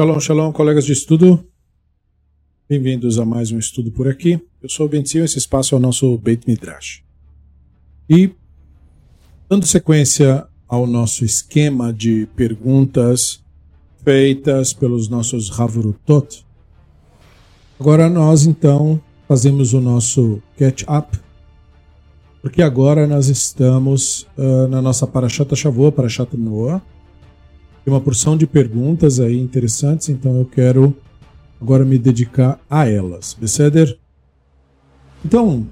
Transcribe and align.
Shalom, 0.00 0.18
shalom, 0.18 0.50
colegas 0.50 0.86
de 0.86 0.94
estudo. 0.94 1.44
Bem-vindos 2.66 3.18
a 3.18 3.24
mais 3.26 3.52
um 3.52 3.58
estudo 3.58 3.92
por 3.92 4.08
aqui. 4.08 4.40
Eu 4.62 4.68
sou 4.70 4.86
o 4.86 4.88
Bentinho, 4.88 5.26
esse 5.26 5.36
espaço 5.36 5.74
é 5.74 5.76
o 5.76 5.78
nosso 5.78 6.16
Beit 6.16 6.48
Midrash. 6.48 7.02
E, 8.08 8.30
dando 9.46 9.66
sequência 9.66 10.46
ao 10.66 10.86
nosso 10.86 11.22
esquema 11.22 11.92
de 11.92 12.26
perguntas 12.34 13.44
feitas 14.02 14.72
pelos 14.72 15.06
nossos 15.10 15.60
Havurutot, 15.60 16.46
agora 17.78 18.08
nós 18.08 18.46
então 18.46 18.98
fazemos 19.28 19.74
o 19.74 19.82
nosso 19.82 20.40
catch-up, 20.56 21.20
porque 22.40 22.62
agora 22.62 23.06
nós 23.06 23.28
estamos 23.28 24.26
uh, 24.38 24.66
na 24.66 24.80
nossa 24.80 25.06
Parashat 25.06 25.54
Shavuot, 25.54 25.94
Parashat 25.94 26.34
Noah, 26.38 26.80
tem 27.90 27.94
uma 27.96 28.00
porção 28.00 28.36
de 28.36 28.46
perguntas 28.46 29.18
aí 29.18 29.36
interessantes, 29.36 30.08
então 30.08 30.38
eu 30.38 30.44
quero 30.44 30.96
agora 31.60 31.84
me 31.84 31.98
dedicar 31.98 32.60
a 32.70 32.88
elas. 32.88 33.34
Beceder? 33.34 33.98
Então, 35.24 35.66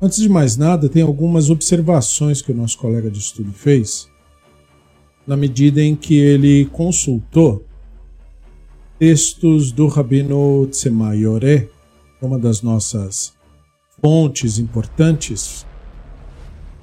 antes 0.00 0.18
de 0.18 0.28
mais 0.28 0.56
nada, 0.56 0.88
tem 0.88 1.02
algumas 1.02 1.50
observações 1.50 2.40
que 2.40 2.52
o 2.52 2.54
nosso 2.54 2.78
colega 2.78 3.10
de 3.10 3.18
estudo 3.18 3.52
fez, 3.52 4.08
na 5.26 5.36
medida 5.36 5.82
em 5.82 5.96
que 5.96 6.14
ele 6.14 6.66
consultou 6.66 7.64
textos 8.96 9.72
do 9.72 9.88
Rabino 9.88 10.64
Tzemaioré, 10.68 11.68
uma 12.22 12.38
das 12.38 12.62
nossas 12.62 13.32
fontes 14.00 14.60
importantes 14.60 15.66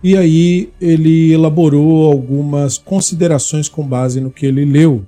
e 0.03 0.15
aí 0.15 0.69
ele 0.79 1.31
elaborou 1.33 2.11
algumas 2.11 2.77
considerações 2.77 3.67
com 3.67 3.85
base 3.85 4.21
no 4.21 4.29
que 4.29 4.45
ele 4.45 4.63
leu 4.63 5.03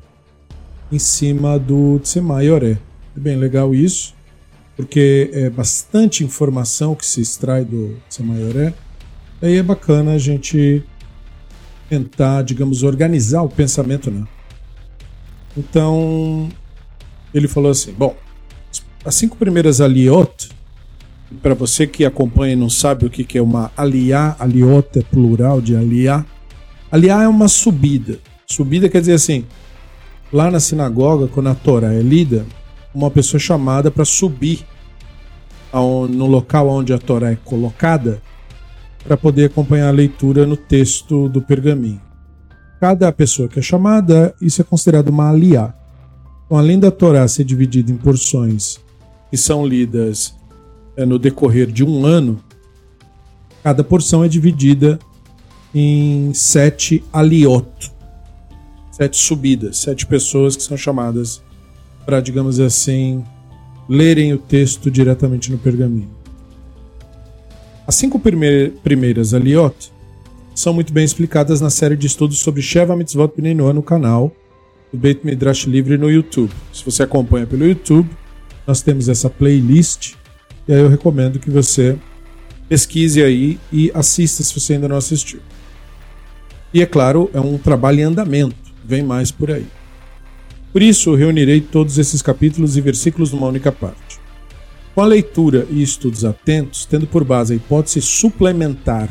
em 0.91 0.99
cima 0.99 1.59
do 1.59 1.99
Tsemaioré. 1.99 2.79
É 3.15 3.19
bem 3.19 3.35
legal 3.35 3.73
isso, 3.75 4.15
porque 4.75 5.29
é 5.33 5.49
bastante 5.49 6.23
informação 6.23 6.95
que 6.95 7.05
se 7.05 7.21
extrai 7.21 7.63
do 7.63 7.97
Tsemaioré. 8.09 8.73
Aí 9.41 9.57
é 9.57 9.63
bacana 9.63 10.13
a 10.13 10.17
gente 10.17 10.83
tentar, 11.87 12.41
digamos, 12.43 12.83
organizar 12.83 13.41
o 13.43 13.49
pensamento, 13.49 14.09
né? 14.09 14.25
Então, 15.55 16.49
ele 17.33 17.47
falou 17.47 17.71
assim: 17.71 17.91
bom, 17.93 18.15
as 19.05 19.15
cinco 19.15 19.37
primeiras 19.37 19.81
aliot 19.81 20.49
para 21.41 21.53
você 21.53 21.85
que 21.85 22.05
acompanha 22.05 22.53
e 22.53 22.55
não 22.55 22.69
sabe 22.69 23.05
o 23.05 23.09
que 23.09 23.37
é 23.37 23.41
uma 23.41 23.71
aliá, 23.77 24.35
aliota 24.39 24.99
é 24.99 25.03
plural 25.03 25.61
de 25.61 25.75
aliá. 25.75 26.25
Aliá 26.91 27.23
é 27.23 27.27
uma 27.27 27.47
subida. 27.47 28.19
Subida 28.47 28.89
quer 28.89 28.99
dizer 28.99 29.13
assim, 29.13 29.45
lá 30.33 30.49
na 30.49 30.59
sinagoga, 30.59 31.27
quando 31.27 31.49
a 31.49 31.55
Torá 31.55 31.93
é 31.93 32.01
lida, 32.01 32.45
uma 32.93 33.11
pessoa 33.11 33.37
é 33.37 33.41
chamada 33.41 33.91
para 33.91 34.03
subir 34.03 34.65
no 35.71 36.25
local 36.25 36.67
onde 36.67 36.91
a 36.91 36.97
Torá 36.97 37.31
é 37.31 37.35
colocada 37.35 38.21
para 39.03 39.15
poder 39.15 39.45
acompanhar 39.45 39.89
a 39.89 39.91
leitura 39.91 40.45
no 40.47 40.57
texto 40.57 41.29
do 41.29 41.41
pergaminho. 41.41 42.01
Cada 42.79 43.11
pessoa 43.11 43.47
que 43.47 43.59
é 43.59 43.61
chamada, 43.61 44.33
isso 44.41 44.61
é 44.61 44.63
considerado 44.63 45.09
uma 45.09 45.29
aliá. 45.29 45.75
Então, 46.45 46.57
além 46.57 46.79
da 46.79 46.89
Torá 46.89 47.27
ser 47.27 47.43
dividida 47.43 47.91
em 47.91 47.97
porções 47.97 48.79
que 49.29 49.37
são 49.37 49.63
lidas 49.63 50.33
no 51.05 51.19
decorrer 51.19 51.67
de 51.67 51.83
um 51.83 52.05
ano, 52.05 52.39
cada 53.63 53.83
porção 53.83 54.23
é 54.23 54.27
dividida 54.27 54.99
em 55.73 56.33
sete 56.33 57.03
aliot, 57.13 57.91
sete 58.91 59.17
subidas, 59.17 59.77
sete 59.77 60.05
pessoas 60.05 60.55
que 60.55 60.63
são 60.63 60.75
chamadas 60.75 61.41
para, 62.05 62.19
digamos 62.19 62.59
assim, 62.59 63.23
lerem 63.87 64.33
o 64.33 64.37
texto 64.37 64.89
diretamente 64.89 65.51
no 65.51 65.57
pergaminho. 65.57 66.09
As 67.87 67.95
cinco 67.95 68.19
primeiras 68.19 69.33
aliot 69.33 69.91
são 70.53 70.73
muito 70.73 70.91
bem 70.91 71.05
explicadas 71.05 71.61
na 71.61 71.69
série 71.69 71.95
de 71.95 72.07
estudos 72.07 72.39
sobre 72.39 72.61
Sheva 72.61 72.95
Mitzvot 72.95 73.33
Bnei 73.35 73.55
Noah 73.55 73.73
no 73.73 73.81
canal 73.81 74.31
do 74.91 74.97
Beit 74.97 75.25
Midrash 75.25 75.65
Livre 75.65 75.97
no 75.97 76.09
YouTube. 76.09 76.51
Se 76.73 76.83
você 76.83 77.03
acompanha 77.03 77.47
pelo 77.47 77.65
YouTube, 77.65 78.09
nós 78.67 78.81
temos 78.81 79.07
essa 79.07 79.29
playlist 79.29 80.15
e 80.69 80.71
aí 80.71 80.81
eu 80.81 80.87
recomendo 80.87 81.39
que 81.39 81.49
você 81.49 81.97
pesquise 82.69 83.23
aí 83.23 83.59
e 83.73 83.91
assista 83.91 84.43
se 84.43 84.53
você 84.53 84.73
ainda 84.73 84.87
não 84.87 84.97
assistiu. 84.97 85.39
E 86.71 86.79
é 86.83 86.85
claro, 86.85 87.27
é 87.33 87.39
um 87.39 87.57
trabalho 87.57 88.01
em 88.01 88.03
andamento, 88.03 88.55
vem 88.85 89.01
mais 89.01 89.31
por 89.31 89.49
aí. 89.49 89.65
Por 90.71 90.83
isso, 90.83 91.15
reunirei 91.15 91.59
todos 91.59 91.97
esses 91.97 92.21
capítulos 92.21 92.77
e 92.77 92.81
versículos 92.81 93.31
numa 93.31 93.47
única 93.47 93.71
parte. 93.71 94.19
Com 94.93 95.01
a 95.01 95.07
leitura 95.07 95.65
e 95.71 95.81
estudos 95.81 96.23
atentos, 96.23 96.85
tendo 96.85 97.07
por 97.07 97.23
base 97.23 97.53
a 97.53 97.55
hipótese 97.55 97.99
suplementar 97.99 99.09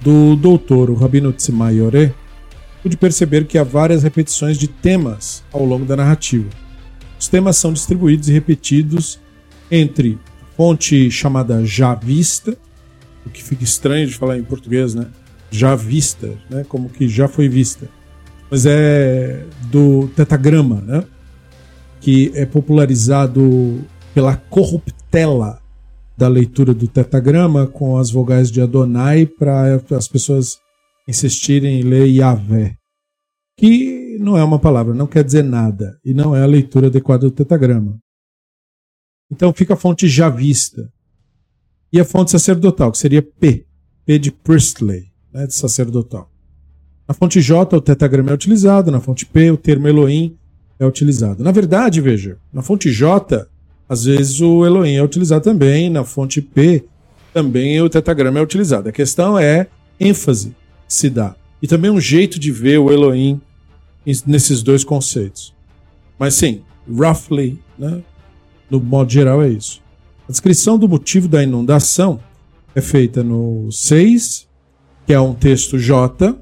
do 0.00 0.36
doutor 0.36 0.92
Rabino 0.94 1.32
Tzimai 1.32 1.78
pude 2.80 2.96
perceber 2.96 3.44
que 3.44 3.58
há 3.58 3.64
várias 3.64 4.04
repetições 4.04 4.56
de 4.56 4.68
temas 4.68 5.42
ao 5.52 5.64
longo 5.64 5.84
da 5.84 5.96
narrativa. 5.96 6.48
Os 7.18 7.26
temas 7.26 7.56
são 7.56 7.72
distribuídos 7.72 8.28
e 8.28 8.32
repetidos 8.32 9.18
entre 9.68 10.16
fonte 10.60 11.10
chamada 11.10 11.64
Javista, 11.64 12.54
o 13.24 13.30
que 13.30 13.42
fica 13.42 13.64
estranho 13.64 14.06
de 14.06 14.14
falar 14.14 14.36
em 14.36 14.44
português, 14.44 14.94
né? 14.94 15.06
Javista, 15.50 16.34
né? 16.50 16.66
Como 16.68 16.90
que 16.90 17.08
já 17.08 17.26
foi 17.26 17.48
vista. 17.48 17.88
Mas 18.50 18.66
é 18.66 19.46
do 19.70 20.08
tetagrama, 20.08 20.82
né? 20.82 21.02
Que 21.98 22.30
é 22.34 22.44
popularizado 22.44 23.82
pela 24.12 24.36
corruptela 24.36 25.62
da 26.14 26.28
leitura 26.28 26.74
do 26.74 26.86
tetagrama 26.86 27.66
com 27.66 27.96
as 27.96 28.10
vogais 28.10 28.50
de 28.50 28.60
Adonai 28.60 29.24
para 29.24 29.80
as 29.96 30.08
pessoas 30.08 30.58
insistirem 31.08 31.80
em 31.80 31.84
ler 31.84 32.04
Yahvé. 32.04 32.74
Que 33.56 34.18
não 34.20 34.36
é 34.36 34.44
uma 34.44 34.58
palavra, 34.58 34.92
não 34.92 35.06
quer 35.06 35.24
dizer 35.24 35.42
nada 35.42 35.98
e 36.04 36.12
não 36.12 36.36
é 36.36 36.42
a 36.42 36.46
leitura 36.46 36.88
adequada 36.88 37.22
do 37.22 37.30
tetagrama. 37.30 37.98
Então 39.30 39.52
fica 39.52 39.74
a 39.74 39.76
fonte 39.76 40.08
javista. 40.08 40.90
E 41.92 42.00
a 42.00 42.04
fonte 42.04 42.30
sacerdotal, 42.30 42.92
que 42.92 42.98
seria 42.98 43.22
P. 43.22 43.66
P 44.04 44.18
de 44.18 44.30
Priestley, 44.30 45.10
né, 45.32 45.46
de 45.46 45.54
sacerdotal. 45.54 46.30
Na 47.06 47.14
fonte 47.14 47.40
J, 47.40 47.76
o 47.76 47.80
tetagrama 47.80 48.30
é 48.30 48.34
utilizado. 48.34 48.90
Na 48.90 49.00
fonte 49.00 49.26
P, 49.26 49.50
o 49.50 49.56
termo 49.56 49.88
Elohim 49.88 50.36
é 50.78 50.86
utilizado. 50.86 51.42
Na 51.42 51.50
verdade, 51.50 52.00
veja, 52.00 52.38
na 52.52 52.62
fonte 52.62 52.90
J, 52.90 53.46
às 53.88 54.04
vezes 54.04 54.40
o 54.40 54.64
Elohim 54.64 54.94
é 54.94 55.02
utilizado 55.02 55.42
também. 55.42 55.90
Na 55.90 56.04
fonte 56.04 56.40
P, 56.40 56.84
também 57.32 57.80
o 57.80 57.88
tetagrama 57.88 58.38
é 58.38 58.42
utilizado. 58.42 58.88
A 58.88 58.92
questão 58.92 59.38
é 59.38 59.66
ênfase 59.98 60.54
que 60.86 60.94
se 60.94 61.10
dá. 61.10 61.34
E 61.60 61.66
também 61.66 61.90
um 61.90 62.00
jeito 62.00 62.38
de 62.38 62.50
ver 62.52 62.78
o 62.78 62.90
Elohim 62.92 63.40
nesses 64.26 64.62
dois 64.62 64.84
conceitos. 64.84 65.54
Mas 66.18 66.34
sim, 66.34 66.62
roughly, 66.88 67.58
né, 67.78 68.02
no 68.70 68.80
modo 68.80 69.10
geral, 69.10 69.42
é 69.42 69.48
isso. 69.48 69.80
A 70.28 70.30
descrição 70.30 70.78
do 70.78 70.88
motivo 70.88 71.26
da 71.26 71.42
inundação 71.42 72.20
é 72.74 72.80
feita 72.80 73.22
no 73.22 73.70
6, 73.70 74.46
que 75.06 75.12
é 75.12 75.20
um 75.20 75.34
texto 75.34 75.78
J, 75.78 76.36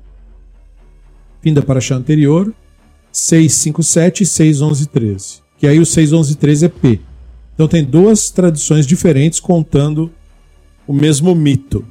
fim 1.40 1.54
da 1.54 1.62
paraxá 1.62 1.94
anterior, 1.94 2.52
6, 3.10 3.52
5, 3.52 3.82
7 3.82 4.22
e 4.22 4.26
6, 4.26 4.60
11, 4.60 4.86
13. 4.88 5.42
Que 5.56 5.66
aí 5.66 5.80
o 5.80 5.86
6, 5.86 6.12
11, 6.12 6.36
13 6.36 6.66
é 6.66 6.68
P. 6.68 7.00
Então 7.54 7.66
tem 7.66 7.82
duas 7.82 8.30
tradições 8.30 8.86
diferentes 8.86 9.40
contando 9.40 10.12
o 10.86 10.92
mesmo 10.92 11.34
mito. 11.34 11.84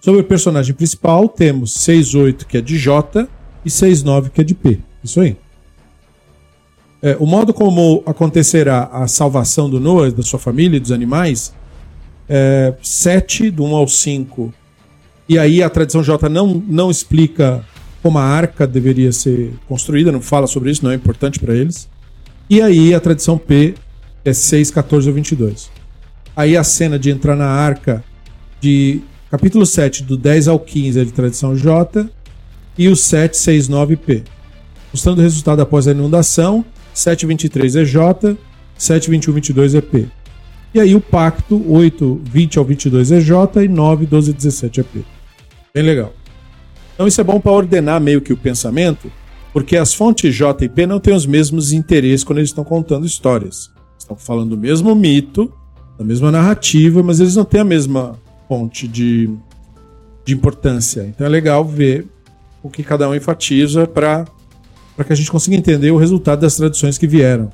Sobre 0.00 0.20
o 0.20 0.24
personagem 0.24 0.74
principal, 0.74 1.28
temos 1.28 1.74
6, 1.74 2.14
8, 2.14 2.46
que 2.46 2.56
é 2.56 2.60
de 2.60 2.78
J, 2.78 3.28
e 3.64 3.70
6, 3.70 4.02
9, 4.02 4.30
que 4.30 4.40
é 4.40 4.44
de 4.44 4.54
P. 4.54 4.78
Isso 5.02 5.20
aí. 5.20 5.36
É, 7.00 7.16
o 7.20 7.26
modo 7.26 7.54
como 7.54 8.02
acontecerá 8.04 8.88
a 8.92 9.06
salvação 9.06 9.70
do 9.70 9.78
Noah, 9.78 10.10
da 10.10 10.22
sua 10.22 10.38
família 10.38 10.76
e 10.76 10.80
dos 10.80 10.90
animais, 10.90 11.52
é, 12.28 12.74
7, 12.82 13.50
do 13.50 13.64
1 13.64 13.74
ao 13.76 13.88
5. 13.88 14.52
E 15.28 15.38
aí 15.38 15.62
a 15.62 15.70
tradição 15.70 16.02
J 16.02 16.28
não, 16.28 16.62
não 16.66 16.90
explica 16.90 17.64
como 18.02 18.18
a 18.18 18.24
arca 18.24 18.66
deveria 18.66 19.12
ser 19.12 19.52
construída, 19.68 20.10
não 20.10 20.20
fala 20.20 20.46
sobre 20.46 20.70
isso, 20.70 20.84
não 20.84 20.90
é 20.90 20.94
importante 20.94 21.38
para 21.38 21.54
eles. 21.54 21.88
E 22.50 22.60
aí 22.60 22.94
a 22.94 23.00
tradição 23.00 23.38
P 23.38 23.74
é 24.24 24.32
6, 24.32 24.70
14 24.70 25.08
ou 25.08 25.14
22. 25.14 25.70
Aí 26.34 26.56
a 26.56 26.64
cena 26.64 26.98
de 26.98 27.10
entrar 27.10 27.36
na 27.36 27.48
arca 27.48 28.02
de 28.60 29.02
capítulo 29.30 29.66
7, 29.66 30.02
do 30.02 30.16
10 30.16 30.48
ao 30.48 30.58
15 30.58 31.00
é 31.00 31.04
de 31.04 31.12
tradição 31.12 31.54
J, 31.54 32.08
e 32.76 32.88
o 32.88 32.96
7, 32.96 33.36
6, 33.36 33.68
9 33.68 33.96
P. 33.96 34.22
Mostrando 34.92 35.18
o 35.18 35.22
resultado 35.22 35.60
após 35.60 35.86
a 35.86 35.90
inundação 35.90 36.64
723 36.98 37.76
é 37.76 37.84
J, 37.84 38.36
721 38.76 39.32
22 39.34 39.74
é 39.74 39.80
P. 39.80 40.06
E 40.74 40.80
aí 40.80 40.94
o 40.94 41.00
pacto 41.00 41.62
8, 41.70 42.22
20 42.24 42.58
ao 42.58 42.64
22 42.64 43.12
é 43.12 43.20
J 43.20 43.64
e 43.64 43.68
9, 43.68 44.06
12 44.06 44.32
17 44.32 44.80
é 44.80 44.82
P. 44.82 45.04
Bem 45.72 45.84
legal. 45.84 46.12
Então 46.94 47.06
isso 47.06 47.20
é 47.20 47.24
bom 47.24 47.40
para 47.40 47.52
ordenar 47.52 48.00
meio 48.00 48.20
que 48.20 48.32
o 48.32 48.36
pensamento 48.36 49.10
Porque 49.52 49.76
as 49.76 49.94
fontes 49.94 50.34
J 50.34 50.64
e 50.64 50.68
P 50.68 50.86
não 50.86 50.98
têm 50.98 51.14
os 51.14 51.24
mesmos 51.24 51.72
interesses 51.72 52.24
quando 52.24 52.38
eles 52.38 52.50
estão 52.50 52.64
contando 52.64 53.06
histórias. 53.06 53.70
Estão 53.96 54.16
falando 54.16 54.50
do 54.50 54.58
mesmo 54.58 54.94
mito, 54.94 55.52
da 55.96 56.04
mesma 56.04 56.30
narrativa, 56.30 57.02
mas 57.02 57.20
eles 57.20 57.36
não 57.36 57.44
têm 57.44 57.60
a 57.60 57.64
mesma 57.64 58.18
fonte 58.48 58.88
de, 58.88 59.30
de 60.24 60.34
importância. 60.34 61.02
Então 61.02 61.26
é 61.26 61.30
legal 61.30 61.64
ver 61.64 62.06
o 62.62 62.68
que 62.68 62.82
cada 62.82 63.08
um 63.08 63.14
enfatiza 63.14 63.86
para 63.86 64.26
que 65.04 65.12
a 65.12 65.16
gente 65.16 65.30
consiga 65.30 65.56
entender 65.56 65.90
o 65.90 65.96
resultado 65.96 66.40
das 66.40 66.56
tradições 66.56 66.98
que 66.98 67.06
vieram. 67.06 67.50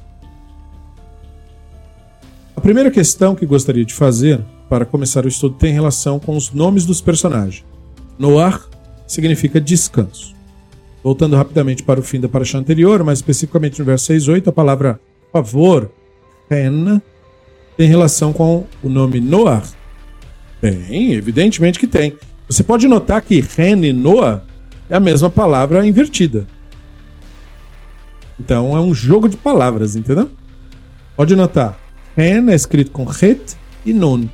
A 2.56 2.60
primeira 2.60 2.90
questão 2.90 3.34
que 3.34 3.44
gostaria 3.44 3.84
de 3.84 3.92
fazer 3.92 4.40
para 4.68 4.84
começar 4.84 5.24
o 5.24 5.28
estudo 5.28 5.56
tem 5.56 5.72
relação 5.72 6.18
com 6.18 6.36
os 6.36 6.50
nomes 6.50 6.86
dos 6.86 7.00
personagens. 7.00 7.64
Noar 8.18 8.66
significa 9.06 9.60
descanso. 9.60 10.34
Voltando 11.02 11.36
rapidamente 11.36 11.82
para 11.82 12.00
o 12.00 12.02
fim 12.02 12.18
da 12.18 12.28
paraxá 12.28 12.58
anterior, 12.58 13.04
mais 13.04 13.18
especificamente 13.18 13.78
no 13.78 13.84
verso 13.84 14.06
6 14.06 14.28
8, 14.28 14.50
a 14.50 14.52
palavra 14.52 14.98
favor, 15.30 15.90
ren, 16.48 17.00
tem 17.76 17.88
relação 17.88 18.32
com 18.32 18.64
o 18.82 18.88
nome 18.88 19.20
Noar. 19.20 19.64
Tem, 20.60 21.12
evidentemente 21.12 21.78
que 21.78 21.86
tem. 21.86 22.16
Você 22.48 22.62
pode 22.62 22.86
notar 22.86 23.20
que 23.20 23.40
ren 23.40 23.84
e 23.84 23.92
Noah 23.92 24.44
é 24.88 24.96
a 24.96 25.00
mesma 25.00 25.28
palavra 25.28 25.86
invertida. 25.86 26.46
Então 28.38 28.76
é 28.76 28.80
um 28.80 28.94
jogo 28.94 29.28
de 29.28 29.36
palavras, 29.36 29.96
entendeu? 29.96 30.30
Pode 31.16 31.36
notar. 31.36 31.78
Ren 32.16 32.50
é 32.50 32.54
escrito 32.54 32.90
com 32.90 33.04
het 33.04 33.56
e 33.84 33.92
nun. 33.92 34.28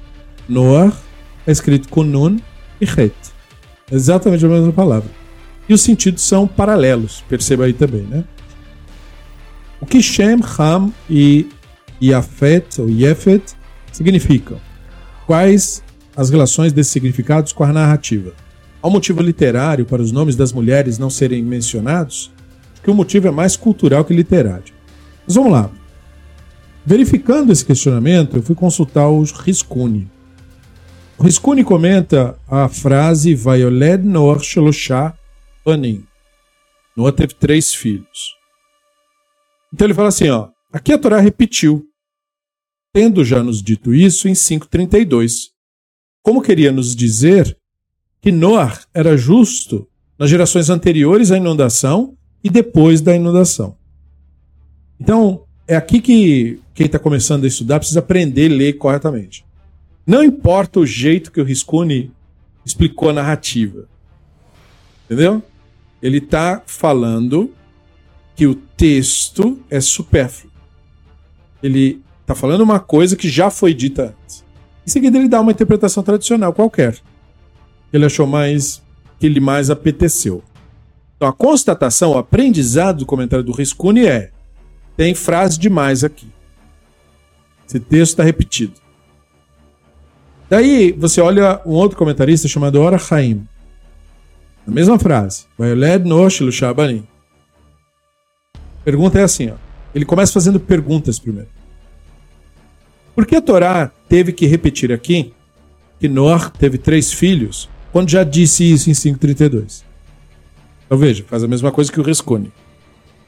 Noah 0.48 0.92
é 1.46 1.52
escrito 1.52 1.88
com 1.88 2.02
nun 2.02 2.38
e 2.80 2.84
het. 2.84 3.14
Exatamente 3.90 4.44
a 4.44 4.48
mesma 4.48 4.72
palavra. 4.72 5.10
E 5.68 5.74
os 5.74 5.82
sentidos 5.82 6.22
são 6.22 6.46
paralelos, 6.46 7.24
perceba 7.28 7.64
aí 7.64 7.72
também, 7.72 8.02
né? 8.02 8.24
O 9.80 9.86
que 9.86 10.02
Shem, 10.02 10.40
Ham 10.58 10.90
e 11.08 11.48
Yafet 12.02 12.80
ou 12.80 12.90
Yefet 12.90 13.54
significam? 13.92 14.60
Quais 15.26 15.82
as 16.16 16.28
relações 16.28 16.72
desses 16.72 16.92
significados 16.92 17.52
com 17.52 17.64
a 17.64 17.72
narrativa? 17.72 18.32
Há 18.82 18.88
um 18.88 18.90
motivo 18.90 19.22
literário 19.22 19.84
para 19.84 20.02
os 20.02 20.10
nomes 20.10 20.36
das 20.36 20.52
mulheres 20.52 20.98
não 20.98 21.08
serem 21.08 21.42
mencionados? 21.42 22.30
Que 22.82 22.90
o 22.90 22.94
motivo 22.94 23.28
é 23.28 23.30
mais 23.30 23.56
cultural 23.56 24.04
que 24.04 24.14
literário. 24.14 24.74
Mas 25.26 25.34
vamos 25.34 25.52
lá. 25.52 25.70
Verificando 26.84 27.52
esse 27.52 27.64
questionamento, 27.64 28.36
eu 28.36 28.42
fui 28.42 28.54
consultar 28.54 29.08
o 29.08 29.22
Riscuni. 29.22 30.10
O 31.18 31.22
Riscuni 31.22 31.62
comenta 31.62 32.38
a 32.48 32.68
frase 32.68 33.34
Vayoled 33.34 34.02
Noach 34.02 34.44
Sheloshah 34.44 35.14
Panim. 35.62 36.04
Noah 36.96 37.12
teve 37.12 37.34
três 37.34 37.74
filhos. 37.74 38.34
Então 39.72 39.86
ele 39.86 39.94
fala 39.94 40.08
assim, 40.08 40.30
ó, 40.30 40.48
aqui 40.72 40.92
a 40.92 40.98
Torá 40.98 41.20
repetiu, 41.20 41.84
tendo 42.92 43.24
já 43.24 43.42
nos 43.42 43.62
dito 43.62 43.94
isso 43.94 44.28
em 44.28 44.32
5:32. 44.32 45.50
Como 46.22 46.42
queria 46.42 46.72
nos 46.72 46.96
dizer 46.96 47.56
que 48.20 48.32
Noah 48.32 48.80
era 48.92 49.16
justo 49.16 49.86
nas 50.18 50.28
gerações 50.28 50.68
anteriores 50.68 51.30
à 51.30 51.36
inundação 51.36 52.16
e 52.42 52.50
depois 52.50 53.00
da 53.00 53.14
inundação. 53.14 53.76
Então, 54.98 55.42
é 55.66 55.76
aqui 55.76 56.00
que 56.00 56.60
quem 56.74 56.86
está 56.86 56.98
começando 56.98 57.44
a 57.44 57.48
estudar 57.48 57.78
precisa 57.78 58.00
aprender 58.00 58.50
a 58.50 58.54
ler 58.54 58.72
corretamente. 58.74 59.44
Não 60.06 60.22
importa 60.22 60.80
o 60.80 60.86
jeito 60.86 61.30
que 61.30 61.40
o 61.40 61.44
Riscone 61.44 62.12
explicou 62.64 63.10
a 63.10 63.12
narrativa. 63.12 63.88
Entendeu? 65.04 65.42
Ele 66.02 66.18
está 66.18 66.62
falando 66.66 67.52
que 68.34 68.46
o 68.46 68.54
texto 68.54 69.60
é 69.68 69.80
supérfluo. 69.80 70.52
Ele 71.62 72.02
está 72.22 72.34
falando 72.34 72.62
uma 72.62 72.80
coisa 72.80 73.16
que 73.16 73.28
já 73.28 73.50
foi 73.50 73.74
dita 73.74 74.14
antes. 74.18 74.44
Em 74.86 74.90
seguida, 74.90 75.18
ele 75.18 75.28
dá 75.28 75.40
uma 75.40 75.52
interpretação 75.52 76.02
tradicional 76.02 76.52
qualquer 76.52 77.00
ele 77.92 78.04
achou 78.04 78.26
mais 78.26 78.82
que 79.18 79.28
lhe 79.28 79.40
mais 79.40 79.70
apeteceu. 79.70 80.42
Então 81.20 81.28
a 81.28 81.34
constatação, 81.34 82.12
o 82.12 82.18
aprendizado 82.18 83.00
do 83.00 83.06
comentário 83.06 83.44
do 83.44 83.52
Riscuni 83.52 84.06
é: 84.06 84.30
tem 84.96 85.14
frase 85.14 85.58
demais 85.58 86.02
aqui. 86.02 86.26
Esse 87.68 87.78
texto 87.78 88.12
está 88.12 88.24
repetido. 88.24 88.72
Daí 90.48 90.92
você 90.92 91.20
olha 91.20 91.60
um 91.66 91.72
outro 91.72 91.98
comentarista 91.98 92.48
chamado 92.48 92.80
Ora 92.80 92.98
Haim. 93.10 93.46
A 94.66 94.70
mesma 94.70 94.98
frase. 94.98 95.44
Pergunta 98.82 99.18
é 99.18 99.22
assim, 99.22 99.50
ó. 99.50 99.56
Ele 99.94 100.06
começa 100.06 100.32
fazendo 100.32 100.58
perguntas 100.58 101.18
primeiro. 101.18 101.50
Por 103.14 103.26
que 103.26 103.36
a 103.36 103.42
Torá 103.42 103.92
teve 104.08 104.32
que 104.32 104.46
repetir 104.46 104.90
aqui 104.90 105.34
que 105.98 106.08
Noah 106.08 106.48
teve 106.48 106.78
três 106.78 107.12
filhos 107.12 107.68
quando 107.92 108.08
já 108.08 108.24
disse 108.24 108.64
isso 108.64 108.88
em 108.88 108.94
532. 108.94 109.89
Então 110.90 110.98
veja, 110.98 111.24
faz 111.28 111.44
a 111.44 111.46
mesma 111.46 111.70
coisa 111.70 111.92
que 111.92 112.00
o 112.00 112.02
Rescone. 112.02 112.52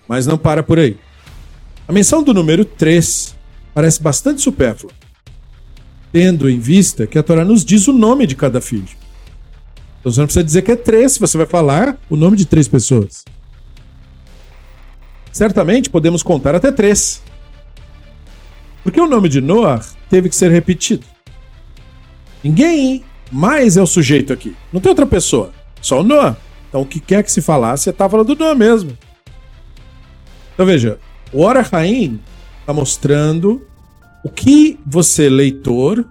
Mas 0.09 0.26
não 0.26 0.37
para 0.37 0.64
por 0.64 0.81
aí. 0.81 0.97
A 1.87 1.93
menção 1.93 2.20
do 2.20 2.35
número 2.35 2.64
3 2.64 3.37
parece 3.73 4.03
bastante 4.03 4.43
supérflua, 4.43 4.93
tendo 6.11 6.50
em 6.50 6.59
vista 6.59 7.06
que 7.06 7.17
a 7.17 7.23
Torá 7.23 7.44
nos 7.44 7.64
diz 7.64 7.87
o 7.87 7.93
nome 7.93 8.26
de 8.26 8.35
cada 8.35 8.61
filho. 8.61 8.88
Então 10.00 10.11
você 10.11 10.19
não 10.19 10.26
precisa 10.26 10.43
dizer 10.43 10.62
que 10.62 10.73
é 10.73 10.76
três, 10.76 11.17
você 11.17 11.38
vai 11.38 11.47
falar 11.47 11.97
o 12.11 12.17
nome 12.17 12.37
de 12.37 12.47
três 12.47 12.67
pessoas. 12.67 13.25
Certamente 15.31 15.88
podemos 15.88 16.20
contar 16.20 16.56
até 16.56 16.73
três. 16.73 17.23
Porque 18.82 19.00
o 19.00 19.06
nome 19.06 19.29
de 19.29 19.41
Noah 19.41 19.87
teve 20.11 20.29
que 20.29 20.35
ser 20.35 20.50
repetido. 20.50 21.06
Ninguém 22.43 23.05
mais 23.31 23.76
é 23.76 23.82
o 23.82 23.87
sujeito 23.87 24.32
aqui. 24.32 24.56
Não 24.73 24.81
tem 24.81 24.91
outra 24.91 25.06
pessoa. 25.06 25.53
Só 25.81 26.00
o 26.00 26.03
Noah. 26.03 26.37
Então 26.72 26.80
o 26.80 26.86
que 26.86 26.98
quer 26.98 27.22
que 27.22 27.30
se 27.30 27.42
falasse, 27.42 27.84
você 27.84 27.90
está 27.90 28.08
falando 28.08 28.34
do 28.34 28.42
Noah 28.42 28.54
mesmo. 28.54 28.96
Então 30.54 30.64
veja, 30.64 30.98
o 31.30 31.42
Ora 31.42 31.60
Rain 31.60 32.19
está 32.60 32.72
mostrando 32.72 33.61
o 34.25 34.30
que 34.30 34.80
você, 34.87 35.28
leitor, 35.28 36.08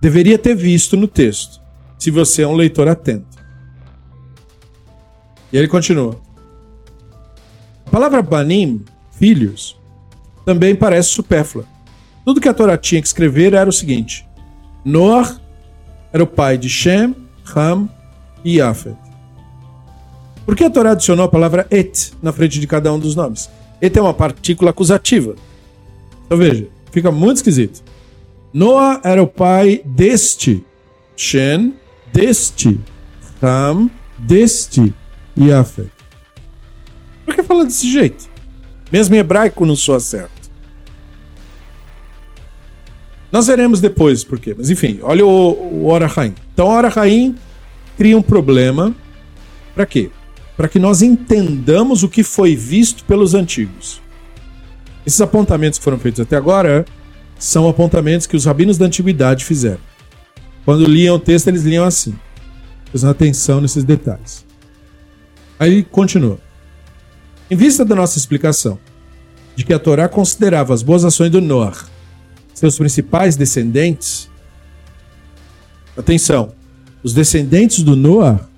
deveria 0.00 0.38
ter 0.38 0.54
visto 0.54 0.96
no 0.96 1.08
texto, 1.08 1.60
se 1.98 2.12
você 2.12 2.42
é 2.42 2.46
um 2.46 2.54
leitor 2.54 2.86
atento. 2.86 3.36
E 5.52 5.56
ele 5.56 5.66
continua. 5.66 6.20
A 7.84 7.90
palavra 7.90 8.22
banim, 8.22 8.84
filhos, 9.10 9.76
também 10.44 10.76
parece 10.76 11.08
supérflua. 11.08 11.64
Tudo 12.24 12.40
que 12.40 12.48
a 12.48 12.54
Torá 12.54 12.78
tinha 12.78 13.00
que 13.00 13.08
escrever 13.08 13.52
era 13.52 13.68
o 13.68 13.72
seguinte: 13.72 14.24
Noah 14.84 15.40
era 16.12 16.22
o 16.22 16.26
pai 16.26 16.56
de 16.56 16.68
Shem, 16.68 17.16
Ham 17.56 17.88
e 18.44 18.58
Yafet. 18.58 19.01
Por 20.44 20.56
que 20.56 20.64
a 20.64 20.70
Torá 20.70 20.92
adicionou 20.92 21.24
a 21.24 21.28
palavra 21.28 21.66
et 21.70 22.12
na 22.20 22.32
frente 22.32 22.58
de 22.58 22.66
cada 22.66 22.92
um 22.92 22.98
dos 22.98 23.14
nomes? 23.14 23.48
Et 23.80 23.96
é 23.96 24.00
uma 24.00 24.14
partícula 24.14 24.70
acusativa. 24.70 25.34
Então 26.26 26.36
veja, 26.38 26.66
fica 26.90 27.10
muito 27.10 27.36
esquisito. 27.36 27.82
Noah 28.52 29.00
era 29.04 29.22
o 29.22 29.26
pai 29.26 29.82
deste 29.84 30.64
Shem, 31.16 31.74
deste 32.12 32.78
Ham, 33.42 33.88
deste 34.18 34.92
Yafet. 35.38 35.90
Por 37.24 37.34
que 37.34 37.42
fala 37.42 37.64
desse 37.64 37.90
jeito? 37.90 38.28
Mesmo 38.90 39.14
em 39.14 39.18
hebraico 39.18 39.64
não 39.64 39.76
soa 39.76 40.00
certo. 40.00 40.42
Nós 43.30 43.46
veremos 43.46 43.80
depois 43.80 44.22
por 44.22 44.38
quê. 44.38 44.54
Mas 44.56 44.68
enfim, 44.68 44.98
olha 45.02 45.24
o, 45.24 45.84
o 45.84 45.86
Ora 45.86 46.06
Rain. 46.06 46.34
Então, 46.52 46.66
Ora 46.66 46.88
Rain 46.88 47.34
cria 47.96 48.18
um 48.18 48.22
problema. 48.22 48.94
Para 49.74 49.86
quê? 49.86 50.10
Para 50.56 50.68
que 50.68 50.78
nós 50.78 51.02
entendamos 51.02 52.02
o 52.02 52.08
que 52.08 52.22
foi 52.22 52.54
visto 52.54 53.04
pelos 53.04 53.34
antigos. 53.34 54.00
Esses 55.06 55.20
apontamentos 55.20 55.78
que 55.78 55.84
foram 55.84 55.98
feitos 55.98 56.20
até 56.20 56.36
agora 56.36 56.84
são 57.38 57.68
apontamentos 57.68 58.26
que 58.26 58.36
os 58.36 58.44
rabinos 58.44 58.78
da 58.78 58.86
antiguidade 58.86 59.44
fizeram. 59.44 59.80
Quando 60.64 60.84
liam 60.84 61.16
o 61.16 61.18
texto, 61.18 61.48
eles 61.48 61.62
liam 61.62 61.84
assim, 61.84 62.14
prestando 62.90 63.10
atenção 63.10 63.60
nesses 63.60 63.82
detalhes. 63.82 64.46
Aí 65.58 65.82
continua. 65.82 66.38
Em 67.50 67.56
vista 67.56 67.84
da 67.84 67.96
nossa 67.96 68.18
explicação 68.18 68.78
de 69.56 69.64
que 69.64 69.74
a 69.74 69.78
Torá 69.78 70.08
considerava 70.08 70.72
as 70.72 70.82
boas 70.82 71.04
ações 71.04 71.30
do 71.30 71.40
Noah 71.40 71.92
seus 72.62 72.78
principais 72.78 73.34
descendentes. 73.34 74.30
Atenção, 75.96 76.52
os 77.02 77.12
descendentes 77.12 77.82
do 77.82 77.96
Noah 77.96 78.48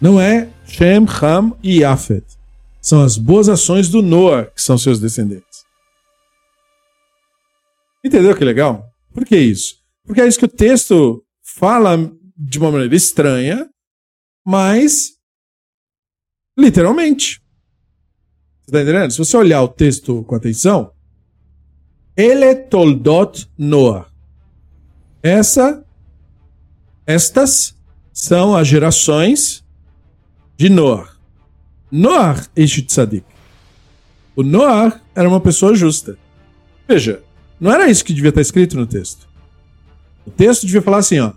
não 0.00 0.20
é 0.20 0.48
Shem, 0.66 1.06
Ham 1.22 1.56
e 1.62 1.80
Yafet. 1.80 2.24
São 2.80 3.02
as 3.02 3.16
boas 3.16 3.48
ações 3.48 3.88
do 3.88 4.02
Noah 4.02 4.46
que 4.46 4.60
são 4.60 4.76
seus 4.76 5.00
descendentes. 5.00 5.64
Entendeu 8.04 8.36
que 8.36 8.44
legal? 8.44 8.86
Por 9.12 9.24
que 9.24 9.36
isso? 9.36 9.76
Porque 10.04 10.20
é 10.20 10.26
isso 10.26 10.38
que 10.38 10.44
o 10.44 10.48
texto 10.48 11.24
fala 11.42 11.96
de 12.36 12.58
uma 12.58 12.70
maneira 12.70 12.94
estranha, 12.94 13.68
mas 14.44 15.14
literalmente. 16.58 17.40
Você 18.62 18.72
tá 18.72 18.82
entendendo? 18.82 19.10
Se 19.10 19.18
você 19.18 19.36
olhar 19.36 19.62
o 19.62 19.68
texto 19.68 20.22
com 20.24 20.34
atenção, 20.34 20.92
ele 22.16 22.54
toldot 22.54 23.50
Noah. 23.56 24.06
Essa, 25.22 25.84
estas 27.06 27.74
são 28.12 28.54
as 28.54 28.68
gerações 28.68 29.63
de 30.56 30.68
Noah. 30.68 31.08
Noah 31.90 32.46
ish 32.56 32.82
tzadik. 32.82 33.24
O 34.36 34.42
Noah 34.42 35.00
era 35.14 35.28
uma 35.28 35.40
pessoa 35.40 35.74
justa. 35.74 36.18
Veja, 36.88 37.22
não 37.60 37.72
era 37.72 37.88
isso 37.88 38.04
que 38.04 38.12
devia 38.12 38.30
estar 38.30 38.40
escrito 38.40 38.76
no 38.76 38.86
texto. 38.86 39.28
O 40.26 40.30
texto 40.30 40.66
devia 40.66 40.82
falar 40.82 40.98
assim, 40.98 41.20
ó. 41.20 41.32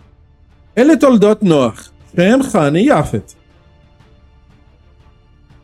Ele 0.74 0.96
toldot 0.96 1.44
Noah, 1.44 1.76
Shem, 2.14 2.40
Han 2.54 2.78
e 2.78 2.86
Yafet. 2.86 3.36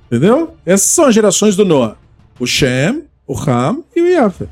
Entendeu? 0.06 0.56
Essas 0.64 0.90
são 0.90 1.06
as 1.06 1.14
gerações 1.14 1.56
do 1.56 1.64
Noah. 1.64 1.96
O 2.38 2.46
Shem, 2.46 3.04
o 3.26 3.38
Ham 3.38 3.82
e 3.94 4.00
o 4.00 4.06
Yafet. 4.06 4.50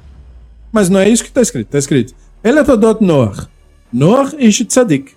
Mas 0.72 0.88
não 0.88 1.00
é 1.00 1.08
isso 1.08 1.22
que 1.22 1.28
está 1.28 1.42
escrito. 1.42 1.66
Está 1.66 1.78
escrito. 1.78 2.14
Ele 2.42 2.58
é 2.58 2.64
toldot 2.64 3.04
Noah. 3.04 3.48
Noah 3.92 4.32
e 4.38 4.48
Tzadik. 4.48 5.14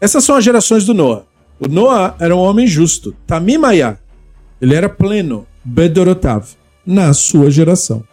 Essas 0.00 0.24
são 0.24 0.36
as 0.36 0.44
gerações 0.44 0.84
do 0.84 0.94
Noah. 0.94 1.24
O 1.58 1.68
Noah 1.68 2.14
era 2.18 2.34
um 2.34 2.38
homem 2.38 2.66
justo. 2.66 3.14
Tamimaya. 3.26 3.98
Ele 4.60 4.74
era 4.74 4.88
pleno. 4.88 5.46
Bedorotav. 5.64 6.46
Na 6.84 7.12
sua 7.12 7.50
geração. 7.50 8.04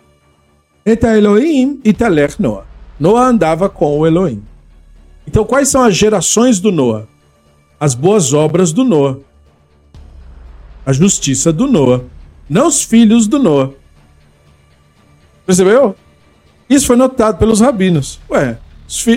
Eta 0.85 1.17
Elohim 1.17 1.79
e 1.83 1.93
Talech 1.93 2.41
Noah. 2.41 2.65
Noah 2.99 3.27
andava 3.27 3.69
com 3.69 3.99
o 3.99 4.07
Elohim. 4.07 4.43
Então, 5.27 5.45
quais 5.45 5.69
são 5.69 5.83
as 5.83 5.95
gerações 5.95 6.59
do 6.59 6.71
Noah? 6.71 7.07
As 7.79 7.93
boas 7.93 8.33
obras 8.33 8.71
do 8.71 8.83
Noah. 8.83 9.19
A 10.85 10.91
justiça 10.91 11.53
do 11.53 11.67
Noah. 11.67 12.03
Não 12.49 12.67
os 12.67 12.83
filhos 12.83 13.27
do 13.27 13.39
Noah. 13.39 13.71
Percebeu? 15.45 15.95
Isso 16.69 16.87
foi 16.87 16.95
notado 16.95 17.37
pelos 17.37 17.59
rabinos. 17.59 18.19
Ué, 18.29 18.57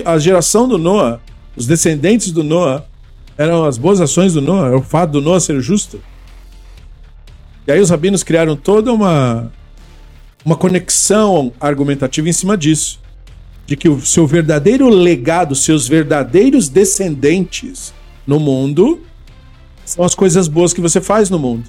a 0.05 0.19
geração 0.19 0.69
do 0.69 0.79
Noah, 0.79 1.21
os 1.57 1.67
descendentes 1.67 2.31
do 2.31 2.43
Noah, 2.43 2.85
eram 3.39 3.65
as 3.65 3.79
boas 3.79 4.01
ações 4.01 4.33
do 4.33 4.41
Noah, 4.41 4.77
o 4.77 4.83
fato 4.83 5.13
do 5.13 5.21
Noah 5.21 5.41
ser 5.41 5.61
justo. 5.61 6.01
E 7.67 7.73
aí 7.73 7.81
os 7.81 7.91
rabinos 7.91 8.23
criaram 8.23 8.57
toda 8.57 8.93
uma 8.93 9.51
uma 10.45 10.57
conexão 10.57 11.53
argumentativa 11.59 12.29
em 12.29 12.33
cima 12.33 12.57
disso. 12.57 13.01
De 13.67 13.77
que 13.77 13.89
o 13.89 14.01
seu 14.01 14.29
verdadeiro 14.29 14.89
legado, 14.89 15.57
seus 15.57 15.89
verdadeiros 15.89 16.69
descendentes 16.69 17.93
no 18.25 18.39
mundo 18.39 19.01
são 19.85 20.05
as 20.05 20.15
coisas 20.15 20.47
boas 20.47 20.73
que 20.73 20.81
você 20.81 21.01
faz 21.01 21.29
no 21.29 21.39
mundo. 21.39 21.69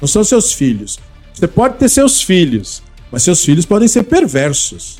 Não 0.00 0.08
são 0.08 0.24
seus 0.24 0.52
filhos. 0.52 0.98
Você 1.34 1.46
pode 1.46 1.76
ter 1.76 1.90
seus 1.90 2.22
filhos, 2.22 2.82
mas 3.12 3.22
seus 3.22 3.44
filhos 3.44 3.66
podem 3.66 3.86
ser 3.86 4.04
perversos. 4.04 4.98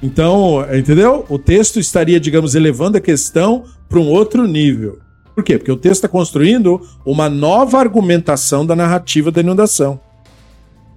Então, 0.00 0.64
entendeu? 0.76 1.24
O 1.28 1.38
texto 1.38 1.80
estaria, 1.80 2.20
digamos, 2.20 2.54
elevando 2.54 2.98
a 2.98 3.00
questão 3.00 3.64
para 3.88 3.98
um 3.98 4.08
outro 4.08 4.46
nível. 4.46 4.98
Por 5.34 5.42
quê? 5.42 5.58
Porque 5.58 5.72
o 5.72 5.76
texto 5.76 5.96
está 5.96 6.08
construindo 6.08 6.80
uma 7.04 7.28
nova 7.28 7.78
argumentação 7.78 8.64
da 8.64 8.76
narrativa 8.76 9.30
da 9.30 9.40
inundação. 9.40 10.00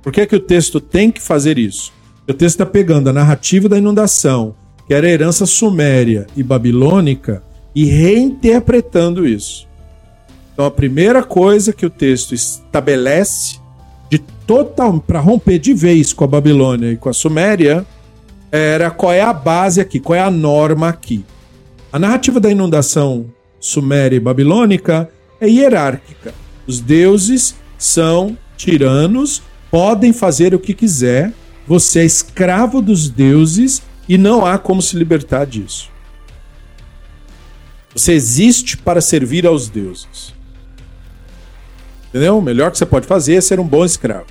Por 0.03 0.13
que, 0.13 0.21
é 0.21 0.25
que 0.25 0.35
o 0.35 0.39
texto 0.39 0.79
tem 0.79 1.11
que 1.11 1.21
fazer 1.21 1.57
isso? 1.57 1.91
O 2.27 2.33
texto 2.33 2.55
está 2.55 2.65
pegando 2.65 3.09
a 3.09 3.13
narrativa 3.13 3.67
da 3.67 3.77
inundação, 3.77 4.55
que 4.85 4.93
era 4.93 5.07
a 5.07 5.09
herança 5.09 5.45
suméria 5.45 6.27
e 6.35 6.43
babilônica, 6.43 7.43
e 7.73 7.85
reinterpretando 7.85 9.27
isso. 9.27 9.67
Então 10.53 10.65
a 10.65 10.71
primeira 10.71 11.23
coisa 11.23 11.71
que 11.71 11.85
o 11.85 11.89
texto 11.89 12.33
estabelece 12.33 13.59
de 14.09 14.17
total 14.17 14.99
para 14.99 15.19
romper 15.19 15.59
de 15.59 15.73
vez 15.73 16.13
com 16.13 16.23
a 16.23 16.27
Babilônia 16.27 16.91
e 16.91 16.97
com 16.97 17.09
a 17.09 17.13
Suméria 17.13 17.85
era 18.51 18.89
qual 18.89 19.13
é 19.13 19.21
a 19.21 19.33
base 19.33 19.79
aqui, 19.79 19.99
qual 19.99 20.15
é 20.15 20.21
a 20.21 20.31
norma 20.31 20.89
aqui. 20.89 21.23
A 21.91 21.99
narrativa 21.99 22.39
da 22.39 22.49
inundação 22.49 23.31
suméria 23.59 24.17
e 24.17 24.19
babilônica 24.19 25.09
é 25.39 25.47
hierárquica. 25.47 26.33
Os 26.65 26.79
deuses 26.79 27.55
são 27.77 28.37
tiranos 28.57 29.41
podem 29.69 30.13
fazer 30.13 30.53
o 30.53 30.59
que 30.59 30.73
quiser, 30.73 31.33
você 31.67 31.99
é 31.99 32.05
escravo 32.05 32.81
dos 32.81 33.09
deuses 33.09 33.81
e 34.07 34.17
não 34.17 34.45
há 34.45 34.57
como 34.57 34.81
se 34.81 34.95
libertar 34.95 35.45
disso. 35.45 35.91
Você 37.93 38.13
existe 38.13 38.77
para 38.77 39.01
servir 39.01 39.45
aos 39.45 39.69
deuses. 39.69 40.33
Entendeu? 42.09 42.37
O 42.37 42.41
melhor 42.41 42.71
que 42.71 42.77
você 42.77 42.85
pode 42.85 43.05
fazer 43.05 43.35
é 43.35 43.41
ser 43.41 43.59
um 43.59 43.67
bom 43.67 43.83
escravo. 43.83 44.27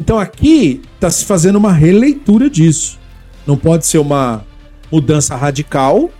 Então 0.00 0.18
aqui 0.18 0.82
está 0.94 1.10
se 1.10 1.24
fazendo 1.24 1.56
uma 1.56 1.72
releitura 1.72 2.50
disso. 2.50 2.98
Não 3.46 3.56
pode 3.56 3.86
ser 3.86 3.98
uma 3.98 4.44
mudança 4.92 5.34
radical, 5.34 6.10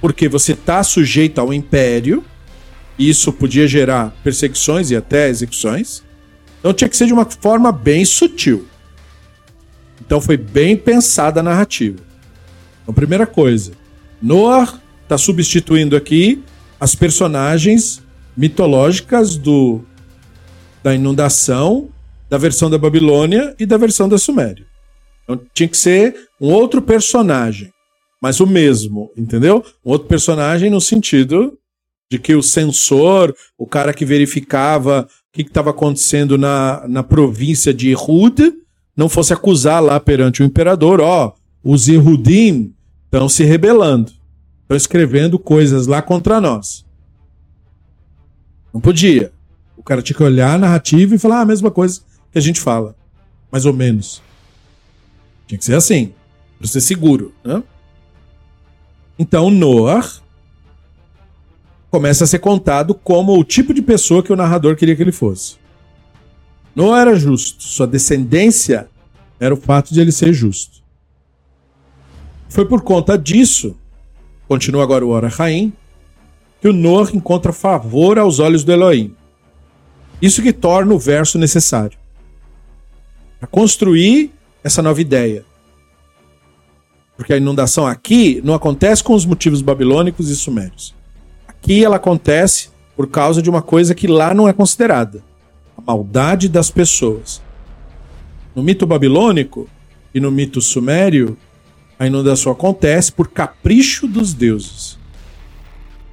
porque 0.00 0.28
você 0.28 0.52
está 0.52 0.82
sujeito 0.82 1.40
ao 1.40 1.52
império, 1.52 2.24
e 2.98 3.10
isso 3.10 3.32
podia 3.32 3.66
gerar 3.66 4.14
perseguições 4.22 4.90
e 4.90 4.96
até 4.96 5.28
execuções. 5.28 6.04
Então 6.60 6.72
tinha 6.72 6.88
que 6.88 6.96
ser 6.96 7.06
de 7.06 7.12
uma 7.12 7.24
forma 7.26 7.70
bem 7.72 8.04
sutil. 8.04 8.66
Então 10.00 10.20
foi 10.20 10.36
bem 10.36 10.76
pensada 10.76 11.40
a 11.40 11.42
narrativa. 11.42 11.98
Então, 12.82 12.94
primeira 12.94 13.26
coisa, 13.26 13.72
Noah 14.22 14.80
está 15.02 15.18
substituindo 15.18 15.96
aqui 15.96 16.42
as 16.78 16.94
personagens 16.94 18.02
mitológicas 18.36 19.36
do 19.36 19.82
da 20.82 20.94
inundação, 20.94 21.88
da 22.30 22.38
versão 22.38 22.70
da 22.70 22.78
Babilônia 22.78 23.56
e 23.58 23.66
da 23.66 23.76
versão 23.76 24.08
da 24.08 24.18
Suméria. 24.18 24.64
Então 25.24 25.40
tinha 25.52 25.68
que 25.68 25.76
ser 25.76 26.14
um 26.40 26.52
outro 26.52 26.80
personagem, 26.80 27.72
mas 28.20 28.40
o 28.40 28.46
mesmo, 28.46 29.10
entendeu? 29.16 29.64
Um 29.84 29.90
outro 29.90 30.08
personagem 30.08 30.70
no 30.70 30.80
sentido 30.80 31.58
de 32.10 32.18
que 32.18 32.34
o 32.34 32.42
censor, 32.42 33.34
o 33.58 33.66
cara 33.66 33.92
que 33.92 34.04
verificava 34.04 35.08
que 35.32 35.42
estava 35.42 35.70
acontecendo 35.70 36.38
na, 36.38 36.86
na 36.88 37.02
província 37.02 37.74
de 37.74 37.90
Erud, 37.90 38.54
não 38.96 39.08
fosse 39.08 39.32
acusar 39.32 39.82
lá 39.82 40.00
perante 40.00 40.42
o 40.42 40.46
imperador, 40.46 41.00
ó, 41.00 41.34
os 41.62 41.88
Erudim 41.88 42.72
estão 43.04 43.28
se 43.28 43.44
rebelando, 43.44 44.12
estão 44.62 44.76
escrevendo 44.76 45.38
coisas 45.38 45.86
lá 45.86 46.00
contra 46.00 46.40
nós. 46.40 46.86
Não 48.72 48.80
podia. 48.80 49.32
O 49.76 49.82
cara 49.82 50.00
tinha 50.00 50.16
que 50.16 50.22
olhar 50.22 50.54
a 50.54 50.58
narrativa 50.58 51.14
e 51.14 51.18
falar 51.18 51.38
ah, 51.38 51.42
a 51.42 51.46
mesma 51.46 51.70
coisa 51.70 52.00
que 52.32 52.38
a 52.38 52.42
gente 52.42 52.60
fala, 52.60 52.96
mais 53.50 53.66
ou 53.66 53.72
menos. 53.72 54.22
Tinha 55.46 55.58
que 55.58 55.64
ser 55.64 55.74
assim, 55.74 56.12
para 56.58 56.66
ser 56.66 56.80
seguro, 56.80 57.34
né? 57.44 57.62
Então 59.18 59.50
Noah 59.50 60.20
começa 61.90 62.24
a 62.24 62.26
ser 62.26 62.38
contado 62.40 62.94
como 62.94 63.38
o 63.38 63.44
tipo 63.44 63.72
de 63.72 63.80
pessoa 63.80 64.22
que 64.22 64.32
o 64.32 64.36
narrador 64.36 64.76
queria 64.76 64.94
que 64.94 65.02
ele 65.02 65.12
fosse. 65.12 65.56
Não 66.74 66.94
era 66.94 67.16
justo, 67.16 67.62
sua 67.62 67.86
descendência 67.86 68.88
era 69.40 69.54
o 69.54 69.56
fato 69.56 69.94
de 69.94 70.00
ele 70.00 70.12
ser 70.12 70.32
justo. 70.32 70.82
Foi 72.48 72.66
por 72.66 72.82
conta 72.82 73.16
disso, 73.16 73.74
continua 74.46 74.82
agora 74.82 75.04
o 75.04 75.08
Ora 75.08 75.28
Raim, 75.28 75.72
que 76.60 76.68
o 76.68 76.72
Noah 76.72 77.10
encontra 77.14 77.52
favor 77.52 78.18
aos 78.18 78.38
olhos 78.38 78.62
do 78.62 78.72
Elohim. 78.72 79.14
Isso 80.20 80.42
que 80.42 80.52
torna 80.52 80.94
o 80.94 80.98
verso 80.98 81.38
necessário. 81.38 81.98
Para 83.38 83.48
construir 83.48 84.32
essa 84.64 84.82
nova 84.82 85.00
ideia. 85.00 85.44
Porque 87.16 87.32
a 87.32 87.36
inundação 87.36 87.86
aqui 87.86 88.40
não 88.44 88.54
acontece 88.54 89.02
com 89.02 89.14
os 89.14 89.24
motivos 89.24 89.62
babilônicos 89.62 90.28
e 90.28 90.36
sumérios. 90.36 90.94
Aqui 91.48 91.84
ela 91.84 91.96
acontece 91.96 92.68
por 92.96 93.08
causa 93.08 93.40
de 93.40 93.48
uma 93.48 93.62
coisa 93.62 93.94
que 93.94 94.06
lá 94.06 94.34
não 94.34 94.48
é 94.48 94.52
considerada: 94.52 95.22
a 95.76 95.80
maldade 95.80 96.48
das 96.48 96.70
pessoas. 96.70 97.42
No 98.54 98.62
mito 98.62 98.86
babilônico 98.86 99.68
e 100.14 100.20
no 100.20 100.30
mito 100.30 100.60
sumério, 100.60 101.36
a 101.98 102.06
inundação 102.06 102.52
acontece 102.52 103.10
por 103.12 103.28
capricho 103.28 104.06
dos 104.06 104.32
deuses. 104.32 104.98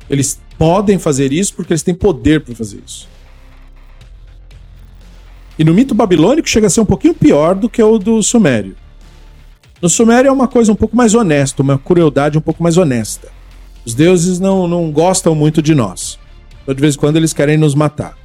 Eles 0.09 0.39
podem 0.57 0.97
fazer 0.99 1.31
isso 1.33 1.53
porque 1.53 1.73
eles 1.73 1.83
têm 1.83 1.93
poder 1.93 2.41
para 2.41 2.55
fazer 2.55 2.81
isso. 2.85 3.07
E 5.57 5.63
no 5.63 5.73
mito 5.73 5.93
babilônico 5.93 6.49
chega 6.49 6.67
a 6.67 6.69
ser 6.69 6.81
um 6.81 6.85
pouquinho 6.85 7.13
pior 7.13 7.55
do 7.55 7.69
que 7.69 7.81
o 7.81 7.97
do 7.97 8.21
sumério. 8.23 8.75
No 9.83 9.89
sumério 9.89 10.29
é 10.29 10.31
uma 10.31 10.47
coisa 10.47 10.71
um 10.71 10.75
pouco 10.75 10.95
mais 10.95 11.13
honesta, 11.13 11.61
uma 11.61 11.77
crueldade 11.77 12.37
um 12.37 12.41
pouco 12.41 12.63
mais 12.63 12.77
honesta. 12.77 13.27
Os 13.85 13.93
deuses 13.93 14.39
não, 14.39 14.65
não 14.65 14.89
gostam 14.89 15.35
muito 15.35 15.61
de 15.61 15.75
nós. 15.75 16.17
Então, 16.61 16.73
de 16.73 16.79
vez 16.79 16.95
em 16.95 16.97
quando 16.97 17.17
eles 17.17 17.33
querem 17.33 17.57
nos 17.57 17.75
matar. 17.75 18.17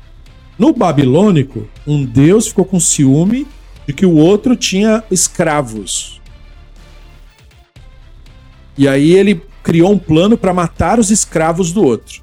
No 0.56 0.72
babilônico, 0.72 1.66
um 1.84 2.04
deus 2.04 2.46
ficou 2.46 2.64
com 2.64 2.78
ciúme 2.78 3.44
de 3.88 3.92
que 3.92 4.06
o 4.06 4.14
outro 4.14 4.54
tinha 4.54 5.02
escravos. 5.10 6.20
E 8.76 8.86
aí 8.86 9.10
ele 9.10 9.42
criou 9.60 9.90
um 9.90 9.98
plano 9.98 10.38
para 10.38 10.54
matar 10.54 11.00
os 11.00 11.10
escravos 11.10 11.72
do 11.72 11.82
outro. 11.82 12.22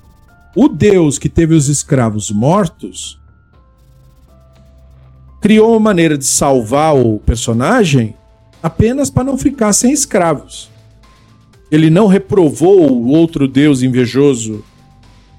O 0.55 0.69
deus 0.69 1.19
que 1.19 1.27
teve 1.27 1.53
os 1.53 1.67
escravos 1.67 2.31
mortos 2.31 3.19
criou 5.41 5.71
uma 5.71 5.79
maneira 5.81 6.17
de 6.17 6.23
salvar 6.25 6.95
o 6.95 7.19
personagem 7.19 8.15
apenas 8.65 9.11
para 9.11 9.23
não 9.23 9.37
ficar 9.37 9.71
sem 9.73 9.91
escravos. 9.91 10.71
Ele 11.71 11.87
não 11.87 12.07
reprovou 12.07 12.91
o 12.91 13.09
outro 13.09 13.47
deus 13.47 13.83
invejoso 13.83 14.63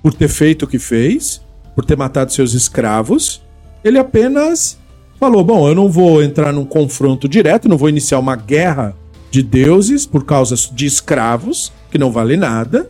por 0.01 0.15
ter 0.15 0.29
feito 0.29 0.63
o 0.63 0.69
que 0.69 0.79
fez, 0.79 1.43
por 1.75 1.85
ter 1.85 1.97
matado 1.97 2.33
seus 2.33 2.53
escravos. 2.53 3.43
Ele 3.83 3.99
apenas 3.99 4.79
falou: 5.19 5.43
Bom, 5.43 5.69
eu 5.69 5.75
não 5.75 5.89
vou 5.91 6.23
entrar 6.23 6.53
num 6.53 6.65
confronto 6.65 7.29
direto, 7.29 7.69
não 7.69 7.77
vou 7.77 7.89
iniciar 7.89 8.21
uma 8.21 8.37
guerra 8.37 8.97
de 9.29 9.43
deuses 9.43 10.07
por 10.07 10.25
causa 10.25 10.55
de 10.73 10.87
escravos, 10.87 11.73
que 11.91 11.99
não 11.99 12.13
vale 12.13 12.37
nada, 12.37 12.89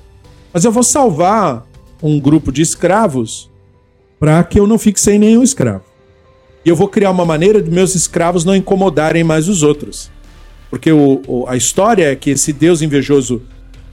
mas 0.52 0.66
eu 0.66 0.70
vou 0.70 0.82
salvar 0.82 1.66
um 2.02 2.20
grupo 2.20 2.52
de 2.52 2.60
escravos 2.60 3.50
para 4.20 4.44
que 4.44 4.60
eu 4.60 4.66
não 4.66 4.78
fique 4.78 5.00
sem 5.00 5.18
nenhum 5.18 5.42
escravo. 5.42 5.84
E 6.62 6.68
eu 6.68 6.76
vou 6.76 6.88
criar 6.88 7.10
uma 7.10 7.24
maneira 7.24 7.62
de 7.62 7.70
meus 7.70 7.94
escravos 7.94 8.44
não 8.44 8.54
incomodarem 8.54 9.24
mais 9.24 9.48
os 9.48 9.62
outros. 9.62 10.14
Porque 10.70 10.90
o, 10.90 11.22
o, 11.26 11.46
a 11.48 11.56
história 11.56 12.10
é 12.10 12.16
que 12.16 12.30
esse 12.30 12.52
deus 12.52 12.82
invejoso 12.82 13.42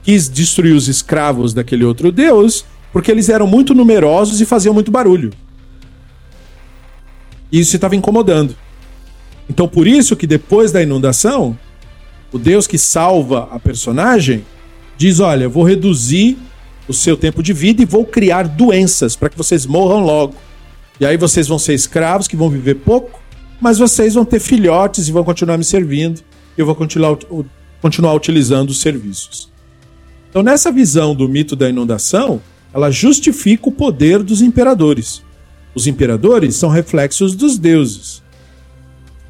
quis 0.02 0.28
destruir 0.28 0.74
os 0.74 0.88
escravos 0.88 1.54
daquele 1.54 1.84
outro 1.84 2.12
deus 2.12 2.64
porque 2.94 3.10
eles 3.10 3.28
eram 3.28 3.44
muito 3.44 3.74
numerosos 3.74 4.40
e 4.40 4.46
faziam 4.46 4.72
muito 4.72 4.92
barulho. 4.92 5.32
E 7.50 7.58
isso 7.58 7.74
estava 7.74 7.96
incomodando. 7.96 8.54
Então, 9.50 9.66
por 9.66 9.88
isso 9.88 10.14
que 10.14 10.28
depois 10.28 10.70
da 10.70 10.80
inundação, 10.80 11.58
o 12.32 12.38
Deus 12.38 12.68
que 12.68 12.78
salva 12.78 13.48
a 13.50 13.58
personagem 13.58 14.44
diz: 14.96 15.18
Olha, 15.18 15.48
vou 15.48 15.64
reduzir 15.64 16.38
o 16.86 16.94
seu 16.94 17.16
tempo 17.16 17.42
de 17.42 17.52
vida 17.52 17.82
e 17.82 17.84
vou 17.84 18.04
criar 18.04 18.46
doenças 18.46 19.16
para 19.16 19.28
que 19.28 19.36
vocês 19.36 19.66
morram 19.66 20.04
logo. 20.04 20.36
E 21.00 21.04
aí 21.04 21.16
vocês 21.16 21.48
vão 21.48 21.58
ser 21.58 21.74
escravos 21.74 22.28
que 22.28 22.36
vão 22.36 22.48
viver 22.48 22.76
pouco, 22.76 23.20
mas 23.60 23.76
vocês 23.76 24.14
vão 24.14 24.24
ter 24.24 24.38
filhotes 24.38 25.08
e 25.08 25.12
vão 25.12 25.24
continuar 25.24 25.58
me 25.58 25.64
servindo. 25.64 26.22
Eu 26.56 26.66
vou 26.66 26.74
continuar, 26.74 27.16
continuar 27.80 28.14
utilizando 28.14 28.70
os 28.70 28.80
serviços. 28.80 29.52
Então, 30.30 30.42
nessa 30.42 30.72
visão 30.72 31.14
do 31.14 31.28
mito 31.28 31.54
da 31.54 31.68
inundação, 31.68 32.40
ela 32.72 32.90
justifica 32.90 33.68
o 33.68 33.72
poder 33.72 34.22
dos 34.22 34.42
imperadores. 34.42 35.22
Os 35.74 35.86
imperadores 35.86 36.56
são 36.56 36.70
reflexos 36.70 37.34
dos 37.34 37.58
deuses. 37.58 38.22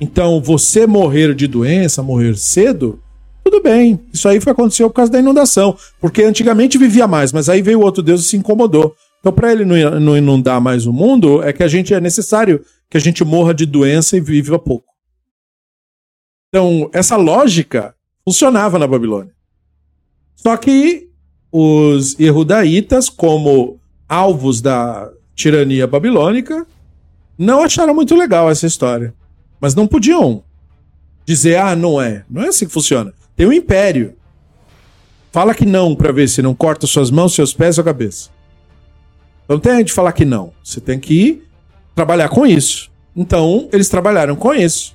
Então, 0.00 0.40
você 0.40 0.86
morrer 0.86 1.34
de 1.34 1.46
doença, 1.46 2.02
morrer 2.02 2.36
cedo, 2.36 3.00
tudo 3.42 3.62
bem. 3.62 4.00
Isso 4.12 4.28
aí 4.28 4.38
aconteceu 4.44 4.88
por 4.88 4.96
causa 4.96 5.12
da 5.12 5.18
inundação. 5.18 5.76
Porque 6.00 6.22
antigamente 6.22 6.78
vivia 6.78 7.06
mais, 7.06 7.32
mas 7.32 7.48
aí 7.48 7.62
veio 7.62 7.80
outro 7.80 8.02
deus 8.02 8.22
e 8.22 8.24
se 8.24 8.36
incomodou. 8.36 8.94
Então, 9.20 9.32
para 9.32 9.52
ele 9.52 9.64
não 9.64 10.16
inundar 10.16 10.60
mais 10.60 10.86
o 10.86 10.92
mundo, 10.92 11.42
é 11.42 11.52
que 11.52 11.62
a 11.62 11.68
gente 11.68 11.94
é 11.94 12.00
necessário 12.00 12.62
que 12.90 12.96
a 12.96 13.00
gente 13.00 13.24
morra 13.24 13.54
de 13.54 13.64
doença 13.66 14.16
e 14.16 14.20
viva 14.20 14.58
pouco. 14.58 14.93
Então, 16.54 16.88
essa 16.92 17.16
lógica 17.16 17.96
funcionava 18.24 18.78
na 18.78 18.86
Babilônia. 18.86 19.32
Só 20.36 20.56
que 20.56 21.08
os 21.50 22.16
Erudaitas, 22.16 23.08
como 23.08 23.80
alvos 24.08 24.60
da 24.60 25.10
tirania 25.34 25.84
babilônica, 25.84 26.64
não 27.36 27.64
acharam 27.64 27.92
muito 27.92 28.14
legal 28.14 28.48
essa 28.48 28.68
história. 28.68 29.12
Mas 29.60 29.74
não 29.74 29.88
podiam 29.88 30.44
dizer, 31.26 31.56
ah, 31.56 31.74
não 31.74 32.00
é. 32.00 32.24
Não 32.30 32.44
é 32.44 32.50
assim 32.50 32.66
que 32.66 32.72
funciona. 32.72 33.12
Tem 33.34 33.48
um 33.48 33.52
império. 33.52 34.14
Fala 35.32 35.56
que 35.56 35.66
não 35.66 35.96
para 35.96 36.12
ver 36.12 36.28
se 36.28 36.40
não 36.40 36.54
corta 36.54 36.86
suas 36.86 37.10
mãos, 37.10 37.34
seus 37.34 37.52
pés 37.52 37.78
ou 37.78 37.84
cabeça. 37.84 38.30
Não 39.48 39.58
tem 39.58 39.82
de 39.82 39.92
falar 39.92 40.12
que 40.12 40.24
não. 40.24 40.52
Você 40.62 40.80
tem 40.80 41.00
que 41.00 41.42
trabalhar 41.96 42.28
com 42.28 42.46
isso. 42.46 42.92
Então, 43.16 43.68
eles 43.72 43.88
trabalharam 43.88 44.36
com 44.36 44.54
isso. 44.54 44.93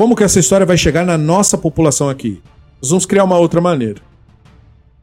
Como 0.00 0.16
que 0.16 0.24
essa 0.24 0.40
história 0.40 0.64
vai 0.64 0.78
chegar 0.78 1.04
na 1.04 1.18
nossa 1.18 1.58
população 1.58 2.08
aqui? 2.08 2.40
Nós 2.80 2.88
vamos 2.88 3.04
criar 3.04 3.22
uma 3.22 3.36
outra 3.36 3.60
maneira. 3.60 4.00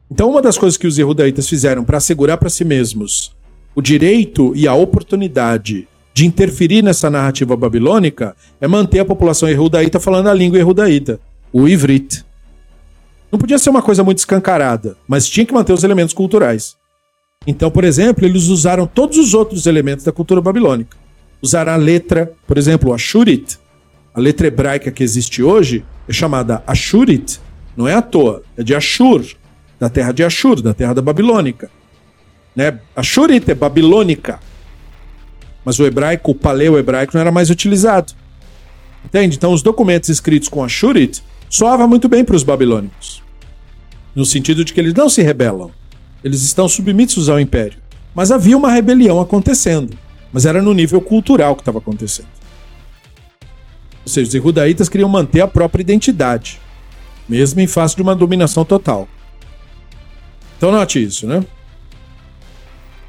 Então, 0.09 0.27
uma 0.27 0.41
das 0.41 0.57
coisas 0.57 0.75
que 0.75 0.87
os 0.87 0.97
erudaitas 0.97 1.47
fizeram 1.47 1.83
para 1.83 1.99
assegurar 1.99 2.35
para 2.39 2.49
si 2.49 2.65
mesmos 2.65 3.31
o 3.75 3.79
direito 3.79 4.53
e 4.55 4.67
a 4.67 4.73
oportunidade 4.73 5.87
de 6.15 6.25
interferir 6.25 6.81
nessa 6.81 7.11
narrativa 7.11 7.55
babilônica 7.55 8.35
é 8.59 8.67
manter 8.67 8.97
a 8.97 9.05
população 9.05 9.47
erudita 9.47 9.99
falando 9.99 10.29
a 10.29 10.33
língua 10.33 10.57
erudita, 10.57 11.19
o 11.53 11.67
ivrit. 11.67 12.25
Não 13.31 13.37
podia 13.37 13.59
ser 13.59 13.69
uma 13.69 13.83
coisa 13.83 14.03
muito 14.03 14.17
escancarada, 14.17 14.97
mas 15.07 15.29
tinha 15.29 15.45
que 15.45 15.53
manter 15.53 15.73
os 15.73 15.83
elementos 15.83 16.15
culturais. 16.15 16.75
Então, 17.45 17.69
por 17.69 17.83
exemplo, 17.83 18.25
eles 18.25 18.47
usaram 18.47 18.87
todos 18.87 19.19
os 19.19 19.35
outros 19.35 19.67
elementos 19.67 20.03
da 20.03 20.11
cultura 20.11 20.41
babilônica. 20.41 20.97
Usaram 21.39 21.73
a 21.73 21.75
letra, 21.75 22.33
por 22.47 22.57
exemplo, 22.57 22.91
a 22.91 22.97
Shurit, 22.97 23.59
a 24.17 24.19
letra 24.19 24.47
hebraica 24.47 24.89
que 24.89 25.03
existe 25.03 25.43
hoje, 25.43 25.85
é 26.09 26.11
chamada 26.11 26.63
Ashurit, 26.65 27.39
não 27.75 27.87
é 27.87 27.93
à 27.93 28.01
toa, 28.01 28.41
é 28.57 28.63
de 28.63 28.73
Ashur, 28.73 29.23
da 29.79 29.91
terra 29.91 30.11
de 30.11 30.23
Ashur, 30.23 30.59
da 30.59 30.73
terra 30.73 30.95
da 30.95 31.03
Babilônica. 31.03 31.69
Né? 32.55 32.79
Ashurit 32.95 33.51
é 33.51 33.53
babilônica, 33.53 34.39
mas 35.63 35.77
o 35.77 35.85
hebraico, 35.85 36.31
o 36.31 36.35
paleo-hebraico, 36.35 37.11
não 37.13 37.21
era 37.21 37.31
mais 37.31 37.51
utilizado. 37.51 38.13
Entende? 39.05 39.35
Então, 39.35 39.53
os 39.53 39.61
documentos 39.61 40.09
escritos 40.09 40.49
com 40.49 40.63
Ashurit 40.63 41.21
soavam 41.47 41.87
muito 41.87 42.09
bem 42.09 42.25
para 42.25 42.35
os 42.35 42.41
babilônicos, 42.41 43.21
no 44.15 44.25
sentido 44.25 44.65
de 44.65 44.73
que 44.73 44.79
eles 44.79 44.95
não 44.95 45.09
se 45.09 45.21
rebelam. 45.21 45.69
Eles 46.23 46.41
estão 46.41 46.67
submissos 46.67 47.29
ao 47.29 47.39
império. 47.39 47.77
Mas 48.15 48.31
havia 48.31 48.57
uma 48.57 48.71
rebelião 48.71 49.21
acontecendo. 49.21 49.95
Mas 50.33 50.47
era 50.47 50.59
no 50.59 50.73
nível 50.73 51.01
cultural 51.01 51.55
que 51.55 51.61
estava 51.61 51.77
acontecendo. 51.77 52.36
Ou 54.07 54.09
seja, 54.09 54.29
os 54.29 54.35
Erudaítas 54.35 54.87
queriam 54.87 55.09
manter 55.09 55.41
a 55.41 55.47
própria 55.49 55.81
identidade, 55.81 56.61
mesmo 57.27 57.59
em 57.59 57.67
face 57.67 57.93
de 57.93 58.01
uma 58.01 58.15
dominação 58.15 58.63
total. 58.63 59.05
Então 60.57 60.71
note 60.71 61.03
isso, 61.03 61.27
né? 61.27 61.45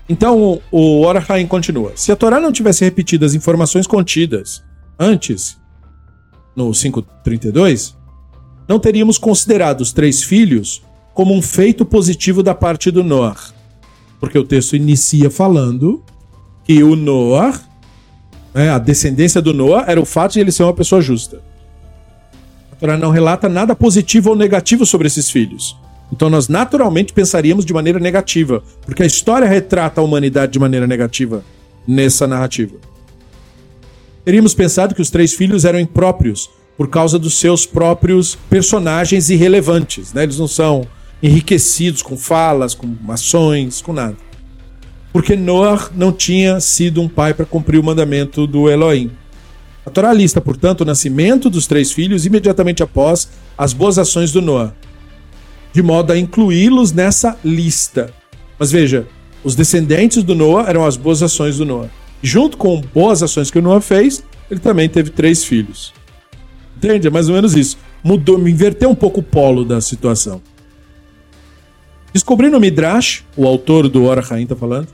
Então 0.08 0.60
o 0.72 1.02
Orahaim 1.02 1.46
continua. 1.46 1.92
Se 1.94 2.10
a 2.10 2.16
Torá 2.16 2.40
não 2.40 2.50
tivesse 2.50 2.84
repetido 2.84 3.24
as 3.24 3.32
informações 3.32 3.86
contidas 3.86 4.64
antes, 4.98 5.56
no 6.56 6.72
532, 6.72 7.96
não 8.66 8.80
teríamos 8.80 9.18
considerado 9.18 9.82
os 9.82 9.92
três 9.92 10.24
filhos 10.24 10.82
como 11.14 11.32
um 11.32 11.40
feito 11.40 11.84
positivo 11.84 12.42
da 12.42 12.56
parte 12.56 12.90
do 12.90 13.04
Noah. 13.04 13.54
Porque 14.18 14.36
o 14.36 14.42
texto 14.42 14.74
inicia 14.74 15.30
falando 15.30 16.02
que 16.64 16.82
o 16.82 16.96
Noah, 16.96 17.67
né, 18.58 18.70
a 18.70 18.78
descendência 18.78 19.40
do 19.40 19.54
Noah, 19.54 19.88
era 19.88 20.00
o 20.00 20.04
fato 20.04 20.32
de 20.32 20.40
ele 20.40 20.50
ser 20.50 20.64
uma 20.64 20.74
pessoa 20.74 21.00
justa. 21.00 21.40
A 22.72 22.74
Torá 22.74 22.96
não 22.98 23.10
relata 23.10 23.48
nada 23.48 23.72
positivo 23.72 24.30
ou 24.30 24.36
negativo 24.36 24.84
sobre 24.84 25.06
esses 25.06 25.30
filhos. 25.30 25.76
Então 26.10 26.28
nós 26.28 26.48
naturalmente 26.48 27.12
pensaríamos 27.12 27.64
de 27.64 27.72
maneira 27.72 28.00
negativa, 28.00 28.60
porque 28.84 29.04
a 29.04 29.06
história 29.06 29.46
retrata 29.46 30.00
a 30.00 30.04
humanidade 30.04 30.50
de 30.50 30.58
maneira 30.58 30.88
negativa 30.88 31.44
nessa 31.86 32.26
narrativa. 32.26 32.74
Teríamos 34.24 34.54
pensado 34.54 34.92
que 34.92 35.02
os 35.02 35.10
três 35.10 35.34
filhos 35.34 35.64
eram 35.64 35.78
impróprios 35.78 36.50
por 36.76 36.88
causa 36.88 37.16
dos 37.16 37.38
seus 37.38 37.64
próprios 37.64 38.36
personagens 38.50 39.30
irrelevantes. 39.30 40.12
Né? 40.12 40.24
Eles 40.24 40.38
não 40.38 40.48
são 40.48 40.84
enriquecidos 41.22 42.02
com 42.02 42.16
falas, 42.16 42.74
com 42.74 42.92
ações, 43.08 43.80
com 43.80 43.92
nada. 43.92 44.16
Porque 45.12 45.34
Noah 45.34 45.90
não 45.94 46.12
tinha 46.12 46.60
sido 46.60 47.00
um 47.00 47.08
pai 47.08 47.34
para 47.34 47.46
cumprir 47.46 47.78
o 47.78 47.84
mandamento 47.84 48.46
do 48.46 48.70
Elohim. 48.70 49.10
A 49.84 49.90
Torá 49.90 50.12
lista, 50.12 50.40
portanto, 50.40 50.82
o 50.82 50.84
nascimento 50.84 51.48
dos 51.48 51.66
três 51.66 51.90
filhos 51.90 52.26
imediatamente 52.26 52.82
após 52.82 53.28
as 53.56 53.72
boas 53.72 53.98
ações 53.98 54.30
do 54.30 54.42
Noah, 54.42 54.74
de 55.72 55.82
modo 55.82 56.12
a 56.12 56.18
incluí-los 56.18 56.92
nessa 56.92 57.38
lista. 57.42 58.12
Mas 58.58 58.70
veja, 58.70 59.06
os 59.42 59.54
descendentes 59.54 60.22
do 60.22 60.34
Noah 60.34 60.68
eram 60.68 60.84
as 60.84 60.96
boas 60.96 61.22
ações 61.22 61.56
do 61.56 61.64
Noah. 61.64 61.90
Junto 62.22 62.56
com 62.58 62.80
boas 62.80 63.22
ações 63.22 63.50
que 63.50 63.58
o 63.58 63.62
Noah 63.62 63.80
fez, 63.80 64.22
ele 64.50 64.60
também 64.60 64.88
teve 64.88 65.10
três 65.10 65.44
filhos. 65.44 65.94
Entende? 66.76 67.06
É 67.06 67.10
mais 67.10 67.28
ou 67.28 67.34
menos 67.34 67.56
isso. 67.56 67.78
Mudou, 68.02 68.46
inverteu 68.46 68.90
um 68.90 68.94
pouco 68.94 69.20
o 69.20 69.22
polo 69.22 69.64
da 69.64 69.80
situação. 69.80 70.42
Descobri 72.12 72.50
no 72.50 72.60
Midrash, 72.60 73.24
o 73.36 73.46
autor 73.46 73.88
do 73.88 74.04
Ora 74.04 74.24
Haim 74.30 74.42
está 74.42 74.56
falando, 74.56 74.88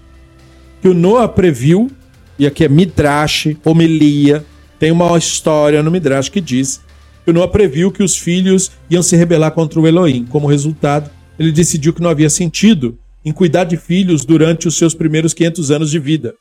que 0.85 0.89
o 0.89 0.93
Noah 0.93 1.27
previu, 1.27 1.91
e 2.39 2.47
aqui 2.47 2.63
é 2.63 2.69
Midrash, 2.69 3.57
homilia, 3.65 4.45
tem 4.79 4.93
uma 4.93 5.17
história 5.17 5.83
no 5.83 5.91
Midrash 5.91 6.29
que 6.29 6.43
diz 6.43 6.83
que 7.25 7.31
o 7.31 7.33
Noah 7.33 7.51
previu 7.51 7.91
que 7.91 8.03
os 8.03 8.19
filhos 8.19 8.71
iam 8.91 9.03
se 9.03 9.17
rebelar 9.17 9.53
contra 9.53 9.81
o 9.81 9.89
Elohim. 9.89 10.27
Como 10.27 10.47
resultado, 10.47 11.11
ele 11.39 11.51
decidiu 11.51 11.95
que 11.95 12.03
não 12.03 12.11
havia 12.11 12.29
sentido 12.29 12.99
em 13.25 13.33
cuidar 13.33 13.65
de 13.65 13.79
filhos 13.79 14.27
durante 14.27 14.69
os 14.69 14.77
seus 14.77 14.95
primeiros 14.95 15.33
500 15.33 15.71
anos 15.71 15.91
de 15.91 15.99
vida. 15.99 16.35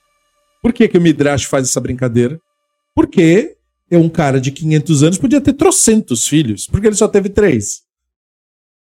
Por 0.61 0.73
que, 0.73 0.89
que 0.89 0.97
o 0.97 1.01
Midrash 1.01 1.45
faz 1.45 1.69
essa 1.69 1.79
brincadeira? 1.79 2.37
Porque 2.93 3.55
é 3.89 3.97
um 3.97 4.09
cara 4.09 4.41
de 4.41 4.51
500 4.51 5.03
anos 5.03 5.17
podia 5.17 5.39
ter 5.39 5.53
trocentos 5.53 6.27
filhos, 6.27 6.67
porque 6.67 6.87
ele 6.87 6.97
só 6.97 7.07
teve 7.07 7.29
três. 7.29 7.83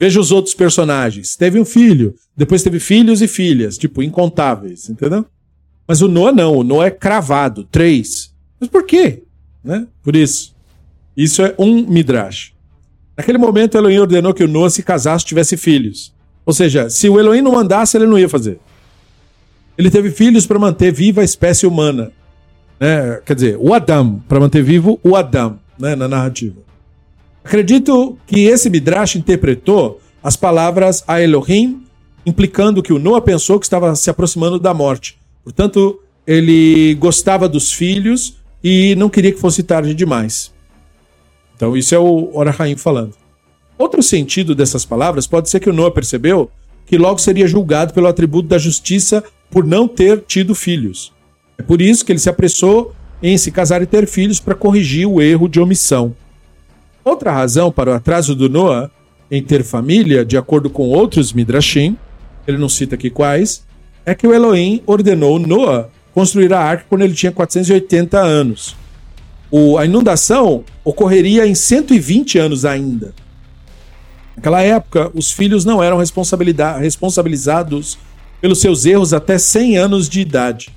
Veja 0.00 0.18
os 0.18 0.32
outros 0.32 0.56
personagens. 0.56 1.36
Teve 1.36 1.60
um 1.60 1.64
filho, 1.64 2.16
depois 2.36 2.64
teve 2.64 2.80
filhos 2.80 3.22
e 3.22 3.28
filhas, 3.28 3.78
tipo, 3.78 4.02
incontáveis, 4.02 4.90
entendeu? 4.90 5.24
Mas 5.86 6.02
o 6.02 6.08
Noah 6.08 6.32
não, 6.32 6.56
o 6.56 6.64
Noah 6.64 6.88
é 6.88 6.90
cravado, 6.90 7.64
três. 7.64 8.34
Mas 8.58 8.68
por 8.68 8.84
quê? 8.84 9.22
Né? 9.62 9.86
Por 10.02 10.16
isso. 10.16 10.54
Isso 11.16 11.42
é 11.42 11.54
um 11.58 11.86
midrash. 11.86 12.52
Naquele 13.16 13.38
momento, 13.38 13.78
Elohim 13.78 13.98
ordenou 13.98 14.34
que 14.34 14.44
o 14.44 14.48
Noah 14.48 14.68
se 14.68 14.82
casasse 14.82 15.24
e 15.24 15.28
tivesse 15.28 15.56
filhos. 15.56 16.12
Ou 16.44 16.52
seja, 16.52 16.90
se 16.90 17.08
o 17.08 17.18
Elohim 17.18 17.40
não 17.40 17.52
mandasse, 17.52 17.96
ele 17.96 18.06
não 18.06 18.18
ia 18.18 18.28
fazer. 18.28 18.58
Ele 19.78 19.90
teve 19.90 20.10
filhos 20.10 20.46
para 20.46 20.58
manter 20.58 20.92
viva 20.92 21.20
a 21.20 21.24
espécie 21.24 21.66
humana. 21.66 22.12
Né? 22.78 23.20
Quer 23.24 23.34
dizer, 23.34 23.56
o 23.58 23.72
Adam, 23.72 24.22
para 24.28 24.40
manter 24.40 24.62
vivo 24.62 25.00
o 25.02 25.16
Adam, 25.16 25.58
né? 25.78 25.94
na 25.94 26.06
narrativa. 26.06 26.60
Acredito 27.44 28.18
que 28.26 28.44
esse 28.44 28.68
Midrash 28.68 29.16
interpretou 29.16 30.00
as 30.22 30.36
palavras 30.36 31.04
a 31.06 31.20
Elohim, 31.22 31.84
implicando 32.24 32.82
que 32.82 32.92
o 32.92 32.98
Noah 32.98 33.22
pensou 33.22 33.58
que 33.58 33.66
estava 33.66 33.94
se 33.94 34.10
aproximando 34.10 34.58
da 34.58 34.74
morte. 34.74 35.18
Portanto, 35.46 36.00
ele 36.26 36.96
gostava 36.96 37.48
dos 37.48 37.72
filhos 37.72 38.36
e 38.64 38.96
não 38.96 39.08
queria 39.08 39.30
que 39.30 39.38
fosse 39.38 39.62
tarde 39.62 39.94
demais. 39.94 40.52
Então, 41.54 41.76
isso 41.76 41.94
é 41.94 41.98
o 42.00 42.30
Orahaim 42.36 42.76
falando. 42.76 43.14
Outro 43.78 44.02
sentido 44.02 44.56
dessas 44.56 44.84
palavras 44.84 45.24
pode 45.24 45.48
ser 45.48 45.60
que 45.60 45.70
o 45.70 45.72
Noah 45.72 45.94
percebeu 45.94 46.50
que 46.84 46.98
logo 46.98 47.20
seria 47.20 47.46
julgado 47.46 47.94
pelo 47.94 48.08
atributo 48.08 48.48
da 48.48 48.58
justiça 48.58 49.22
por 49.48 49.64
não 49.64 49.86
ter 49.86 50.24
tido 50.26 50.52
filhos. 50.52 51.12
É 51.56 51.62
por 51.62 51.80
isso 51.80 52.04
que 52.04 52.10
ele 52.10 52.18
se 52.18 52.28
apressou 52.28 52.92
em 53.22 53.38
se 53.38 53.52
casar 53.52 53.80
e 53.80 53.86
ter 53.86 54.08
filhos 54.08 54.40
para 54.40 54.56
corrigir 54.56 55.06
o 55.06 55.22
erro 55.22 55.48
de 55.48 55.60
omissão. 55.60 56.12
Outra 57.04 57.30
razão 57.30 57.70
para 57.70 57.92
o 57.92 57.94
atraso 57.94 58.34
do 58.34 58.48
Noah 58.48 58.90
em 59.30 59.40
ter 59.40 59.62
família, 59.62 60.24
de 60.24 60.36
acordo 60.36 60.68
com 60.68 60.88
outros 60.88 61.32
Midrashim, 61.32 61.96
ele 62.48 62.58
não 62.58 62.68
cita 62.68 62.96
aqui 62.96 63.10
quais, 63.10 63.64
é 64.06 64.14
que 64.14 64.26
o 64.26 64.32
Elohim 64.32 64.82
ordenou 64.86 65.38
Noah 65.38 65.90
construir 66.14 66.54
a 66.54 66.60
arca 66.60 66.86
quando 66.88 67.02
ele 67.02 67.12
tinha 67.12 67.32
480 67.32 68.18
anos. 68.18 68.74
O, 69.50 69.76
a 69.76 69.84
inundação 69.84 70.64
ocorreria 70.84 71.46
em 71.46 71.54
120 71.54 72.38
anos 72.38 72.64
ainda. 72.64 73.12
Naquela 74.36 74.62
época, 74.62 75.10
os 75.12 75.32
filhos 75.32 75.64
não 75.64 75.82
eram 75.82 75.98
responsabilizados 75.98 77.98
pelos 78.40 78.60
seus 78.60 78.86
erros 78.86 79.12
até 79.12 79.38
100 79.38 79.76
anos 79.76 80.08
de 80.08 80.20
idade. 80.20 80.70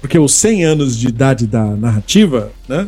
Porque 0.00 0.18
os 0.18 0.34
100 0.34 0.64
anos 0.64 0.96
de 0.96 1.08
idade 1.08 1.46
da 1.46 1.64
narrativa, 1.64 2.52
né? 2.68 2.86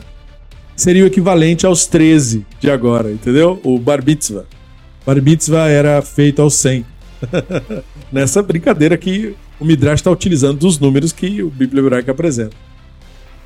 Seria 0.76 1.04
o 1.04 1.06
equivalente 1.06 1.66
aos 1.66 1.86
13 1.86 2.46
de 2.60 2.70
agora, 2.70 3.10
entendeu? 3.10 3.60
O 3.64 3.78
Bar 3.78 4.04
Mitzvah. 4.04 4.44
Bar 5.04 5.20
Mitzvah 5.20 5.68
era 5.68 6.00
feito 6.02 6.40
aos 6.40 6.54
100. 6.54 6.86
Nessa 8.12 8.42
brincadeira 8.42 8.96
que 8.96 9.34
o 9.58 9.64
Midrash 9.64 10.00
está 10.00 10.10
utilizando 10.10 10.58
dos 10.58 10.78
números 10.78 11.12
que 11.12 11.42
o 11.42 11.50
Bíblia 11.50 11.82
Hebraica 11.82 12.12
apresenta. 12.12 12.56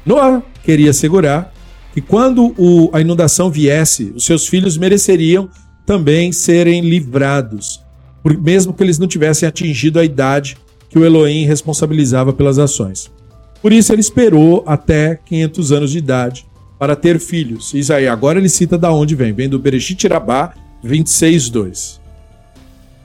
Noah 0.04 0.42
queria 0.62 0.90
assegurar 0.90 1.52
que 1.92 2.00
quando 2.00 2.54
o, 2.58 2.90
a 2.92 3.00
inundação 3.00 3.50
viesse, 3.50 4.12
os 4.14 4.24
seus 4.24 4.46
filhos 4.46 4.76
mereceriam 4.76 5.48
também 5.87 6.32
serem 6.32 6.80
livrados, 6.82 7.82
mesmo 8.40 8.72
que 8.72 8.82
eles 8.82 8.98
não 8.98 9.06
tivessem 9.06 9.48
atingido 9.48 9.98
a 9.98 10.04
idade 10.04 10.56
que 10.88 10.98
o 10.98 11.04
Elohim 11.04 11.44
responsabilizava 11.44 12.32
pelas 12.32 12.58
ações. 12.58 13.10
Por 13.60 13.72
isso 13.72 13.92
ele 13.92 14.00
esperou 14.00 14.62
até 14.66 15.16
500 15.24 15.72
anos 15.72 15.90
de 15.90 15.98
idade 15.98 16.46
para 16.78 16.94
ter 16.94 17.18
filhos. 17.18 17.72
Isso 17.74 17.92
aí, 17.92 18.06
agora 18.06 18.38
ele 18.38 18.48
cita 18.48 18.76
da 18.76 18.92
onde 18.92 19.14
vem, 19.14 19.32
vem 19.32 19.48
do 19.48 19.58
Bereshit 19.58 20.06
Rabá 20.06 20.52
26:2. 20.84 22.04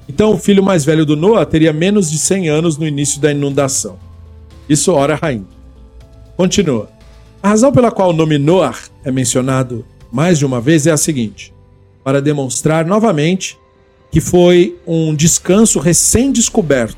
Então 0.10 0.34
o 0.34 0.38
filho 0.38 0.64
mais 0.64 0.84
velho 0.84 1.06
do 1.06 1.16
Noah 1.16 1.46
teria 1.46 1.72
menos 1.72 2.10
de 2.10 2.18
100 2.18 2.50
anos 2.50 2.78
no 2.78 2.88
início 2.88 3.22
da 3.22 3.32
inundação. 3.32 4.00
Isso 4.68 4.92
ora 4.92 5.14
rainha. 5.16 5.46
Continua. 6.36 6.90
A 7.44 7.50
razão 7.50 7.72
pela 7.72 7.92
qual 7.92 8.10
o 8.10 8.14
nome 8.14 8.40
Noah 8.40 8.76
é 9.06 9.12
mencionado 9.12 9.86
mais 10.12 10.40
de 10.40 10.46
uma 10.46 10.60
vez 10.60 10.88
é 10.88 10.92
a 10.92 10.98
seguinte: 10.98 11.54
para 12.04 12.22
demonstrar 12.22 12.86
novamente 12.86 13.56
que 14.12 14.20
foi 14.20 14.80
um 14.88 15.14
descanso 15.14 15.80
recém-descoberto, 15.80 16.98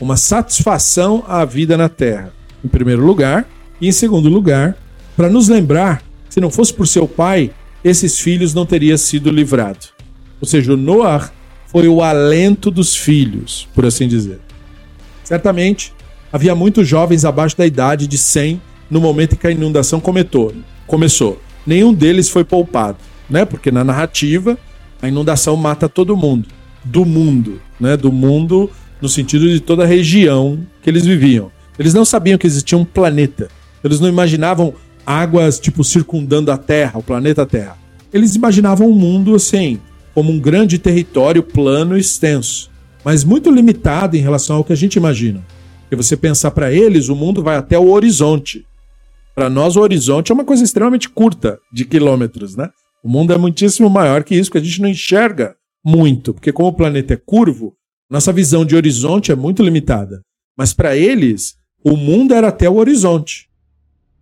uma 0.00 0.16
satisfação 0.16 1.22
à 1.28 1.44
vida 1.44 1.76
na 1.76 1.88
terra, 1.88 2.32
em 2.64 2.68
primeiro 2.68 3.06
lugar, 3.06 3.48
e 3.80 3.86
em 3.86 3.92
segundo 3.92 4.28
lugar, 4.28 4.76
para 5.16 5.30
nos 5.30 5.48
lembrar 5.48 6.02
que 6.26 6.34
se 6.34 6.40
não 6.40 6.50
fosse 6.50 6.74
por 6.74 6.88
seu 6.88 7.06
pai, 7.06 7.52
esses 7.84 8.18
filhos 8.18 8.52
não 8.52 8.66
teriam 8.66 8.98
sido 8.98 9.30
livrados. 9.30 9.92
Ou 10.40 10.48
seja, 10.48 10.72
o 10.74 10.76
Noah 10.76 11.30
foi 11.68 11.86
o 11.86 12.02
alento 12.02 12.70
dos 12.70 12.96
filhos, 12.96 13.68
por 13.74 13.86
assim 13.86 14.08
dizer. 14.08 14.40
Certamente, 15.22 15.92
havia 16.32 16.54
muitos 16.54 16.88
jovens 16.88 17.24
abaixo 17.24 17.56
da 17.56 17.66
idade 17.66 18.06
de 18.06 18.16
100 18.16 18.60
no 18.90 19.00
momento 19.00 19.34
em 19.34 19.36
que 19.36 19.46
a 19.46 19.50
inundação 19.50 20.00
começou. 20.00 20.52
começou. 20.86 21.40
Nenhum 21.66 21.92
deles 21.92 22.30
foi 22.30 22.44
poupado, 22.44 22.96
né? 23.28 23.44
Porque 23.44 23.70
na 23.70 23.84
narrativa 23.84 24.58
a 25.02 25.08
inundação 25.08 25.54
mata 25.54 25.88
todo 25.88 26.16
mundo, 26.16 26.48
do 26.82 27.04
mundo, 27.04 27.60
né? 27.78 27.96
Do 27.96 28.10
mundo 28.10 28.70
no 29.00 29.08
sentido 29.08 29.48
de 29.48 29.60
toda 29.60 29.84
a 29.84 29.86
região 29.86 30.58
que 30.82 30.88
eles 30.88 31.04
viviam. 31.04 31.52
Eles 31.78 31.92
não 31.92 32.04
sabiam 32.04 32.38
que 32.38 32.46
existia 32.46 32.78
um 32.78 32.84
planeta. 32.84 33.48
Eles 33.84 34.00
não 34.00 34.08
imaginavam 34.08 34.74
águas 35.04 35.60
tipo 35.60 35.84
circundando 35.84 36.50
a 36.50 36.56
Terra, 36.56 36.98
o 36.98 37.02
planeta 37.02 37.44
Terra. 37.44 37.76
Eles 38.12 38.34
imaginavam 38.34 38.88
um 38.88 38.94
mundo 38.94 39.34
assim, 39.34 39.78
como 40.18 40.32
um 40.32 40.40
grande 40.40 40.80
território 40.80 41.44
plano 41.44 41.96
e 41.96 42.00
extenso, 42.00 42.72
mas 43.04 43.22
muito 43.22 43.52
limitado 43.52 44.16
em 44.16 44.20
relação 44.20 44.56
ao 44.56 44.64
que 44.64 44.72
a 44.72 44.76
gente 44.76 44.96
imagina. 44.96 45.46
Se 45.88 45.94
você 45.94 46.16
pensar 46.16 46.50
para 46.50 46.72
eles, 46.72 47.08
o 47.08 47.14
mundo 47.14 47.40
vai 47.40 47.54
até 47.54 47.78
o 47.78 47.90
horizonte. 47.92 48.66
Para 49.32 49.48
nós, 49.48 49.76
o 49.76 49.80
horizonte 49.80 50.32
é 50.32 50.34
uma 50.34 50.44
coisa 50.44 50.64
extremamente 50.64 51.08
curta 51.08 51.60
de 51.72 51.84
quilômetros, 51.84 52.56
né? 52.56 52.68
O 53.00 53.08
mundo 53.08 53.32
é 53.32 53.38
muitíssimo 53.38 53.88
maior 53.88 54.24
que 54.24 54.34
isso, 54.34 54.50
que 54.50 54.58
a 54.58 54.60
gente 54.60 54.82
não 54.82 54.88
enxerga 54.88 55.54
muito, 55.84 56.34
porque 56.34 56.50
como 56.50 56.70
o 56.70 56.74
planeta 56.74 57.14
é 57.14 57.16
curvo, 57.16 57.76
nossa 58.10 58.32
visão 58.32 58.64
de 58.64 58.74
horizonte 58.74 59.30
é 59.30 59.36
muito 59.36 59.62
limitada. 59.62 60.20
Mas 60.58 60.72
para 60.72 60.96
eles, 60.96 61.54
o 61.84 61.96
mundo 61.96 62.34
era 62.34 62.48
até 62.48 62.68
o 62.68 62.78
horizonte. 62.78 63.48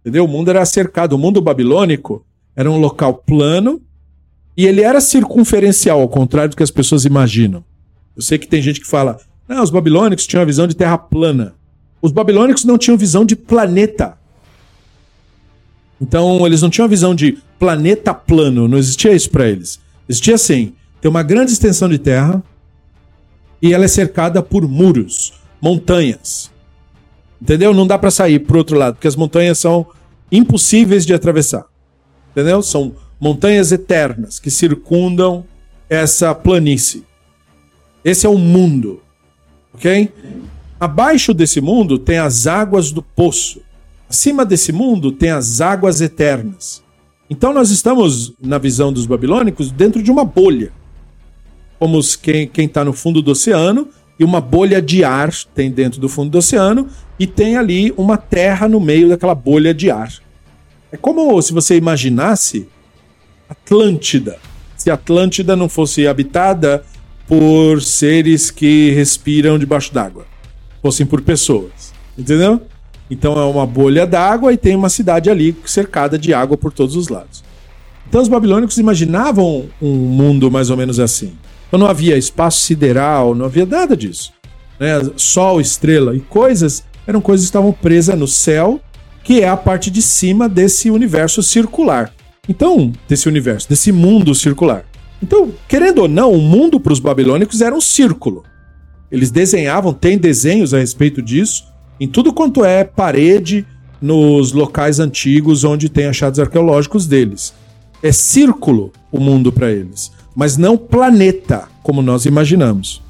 Entendeu? 0.00 0.26
O 0.26 0.28
mundo 0.28 0.50
era 0.50 0.62
cercado. 0.66 1.14
O 1.14 1.18
mundo 1.18 1.40
babilônico 1.40 2.22
era 2.54 2.70
um 2.70 2.76
local 2.76 3.14
plano 3.14 3.80
e 4.56 4.66
ele 4.66 4.80
era 4.80 5.00
circunferencial, 5.00 6.00
ao 6.00 6.08
contrário 6.08 6.50
do 6.50 6.56
que 6.56 6.62
as 6.62 6.70
pessoas 6.70 7.04
imaginam. 7.04 7.62
Eu 8.16 8.22
sei 8.22 8.38
que 8.38 8.48
tem 8.48 8.62
gente 8.62 8.80
que 8.80 8.86
fala, 8.86 9.18
não, 9.46 9.62
os 9.62 9.70
babilônicos 9.70 10.26
tinham 10.26 10.42
a 10.42 10.46
visão 10.46 10.66
de 10.66 10.74
terra 10.74 10.96
plana. 10.96 11.54
Os 12.00 12.10
babilônicos 12.10 12.64
não 12.64 12.78
tinham 12.78 12.96
visão 12.96 13.24
de 13.24 13.36
planeta. 13.36 14.16
Então, 16.00 16.46
eles 16.46 16.62
não 16.62 16.70
tinham 16.70 16.86
a 16.86 16.88
visão 16.88 17.14
de 17.14 17.38
planeta 17.58 18.14
plano, 18.14 18.68
não 18.68 18.78
existia 18.78 19.12
isso 19.12 19.30
para 19.30 19.48
eles. 19.48 19.80
Existia 20.08 20.34
assim: 20.34 20.72
tem 21.00 21.10
uma 21.10 21.22
grande 21.22 21.52
extensão 21.52 21.88
de 21.88 21.98
terra 21.98 22.42
e 23.60 23.72
ela 23.72 23.84
é 23.84 23.88
cercada 23.88 24.42
por 24.42 24.66
muros, 24.68 25.34
montanhas. 25.60 26.50
Entendeu? 27.40 27.74
Não 27.74 27.86
dá 27.86 27.98
para 27.98 28.10
sair 28.10 28.40
pro 28.40 28.58
outro 28.58 28.78
lado, 28.78 28.94
porque 28.94 29.08
as 29.08 29.16
montanhas 29.16 29.58
são 29.58 29.86
impossíveis 30.30 31.04
de 31.04 31.14
atravessar. 31.14 31.64
Entendeu? 32.30 32.62
São 32.62 32.94
montanhas 33.20 33.72
eternas 33.72 34.38
que 34.38 34.50
circundam 34.50 35.44
essa 35.88 36.34
planície. 36.34 37.04
Esse 38.04 38.26
é 38.26 38.28
o 38.28 38.38
mundo. 38.38 39.00
OK? 39.74 40.12
Abaixo 40.78 41.32
desse 41.32 41.60
mundo 41.60 41.98
tem 41.98 42.18
as 42.18 42.46
águas 42.46 42.92
do 42.92 43.02
poço. 43.02 43.60
Acima 44.08 44.44
desse 44.44 44.72
mundo 44.72 45.10
tem 45.10 45.30
as 45.30 45.60
águas 45.60 46.00
eternas. 46.00 46.82
Então 47.28 47.52
nós 47.52 47.70
estamos, 47.70 48.32
na 48.40 48.58
visão 48.58 48.92
dos 48.92 49.06
babilônicos, 49.06 49.72
dentro 49.72 50.02
de 50.02 50.10
uma 50.10 50.24
bolha. 50.24 50.70
Como 51.78 52.00
quem 52.22 52.50
está 52.56 52.84
no 52.84 52.92
fundo 52.92 53.20
do 53.20 53.32
oceano, 53.32 53.88
e 54.18 54.24
uma 54.24 54.40
bolha 54.40 54.80
de 54.80 55.04
ar 55.04 55.30
tem 55.54 55.70
dentro 55.70 56.00
do 56.00 56.08
fundo 56.08 56.30
do 56.30 56.38
oceano, 56.38 56.88
e 57.18 57.26
tem 57.26 57.56
ali 57.56 57.92
uma 57.96 58.16
terra 58.16 58.68
no 58.68 58.80
meio 58.80 59.08
daquela 59.08 59.34
bolha 59.34 59.74
de 59.74 59.90
ar. 59.90 60.12
É 60.92 60.96
como 60.96 61.40
se 61.42 61.52
você 61.52 61.76
imaginasse 61.76 62.68
Atlântida. 63.48 64.38
Se 64.76 64.90
Atlântida 64.90 65.56
não 65.56 65.68
fosse 65.68 66.06
habitada 66.06 66.84
por 67.26 67.82
seres 67.82 68.50
que 68.50 68.90
respiram 68.90 69.58
debaixo 69.58 69.92
d'água, 69.92 70.26
fossem 70.82 71.04
por 71.04 71.20
pessoas. 71.22 71.92
Entendeu? 72.16 72.62
Então 73.10 73.38
é 73.38 73.44
uma 73.44 73.66
bolha 73.66 74.06
d'água 74.06 74.52
e 74.52 74.56
tem 74.56 74.74
uma 74.74 74.88
cidade 74.88 75.30
ali 75.30 75.56
cercada 75.64 76.18
de 76.18 76.34
água 76.34 76.56
por 76.56 76.72
todos 76.72 76.96
os 76.96 77.08
lados. 77.08 77.44
Então 78.08 78.22
os 78.22 78.28
babilônicos 78.28 78.78
imaginavam 78.78 79.66
um 79.80 79.92
mundo 79.92 80.50
mais 80.50 80.70
ou 80.70 80.76
menos 80.76 81.00
assim. 81.00 81.32
Então 81.66 81.78
não 81.78 81.86
havia 81.86 82.16
espaço 82.16 82.60
sideral, 82.60 83.34
não 83.34 83.46
havia 83.46 83.66
nada 83.66 83.96
disso. 83.96 84.32
Né? 84.78 85.10
Sol, 85.16 85.60
estrela 85.60 86.14
e 86.14 86.20
coisas 86.20 86.84
eram 87.06 87.20
coisas 87.20 87.46
que 87.46 87.48
estavam 87.48 87.72
presas 87.72 88.18
no 88.18 88.26
céu, 88.26 88.80
que 89.22 89.40
é 89.40 89.48
a 89.48 89.56
parte 89.56 89.90
de 89.90 90.02
cima 90.02 90.48
desse 90.48 90.90
universo 90.90 91.42
circular. 91.42 92.12
Então, 92.48 92.92
desse 93.08 93.28
universo, 93.28 93.68
desse 93.68 93.90
mundo 93.90 94.34
circular. 94.34 94.84
Então, 95.22 95.52
querendo 95.68 96.02
ou 96.02 96.08
não, 96.08 96.32
o 96.32 96.40
mundo 96.40 96.78
para 96.78 96.92
os 96.92 97.00
babilônicos 97.00 97.60
era 97.60 97.74
um 97.74 97.80
círculo. 97.80 98.44
Eles 99.10 99.30
desenhavam, 99.30 99.92
tem 99.92 100.18
desenhos 100.18 100.74
a 100.74 100.78
respeito 100.78 101.22
disso, 101.22 101.64
em 102.00 102.06
tudo 102.06 102.32
quanto 102.32 102.64
é 102.64 102.84
parede 102.84 103.66
nos 104.00 104.52
locais 104.52 105.00
antigos 105.00 105.64
onde 105.64 105.88
tem 105.88 106.06
achados 106.06 106.38
arqueológicos 106.38 107.06
deles. 107.06 107.54
É 108.02 108.12
círculo 108.12 108.92
o 109.10 109.18
mundo 109.18 109.50
para 109.50 109.72
eles, 109.72 110.12
mas 110.34 110.56
não 110.56 110.76
planeta, 110.76 111.68
como 111.82 112.02
nós 112.02 112.26
imaginamos. 112.26 113.02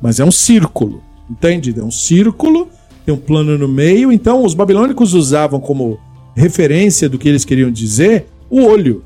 Mas 0.00 0.18
é 0.18 0.24
um 0.24 0.32
círculo, 0.32 1.02
entende? 1.30 1.72
É 1.78 1.82
um 1.82 1.90
círculo, 1.90 2.68
tem 3.06 3.14
um 3.14 3.18
plano 3.18 3.56
no 3.56 3.68
meio. 3.68 4.10
Então, 4.10 4.44
os 4.44 4.54
babilônicos 4.54 5.14
usavam 5.14 5.60
como 5.60 5.98
referência 6.34 7.08
do 7.08 7.18
que 7.18 7.28
eles 7.28 7.44
queriam 7.44 7.70
dizer 7.70 8.26
o 8.52 8.66
olho. 8.66 9.02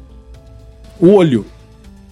O 0.99 1.13
olho. 1.13 1.47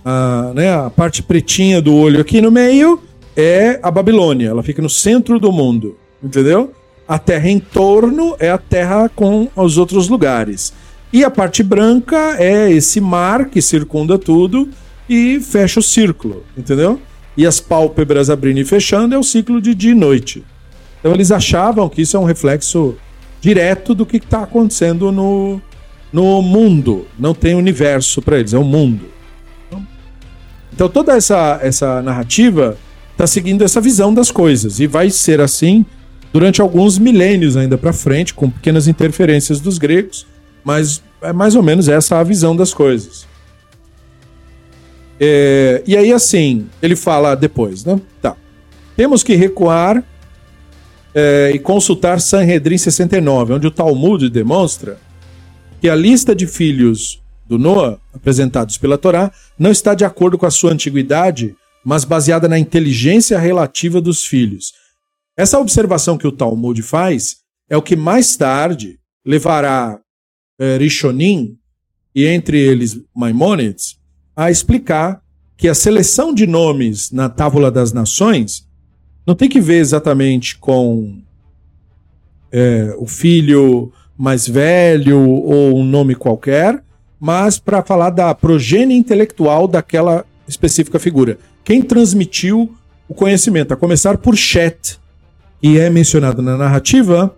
A, 0.05 0.53
né, 0.55 0.73
a 0.73 0.89
parte 0.89 1.21
pretinha 1.21 1.83
do 1.83 1.93
olho 1.93 2.21
aqui 2.21 2.41
no 2.41 2.53
meio 2.53 3.03
é 3.37 3.81
a 3.83 3.91
Babilônia. 3.91 4.51
Ela 4.51 4.63
fica 4.63 4.81
no 4.81 4.89
centro 4.89 5.41
do 5.41 5.51
mundo, 5.51 5.99
entendeu? 6.23 6.73
A 7.09 7.19
terra 7.19 7.51
em 7.51 7.59
torno 7.59 8.37
é 8.39 8.51
a 8.51 8.59
terra 8.59 9.09
com 9.09 9.49
os 9.57 9.77
outros 9.77 10.09
lugares. 10.09 10.73
E 11.13 11.25
a 11.25 11.31
parte 11.31 11.65
branca 11.65 12.37
é 12.39 12.71
esse 12.71 13.01
mar 13.01 13.47
que 13.47 13.61
circunda 13.61 14.17
tudo 14.17 14.69
e 15.09 15.41
fecha 15.41 15.81
o 15.81 15.83
círculo, 15.83 16.45
entendeu? 16.57 17.01
E 17.37 17.45
as 17.45 17.59
pálpebras 17.59 18.31
abrindo 18.31 18.61
e 18.61 18.65
fechando 18.65 19.13
é 19.13 19.19
o 19.19 19.25
ciclo 19.25 19.61
de 19.61 19.75
dia 19.75 19.91
e 19.91 19.95
noite. 19.95 20.45
Então 21.01 21.13
eles 21.13 21.33
achavam 21.33 21.89
que 21.89 22.03
isso 22.03 22.17
é 22.17 22.21
um 22.21 22.25
reflexo 22.25 22.95
direto 23.41 23.93
do 23.93 24.07
que 24.07 24.19
está 24.19 24.45
acontecendo 24.45 25.11
no, 25.11 25.61
no 26.15 26.41
mundo. 26.41 27.09
Não 27.19 27.35
tem 27.35 27.57
universo 27.57 28.23
para 28.23 28.39
eles, 28.39 28.55
é 28.55 28.59
o 28.59 28.63
mundo. 28.63 29.07
Então 30.73 30.89
toda 30.89 31.13
essa, 31.17 31.59
essa 31.61 32.01
narrativa 32.03 32.79
está 33.11 33.27
seguindo 33.27 33.63
essa 33.63 33.81
visão 33.81 34.15
das 34.15 34.31
coisas 34.31 34.79
e 34.79 34.87
vai 34.87 35.11
ser 35.11 35.41
assim 35.41 35.85
durante 36.33 36.61
alguns 36.61 36.99
milênios 36.99 37.57
ainda 37.57 37.77
para 37.77 37.93
frente, 37.93 38.33
com 38.33 38.49
pequenas 38.49 38.87
interferências 38.87 39.61
dos 39.61 39.77
gregos, 39.77 40.25
mas 40.65 41.03
é 41.21 41.33
mais 41.33 41.57
ou 41.57 41.63
menos 41.65 41.89
essa 41.89 42.19
a 42.21 42.23
visão 42.23 42.55
das 42.55 42.73
coisas. 42.73 43.27
É, 45.19 45.83
e 45.87 45.97
aí, 45.97 46.13
assim, 46.13 46.67
ele 46.83 46.97
fala 46.97 47.35
depois, 47.35 47.85
né? 47.85 48.01
Tá. 48.21 48.37
Temos 48.97 49.23
que 49.23 49.35
recuar 49.35 50.03
é, 51.15 51.53
e 51.55 51.59
consultar 51.59 52.21
Sanhedrin 52.21 52.79
69, 52.79 53.55
onde 53.55 53.67
o 53.67 53.71
Talmud 53.71 54.29
demonstra 54.29 54.99
que 55.85 55.89
a 55.91 55.95
lista 55.95 56.35
de 56.35 56.47
filhos 56.47 57.23
do 57.47 57.59
Noah, 57.59 58.01
apresentados 58.15 58.79
pela 58.79 58.97
Torá, 58.97 59.31
não 59.59 59.71
está 59.71 59.93
de 59.93 60.03
acordo 60.03 60.39
com 60.39 60.47
a 60.47 60.51
sua 60.51 60.73
antiguidade, 60.73 61.55
mas 61.85 62.07
baseada 62.07 62.49
na 62.49 62.59
inteligência 62.59 63.39
relativa 63.39 64.01
dos 64.01 64.25
filhos. 64.25 64.73
Essa 65.37 65.59
observação 65.59 66.17
que 66.17 66.27
o 66.27 66.33
Talmud 66.33 66.81
faz 66.81 67.37
é 67.69 67.77
o 67.77 67.83
que 67.83 67.97
mais 67.97 68.35
tarde 68.35 68.99
levará 69.27 70.01
é, 70.59 70.79
Rishonim, 70.79 71.59
e 72.15 72.25
entre 72.25 72.59
eles 72.59 72.99
Maimonides, 73.15 73.99
a 74.35 74.51
explicar 74.51 75.21
que 75.55 75.69
a 75.69 75.75
seleção 75.75 76.33
de 76.33 76.47
nomes 76.47 77.11
na 77.11 77.29
Tábula 77.29 77.71
das 77.71 77.93
Nações 77.93 78.67
não 79.27 79.35
tem 79.35 79.51
que 79.51 79.61
ver 79.61 79.81
exatamente 79.81 80.57
com 80.57 81.21
é, 82.51 82.95
o 82.97 83.07
filho 83.07 83.93
mais 84.17 84.47
velho 84.47 85.21
ou 85.21 85.79
um 85.79 85.85
nome 85.85 86.15
qualquer, 86.15 86.83
mas 87.19 87.59
para 87.59 87.83
falar 87.83 88.11
da 88.11 88.35
progênie 88.35 88.97
intelectual 88.97 89.67
daquela 89.67 90.25
específica 90.47 90.99
figura. 90.99 91.39
Quem 91.65 91.83
transmitiu 91.83 92.75
o 93.09 93.15
conhecimento, 93.15 93.73
a 93.73 93.77
começar 93.77 94.19
por 94.19 94.37
Chet, 94.37 94.99
e 95.63 95.79
é 95.79 95.89
mencionado 95.89 96.43
na 96.43 96.57
narrativa 96.57 97.35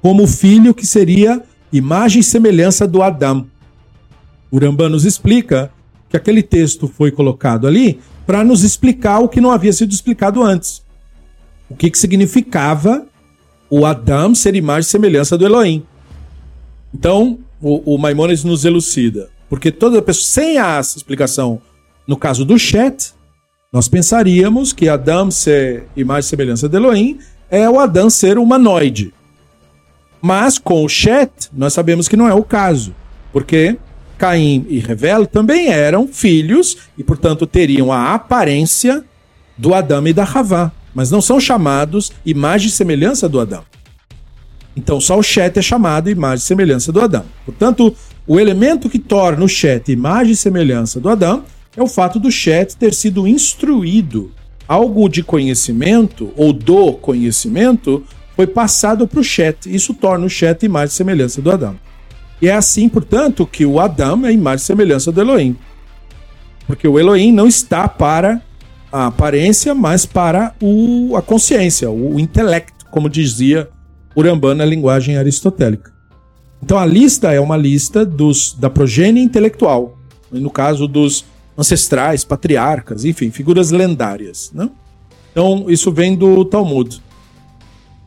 como 0.00 0.26
filho 0.26 0.74
que 0.74 0.86
seria 0.86 1.42
imagem 1.72 2.20
e 2.20 2.24
semelhança 2.24 2.86
do 2.86 3.02
Adão. 3.02 3.46
O 4.50 4.58
Rambam 4.58 4.88
nos 4.88 5.04
explica 5.04 5.70
que 6.08 6.16
aquele 6.16 6.42
texto 6.42 6.88
foi 6.88 7.10
colocado 7.10 7.66
ali 7.66 8.00
para 8.26 8.44
nos 8.44 8.62
explicar 8.62 9.18
o 9.18 9.28
que 9.28 9.40
não 9.40 9.50
havia 9.50 9.72
sido 9.72 9.92
explicado 9.92 10.42
antes. 10.42 10.82
O 11.68 11.76
que, 11.76 11.90
que 11.90 11.98
significava 11.98 13.06
o 13.68 13.84
Adão 13.84 14.34
ser 14.34 14.54
imagem 14.54 14.88
e 14.88 14.90
semelhança 14.90 15.36
do 15.36 15.44
Elohim. 15.44 15.82
Então, 16.94 17.38
o, 17.60 17.94
o 17.94 17.98
Maimonides 17.98 18.44
nos 18.44 18.64
elucida. 18.64 19.28
Porque 19.48 19.70
toda 19.70 20.02
pessoa, 20.02 20.24
sem 20.24 20.58
a 20.58 20.80
explicação, 20.80 21.60
no 22.06 22.16
caso 22.16 22.44
do 22.44 22.58
Chet, 22.58 23.12
nós 23.72 23.88
pensaríamos 23.88 24.72
que 24.72 24.88
Adão 24.88 25.30
ser 25.30 25.84
imagem 25.96 26.26
e 26.26 26.30
semelhança 26.30 26.68
de 26.68 26.76
Elohim 26.76 27.18
é 27.50 27.68
o 27.68 27.78
Adão 27.78 28.08
ser 28.08 28.38
humanoide. 28.38 29.12
Mas 30.20 30.58
com 30.58 30.84
o 30.84 30.88
Chet, 30.88 31.30
nós 31.52 31.72
sabemos 31.72 32.08
que 32.08 32.16
não 32.16 32.26
é 32.26 32.34
o 32.34 32.42
caso, 32.42 32.94
porque 33.32 33.76
Caim 34.18 34.66
e 34.68 34.78
Revel 34.78 35.26
também 35.26 35.68
eram 35.68 36.08
filhos 36.08 36.78
e, 36.96 37.04
portanto, 37.04 37.46
teriam 37.46 37.92
a 37.92 38.14
aparência 38.14 39.04
do 39.56 39.74
Adão 39.74 40.06
e 40.06 40.12
da 40.12 40.24
Havá, 40.24 40.72
mas 40.96 41.10
não 41.10 41.20
são 41.20 41.38
chamados 41.38 42.10
imagem 42.24 42.68
e 42.68 42.70
semelhança 42.70 43.28
do 43.28 43.38
Adão. 43.38 43.62
Então, 44.74 44.98
só 44.98 45.18
o 45.18 45.22
Chet 45.22 45.58
é 45.58 45.62
chamado 45.62 46.08
imagem 46.08 46.42
e 46.42 46.46
semelhança 46.46 46.90
do 46.90 47.02
Adão. 47.02 47.26
Portanto, 47.44 47.94
o 48.26 48.40
elemento 48.40 48.88
que 48.88 48.98
torna 48.98 49.44
o 49.44 49.48
Chet 49.48 49.92
imagem 49.92 50.32
e 50.32 50.36
semelhança 50.36 50.98
do 50.98 51.10
Adão 51.10 51.44
é 51.76 51.82
o 51.82 51.86
fato 51.86 52.18
do 52.18 52.30
Chet 52.30 52.74
ter 52.78 52.94
sido 52.94 53.28
instruído. 53.28 54.32
Algo 54.66 55.06
de 55.06 55.22
conhecimento 55.22 56.32
ou 56.34 56.50
do 56.50 56.94
conhecimento 56.94 58.02
foi 58.34 58.46
passado 58.46 59.06
para 59.06 59.20
o 59.20 59.24
Chet. 59.24 59.66
Isso 59.66 59.92
torna 59.92 60.24
o 60.24 60.30
Chet 60.30 60.64
imagem 60.64 60.94
e 60.94 60.96
semelhança 60.96 61.42
do 61.42 61.50
Adão. 61.50 61.78
E 62.40 62.48
é 62.48 62.54
assim, 62.54 62.88
portanto, 62.88 63.46
que 63.46 63.66
o 63.66 63.78
Adão 63.78 64.24
é 64.24 64.32
imagem 64.32 64.62
e 64.62 64.66
semelhança 64.66 65.12
do 65.12 65.20
Elohim. 65.20 65.58
Porque 66.66 66.88
o 66.88 66.98
Elohim 66.98 67.32
não 67.32 67.46
está 67.46 67.86
para 67.86 68.40
a 68.96 69.06
aparência, 69.08 69.74
mas 69.74 70.06
para 70.06 70.54
o, 70.60 71.14
a 71.16 71.20
consciência, 71.20 71.90
o, 71.90 72.14
o 72.14 72.20
intelecto, 72.20 72.86
como 72.90 73.10
dizia 73.10 73.68
Urambá 74.16 74.54
na 74.54 74.64
linguagem 74.64 75.18
aristotélica. 75.18 75.92
Então 76.62 76.78
a 76.78 76.86
lista 76.86 77.30
é 77.30 77.38
uma 77.38 77.58
lista 77.58 78.06
dos, 78.06 78.54
da 78.54 78.70
progênie 78.70 79.22
intelectual, 79.22 79.98
no 80.32 80.50
caso 80.50 80.88
dos 80.88 81.26
ancestrais, 81.58 82.24
patriarcas, 82.24 83.04
enfim, 83.04 83.30
figuras 83.30 83.70
lendárias. 83.70 84.50
Né? 84.54 84.70
Então, 85.30 85.66
isso 85.68 85.92
vem 85.92 86.14
do 86.14 86.44
Talmud. 86.46 87.02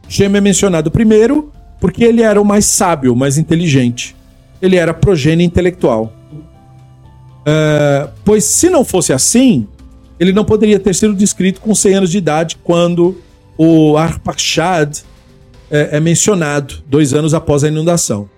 Shem 0.07 0.25
é 0.35 0.41
mencionado 0.41 0.89
primeiro 0.89 1.51
porque 1.79 2.03
ele 2.03 2.23
era 2.23 2.41
o 2.41 2.45
mais 2.45 2.65
sábio, 2.65 3.13
o 3.13 3.15
mais 3.15 3.37
inteligente. 3.37 4.15
Ele 4.59 4.75
era 4.75 4.91
progênie 4.91 5.45
intelectual. 5.45 6.11
Uh, 7.41 8.09
pois 8.25 8.43
se 8.43 8.69
não 8.69 8.83
fosse 8.83 9.13
assim, 9.13 9.67
ele 10.19 10.33
não 10.33 10.43
poderia 10.43 10.79
ter 10.79 10.93
sido 10.93 11.13
descrito 11.13 11.61
com 11.61 11.73
100 11.73 11.93
anos 11.95 12.11
de 12.11 12.17
idade 12.17 12.57
quando 12.63 13.17
o 13.57 13.97
Arpachshad 13.97 15.03
é, 15.71 15.97
é 15.97 15.99
mencionado, 15.99 16.75
dois 16.87 17.13
anos 17.13 17.33
após 17.33 17.63
a 17.63 17.67
inundação. 17.67 18.29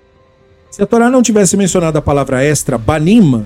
Se 0.69 0.81
a 0.81 0.85
Torá 0.85 1.09
não 1.09 1.21
tivesse 1.21 1.57
mencionado 1.57 1.97
a 1.97 2.01
palavra 2.01 2.43
extra, 2.43 2.77
banima, 2.77 3.45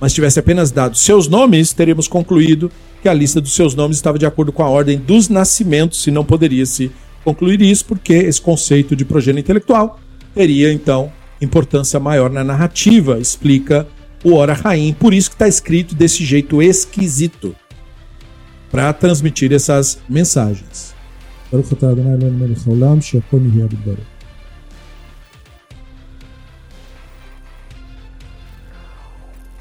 mas 0.00 0.12
tivesse 0.12 0.38
apenas 0.38 0.70
dado 0.70 0.96
seus 0.96 1.26
nomes, 1.26 1.72
teríamos 1.72 2.06
concluído 2.06 2.70
que 3.00 3.08
a 3.08 3.14
lista 3.14 3.40
dos 3.40 3.54
seus 3.54 3.74
nomes 3.74 3.96
estava 3.96 4.18
de 4.18 4.26
acordo 4.26 4.52
com 4.52 4.62
a 4.62 4.68
ordem 4.68 4.98
dos 4.98 5.28
nascimentos, 5.28 6.02
se 6.02 6.10
não 6.10 6.24
poderia 6.24 6.66
se 6.66 6.90
concluir 7.24 7.62
isso, 7.62 7.84
porque 7.86 8.12
esse 8.12 8.40
conceito 8.40 8.94
de 8.94 9.04
progênio 9.04 9.40
intelectual 9.40 9.98
teria, 10.34 10.72
então, 10.72 11.10
importância 11.40 11.98
maior 11.98 12.30
na 12.30 12.44
narrativa, 12.44 13.18
explica 13.18 13.86
o 14.22 14.34
Ora 14.34 14.52
Raim, 14.52 14.92
por 14.92 15.14
isso 15.14 15.30
que 15.30 15.34
está 15.34 15.48
escrito 15.48 15.94
desse 15.94 16.24
jeito 16.24 16.60
esquisito, 16.60 17.54
para 18.70 18.92
transmitir 18.92 19.52
essas 19.52 19.98
mensagens. 20.08 20.94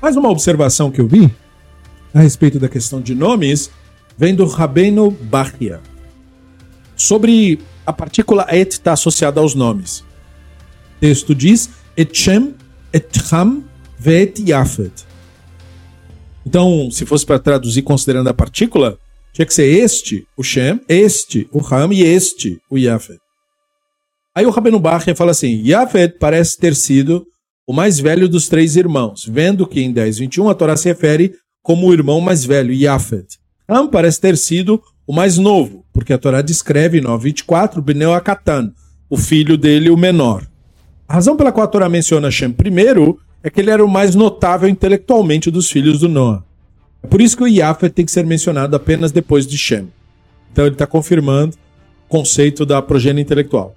Mais 0.02 0.16
uma 0.18 0.30
observação 0.30 0.92
que 0.92 1.02
eu 1.02 1.08
vi 1.08 1.32
a 2.16 2.22
respeito 2.22 2.58
da 2.58 2.70
questão 2.70 3.02
de 3.02 3.14
nomes 3.14 3.70
vem 4.18 4.34
do 4.34 4.46
Rabbeinu 4.46 5.12
Bachia. 5.12 5.82
Sobre 6.96 7.60
a 7.86 7.92
partícula 7.92 8.48
et 8.50 8.72
está 8.72 8.94
associada 8.94 9.42
aos 9.42 9.54
nomes. 9.54 10.00
O 10.00 11.00
texto 11.02 11.36
diz 11.36 11.70
etchem, 11.98 12.56
etcham, 12.94 13.64
vet 14.00 14.40
yafet. 14.40 15.06
Então, 16.46 16.90
se 16.92 17.06
fosse 17.06 17.26
para 17.26 17.40
traduzir 17.40 17.82
considerando 17.82 18.28
a 18.28 18.34
partícula, 18.34 18.98
tinha 19.34 19.46
que 19.46 19.54
ser 19.54 19.66
este, 19.66 20.26
o 20.38 20.44
Shem, 20.44 20.80
este, 20.88 21.48
o 21.52 21.60
Ham 21.60 21.94
e 21.94 22.04
este, 22.04 22.60
o 22.70 22.78
Yafet. 22.78 23.20
Aí 24.36 24.46
o 24.46 24.50
Rabbeinu 24.50 24.80
Bachia 24.80 25.16
fala 25.16 25.32
assim: 25.32 25.62
Yafet 25.66 26.18
parece 26.20 26.58
ter 26.58 26.76
sido 26.76 27.26
o 27.68 27.74
mais 27.74 28.00
velho 28.00 28.30
dos 28.30 28.48
três 28.48 28.76
irmãos, 28.76 29.26
vendo 29.28 29.66
que 29.66 29.82
em 29.82 29.94
10:21 29.94 30.50
a 30.50 30.54
Torá 30.54 30.78
se 30.78 30.88
refere 30.88 31.34
como 31.64 31.88
o 31.88 31.94
irmão 31.94 32.22
mais 32.22 32.46
velho, 32.46 32.74
Yafet. 32.74 33.26
Ham 33.68 33.88
parece 33.88 34.22
ter 34.22 34.38
sido 34.38 34.82
o 35.08 35.14
mais 35.14 35.38
novo, 35.38 35.84
porque 35.92 36.14
a 36.14 36.18
Torá 36.18 36.42
descreve 36.42 37.00
em 37.00 37.02
9:24 37.02 37.82
Beneu 37.82 38.14
Akatan, 38.14 38.72
o 39.10 39.18
filho 39.18 39.58
dele, 39.58 39.90
o 39.90 39.98
menor. 39.98 40.46
A 41.08 41.16
razão 41.16 41.36
pela 41.36 41.52
qual 41.52 41.66
a 41.66 41.70
Torá 41.70 41.90
menciona 41.90 42.30
Shem 42.30 42.52
primeiro 42.52 43.20
é 43.46 43.50
que 43.52 43.62
ele 43.62 43.70
era 43.70 43.86
o 43.86 43.88
mais 43.88 44.16
notável 44.16 44.68
intelectualmente 44.68 45.52
dos 45.52 45.70
filhos 45.70 46.00
do 46.00 46.10
Noah. 46.10 46.44
É 47.04 47.08
por 47.08 47.22
isso 47.22 47.38
que 47.38 47.44
o 47.44 47.48
Yafet 47.48 47.94
tem 47.94 48.04
que 48.04 48.12
ser 48.12 48.26
mencionado 48.26 48.76
apenas 48.76 49.12
depois 49.12 49.46
de 49.46 49.56
Shem. 49.56 49.88
Então 50.52 50.66
ele 50.66 50.74
está 50.74 50.88
confirmando 50.88 51.56
o 52.08 52.10
conceito 52.10 52.66
da 52.66 52.82
progênie 52.82 53.22
intelectual. 53.22 53.76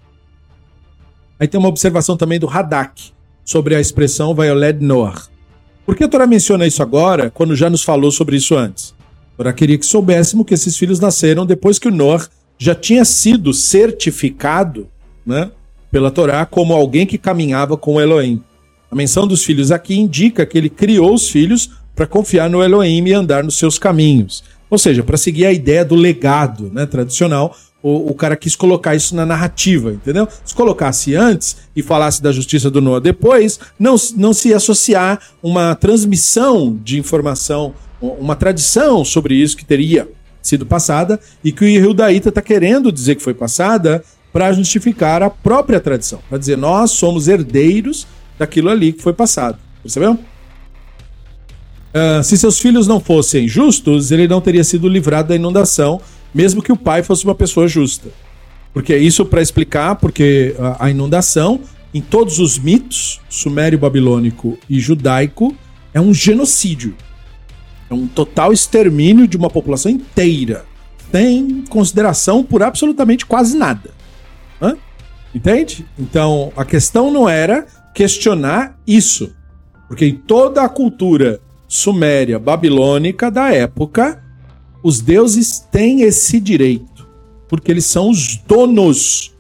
Aí 1.38 1.46
tem 1.46 1.60
uma 1.60 1.68
observação 1.68 2.16
também 2.16 2.40
do 2.40 2.48
Hadak 2.48 3.10
sobre 3.44 3.74
a 3.74 3.80
expressão 3.80 4.34
Vayoled 4.34 4.82
Noah. 4.82 5.26
Por 5.84 5.94
que 5.94 6.04
a 6.04 6.08
Torá 6.08 6.26
menciona 6.26 6.66
isso 6.66 6.82
agora, 6.82 7.28
quando 7.28 7.54
já 7.54 7.68
nos 7.68 7.82
falou 7.82 8.10
sobre 8.10 8.36
isso 8.36 8.56
antes? 8.56 8.94
A 9.34 9.36
Torá 9.36 9.52
queria 9.52 9.76
que 9.76 9.84
soubéssemos 9.84 10.46
que 10.46 10.54
esses 10.54 10.78
filhos 10.78 10.98
nasceram 10.98 11.44
depois 11.44 11.78
que 11.78 11.88
o 11.88 11.94
Noah 11.94 12.26
já 12.56 12.74
tinha 12.74 13.04
sido 13.04 13.52
certificado 13.52 14.88
né, 15.26 15.50
pela 15.92 16.10
Torá 16.10 16.46
como 16.46 16.72
alguém 16.72 17.04
que 17.04 17.18
caminhava 17.18 17.76
com 17.76 17.96
o 17.96 18.00
Elohim. 18.00 18.42
A 18.90 18.94
menção 18.94 19.26
dos 19.26 19.44
filhos 19.44 19.70
aqui 19.70 19.98
indica 19.98 20.46
que 20.46 20.56
ele 20.56 20.70
criou 20.70 21.14
os 21.14 21.28
filhos 21.28 21.70
para 21.94 22.06
confiar 22.06 22.48
no 22.48 22.62
Elohim 22.62 23.04
e 23.06 23.12
andar 23.12 23.44
nos 23.44 23.58
seus 23.58 23.78
caminhos. 23.78 24.42
Ou 24.70 24.78
seja, 24.78 25.02
para 25.02 25.16
seguir 25.16 25.46
a 25.46 25.52
ideia 25.52 25.84
do 25.84 25.94
legado 25.94 26.70
né, 26.72 26.86
tradicional, 26.86 27.54
o, 27.82 28.10
o, 28.10 28.14
cara 28.14 28.36
quis 28.36 28.56
colocar 28.56 28.94
isso 28.94 29.14
na 29.14 29.24
narrativa, 29.24 29.92
entendeu? 29.92 30.26
Se 30.44 30.54
colocasse 30.54 31.14
antes 31.14 31.56
e 31.76 31.82
falasse 31.82 32.22
da 32.22 32.32
justiça 32.32 32.70
do 32.70 32.80
Noah 32.80 33.00
depois, 33.00 33.60
não, 33.78 33.94
não 34.16 34.32
se 34.32 34.48
ia 34.48 34.56
associar 34.56 35.20
uma 35.42 35.74
transmissão 35.74 36.78
de 36.82 36.98
informação, 36.98 37.74
uma 38.00 38.34
tradição 38.34 39.04
sobre 39.04 39.34
isso 39.34 39.56
que 39.56 39.64
teria 39.64 40.08
sido 40.42 40.66
passada 40.66 41.20
e 41.44 41.52
que 41.52 41.64
o 41.64 41.68
Yehudaíta 41.68 42.30
está 42.30 42.42
querendo 42.42 42.90
dizer 42.90 43.14
que 43.14 43.22
foi 43.22 43.34
passada 43.34 44.02
para 44.32 44.52
justificar 44.52 45.22
a 45.22 45.30
própria 45.30 45.80
tradição, 45.80 46.20
para 46.28 46.38
dizer 46.38 46.56
nós 46.56 46.90
somos 46.92 47.28
herdeiros 47.28 48.06
daquilo 48.38 48.70
ali 48.70 48.92
que 48.92 49.02
foi 49.02 49.12
passado. 49.12 49.58
Percebeu? 49.82 50.12
Uh, 50.12 52.22
se 52.22 52.36
seus 52.36 52.58
filhos 52.58 52.86
não 52.86 53.00
fossem 53.00 53.48
justos, 53.48 54.12
ele 54.12 54.28
não 54.28 54.40
teria 54.40 54.62
sido 54.62 54.88
livrado 54.88 55.28
da 55.28 55.36
inundação, 55.36 56.00
mesmo 56.34 56.62
que 56.62 56.70
o 56.70 56.76
pai 56.76 57.02
fosse 57.02 57.24
uma 57.24 57.34
pessoa 57.34 57.66
justa. 57.66 58.10
Porque 58.72 58.92
é 58.92 58.98
isso 58.98 59.24
para 59.24 59.42
explicar, 59.42 59.96
porque 59.96 60.54
a 60.78 60.90
inundação, 60.90 61.60
em 61.92 62.00
todos 62.00 62.38
os 62.38 62.58
mitos, 62.58 63.20
sumério, 63.28 63.78
babilônico 63.78 64.58
e 64.68 64.78
judaico, 64.78 65.56
é 65.92 66.00
um 66.00 66.12
genocídio. 66.12 66.94
É 67.90 67.94
um 67.94 68.06
total 68.06 68.52
extermínio 68.52 69.26
de 69.26 69.36
uma 69.36 69.48
população 69.48 69.90
inteira. 69.90 70.66
Tem 71.10 71.64
consideração 71.70 72.44
por 72.44 72.62
absolutamente 72.62 73.24
quase 73.24 73.56
nada. 73.56 73.90
Hã? 74.60 74.76
Entende? 75.34 75.86
Então, 75.98 76.52
a 76.54 76.64
questão 76.64 77.10
não 77.10 77.28
era 77.28 77.66
questionar 77.94 78.78
isso. 78.86 79.32
Porque 79.86 80.06
em 80.06 80.14
toda 80.14 80.62
a 80.62 80.68
cultura 80.68 81.40
suméria, 81.66 82.38
babilônica 82.38 83.30
da 83.30 83.52
época, 83.52 84.22
os 84.82 85.00
deuses 85.00 85.60
têm 85.70 86.02
esse 86.02 86.40
direito. 86.40 87.06
Porque 87.48 87.70
eles 87.70 87.86
são 87.86 88.10
os 88.10 88.36
donos 88.36 89.34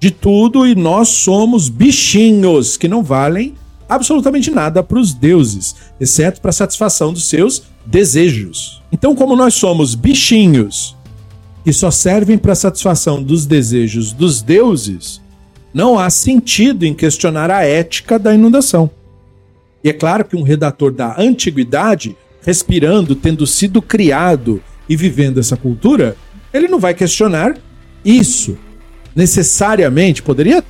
de 0.00 0.10
tudo 0.10 0.66
e 0.66 0.74
nós 0.74 1.08
somos 1.08 1.68
bichinhos 1.68 2.76
que 2.76 2.88
não 2.88 3.02
valem 3.02 3.54
absolutamente 3.88 4.50
nada 4.50 4.82
para 4.82 4.98
os 4.98 5.12
deuses, 5.12 5.74
exceto 6.00 6.40
para 6.40 6.50
a 6.50 6.52
satisfação 6.52 7.12
dos 7.12 7.24
seus 7.26 7.62
desejos. 7.86 8.82
Então, 8.92 9.14
como 9.14 9.36
nós 9.36 9.54
somos 9.54 9.94
bichinhos 9.94 10.96
que 11.64 11.72
só 11.72 11.90
servem 11.90 12.36
para 12.36 12.52
a 12.52 12.56
satisfação 12.56 13.22
dos 13.22 13.46
desejos 13.46 14.12
dos 14.12 14.42
deuses, 14.42 15.20
não 15.74 15.98
há 15.98 16.08
sentido 16.08 16.86
em 16.86 16.94
questionar 16.94 17.50
a 17.50 17.64
ética 17.64 18.16
da 18.16 18.32
inundação. 18.32 18.88
E 19.82 19.90
é 19.90 19.92
claro 19.92 20.24
que 20.24 20.36
um 20.36 20.42
redator 20.42 20.92
da 20.92 21.20
antiguidade, 21.20 22.16
respirando, 22.42 23.16
tendo 23.16 23.44
sido 23.46 23.82
criado 23.82 24.62
e 24.88 24.96
vivendo 24.96 25.40
essa 25.40 25.56
cultura, 25.56 26.16
ele 26.52 26.68
não 26.68 26.78
vai 26.78 26.94
questionar 26.94 27.58
isso. 28.04 28.56
Necessariamente 29.16 30.22
poderia 30.22 30.62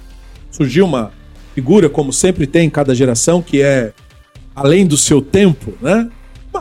surgir 0.50 0.80
uma 0.80 1.12
figura, 1.54 1.88
como 1.90 2.12
sempre 2.12 2.46
tem 2.46 2.66
em 2.66 2.70
cada 2.70 2.94
geração, 2.94 3.42
que 3.42 3.60
é 3.60 3.92
além 4.56 4.86
do 4.86 4.96
seu 4.96 5.20
tempo, 5.20 5.74
né? 5.82 6.08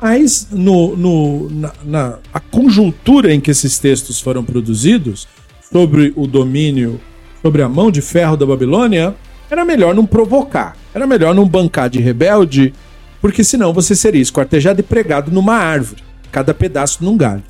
Mas 0.01 0.47
no, 0.51 0.97
no, 0.97 1.49
na, 1.49 1.73
na 1.84 2.19
a 2.34 2.39
conjuntura 2.39 3.34
em 3.34 3.39
que 3.39 3.51
esses 3.51 3.77
textos 3.79 4.19
foram 4.19 4.43
produzidos, 4.43 5.27
sobre 5.71 6.13
o 6.15 6.27
domínio 6.27 6.99
sobre 7.43 7.62
a 7.62 7.69
mão 7.69 7.91
de 7.91 8.01
ferro 8.01 8.38
da 8.38 8.45
Babilônia, 8.45 9.13
era 9.51 9.65
melhor 9.65 9.93
não 9.93 10.06
provocar. 10.06 10.75
Era 10.95 11.06
melhor 11.06 11.36
não 11.36 11.47
bancar 11.47 11.89
de 11.89 11.99
rebelde, 11.99 12.73
porque 13.21 13.43
senão 13.43 13.73
você 13.73 13.95
seria 13.95 14.21
esquartejado 14.21 14.79
e 14.79 14.84
pregado 14.84 15.32
numa 15.32 15.56
árvore, 15.56 16.01
cada 16.32 16.53
pedaço 16.53 17.03
num 17.03 17.15
galho. 17.15 17.43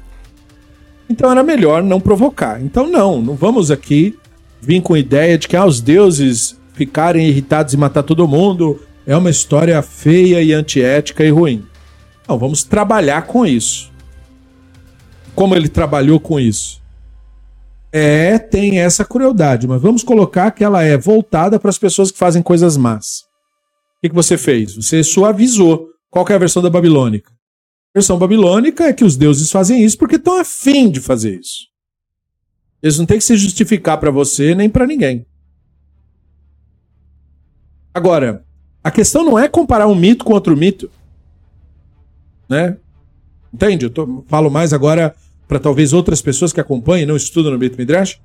Então 1.10 1.32
era 1.32 1.44
melhor 1.44 1.82
não 1.82 2.02
provocar. 2.02 2.62
Então 2.62 2.88
não, 2.90 3.22
não 3.22 3.36
vamos 3.36 3.70
aqui 3.72 4.18
vir 4.60 4.82
com 4.82 4.96
a 4.96 5.00
ideia 5.00 5.38
de 5.38 5.48
que 5.48 5.56
ah, 5.56 5.66
os 5.66 5.80
deuses 5.80 6.60
ficarem 6.74 7.28
irritados 7.28 7.74
e 7.74 7.78
matar 7.78 8.04
todo 8.04 8.28
mundo 8.28 8.82
é 9.06 9.16
uma 9.16 9.30
história 9.30 9.82
feia 9.82 10.42
e 10.42 10.54
antiética 10.54 11.24
e 11.24 11.30
ruim. 11.30 11.64
Não, 12.28 12.38
vamos 12.38 12.64
trabalhar 12.64 13.24
com 13.24 13.46
isso. 13.46 13.92
Como 15.36 15.56
ele 15.56 15.70
trabalhou 15.70 16.20
com 16.20 16.40
isso? 16.40 16.83
É, 17.96 18.40
tem 18.40 18.80
essa 18.80 19.06
crueldade, 19.06 19.68
mas 19.68 19.80
vamos 19.80 20.02
colocar 20.02 20.50
que 20.50 20.64
ela 20.64 20.82
é 20.82 20.98
voltada 20.98 21.60
para 21.60 21.70
as 21.70 21.78
pessoas 21.78 22.12
que 22.12 22.18
fazem 22.18 22.42
coisas 22.42 22.76
más. 22.76 23.20
O 23.98 24.02
que, 24.02 24.10
que 24.10 24.16
você 24.16 24.36
fez? 24.36 24.76
Você 24.76 25.04
suavizou. 25.04 25.90
Qual 26.10 26.26
é 26.28 26.34
a 26.34 26.40
versão 26.40 26.60
da 26.60 26.72
babilônica? 26.72 27.32
A 27.32 28.00
versão 28.00 28.18
babilônica 28.18 28.84
é 28.86 28.94
que 28.94 29.06
os 29.06 29.16
deuses 29.16 29.52
fazem 29.52 29.84
isso 29.86 29.96
porque 29.96 30.16
estão 30.16 30.40
afim 30.40 30.90
de 30.90 31.00
fazer 31.00 31.40
isso. 31.40 31.68
Eles 32.82 32.98
não 32.98 33.06
têm 33.06 33.20
que 33.20 33.24
se 33.24 33.38
justificar 33.38 34.00
para 34.00 34.10
você 34.10 34.56
nem 34.56 34.72
para 34.72 34.88
ninguém. 34.88 35.28
Agora, 37.94 38.44
a 38.84 38.90
questão 38.90 39.24
não 39.24 39.38
é 39.38 39.48
comparar 39.48 39.86
um 39.86 39.94
mito 39.94 40.26
com 40.26 40.34
outro 40.34 40.58
mito. 40.58 40.90
Né? 42.50 42.76
Entende? 43.54 43.86
Eu 43.86 43.92
tô, 43.92 44.26
falo 44.28 44.50
mais 44.50 44.74
agora 44.74 45.16
para 45.54 45.60
talvez 45.60 45.94
outras 45.94 46.20
pessoas 46.20 46.52
que 46.52 46.60
acompanhem, 46.60 47.06
não 47.06 47.16
estudam 47.16 47.52
no 47.52 47.60
Beit 47.60 47.78
Midrash, 47.78 48.20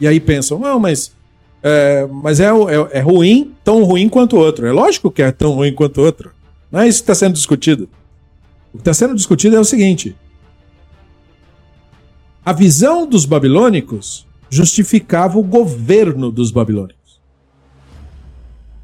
e 0.00 0.06
aí 0.06 0.20
pensam, 0.20 0.56
não, 0.56 0.78
mas, 0.78 1.12
é, 1.60 2.06
mas 2.06 2.38
é, 2.38 2.44
é, 2.44 2.98
é 2.98 3.00
ruim, 3.00 3.52
tão 3.64 3.82
ruim 3.82 4.08
quanto 4.08 4.36
o 4.36 4.38
outro. 4.38 4.64
É 4.64 4.70
lógico 4.70 5.10
que 5.10 5.20
é 5.20 5.32
tão 5.32 5.50
ruim 5.50 5.74
quanto 5.74 6.00
o 6.00 6.04
outro. 6.04 6.30
Não 6.70 6.78
é 6.78 6.86
isso 6.86 7.00
que 7.00 7.10
está 7.10 7.14
sendo 7.16 7.32
discutido. 7.32 7.88
O 8.72 8.76
que 8.76 8.82
está 8.82 8.94
sendo 8.94 9.16
discutido 9.16 9.56
é 9.56 9.58
o 9.58 9.64
seguinte: 9.64 10.14
a 12.46 12.52
visão 12.52 13.04
dos 13.04 13.24
babilônicos 13.24 14.24
justificava 14.48 15.36
o 15.36 15.42
governo 15.42 16.30
dos 16.30 16.52
babilônicos. 16.52 17.20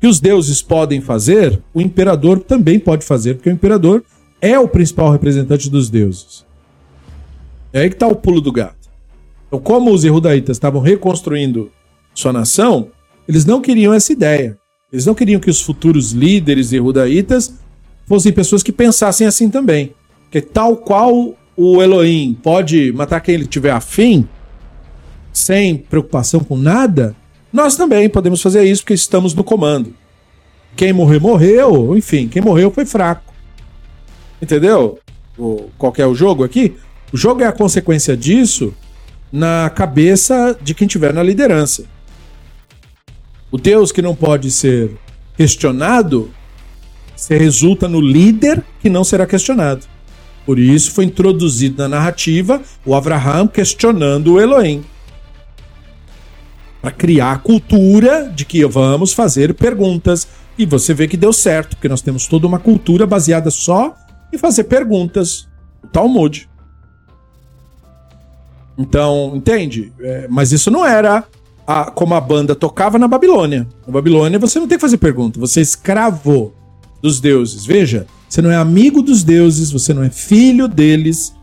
Que 0.00 0.09
os 0.09 0.18
deuses 0.18 0.61
podem 0.61 1.00
fazer, 1.00 1.62
o 1.72 1.80
imperador 1.80 2.40
também 2.40 2.80
pode 2.80 3.04
fazer, 3.04 3.35
porque 3.35 3.48
o 3.48 3.52
imperador 3.52 4.02
é 4.40 4.59
o 4.59 4.66
principal 4.66 5.12
representante 5.12 5.70
dos 5.70 5.88
deuses. 5.88 6.49
É 7.72 7.80
aí 7.80 7.88
que 7.88 7.96
está 7.96 8.06
o 8.06 8.16
pulo 8.16 8.40
do 8.40 8.52
gato. 8.52 8.88
Então, 9.46 9.61
como 9.61 9.92
os 9.92 10.05
Yehudaítas 10.05 10.57
estavam 10.57 10.80
reconstruindo 10.80 11.70
sua 12.14 12.32
nação, 12.32 12.88
eles 13.28 13.44
não 13.44 13.61
queriam 13.61 13.92
essa 13.92 14.12
ideia. 14.12 14.59
Eles 14.92 15.07
não 15.07 15.14
queriam 15.14 15.40
que 15.40 15.51
os 15.51 15.62
futuros 15.62 16.12
líderes 16.12 16.72
Yehudaítas 16.72 17.55
fossem 18.07 18.32
pessoas 18.32 18.62
que 18.62 18.72
pensassem 18.72 19.26
assim 19.26 19.49
também. 19.49 19.94
Que 20.30 20.40
tal 20.40 20.76
qual 20.76 21.34
o 21.57 21.82
Elohim 21.82 22.36
pode 22.42 22.92
matar 22.92 23.20
quem 23.20 23.34
ele 23.34 23.47
tiver 23.47 23.70
afim, 23.70 24.26
sem 25.32 25.76
preocupação 25.76 26.40
com 26.40 26.57
nada, 26.57 27.14
nós 27.53 27.76
também 27.76 28.09
podemos 28.09 28.40
fazer 28.40 28.64
isso 28.64 28.82
porque 28.82 28.94
estamos 28.94 29.34
no 29.34 29.44
comando. 29.44 29.94
Quem 30.76 30.92
morreu, 30.92 31.20
morreu. 31.20 31.97
Enfim, 31.97 32.28
quem 32.28 32.42
morreu 32.42 32.70
foi 32.70 32.84
fraco. 32.84 33.32
Entendeu? 34.40 34.99
O, 35.38 35.68
qual 35.76 35.92
é 35.99 36.07
o 36.07 36.14
jogo 36.14 36.44
aqui? 36.44 36.76
O 37.12 37.16
jogo 37.16 37.42
é 37.42 37.46
a 37.46 37.52
consequência 37.52 38.16
disso 38.16 38.74
na 39.32 39.70
cabeça 39.70 40.56
de 40.61 40.74
quem 40.74 40.86
tiver 40.86 41.12
na 41.12 41.22
liderança. 41.22 41.84
O 43.50 43.58
Deus 43.58 43.90
que 43.90 44.02
não 44.02 44.14
pode 44.14 44.50
ser 44.50 44.96
questionado 45.36 46.30
se 47.16 47.36
resulta 47.36 47.88
no 47.88 48.00
líder 48.00 48.62
que 48.80 48.88
não 48.88 49.04
será 49.04 49.26
questionado. 49.26 49.86
Por 50.46 50.58
isso 50.58 50.92
foi 50.92 51.04
introduzido 51.04 51.82
na 51.82 51.88
narrativa 51.88 52.61
o 52.84 52.94
Abraham 52.94 53.46
questionando 53.46 54.34
o 54.34 54.40
Elohim. 54.40 54.84
Para 56.82 56.90
criar 56.90 57.32
a 57.32 57.38
cultura 57.38 58.32
de 58.34 58.44
que 58.44 58.64
vamos 58.66 59.12
fazer 59.12 59.54
perguntas. 59.54 60.26
E 60.58 60.66
você 60.66 60.92
vê 60.92 61.06
que 61.06 61.16
deu 61.16 61.32
certo, 61.32 61.76
porque 61.76 61.88
nós 61.88 62.02
temos 62.02 62.26
toda 62.26 62.46
uma 62.46 62.58
cultura 62.58 63.06
baseada 63.06 63.50
só 63.50 63.94
em 64.32 64.38
fazer 64.38 64.64
perguntas. 64.64 65.48
O 65.84 65.86
Talmud. 65.86 66.49
Então, 68.81 69.33
entende? 69.35 69.93
É, 70.01 70.26
mas 70.31 70.53
isso 70.53 70.70
não 70.70 70.87
era 70.87 71.24
a, 71.66 71.91
como 71.91 72.14
a 72.14 72.20
banda 72.20 72.55
tocava 72.55 72.99
na 72.99 73.07
Babilônia. 73.07 73.68
Na 73.87 73.93
Babilônia 73.93 74.39
você 74.39 74.59
não 74.59 74.66
tem 74.66 74.78
que 74.78 74.83
fazer 74.83 74.97
pergunta, 74.97 75.39
você 75.39 75.61
é 75.61 75.62
escravo 75.62 76.55
dos 77.03 77.20
deuses. 77.20 77.66
Veja, 77.66 78.07
você 78.26 78.41
não 78.41 78.51
é 78.51 78.57
amigo 78.57 79.03
dos 79.03 79.22
deuses, 79.22 79.70
você 79.70 79.93
não 79.93 80.03
é 80.03 80.09
filho 80.09 80.66
deles, 80.66 81.35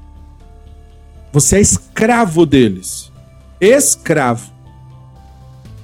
você 1.32 1.58
é 1.58 1.62
escravo 1.62 2.44
deles. 2.44 3.12
Escravo. 3.62 4.52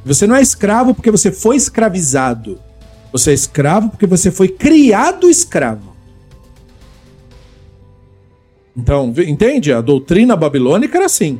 Você 0.04 0.26
não 0.26 0.36
é 0.36 0.42
escravo 0.42 0.96
porque 0.96 1.12
você 1.12 1.32
foi 1.32 1.56
escravizado. 1.56 2.60
Você 3.12 3.30
é 3.30 3.34
escravo 3.36 3.90
porque 3.90 4.08
você 4.08 4.32
foi 4.32 4.48
criado 4.48 5.30
escravo. 5.30 5.93
Então, 8.76 9.14
entende? 9.18 9.72
A 9.72 9.82
doutrina 9.82 10.36
babilônica 10.36 10.98
era 10.98 11.06
assim. 11.06 11.40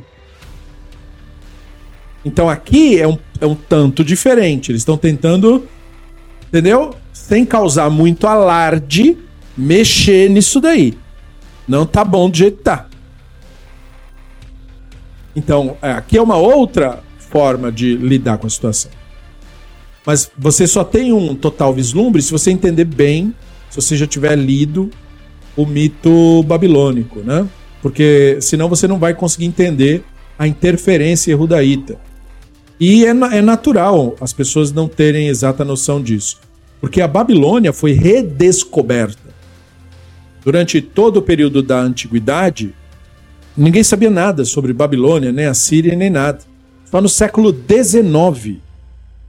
Então 2.24 2.48
aqui 2.48 2.98
é 2.98 3.06
um, 3.06 3.18
é 3.40 3.46
um 3.46 3.54
tanto 3.54 4.04
diferente. 4.04 4.70
Eles 4.70 4.80
estão 4.80 4.96
tentando, 4.96 5.68
entendeu? 6.48 6.94
Sem 7.12 7.44
causar 7.44 7.90
muito 7.90 8.26
alarde, 8.26 9.18
mexer 9.56 10.30
nisso 10.30 10.60
daí. 10.60 10.96
Não 11.66 11.84
tá 11.84 12.04
bom 12.04 12.30
do 12.30 12.36
jeito 12.36 12.58
que 12.58 12.62
tá. 12.62 12.86
Então, 15.36 15.76
é, 15.82 15.92
aqui 15.92 16.16
é 16.16 16.22
uma 16.22 16.36
outra 16.36 17.02
forma 17.18 17.72
de 17.72 17.96
lidar 17.96 18.38
com 18.38 18.46
a 18.46 18.50
situação. 18.50 18.90
Mas 20.06 20.30
você 20.38 20.66
só 20.66 20.84
tem 20.84 21.12
um 21.12 21.34
total 21.34 21.72
vislumbre 21.74 22.22
se 22.22 22.30
você 22.30 22.50
entender 22.50 22.84
bem, 22.84 23.34
se 23.70 23.80
você 23.80 23.96
já 23.96 24.06
tiver 24.06 24.36
lido 24.36 24.90
o 25.56 25.64
mito 25.66 26.42
babilônico, 26.44 27.20
né? 27.20 27.48
Porque 27.82 28.38
senão 28.40 28.68
você 28.68 28.88
não 28.88 28.98
vai 28.98 29.14
conseguir 29.14 29.44
entender 29.46 30.02
a 30.38 30.46
interferência 30.46 31.36
rudaíta. 31.36 31.98
E 32.80 33.04
é, 33.04 33.10
é 33.10 33.42
natural 33.42 34.16
as 34.20 34.32
pessoas 34.32 34.72
não 34.72 34.88
terem 34.88 35.28
exata 35.28 35.64
noção 35.64 36.02
disso. 36.02 36.40
Porque 36.80 37.00
a 37.00 37.08
Babilônia 37.08 37.72
foi 37.72 37.92
redescoberta. 37.92 39.34
Durante 40.44 40.82
todo 40.82 41.18
o 41.18 41.22
período 41.22 41.62
da 41.62 41.80
antiguidade, 41.80 42.74
ninguém 43.56 43.82
sabia 43.82 44.10
nada 44.10 44.44
sobre 44.44 44.72
Babilônia, 44.72 45.32
nem 45.32 45.46
a 45.46 45.54
Síria, 45.54 45.96
nem 45.96 46.10
nada. 46.10 46.40
Só 46.90 47.00
no 47.00 47.08
século 47.08 47.52
XIX 47.52 48.58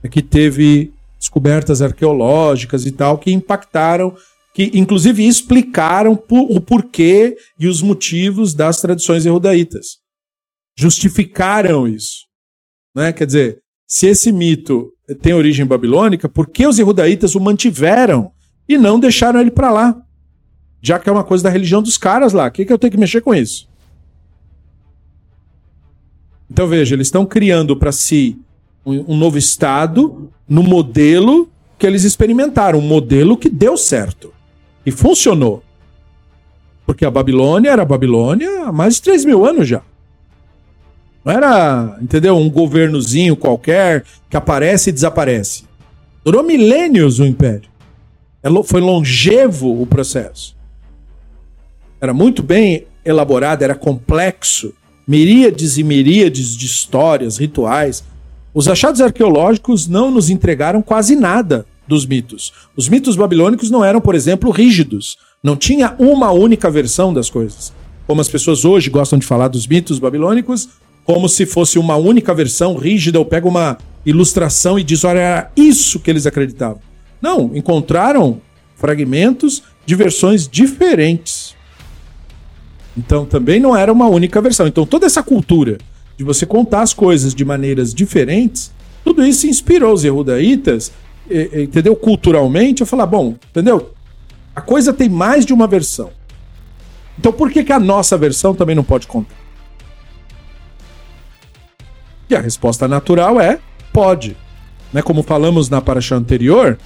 é 0.03 0.09
que 0.09 0.21
teve 0.21 0.91
descobertas 1.17 1.81
arqueológicas 1.81 2.85
e 2.85 2.91
tal 2.91 3.17
que 3.17 3.31
impactaram, 3.31 4.13
que 4.55 4.71
inclusive 4.73 5.27
explicaram 5.27 6.13
o 6.29 6.61
porquê 6.61 7.35
e 7.59 7.67
os 7.67 7.81
motivos 7.81 8.53
das 8.53 8.79
tradições 8.79 9.25
erudaitas. 9.25 9.97
Justificaram 10.77 11.85
isso. 11.85 12.25
Né? 12.95 13.11
Quer 13.11 13.25
dizer, 13.25 13.59
se 13.85 14.07
esse 14.07 14.31
mito 14.31 14.93
tem 15.21 15.33
origem 15.33 15.65
babilônica, 15.65 16.29
por 16.29 16.47
que 16.47 16.65
os 16.65 16.79
erudaitas 16.79 17.35
o 17.35 17.41
mantiveram 17.41 18.31
e 18.67 18.77
não 18.77 18.97
deixaram 18.97 19.41
ele 19.41 19.51
para 19.51 19.69
lá? 19.69 20.01
Já 20.81 20.99
que 20.99 21.09
é 21.09 21.11
uma 21.11 21.25
coisa 21.25 21.43
da 21.43 21.49
religião 21.49 21.83
dos 21.83 21.97
caras 21.97 22.31
lá, 22.31 22.47
o 22.47 22.51
que, 22.51 22.63
que 22.63 22.71
eu 22.71 22.79
tenho 22.79 22.91
que 22.91 22.97
mexer 22.97 23.19
com 23.19 23.35
isso? 23.35 23.67
Então 26.49 26.65
veja, 26.65 26.95
eles 26.95 27.07
estão 27.07 27.25
criando 27.25 27.75
para 27.75 27.91
si 27.91 28.39
um, 28.85 29.15
um 29.15 29.17
novo 29.17 29.37
estado 29.37 30.31
no 30.47 30.63
modelo 30.63 31.51
que 31.77 31.85
eles 31.85 32.05
experimentaram, 32.05 32.79
um 32.79 32.87
modelo 32.87 33.35
que 33.35 33.49
deu 33.49 33.75
certo 33.75 34.33
e 34.85 34.91
funcionou. 34.91 35.63
Porque 36.85 37.05
a 37.05 37.11
Babilônia 37.11 37.71
era 37.71 37.81
a 37.81 37.85
Babilônia 37.85 38.65
há 38.65 38.71
mais 38.71 38.95
de 38.95 39.01
3 39.01 39.25
mil 39.25 39.45
anos 39.45 39.67
já. 39.67 39.81
Não 41.23 41.33
era, 41.33 41.97
entendeu? 41.99 42.37
Um 42.37 42.49
governozinho 42.49 43.35
qualquer 43.35 44.03
que 44.29 44.37
aparece 44.37 44.91
e 44.91 44.93
desaparece. 44.93 45.63
Durou 46.23 46.43
milênios 46.43 47.19
o 47.19 47.25
império. 47.25 47.69
É 48.43 48.63
foi 48.63 48.79
longevo 48.79 49.81
o 49.81 49.87
processo. 49.87 50.55
Era 51.99 52.13
muito 52.13 52.43
bem 52.43 52.85
elaborado, 53.03 53.63
era 53.63 53.73
complexo. 53.73 54.71
Miríades 55.07 55.77
e 55.77 55.83
miríades 55.83 56.55
de 56.55 56.67
histórias, 56.67 57.37
rituais. 57.37 58.03
Os 58.53 58.67
achados 58.67 59.01
arqueológicos 59.01 59.87
não 59.87 60.11
nos 60.11 60.29
entregaram 60.29 60.81
quase 60.81 61.15
nada 61.15 61.65
dos 61.87 62.05
mitos. 62.05 62.53
Os 62.75 62.89
mitos 62.89 63.15
babilônicos 63.15 63.69
não 63.69 63.83
eram, 63.83 64.01
por 64.01 64.15
exemplo, 64.15 64.51
rígidos. 64.51 65.17
Não 65.43 65.55
tinha 65.55 65.95
uma 65.99 66.31
única 66.31 66.69
versão 66.69 67.13
das 67.13 67.29
coisas. 67.29 67.73
Como 68.07 68.21
as 68.21 68.27
pessoas 68.27 68.65
hoje 68.65 68.89
gostam 68.89 69.19
de 69.19 69.25
falar 69.25 69.47
dos 69.47 69.67
mitos 69.67 69.99
babilônicos, 69.99 70.69
como 71.03 71.29
se 71.29 71.45
fosse 71.45 71.77
uma 71.77 71.95
única 71.95 72.33
versão 72.33 72.75
rígida, 72.75 73.19
ou 73.19 73.25
pega 73.25 73.47
uma 73.47 73.77
ilustração 74.05 74.77
e 74.77 74.83
diz: 74.83 75.03
olha, 75.03 75.19
era 75.19 75.51
isso 75.55 75.99
que 75.99 76.09
eles 76.09 76.25
acreditavam. 76.25 76.79
Não, 77.21 77.51
encontraram 77.55 78.41
fragmentos 78.75 79.63
de 79.85 79.95
versões 79.95 80.47
diferentes. 80.47 81.55
Então 82.97 83.25
também 83.25 83.59
não 83.59 83.75
era 83.75 83.91
uma 83.91 84.07
única 84.07 84.41
versão. 84.41 84.67
Então 84.67 84.85
toda 84.85 85.05
essa 85.05 85.23
cultura 85.23 85.77
de 86.17 86.23
você 86.23 86.45
contar 86.45 86.81
as 86.81 86.93
coisas 86.93 87.35
de 87.35 87.43
maneiras 87.43 87.93
diferentes, 87.93 88.71
tudo 89.03 89.25
isso 89.25 89.47
inspirou 89.47 89.93
os 89.93 90.03
erudaitas, 90.03 90.91
entendeu? 91.29 91.95
Culturalmente, 91.95 92.83
a 92.83 92.85
falar: 92.85 93.05
bom, 93.05 93.35
entendeu? 93.49 93.93
A 94.55 94.61
coisa 94.61 94.93
tem 94.93 95.09
mais 95.09 95.45
de 95.45 95.53
uma 95.53 95.67
versão. 95.67 96.11
Então 97.17 97.31
por 97.31 97.51
que, 97.51 97.63
que 97.63 97.73
a 97.73 97.79
nossa 97.79 98.17
versão 98.17 98.53
também 98.53 98.75
não 98.75 98.83
pode 98.83 99.07
contar? 99.07 99.35
E 102.29 102.35
a 102.35 102.41
resposta 102.41 102.87
natural 102.87 103.39
é 103.39 103.59
pode. 103.93 104.35
Né? 104.91 105.01
Como 105.01 105.23
falamos 105.23 105.69
na 105.69 105.81
paraxá 105.81 106.15
anterior, 106.15 106.77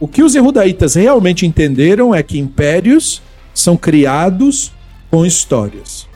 o 0.00 0.08
que 0.08 0.22
os 0.22 0.34
erudaitas 0.34 0.94
realmente 0.94 1.46
entenderam 1.46 2.14
é 2.14 2.22
que 2.22 2.38
impérios 2.38 3.22
são 3.54 3.76
criados 3.76 4.72
com 5.10 5.24
histórias. 5.24 6.08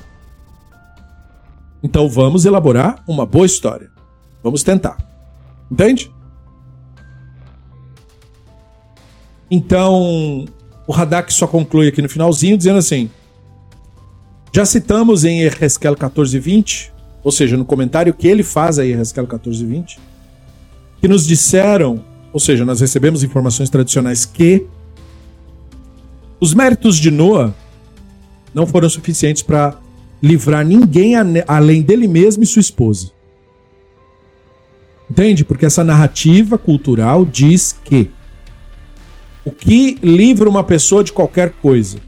Então 1.83 2.09
vamos 2.09 2.45
elaborar 2.45 3.03
uma 3.07 3.27
boa 3.27 3.47
história. 3.47 3.91
Vamos 4.43 4.63
tentar. 4.63 4.97
Entende? 5.71 6.13
Então, 9.55 10.47
o 10.87 10.95
Hadak 10.95 11.33
só 11.33 11.47
conclui 11.47 11.89
aqui 11.89 12.01
no 12.01 12.09
finalzinho 12.09 12.57
dizendo 12.57 12.79
assim: 12.79 13.11
Já 14.53 14.65
citamos 14.65 15.25
em 15.25 15.43
Ezequiel 15.43 15.95
14:20 15.95 16.93
ou 17.23 17.31
seja, 17.31 17.57
no 17.57 17.65
comentário 17.65 18.13
que 18.13 18.27
ele 18.27 18.43
faz 18.43 18.79
aí, 18.79 18.93
Haskell 18.93 19.25
1420, 19.25 19.99
que 21.01 21.07
nos 21.07 21.27
disseram, 21.27 22.05
ou 22.33 22.41
seja, 22.41 22.65
nós 22.65 22.81
recebemos 22.81 23.23
informações 23.23 23.71
tradicionais 23.71 24.25
que 24.25 24.67
os 26.41 26.53
méritos 26.53 26.97
de 26.97 27.11
Noah 27.11 27.55
não 28.53 28.67
foram 28.67 28.89
suficientes 28.89 29.43
para 29.43 29.79
livrar 30.21 30.67
ninguém 30.67 31.15
além 31.47 31.83
dele 31.83 32.09
mesmo 32.09 32.43
e 32.43 32.47
sua 32.47 32.61
esposa. 32.61 33.13
Entende? 35.09 35.45
Porque 35.45 35.67
essa 35.67 35.85
narrativa 35.85 36.59
cultural 36.59 37.25
diz 37.25 37.77
que 37.85 38.11
o 39.45 39.51
que 39.51 39.99
livra 40.03 40.49
uma 40.49 40.63
pessoa 40.63 41.03
de 41.03 41.13
qualquer 41.13 41.51
coisa? 41.51 41.99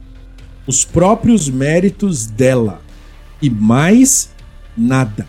Os 0.66 0.84
próprios 0.84 1.48
méritos 1.48 2.26
dela. 2.26 2.80
E 3.42 3.50
mais 3.50 4.30
nada. 4.76 5.26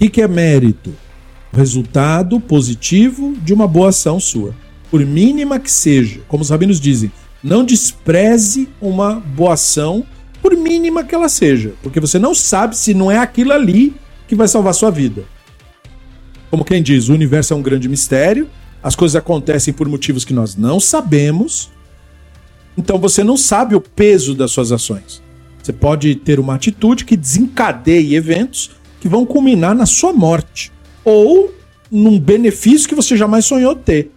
O 0.00 0.10
que 0.10 0.20
é 0.20 0.26
mérito? 0.26 0.92
O 1.52 1.56
resultado 1.56 2.40
positivo 2.40 3.36
de 3.42 3.54
uma 3.54 3.68
boa 3.68 3.90
ação 3.90 4.18
sua. 4.18 4.54
Por 4.90 5.04
mínima 5.06 5.60
que 5.60 5.70
seja, 5.70 6.20
como 6.26 6.42
os 6.42 6.50
rabinos 6.50 6.80
dizem, 6.80 7.12
não 7.42 7.64
despreze 7.64 8.68
uma 8.80 9.14
boa 9.14 9.54
ação, 9.54 10.04
por 10.42 10.56
mínima 10.56 11.04
que 11.04 11.14
ela 11.14 11.28
seja, 11.28 11.74
porque 11.82 12.00
você 12.00 12.18
não 12.18 12.34
sabe 12.34 12.76
se 12.76 12.92
não 12.92 13.10
é 13.10 13.18
aquilo 13.18 13.52
ali 13.52 13.94
que 14.26 14.34
vai 14.34 14.48
salvar 14.48 14.74
sua 14.74 14.90
vida. 14.90 15.24
Como 16.50 16.64
quem 16.64 16.82
diz, 16.82 17.08
o 17.08 17.14
universo 17.14 17.52
é 17.52 17.56
um 17.56 17.62
grande 17.62 17.88
mistério, 17.88 18.48
as 18.82 18.96
coisas 18.96 19.16
acontecem 19.16 19.74
por 19.74 19.88
motivos 19.88 20.24
que 20.24 20.32
nós 20.32 20.56
não 20.56 20.80
sabemos, 20.80 21.70
então 22.76 22.98
você 22.98 23.22
não 23.22 23.36
sabe 23.36 23.74
o 23.74 23.80
peso 23.80 24.34
das 24.34 24.50
suas 24.50 24.72
ações. 24.72 25.22
Você 25.62 25.72
pode 25.72 26.14
ter 26.14 26.40
uma 26.40 26.54
atitude 26.54 27.04
que 27.04 27.16
desencadeie 27.16 28.14
eventos 28.14 28.70
que 29.00 29.08
vão 29.08 29.26
culminar 29.26 29.74
na 29.74 29.86
sua 29.86 30.12
morte 30.12 30.72
ou 31.04 31.54
num 31.90 32.18
benefício 32.18 32.88
que 32.88 32.94
você 32.94 33.16
jamais 33.16 33.44
sonhou 33.44 33.74
ter. 33.74 34.10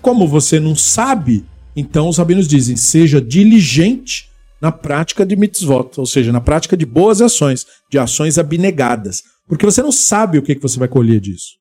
Como 0.00 0.26
você 0.26 0.58
não 0.58 0.74
sabe, 0.74 1.44
então 1.74 2.08
os 2.08 2.16
rabinos 2.16 2.48
dizem: 2.48 2.76
seja 2.76 3.20
diligente 3.20 4.30
na 4.60 4.72
prática 4.72 5.26
de 5.26 5.36
mitzvot, 5.36 5.90
ou 5.98 6.06
seja, 6.06 6.32
na 6.32 6.40
prática 6.40 6.76
de 6.76 6.86
boas 6.86 7.20
ações, 7.20 7.66
de 7.90 7.98
ações 7.98 8.38
abnegadas, 8.38 9.22
porque 9.46 9.66
você 9.66 9.82
não 9.82 9.92
sabe 9.92 10.38
o 10.38 10.42
que 10.42 10.58
você 10.58 10.78
vai 10.78 10.88
colher 10.88 11.20
disso. 11.20 11.56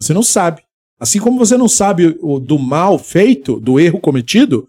Você 0.00 0.12
não 0.12 0.22
sabe. 0.22 0.62
Assim 1.00 1.18
como 1.18 1.38
você 1.38 1.56
não 1.56 1.66
sabe 1.66 2.18
o, 2.20 2.38
do 2.38 2.58
mal 2.58 2.98
feito, 2.98 3.58
do 3.58 3.80
erro 3.80 3.98
cometido, 3.98 4.68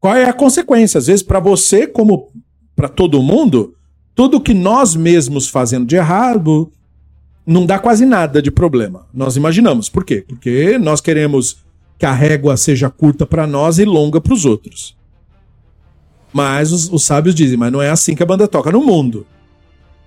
qual 0.00 0.16
é 0.16 0.28
a 0.28 0.32
consequência? 0.32 0.98
Às 0.98 1.06
vezes, 1.06 1.22
para 1.22 1.38
você, 1.38 1.86
como 1.86 2.32
para 2.74 2.88
todo 2.88 3.22
mundo, 3.22 3.74
tudo 4.12 4.40
que 4.40 4.52
nós 4.52 4.96
mesmos 4.96 5.48
fazendo 5.48 5.86
de 5.86 5.94
errado 5.94 6.72
não 7.46 7.64
dá 7.64 7.78
quase 7.78 8.04
nada 8.04 8.42
de 8.42 8.50
problema. 8.50 9.06
Nós 9.14 9.36
imaginamos. 9.36 9.88
Por 9.88 10.04
quê? 10.04 10.24
Porque 10.26 10.76
nós 10.78 11.00
queremos 11.00 11.58
que 11.96 12.04
a 12.04 12.12
régua 12.12 12.56
seja 12.56 12.90
curta 12.90 13.24
para 13.24 13.46
nós 13.46 13.78
e 13.78 13.84
longa 13.84 14.20
para 14.20 14.34
os 14.34 14.44
outros. 14.44 14.96
Mas 16.32 16.72
os, 16.72 16.92
os, 16.92 17.04
sábios 17.04 17.34
dizem, 17.34 17.56
mas 17.56 17.72
não 17.72 17.80
é 17.80 17.88
assim 17.88 18.14
que 18.14 18.22
a 18.22 18.26
banda 18.26 18.46
toca 18.46 18.70
no 18.70 18.84
mundo. 18.84 19.26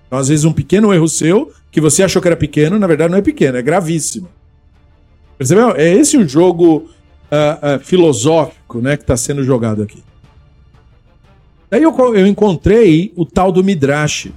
Então, 0.06 0.18
às 0.18 0.28
vezes, 0.28 0.44
um 0.44 0.52
pequeno 0.52 0.92
erro 0.92 1.08
seu, 1.08 1.50
que 1.70 1.80
você 1.80 2.02
achou 2.02 2.20
que 2.20 2.28
era 2.28 2.36
pequeno, 2.36 2.78
na 2.78 2.86
verdade 2.86 3.10
não 3.10 3.18
é 3.18 3.22
pequeno, 3.22 3.56
é 3.56 3.62
gravíssimo. 3.62 4.28
Percebeu? 5.42 5.74
É 5.74 5.92
esse 5.92 6.16
o 6.16 6.28
jogo 6.28 6.76
uh, 6.76 7.76
uh, 7.76 7.80
filosófico 7.80 8.80
né, 8.80 8.96
que 8.96 9.02
está 9.02 9.16
sendo 9.16 9.42
jogado 9.42 9.82
aqui. 9.82 10.00
Daí 11.68 11.82
eu, 11.82 11.92
eu 12.14 12.28
encontrei 12.28 13.12
o 13.16 13.26
tal 13.26 13.50
do 13.50 13.64
Midrash, 13.64 14.28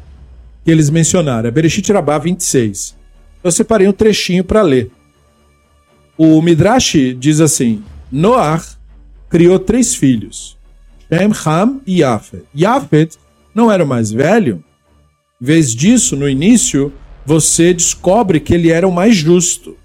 que 0.64 0.72
eles 0.72 0.90
mencionaram, 0.90 1.48
é 1.48 1.52
Bereshit 1.52 1.94
Rabá 1.94 2.18
26. 2.18 2.96
Eu 3.44 3.52
separei 3.52 3.88
um 3.88 3.92
trechinho 3.92 4.44
para 4.44 4.64
ler. 4.64 4.90
O 6.18 6.42
Midrash 6.42 6.96
diz 7.20 7.40
assim: 7.40 7.84
Noah 8.12 8.66
criou 9.30 9.60
três 9.60 9.94
filhos, 9.94 10.58
Shem, 11.08 11.30
Ham 11.46 11.82
e 11.86 12.00
Yafet. 12.00 12.46
Yafet 12.58 13.16
não 13.54 13.72
era 13.72 13.84
o 13.84 13.88
mais 13.88 14.12
velho. 14.12 14.64
Em 15.40 15.46
vez 15.46 15.76
disso, 15.76 16.16
no 16.16 16.28
início, 16.28 16.92
você 17.24 17.76
descobre 17.76 18.40
que 18.40 18.56
ele 18.56 18.72
era 18.72 18.88
o 18.88 18.92
mais 18.92 19.16
justo. 19.16 19.78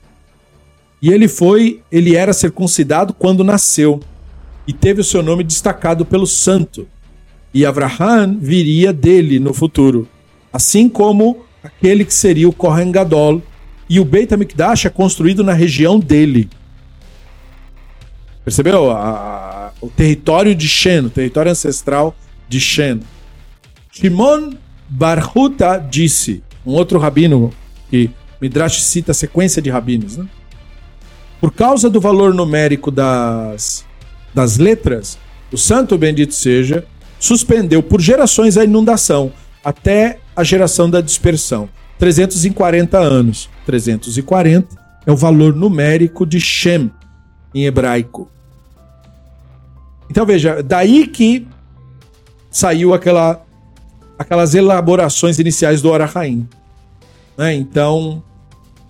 E 1.03 1.11
ele 1.11 1.29
foi, 1.29 1.81
ele 1.91 2.17
era 2.17 2.33
circuncidado 2.33 3.15
quando 3.15 3.45
nasceu 3.45 4.01
e 4.67 4.73
teve 4.73 5.01
o 5.01 5.05
seu 5.05 5.23
nome 5.23 5.43
destacado 5.43 6.05
pelo 6.05 6.27
santo. 6.27 6.87
E 7.53 7.65
Abraham 7.65 8.39
viria 8.39 8.93
dele 8.93 9.41
no 9.41 9.53
futuro 9.53 10.09
assim 10.53 10.89
como 10.89 11.45
aquele 11.63 12.05
que 12.05 12.15
seria 12.15 12.49
o 12.49 12.53
Kohen 12.53 12.91
Gadol. 12.91 13.43
E 13.89 13.99
o 13.99 14.05
Beit 14.05 14.33
HaMikdash 14.33 14.87
é 14.87 14.91
construído 14.91 15.43
na 15.43 15.53
região 15.53 15.99
dele. 15.99 16.49
Percebeu? 18.45 18.91
A, 18.91 18.97
a, 18.97 19.73
o 19.81 19.89
território 19.89 20.55
de 20.55 20.69
Shen, 20.69 21.07
o 21.07 21.11
território 21.11 21.51
ancestral 21.51 22.15
de 22.49 22.61
Shen. 22.61 23.01
Shimon 23.91 24.53
Barhuta 24.89 25.85
disse, 25.91 26.43
um 26.65 26.73
outro 26.73 26.99
rabino 26.99 27.53
que 27.91 28.11
Midrash 28.41 28.81
cita 28.83 29.11
a 29.11 29.15
sequência 29.15 29.61
de 29.61 29.71
rabinos, 29.71 30.17
né? 30.17 30.27
Por 31.41 31.53
causa 31.53 31.89
do 31.89 32.01
valor 32.01 32.35
numérico 32.35 32.91
das, 32.91 33.85
das 34.35 34.59
letras, 34.59 35.19
o 35.51 35.57
santo 35.57 35.97
bendito 35.97 36.35
seja, 36.35 36.85
suspendeu 37.19 37.83
por 37.83 38.01
gerações 38.01 38.57
a 38.57 38.65
inundação, 38.65 39.33
até 39.65 40.19
a 40.37 40.45
geração 40.45 40.89
da 40.89 41.01
dispersão. 41.01 41.69
340 41.99 42.99
anos. 42.99 43.49
340 43.67 44.77
é 45.07 45.13
o 45.13 45.17
valor 45.17 45.55
numérico 45.55 46.27
de 46.27 46.41
Shem 46.41 46.91
em 47.55 47.65
hebraico. 47.67 48.31
Então 50.11 50.27
veja, 50.27 50.63
daí 50.63 51.07
que 51.07 51.47
saiu 52.51 52.93
aquela, 52.93 53.45
aquelas 54.19 54.55
elaborações 54.55 55.39
iniciais 55.39 55.81
do 55.81 55.93
Arahaim. 55.93 56.49
Né? 57.37 57.55
Então, 57.55 58.23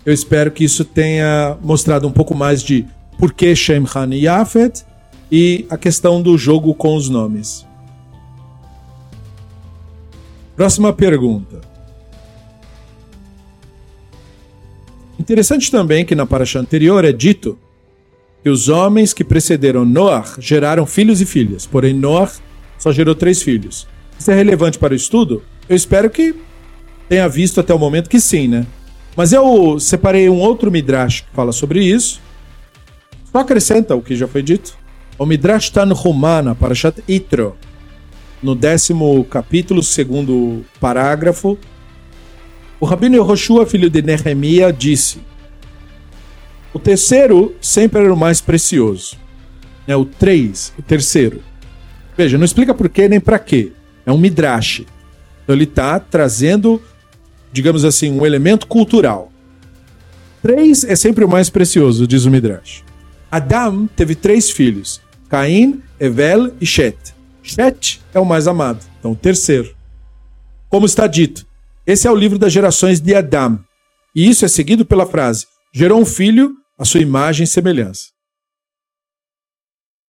eu 0.05 0.13
espero 0.13 0.51
que 0.51 0.63
isso 0.63 0.83
tenha 0.83 1.57
mostrado 1.61 2.07
um 2.07 2.11
pouco 2.11 2.33
mais 2.33 2.63
de 2.63 2.85
por 3.17 3.33
que 3.33 3.55
Shem, 3.55 3.85
Han 3.95 4.15
e 4.15 4.25
Yafet 4.25 4.83
e 5.31 5.65
a 5.69 5.77
questão 5.77 6.21
do 6.21 6.37
jogo 6.37 6.73
com 6.73 6.95
os 6.95 7.07
nomes. 7.07 7.65
Próxima 10.55 10.91
pergunta. 10.91 11.61
Interessante 15.19 15.69
também 15.69 16.03
que 16.03 16.15
na 16.15 16.25
paraxá 16.25 16.59
anterior 16.59 17.05
é 17.05 17.11
dito 17.11 17.57
que 18.43 18.49
os 18.49 18.69
homens 18.69 19.13
que 19.13 19.23
precederam 19.23 19.85
Noah 19.85 20.25
geraram 20.39 20.85
filhos 20.87 21.21
e 21.21 21.25
filhas, 21.25 21.67
porém 21.67 21.93
Noah 21.93 22.31
só 22.79 22.91
gerou 22.91 23.13
três 23.13 23.41
filhos. 23.41 23.87
Isso 24.19 24.31
é 24.31 24.33
relevante 24.33 24.79
para 24.79 24.93
o 24.93 24.95
estudo? 24.95 25.43
Eu 25.69 25.75
espero 25.75 26.09
que 26.09 26.35
tenha 27.07 27.27
visto 27.29 27.59
até 27.59 27.71
o 27.71 27.77
momento 27.77 28.09
que 28.09 28.19
sim, 28.19 28.47
né? 28.47 28.65
Mas 29.15 29.33
eu 29.33 29.79
separei 29.79 30.29
um 30.29 30.39
outro 30.39 30.71
Midrash 30.71 31.21
que 31.21 31.33
fala 31.33 31.51
sobre 31.51 31.83
isso. 31.83 32.21
Só 33.31 33.39
acrescenta 33.39 33.95
o 33.95 34.01
que 34.01 34.15
já 34.15 34.27
foi 34.27 34.41
dito. 34.41 34.77
O 35.17 35.25
Midrash 35.25 35.69
Tanhumana, 35.69 36.55
Parashat 36.55 37.03
Itro, 37.07 37.55
no 38.41 38.55
décimo 38.55 39.23
capítulo, 39.25 39.83
segundo 39.83 40.65
parágrafo, 40.79 41.57
o 42.81 42.85
Rabino 42.85 43.15
Yehoshua, 43.15 43.67
filho 43.67 43.91
de 43.91 44.01
Nehemia, 44.01 44.73
disse: 44.73 45.19
O 46.73 46.79
terceiro 46.79 47.55
sempre 47.61 48.01
era 48.01 48.11
o 48.11 48.17
mais 48.17 48.41
precioso. 48.41 49.15
É 49.87 49.95
o 49.95 50.03
três, 50.03 50.73
o 50.79 50.81
terceiro. 50.81 51.43
Veja, 52.17 52.39
não 52.39 52.45
explica 52.45 52.73
por 52.73 52.89
quê 52.89 53.07
nem 53.07 53.19
para 53.19 53.37
quê. 53.37 53.71
É 54.03 54.11
um 54.11 54.17
midrash. 54.17 54.83
Então 55.43 55.55
ele 55.55 55.65
está 55.65 55.99
trazendo, 55.99 56.81
digamos 57.51 57.85
assim, 57.85 58.11
um 58.11 58.25
elemento 58.25 58.67
cultural. 58.67 59.31
Três 60.41 60.83
é 60.83 60.95
sempre 60.95 61.23
o 61.23 61.29
mais 61.29 61.49
precioso, 61.49 62.07
diz 62.07 62.25
o 62.25 62.31
midrash. 62.31 62.83
Adam 63.31 63.87
teve 63.87 64.15
três 64.15 64.49
filhos: 64.49 65.01
Caim, 65.29 65.81
Evel 65.99 66.53
e 66.59 66.65
Shet. 66.65 66.97
Shet 67.43 68.01
é 68.13 68.19
o 68.19 68.25
mais 68.25 68.47
amado, 68.47 68.83
então 68.99 69.11
o 69.11 69.15
terceiro. 69.15 69.75
Como 70.69 70.85
está 70.85 71.05
dito, 71.05 71.45
esse 71.85 72.07
é 72.07 72.11
o 72.11 72.15
livro 72.15 72.39
das 72.39 72.53
gerações 72.53 72.99
de 72.99 73.13
Adam. 73.13 73.59
E 74.15 74.29
isso 74.29 74.45
é 74.45 74.47
seguido 74.47 74.85
pela 74.85 75.05
frase: 75.05 75.45
gerou 75.73 75.99
um 75.99 76.05
filho 76.05 76.55
à 76.77 76.85
sua 76.85 77.01
imagem 77.01 77.43
e 77.43 77.47
semelhança. 77.47 78.09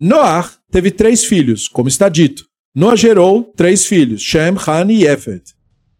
Noah 0.01 0.51
teve 0.70 0.90
três 0.90 1.24
filhos, 1.24 1.68
como 1.68 1.88
está 1.88 2.09
dito. 2.09 2.47
Noah 2.74 2.97
gerou 2.97 3.45
três 3.57 3.86
filhos, 3.86 4.22
Shem, 4.22 4.57
Han 4.66 4.90
e 4.90 5.05
Yefet. 5.05 5.55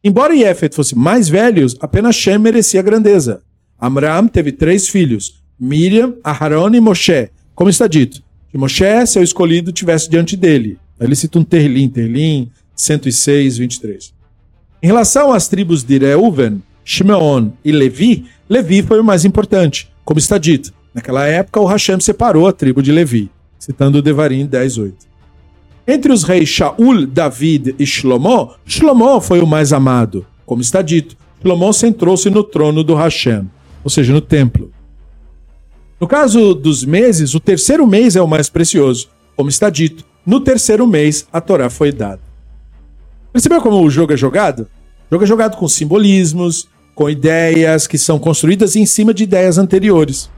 Embora 0.05 0.34
Yefet 0.34 0.74
fosse 0.74 0.96
mais 0.96 1.28
velho, 1.28 1.64
apenas 1.78 2.16
Shem 2.16 2.36
merecia 2.36 2.82
grandeza. 2.82 3.40
Amram 3.80 4.26
teve 4.26 4.50
três 4.50 4.88
filhos, 4.88 5.42
Miriam, 5.59 6.14
Aharon 6.24 6.74
e 6.74 6.80
Moshe, 6.80 7.30
como 7.55 7.70
está 7.70 7.86
dito. 7.86 8.20
Que 8.50 8.59
Moshe, 8.59 9.07
seu 9.07 9.22
escolhido, 9.22 9.70
tivesse 9.70 10.11
diante 10.11 10.36
dele. 10.36 10.76
Ele 10.98 11.14
cita 11.14 11.38
um 11.38 11.44
Terlim, 11.44 11.88
Terlim 11.88 12.50
106, 12.74 13.59
23. 13.59 14.12
Em 14.82 14.86
relação 14.88 15.32
às 15.32 15.46
tribos 15.46 15.84
de 15.84 15.98
Reuven, 15.98 16.61
Shimeon 16.84 17.50
e 17.64 17.70
Levi, 17.70 18.26
Levi 18.48 18.82
foi 18.82 18.98
o 18.98 19.05
mais 19.05 19.24
importante, 19.24 19.88
como 20.05 20.18
está 20.18 20.36
dito. 20.36 20.72
Naquela 20.92 21.26
época, 21.26 21.61
o 21.61 21.66
Hashem 21.66 22.00
separou 22.00 22.48
a 22.48 22.53
tribo 22.53 22.82
de 22.82 22.90
Levi, 22.90 23.30
citando 23.57 23.98
o 23.98 24.03
Devarim 24.03 24.48
10.8. 24.48 25.11
Entre 25.86 26.12
os 26.12 26.22
reis 26.22 26.48
Shaul, 26.48 27.06
David 27.06 27.74
e 27.78 27.84
Shlomo, 27.84 28.52
Shlomo 28.64 29.20
foi 29.20 29.40
o 29.40 29.46
mais 29.46 29.72
amado, 29.72 30.24
como 30.46 30.62
está 30.62 30.80
dito. 30.80 31.16
Shlomo 31.40 31.72
centrou-se 31.72 32.30
no 32.30 32.44
trono 32.44 32.84
do 32.84 32.94
Hashem, 32.94 33.50
ou 33.82 33.90
seja, 33.90 34.12
no 34.12 34.20
templo. 34.20 34.70
No 36.00 36.06
caso 36.06 36.54
dos 36.54 36.84
meses, 36.84 37.34
o 37.34 37.40
terceiro 37.40 37.86
mês 37.86 38.16
é 38.16 38.22
o 38.22 38.28
mais 38.28 38.48
precioso, 38.48 39.08
como 39.36 39.48
está 39.48 39.70
dito. 39.70 40.04
No 40.24 40.40
terceiro 40.40 40.86
mês, 40.86 41.26
a 41.32 41.40
Torá 41.40 41.68
foi 41.68 41.90
dada. 41.90 42.20
Percebeu 43.32 43.60
como 43.60 43.82
o 43.82 43.90
jogo 43.90 44.12
é 44.12 44.16
jogado? 44.16 44.68
O 45.10 45.14
jogo 45.14 45.24
é 45.24 45.26
jogado 45.26 45.56
com 45.56 45.66
simbolismos, 45.66 46.68
com 46.94 47.10
ideias 47.10 47.86
que 47.86 47.98
são 47.98 48.18
construídas 48.18 48.76
em 48.76 48.86
cima 48.86 49.12
de 49.12 49.24
ideias 49.24 49.58
anteriores. 49.58 50.30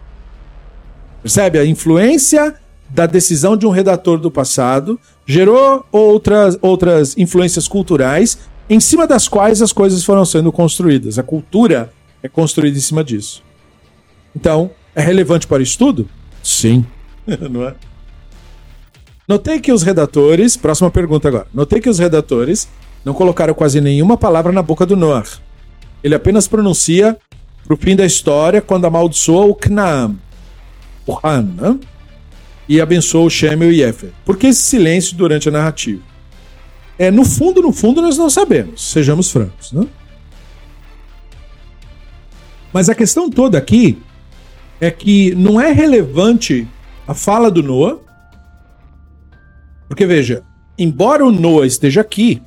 Percebe? 1.22 1.58
A 1.58 1.66
influência 1.66 2.54
da 2.94 3.06
decisão 3.06 3.56
de 3.56 3.66
um 3.66 3.70
redator 3.70 4.18
do 4.18 4.30
passado 4.30 5.00
gerou 5.26 5.84
outras, 5.90 6.56
outras 6.62 7.18
influências 7.18 7.66
culturais 7.66 8.38
em 8.70 8.78
cima 8.78 9.04
das 9.04 9.26
quais 9.26 9.60
as 9.60 9.72
coisas 9.72 10.04
foram 10.04 10.24
sendo 10.24 10.52
construídas. 10.52 11.18
A 11.18 11.22
cultura 11.24 11.92
é 12.22 12.28
construída 12.28 12.78
em 12.78 12.80
cima 12.80 13.02
disso. 13.02 13.42
Então, 14.34 14.70
é 14.94 15.02
relevante 15.02 15.44
para 15.44 15.58
o 15.58 15.62
estudo? 15.62 16.08
Sim. 16.40 16.86
Não 17.50 17.64
é? 17.64 17.74
Notei 19.26 19.58
que 19.58 19.72
os 19.72 19.82
redatores. 19.82 20.56
Próxima 20.56 20.88
pergunta 20.88 21.26
agora. 21.26 21.48
Notei 21.52 21.80
que 21.80 21.90
os 21.90 21.98
redatores 21.98 22.68
não 23.04 23.12
colocaram 23.12 23.54
quase 23.54 23.80
nenhuma 23.80 24.16
palavra 24.16 24.52
na 24.52 24.62
boca 24.62 24.86
do 24.86 24.96
Noah. 24.96 25.24
Ele 26.02 26.14
apenas 26.14 26.46
pronuncia 26.46 27.18
pro 27.66 27.76
fim 27.76 27.96
da 27.96 28.06
história 28.06 28.60
quando 28.60 28.86
amaldiçoa 28.86 29.46
o 29.46 29.54
Knaam, 29.54 30.16
o 31.06 31.18
Han, 31.24 31.42
né? 31.42 31.78
E 32.68 32.80
abençoa 32.80 33.24
o 33.24 33.30
Shem 33.30 33.52
e 33.52 33.66
o 33.66 33.72
Yefer. 33.72 34.10
Por 34.24 34.36
que 34.36 34.48
esse 34.48 34.60
silêncio 34.60 35.16
durante 35.16 35.48
a 35.48 35.52
narrativa? 35.52 36.02
É, 36.98 37.10
no 37.10 37.24
fundo, 37.24 37.60
no 37.60 37.72
fundo, 37.72 38.00
nós 38.00 38.16
não 38.16 38.30
sabemos, 38.30 38.90
sejamos 38.92 39.30
francos. 39.30 39.72
Né? 39.72 39.86
Mas 42.72 42.88
a 42.88 42.94
questão 42.94 43.28
toda 43.28 43.58
aqui 43.58 43.98
é 44.80 44.90
que 44.90 45.34
não 45.34 45.60
é 45.60 45.72
relevante 45.72 46.66
a 47.06 47.14
fala 47.14 47.50
do 47.50 47.62
Noah 47.62 48.04
porque 49.88 50.06
veja, 50.06 50.42
embora 50.78 51.24
o 51.24 51.30
Noah 51.30 51.66
esteja 51.66 52.00
aqui, 52.00 52.42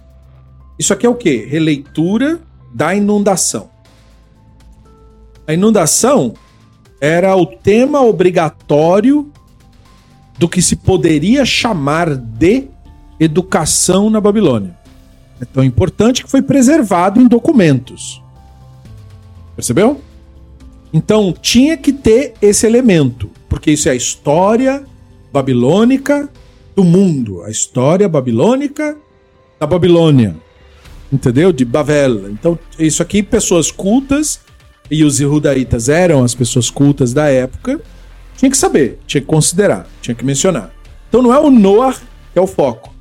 isso 0.78 0.94
aqui 0.94 1.06
é 1.06 1.10
o 1.10 1.16
quê? 1.16 1.48
Releitura 1.50 2.40
da 2.74 2.94
inundação. 2.94 3.70
A 5.48 5.54
inundação 5.54 6.34
era 7.00 7.36
o 7.36 7.46
tema 7.46 8.02
obrigatório 8.02 9.32
do 10.38 10.48
que 10.48 10.62
se 10.62 10.76
poderia 10.76 11.46
chamar 11.46 12.16
de 12.16 12.68
educação 13.20 14.10
na 14.10 14.22
Babilônia. 14.22 14.78
É 15.42 15.46
tão 15.46 15.64
importante 15.64 16.24
que 16.24 16.30
foi 16.30 16.42
preservado 16.42 17.22
em 17.22 17.28
documentos. 17.28 18.22
Percebeu? 19.56 20.02
Então 20.94 21.34
tinha 21.34 21.76
que 21.78 21.92
ter 21.92 22.34
esse 22.42 22.66
elemento, 22.66 23.30
porque 23.50 23.72
isso 23.72 23.90
é 23.90 23.92
a 23.92 23.96
história 23.96 24.84
babilônica 25.32 26.30
do 26.76 26.84
mundo, 26.84 27.44
a 27.44 27.50
história 27.50 28.08
babilônica 28.08 28.98
da 29.60 29.66
Babilônia. 29.66 30.36
Entendeu? 31.12 31.52
De 31.52 31.66
Babel. 31.66 32.30
Então, 32.30 32.60
isso 32.78 33.02
aqui, 33.02 33.24
pessoas 33.24 33.72
cultas, 33.72 34.42
e 34.90 35.04
os 35.04 35.18
judaítas 35.18 35.90
eram 35.90 36.24
as 36.24 36.34
pessoas 36.34 36.70
cultas 36.70 37.14
da 37.14 37.28
época, 37.30 37.82
tinha 38.38 38.50
que 38.50 38.58
saber, 38.58 39.00
tinha 39.06 39.20
que 39.20 39.28
considerar, 39.28 39.86
tinha 40.02 40.16
que 40.16 40.24
mencionar. 40.24 40.72
Então 41.10 41.22
não 41.22 41.34
é 41.34 41.40
o 41.40 41.50
Noah 41.50 41.96
que 42.32 42.40
é 42.40 42.42
o 42.42 42.48
foco, 42.48 42.94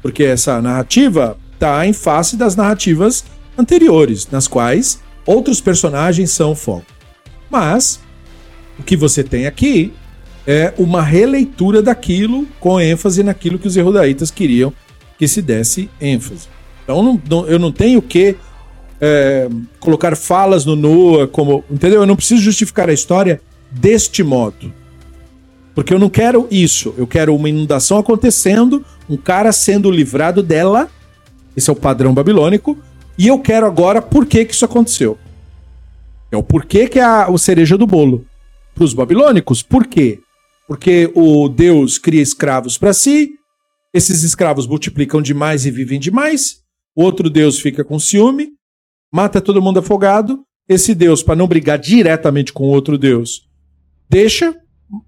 porque 0.00 0.24
essa 0.24 0.62
narrativa 0.62 1.36
está 1.52 1.84
em 1.84 1.92
face 1.92 2.36
das 2.36 2.56
narrativas 2.56 3.24
anteriores, 3.58 4.28
nas 4.30 4.46
quais 4.46 5.00
outros 5.26 5.60
personagens 5.60 6.30
são 6.30 6.52
o 6.52 6.56
foco. 6.56 6.86
Mas 7.50 8.00
o 8.78 8.82
que 8.82 8.96
você 8.96 9.24
tem 9.24 9.46
aqui 9.46 9.92
é 10.46 10.72
uma 10.78 11.02
releitura 11.02 11.82
daquilo 11.82 12.46
com 12.60 12.80
ênfase 12.80 13.22
naquilo 13.22 13.58
que 13.58 13.66
os 13.66 13.74
judaítas 13.74 14.30
queriam 14.30 14.72
que 15.18 15.26
se 15.26 15.42
desse 15.42 15.90
ênfase. 16.00 16.48
Então 16.84 17.02
não, 17.02 17.20
não, 17.28 17.46
eu 17.46 17.58
não 17.58 17.72
tenho 17.72 18.00
que 18.00 18.36
é, 19.00 19.48
colocar 19.80 20.16
falas 20.16 20.64
no 20.64 20.76
Noah 20.76 21.26
como. 21.26 21.64
Entendeu? 21.70 22.00
Eu 22.00 22.06
não 22.06 22.16
preciso 22.16 22.40
justificar 22.40 22.88
a 22.88 22.92
história 22.92 23.40
deste 23.70 24.22
modo. 24.22 24.72
Porque 25.74 25.94
eu 25.94 25.98
não 25.98 26.10
quero 26.10 26.48
isso. 26.50 26.94
Eu 26.98 27.06
quero 27.06 27.34
uma 27.34 27.48
inundação 27.48 27.98
acontecendo, 27.98 28.84
um 29.08 29.16
cara 29.16 29.52
sendo 29.52 29.90
livrado 29.90 30.42
dela. 30.42 30.90
Esse 31.56 31.70
é 31.70 31.72
o 31.72 31.76
padrão 31.76 32.12
babilônico. 32.12 32.76
E 33.16 33.26
eu 33.26 33.38
quero 33.38 33.66
agora 33.66 34.02
por 34.02 34.26
que, 34.26 34.44
que 34.44 34.54
isso 34.54 34.64
aconteceu. 34.64 35.18
É 36.30 36.36
o 36.36 36.42
porquê 36.42 36.88
que 36.88 36.98
é 36.98 37.04
a, 37.04 37.30
o 37.30 37.38
cereja 37.38 37.76
do 37.78 37.86
bolo. 37.86 38.26
Para 38.74 38.84
os 38.84 38.94
babilônicos, 38.94 39.62
por 39.62 39.86
quê? 39.86 40.20
Porque 40.66 41.10
o 41.14 41.48
Deus 41.48 41.98
cria 41.98 42.22
escravos 42.22 42.76
para 42.76 42.92
si, 42.92 43.30
esses 43.92 44.22
escravos 44.22 44.66
multiplicam 44.66 45.22
demais 45.22 45.64
e 45.64 45.70
vivem 45.70 45.98
demais, 45.98 46.58
outro 46.94 47.30
Deus 47.30 47.58
fica 47.58 47.82
com 47.82 47.98
ciúme, 47.98 48.50
mata 49.10 49.40
todo 49.40 49.62
mundo 49.62 49.78
afogado, 49.78 50.44
esse 50.68 50.94
Deus, 50.94 51.22
para 51.22 51.34
não 51.34 51.48
brigar 51.48 51.78
diretamente 51.78 52.52
com 52.52 52.64
outro 52.64 52.98
Deus, 52.98 53.47
deixa, 54.08 54.54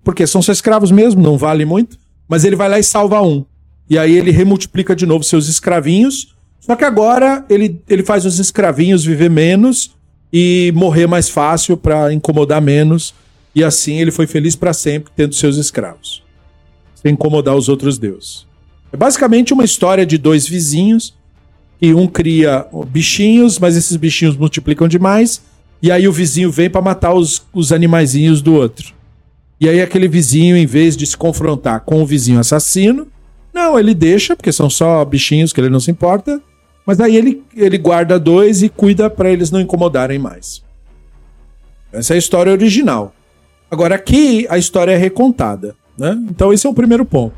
porque 0.05 0.27
são 0.27 0.43
só 0.43 0.53
escravos 0.53 0.91
mesmo, 0.91 1.23
não 1.23 1.39
vale 1.39 1.65
muito, 1.65 1.99
mas 2.29 2.45
ele 2.45 2.57
vai 2.57 2.69
lá 2.69 2.79
e 2.79 2.85
salva 2.85 3.21
um. 3.23 3.45
E 3.89 3.99
aí 3.99 4.17
ele 4.17 4.31
remultiplica 4.31 4.95
de 4.95 5.07
novo 5.07 5.25
seus 5.25 5.49
escravinhos, 5.49 6.35
só 6.61 6.77
que 6.77 6.85
agora 6.85 7.45
ele, 7.49 7.83
ele 7.89 8.03
faz 8.03 8.25
os 8.25 8.39
escravinhos 8.39 9.05
viver 9.05 9.31
menos 9.31 9.97
e 10.33 10.73
morrer 10.75 11.07
mais 11.07 11.29
fácil 11.29 11.77
para 11.77 12.13
incomodar 12.13 12.61
menos. 12.61 13.15
E 13.55 13.65
assim 13.65 13.99
ele 13.99 14.11
foi 14.11 14.27
feliz 14.27 14.55
para 14.55 14.73
sempre 14.73 15.11
tendo 15.17 15.35
seus 15.35 15.57
escravos, 15.57 16.23
sem 16.95 17.15
incomodar 17.15 17.57
os 17.57 17.69
outros 17.69 17.99
deuses. 17.99 18.47
É 18.93 18.97
basicamente 18.97 19.53
uma 19.53 19.65
história 19.65 20.07
de 20.07 20.19
dois 20.19 20.47
vizinhos 20.47 21.15
e 21.83 21.95
um 21.95 22.07
cria 22.07 22.67
bichinhos, 22.89 23.59
mas 23.59 23.77
esses 23.77 23.97
bichinhos 23.97 24.37
multiplicam 24.37 24.87
demais 24.87 25.43
e 25.83 25.91
aí 25.91 26.07
o 26.07 26.13
vizinho 26.13 26.51
vem 26.51 26.69
para 26.69 26.83
matar 26.83 27.15
os, 27.15 27.47
os 27.53 27.73
animaizinhos 27.73 28.43
do 28.43 28.55
outro. 28.55 28.93
E 29.61 29.69
aí 29.69 29.81
aquele 29.81 30.09
vizinho, 30.09 30.57
em 30.57 30.67
vez 30.67 30.97
de 30.97 31.07
se 31.07 31.17
confrontar 31.17 31.81
com 31.81 32.03
o 32.03 32.07
vizinho 32.07 32.41
assassino, 32.41 33.07
não, 33.53 33.79
ele 33.79 33.95
deixa, 33.95 34.37
porque 34.37 34.53
são 34.53 34.71
só 34.71 35.05
bichinhos 35.05 35.53
que 35.53 35.61
ele 35.61 35.69
não 35.69 35.81
se 35.81 35.91
importa, 35.91 36.41
mas 36.87 37.01
aí 37.01 37.17
ele, 37.17 37.43
ele 37.55 37.79
guarda 37.79 38.19
dois 38.19 38.63
e 38.63 38.69
cuida 38.69 39.11
para 39.11 39.31
eles 39.31 39.51
não 39.51 39.61
incomodarem 39.61 40.19
mais. 40.19 40.63
Essa 41.93 42.15
é 42.15 42.17
a 42.17 42.19
história 42.19 42.53
original. 42.53 43.15
Agora 43.71 43.95
aqui 43.95 44.47
a 44.49 44.57
história 44.59 44.93
é 44.93 44.97
recontada, 44.97 45.75
né? 45.99 46.19
Então 46.31 46.53
esse 46.53 46.67
é 46.67 46.71
o 46.71 46.75
primeiro 46.75 47.05
ponto. 47.05 47.35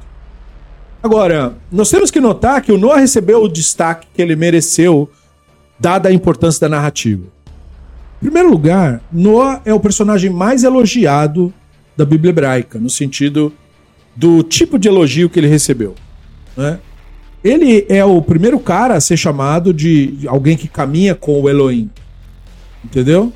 Agora, 1.03 1.55
nós 1.71 1.91
temos 1.91 2.11
que 2.11 2.21
notar 2.21 2.63
que 2.63 2.71
o 2.71 2.79
Noah 2.79 3.01
recebeu 3.01 3.43
o 3.43 3.49
destaque 3.49 4.07
que 4.15 4.23
ele 4.23 4.37
mereceu, 4.37 5.11
dada 5.79 6.09
a 6.09 6.13
importância 6.13 6.61
da 6.61 6.77
narrativa. 6.77 7.25
Primeiro 8.23 8.49
lugar, 8.49 9.03
Noah 9.13 9.61
é 9.65 9.75
o 9.75 9.81
personagem 9.81 10.31
mais 10.31 10.63
elogiado 10.63 11.53
da 11.97 12.05
Bíblia 12.05 12.31
hebraica, 12.31 12.79
no 12.79 12.89
sentido 12.89 13.53
do 14.15 14.45
tipo 14.45 14.79
de 14.79 14.87
elogio 14.87 15.29
que 15.29 15.41
ele 15.41 15.49
recebeu. 15.49 15.97
Né? 16.57 16.79
Ele 17.43 17.85
é 17.89 18.05
o 18.05 18.23
primeiro 18.23 18.61
cara 18.61 18.95
a 18.95 19.01
ser 19.01 19.17
chamado 19.17 19.75
de 19.75 20.21
alguém 20.27 20.57
que 20.57 20.69
caminha 20.69 21.17
com 21.17 21.41
o 21.41 21.51
Elohim. 21.51 21.91
Entendeu? 22.85 23.33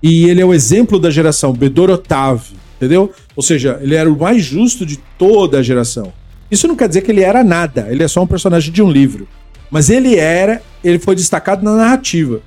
E 0.00 0.30
ele 0.30 0.40
é 0.40 0.44
o 0.44 0.54
exemplo 0.54 1.00
da 1.00 1.10
geração, 1.10 1.52
Bedor 1.52 1.90
Otav, 1.90 2.40
entendeu? 2.76 3.12
Ou 3.34 3.42
seja, 3.42 3.80
ele 3.82 3.96
era 3.96 4.08
o 4.08 4.16
mais 4.16 4.44
justo 4.44 4.86
de 4.86 4.96
toda 5.18 5.58
a 5.58 5.62
geração. 5.62 6.12
Isso 6.48 6.68
não 6.68 6.76
quer 6.76 6.86
dizer 6.86 7.00
que 7.00 7.10
ele 7.10 7.22
era 7.22 7.42
nada, 7.42 7.88
ele 7.90 8.04
é 8.04 8.08
só 8.08 8.22
um 8.22 8.28
personagem 8.28 8.72
de 8.72 8.80
um 8.80 8.90
livro. 8.90 9.26
Mas 9.72 9.90
ele 9.90 10.14
era, 10.14 10.62
ele 10.84 11.00
foi 11.00 11.16
destacado 11.16 11.64
na 11.64 11.74
narrativa. 11.74 12.40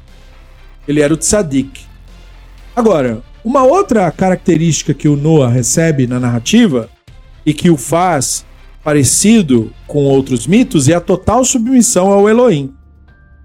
Ele 0.87 1.01
era 1.01 1.13
o 1.13 1.17
tzadik. 1.17 1.81
Agora, 2.75 3.21
uma 3.43 3.63
outra 3.63 4.09
característica 4.11 4.93
que 4.93 5.07
o 5.07 5.15
Noah 5.15 5.51
recebe 5.51 6.07
na 6.07 6.19
narrativa 6.19 6.89
e 7.45 7.53
que 7.53 7.69
o 7.69 7.77
faz 7.77 8.45
parecido 8.83 9.71
com 9.87 10.05
outros 10.05 10.47
mitos 10.47 10.89
é 10.89 10.93
a 10.93 11.01
total 11.01 11.45
submissão 11.45 12.11
ao 12.11 12.27
Elohim. 12.27 12.73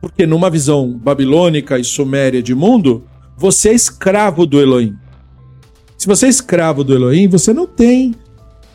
Porque 0.00 0.26
numa 0.26 0.50
visão 0.50 0.90
babilônica 0.90 1.78
e 1.78 1.84
suméria 1.84 2.42
de 2.42 2.54
mundo, 2.54 3.04
você 3.36 3.70
é 3.70 3.74
escravo 3.74 4.46
do 4.46 4.60
Elohim. 4.60 4.96
Se 5.96 6.06
você 6.06 6.26
é 6.26 6.28
escravo 6.28 6.84
do 6.84 6.94
Elohim, 6.94 7.28
você 7.28 7.52
não 7.52 7.66
tem 7.66 8.14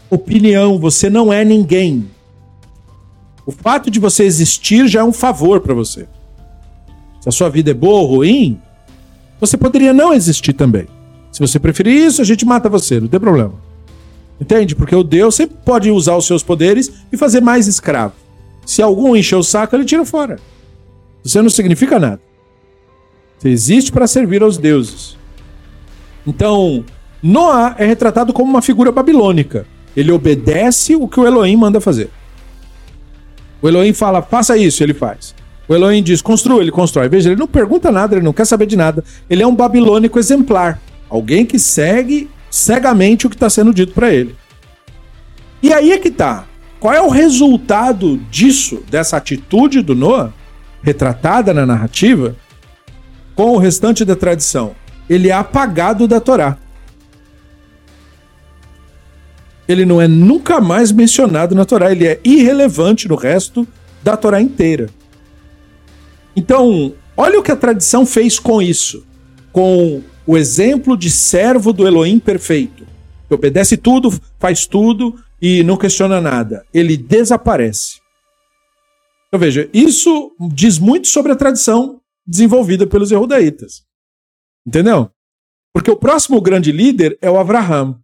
opinião, 0.09 0.78
você 0.78 1.09
não 1.09 1.32
é 1.32 1.43
ninguém. 1.43 2.09
O 3.45 3.51
fato 3.51 3.89
de 3.89 3.99
você 3.99 4.24
existir 4.24 4.88
já 4.88 5.01
é 5.01 5.03
um 5.03 5.14
favor 5.14 5.61
para 5.61 5.74
você. 5.74 6.07
Se 7.24 7.30
a 7.30 7.32
sua 7.32 7.47
vida 7.47 7.71
é 7.71 7.74
boa 7.74 8.01
ou 8.01 8.17
ruim, 8.17 8.59
você 9.39 9.55
poderia 9.55 9.93
não 9.93 10.13
existir 10.13 10.51
também. 10.51 10.88
Se 11.32 11.39
você 11.39 11.57
preferir 11.57 11.95
isso, 11.95 12.21
a 12.21 12.26
gente 12.26 12.45
mata 12.45 12.67
você, 12.67 12.99
não 12.99 13.07
tem 13.07 13.17
problema. 13.17 13.53
Entende? 14.41 14.76
Porque 14.76 14.93
o 14.93 15.05
Deus 15.05 15.34
sempre 15.34 15.55
pode 15.63 15.89
usar 15.89 16.17
os 16.17 16.28
seus 16.28 16.43
poderes 16.43 16.91
e 17.13 17.15
fazer 17.15 17.39
mais 17.39 17.65
escravo. 17.65 18.13
Se 18.65 18.82
algum 18.82 19.15
encher 19.15 19.38
o 19.38 19.41
saco, 19.43 19.74
ele 19.74 19.86
tira 19.86 20.03
fora. 20.03 20.38
Você 21.24 21.41
não 21.41 21.49
significa 21.49 21.97
nada. 21.97 22.19
Você 23.39 23.47
existe 23.47 23.89
para 23.89 24.05
servir 24.05 24.43
aos 24.43 24.57
deuses. 24.57 25.15
Então, 26.28 26.84
Noah 27.21 27.74
é 27.78 27.86
retratado 27.86 28.34
como 28.34 28.49
uma 28.49 28.61
figura 28.61 28.91
babilônica. 28.91 29.65
Ele 29.95 30.11
obedece 30.11 30.93
o 30.93 31.07
que 31.07 31.21
o 31.21 31.26
Elohim 31.26 31.55
manda 31.55 31.80
fazer. 31.80 32.09
O 33.61 33.69
Elohim 33.69 33.93
fala, 33.93 34.21
faça 34.21 34.57
isso, 34.57 34.84
ele 34.84 34.93
faz. 34.93 35.34
O 35.68 35.74
Elohim 35.74 36.03
diz, 36.03 36.22
construa, 36.22 36.61
ele 36.61 36.72
constrói. 36.72 37.07
Veja, 37.07 37.30
ele 37.30 37.39
não 37.39 37.47
pergunta 37.47 37.91
nada, 37.91 38.16
ele 38.16 38.26
não 38.26 38.34
quer 38.34 38.45
saber 38.45 38.66
de 38.66 38.76
nada. 38.76 39.03
Ele 39.30 39.43
é 39.43 39.47
um 39.47 39.55
babilônico 39.55 40.20
exemplar. 40.20 40.80
Alguém 41.09 41.45
que 41.45 41.57
segue 41.57 42.30
cegamente 42.49 43.26
o 43.26 43.30
que 43.30 43.36
está 43.36 43.49
sendo 43.49 43.74
dito 43.74 43.93
para 43.93 44.14
ele. 44.14 44.36
E 45.61 45.72
aí 45.72 45.91
é 45.91 45.97
que 45.97 46.11
tá. 46.11 46.45
Qual 46.80 46.93
é 46.93 47.01
o 47.01 47.07
resultado 47.07 48.18
disso, 48.30 48.84
dessa 48.89 49.16
atitude 49.16 49.82
do 49.82 49.95
Noah, 49.95 50.34
retratada 50.82 51.53
na 51.53 51.66
narrativa, 51.66 52.36
com 53.36 53.51
o 53.51 53.57
restante 53.57 54.03
da 54.03 54.18
tradição? 54.18 54.76
Ele 55.09 55.30
é 55.30 55.34
apagado 55.34 56.07
da 56.07 56.20
Torá. 56.20 56.57
Ele 59.66 59.86
não 59.86 60.01
é 60.01 60.09
nunca 60.09 60.59
mais 60.59 60.91
mencionado 60.91 61.55
na 61.55 61.64
Torá, 61.64 61.89
ele 61.89 62.05
é 62.05 62.20
irrelevante 62.22 63.07
no 63.07 63.16
resto 63.16 63.66
da 64.03 64.18
Torá 64.18 64.41
inteira. 64.41 64.89
Então, 66.36 66.93
olha 67.15 67.39
o 67.39 67.43
que 67.43 67.51
a 67.51 67.55
tradição 67.55 68.05
fez 68.05 68.39
com 68.39 68.61
isso. 68.61 69.05
Com 69.51 70.01
o 70.25 70.38
exemplo 70.38 70.97
de 70.97 71.09
servo 71.09 71.73
do 71.73 71.86
Elohim 71.86 72.19
perfeito, 72.19 72.86
que 73.27 73.34
obedece 73.34 73.77
tudo, 73.77 74.11
faz 74.39 74.65
tudo 74.65 75.15
e 75.41 75.63
não 75.63 75.77
questiona 75.77 76.21
nada. 76.21 76.65
Ele 76.73 76.95
desaparece. 76.95 78.01
Então 79.27 79.39
veja, 79.39 79.69
isso 79.73 80.31
diz 80.53 80.77
muito 80.77 81.07
sobre 81.07 81.31
a 81.31 81.36
tradição 81.36 81.99
desenvolvida 82.25 82.88
pelos 82.88 83.11
Erudaítas. 83.11 83.84
Entendeu? 84.65 85.09
Porque 85.73 85.91
o 85.91 85.97
próximo 85.97 86.39
grande 86.39 86.71
líder 86.71 87.17
é 87.21 87.29
o 87.29 87.38
Abraham. 87.38 87.99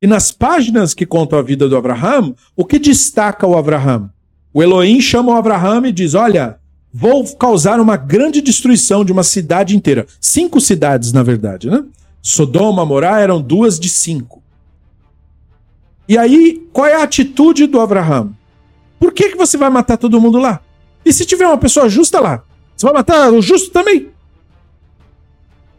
E 0.00 0.06
nas 0.06 0.30
páginas 0.30 0.94
que 0.94 1.04
contam 1.04 1.38
a 1.38 1.42
vida 1.42 1.68
do 1.68 1.76
Abraham, 1.76 2.34
o 2.56 2.64
que 2.64 2.78
destaca 2.78 3.46
o 3.46 3.58
Abraham? 3.58 4.10
O 4.54 4.62
Elohim 4.62 5.00
chama 5.00 5.32
o 5.32 5.36
Abraham 5.36 5.88
e 5.88 5.92
diz: 5.92 6.14
Olha, 6.14 6.60
Vou 6.92 7.24
causar 7.36 7.80
uma 7.80 7.96
grande 7.96 8.40
destruição 8.40 9.04
de 9.04 9.12
uma 9.12 9.22
cidade 9.22 9.76
inteira. 9.76 10.06
Cinco 10.20 10.60
cidades, 10.60 11.12
na 11.12 11.22
verdade, 11.22 11.70
né? 11.70 11.84
Sodoma, 12.22 12.84
Morá 12.84 13.20
eram 13.20 13.40
duas 13.40 13.78
de 13.78 13.88
cinco. 13.88 14.42
E 16.08 16.16
aí, 16.16 16.66
qual 16.72 16.86
é 16.86 16.94
a 16.94 17.02
atitude 17.02 17.66
do 17.66 17.80
Abraham? 17.80 18.32
Por 18.98 19.12
que, 19.12 19.30
que 19.30 19.36
você 19.36 19.56
vai 19.56 19.68
matar 19.68 19.98
todo 19.98 20.20
mundo 20.20 20.38
lá? 20.38 20.60
E 21.04 21.12
se 21.12 21.26
tiver 21.26 21.46
uma 21.46 21.58
pessoa 21.58 21.88
justa 21.88 22.20
lá? 22.20 22.42
Você 22.76 22.86
vai 22.86 22.94
matar 22.94 23.32
o 23.32 23.42
justo 23.42 23.70
também? 23.70 24.08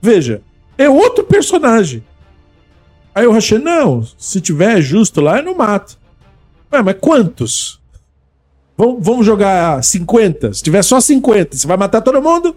Veja, 0.02 0.42
é 0.78 0.90
outro 0.90 1.24
personagem. 1.24 2.04
Aí 3.14 3.26
o 3.26 3.32
Hashem, 3.32 3.60
não, 3.60 4.08
se 4.18 4.40
tiver 4.40 4.82
justo 4.82 5.20
lá, 5.20 5.38
eu 5.38 5.44
não 5.44 5.56
mato. 5.58 5.98
Ué, 6.72 6.82
mas 6.82 6.96
quantos? 7.00 7.79
Vamos, 8.80 9.26
jogar 9.26 9.84
50? 9.84 10.54
Se 10.54 10.64
tiver 10.64 10.82
só 10.84 11.02
50, 11.02 11.58
você 11.58 11.68
vai 11.68 11.76
matar 11.76 12.00
todo 12.00 12.22
mundo? 12.22 12.56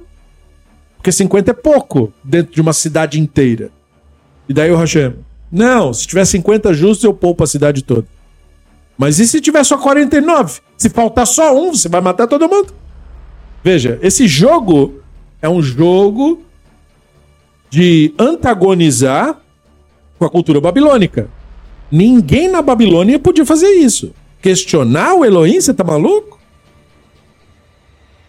Porque 0.96 1.10
50 1.10 1.50
é 1.50 1.54
pouco 1.54 2.12
dentro 2.22 2.54
de 2.54 2.60
uma 2.60 2.72
cidade 2.72 3.18
inteira. 3.18 3.72
E 4.48 4.54
daí 4.54 4.70
o 4.70 4.76
Hashem, 4.76 5.14
não, 5.50 5.92
se 5.92 6.06
tiver 6.06 6.24
50 6.24 6.72
justos, 6.74 7.02
eu 7.02 7.12
poupo 7.12 7.42
a 7.42 7.46
cidade 7.48 7.82
toda. 7.82 8.06
Mas 8.96 9.18
e 9.18 9.26
se 9.26 9.40
tiver 9.40 9.64
só 9.64 9.76
49? 9.76 10.60
Se 10.78 10.88
faltar 10.88 11.26
só 11.26 11.56
um, 11.56 11.74
você 11.74 11.88
vai 11.88 12.00
matar 12.00 12.28
todo 12.28 12.48
mundo? 12.48 12.72
Veja, 13.64 13.98
esse 14.00 14.28
jogo 14.28 15.00
é 15.40 15.48
um 15.48 15.60
jogo 15.60 16.40
de 17.68 18.14
antagonizar 18.16 19.40
com 20.20 20.24
a 20.24 20.30
cultura 20.30 20.60
babilônica. 20.60 21.28
Ninguém 21.90 22.48
na 22.48 22.62
Babilônia 22.62 23.18
podia 23.18 23.44
fazer 23.44 23.70
isso. 23.70 24.14
Questionar 24.42 25.14
o 25.14 25.24
Elohim, 25.24 25.60
você 25.60 25.72
tá 25.72 25.84
maluco? 25.84 26.38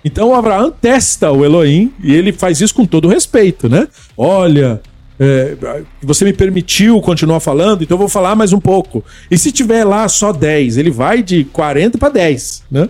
Então 0.06 0.36
Abraão 0.36 0.70
testa 0.70 1.32
o 1.32 1.44
Elohim 1.44 1.92
e 2.04 2.14
ele 2.14 2.32
faz 2.32 2.62
isso 2.62 2.76
com 2.76 2.86
todo 2.86 3.08
respeito, 3.08 3.68
né? 3.68 3.88
Olha, 4.18 4.82
é, 5.20 5.56
você 6.02 6.26
me 6.26 6.34
permitiu 6.34 7.00
continuar 7.02 7.40
falando, 7.40 7.84
então 7.84 7.96
eu 7.96 8.00
vou 8.00 8.10
falar 8.10 8.36
mais 8.36 8.52
um 8.52 8.60
pouco. 8.60 9.04
E 9.32 9.38
se 9.38 9.52
tiver 9.52 9.84
lá 9.84 10.08
só 10.08 10.32
10, 10.34 10.78
ele 10.78 10.92
vai 10.92 11.24
de 11.24 11.46
40 11.46 11.98
para 11.98 12.10
10, 12.10 12.64
né? 12.70 12.90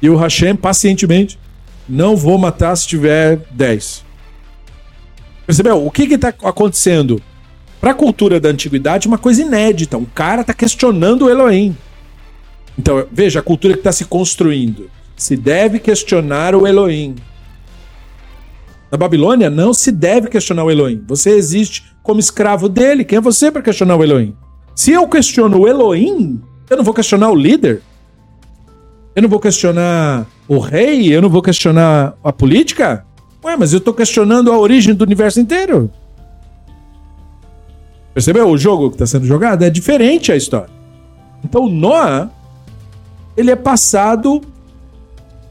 E 0.00 0.10
o 0.10 0.16
Hashem 0.16 0.54
pacientemente, 0.54 1.38
não 1.88 2.16
vou 2.16 2.36
matar 2.36 2.76
se 2.76 2.86
tiver 2.86 3.40
10. 3.50 4.04
Percebeu? 5.46 5.86
O 5.86 5.90
que 5.90 6.02
está 6.02 6.28
acontecendo? 6.28 7.22
Para 7.80 7.92
a 7.92 7.94
cultura 7.94 8.40
da 8.40 8.48
antiguidade, 8.48 9.06
uma 9.06 9.18
coisa 9.18 9.42
inédita. 9.42 9.96
Um 9.96 10.04
cara 10.04 10.40
está 10.40 10.52
questionando 10.52 11.26
o 11.26 11.30
Elohim. 11.30 11.76
Então, 12.78 13.06
veja 13.10 13.40
a 13.40 13.42
cultura 13.42 13.74
que 13.74 13.80
está 13.80 13.92
se 13.92 14.04
construindo. 14.04 14.90
Se 15.16 15.36
deve 15.36 15.78
questionar 15.78 16.54
o 16.54 16.66
Elohim. 16.66 17.16
Na 18.90 18.98
Babilônia, 18.98 19.48
não 19.48 19.72
se 19.72 19.90
deve 19.90 20.28
questionar 20.28 20.64
o 20.64 20.70
Elohim. 20.70 21.02
Você 21.08 21.30
existe 21.30 21.84
como 22.02 22.20
escravo 22.20 22.68
dele. 22.68 23.04
Quem 23.04 23.18
é 23.18 23.20
você 23.20 23.50
para 23.50 23.62
questionar 23.62 23.96
o 23.96 24.04
Elohim? 24.04 24.36
Se 24.74 24.92
eu 24.92 25.08
questiono 25.08 25.60
o 25.60 25.68
Elohim, 25.68 26.40
eu 26.68 26.76
não 26.76 26.84
vou 26.84 26.94
questionar 26.94 27.30
o 27.30 27.34
líder. 27.34 27.82
Eu 29.14 29.22
não 29.22 29.28
vou 29.28 29.40
questionar 29.40 30.26
o 30.46 30.58
rei. 30.58 31.14
Eu 31.14 31.22
não 31.22 31.30
vou 31.30 31.42
questionar 31.42 32.14
a 32.22 32.32
política. 32.32 33.04
Ué, 33.42 33.56
mas 33.56 33.72
eu 33.72 33.78
estou 33.78 33.94
questionando 33.94 34.52
a 34.52 34.58
origem 34.58 34.94
do 34.94 35.02
universo 35.02 35.40
inteiro. 35.40 35.90
Percebeu? 38.12 38.48
O 38.48 38.58
jogo 38.58 38.88
que 38.90 38.96
está 38.96 39.06
sendo 39.06 39.26
jogado 39.26 39.62
é 39.62 39.70
diferente 39.70 40.30
a 40.30 40.36
história. 40.36 40.70
Então, 41.44 41.68
Noah, 41.68 42.30
ele 43.36 43.50
é 43.50 43.56
passado 43.56 44.40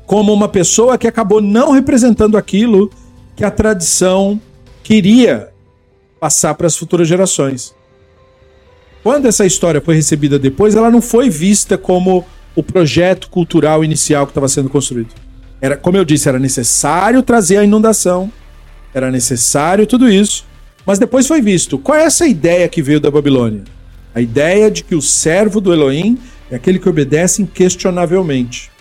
como 0.06 0.34
uma 0.34 0.48
pessoa 0.48 0.98
que 0.98 1.08
acabou 1.08 1.42
não 1.42 1.72
representando 1.72 2.38
aquilo 2.38 2.92
que 3.36 3.44
a 3.44 3.52
tradição 3.52 4.40
queria 4.84 5.50
passar 6.20 6.54
para 6.56 6.68
as 6.68 6.78
futuras 6.78 7.08
gerações. 7.08 7.76
Quando 9.04 9.28
essa 9.28 9.46
história 9.46 9.82
foi 9.82 9.96
recebida 9.96 10.40
depois, 10.40 10.76
ela 10.76 10.90
não 10.90 11.02
foi 11.02 11.30
vista 11.30 11.78
como 11.78 12.26
o 12.56 12.64
projeto 12.64 13.30
cultural 13.30 13.84
inicial 13.84 14.26
que 14.26 14.32
estava 14.32 14.48
sendo 14.48 14.70
construído. 14.70 15.14
Era, 15.62 15.78
como 15.78 15.98
eu 15.98 16.06
disse, 16.06 16.30
era 16.30 16.40
necessário 16.40 17.22
trazer 17.22 17.58
a 17.58 17.64
inundação, 17.64 18.32
era 18.94 19.12
necessário 19.12 19.86
tudo 19.86 20.10
isso, 20.10 20.46
mas 20.86 21.00
depois 21.00 21.28
foi 21.28 21.42
visto. 21.42 21.78
Qual 21.78 21.98
é 21.98 22.04
essa 22.04 22.26
ideia 22.26 22.68
que 22.68 22.82
veio 22.82 23.00
da 23.00 23.12
Babilônia? 23.12 23.64
A 24.14 24.22
ideia 24.22 24.72
de 24.72 24.84
que 24.84 24.96
o 24.96 25.02
servo 25.02 25.60
do 25.60 25.74
Elohim 25.74 26.18
é 26.50 26.56
aquele 26.56 26.80
que 26.80 26.90
obedece 26.90 27.42
inquestionavelmente. 27.42 28.72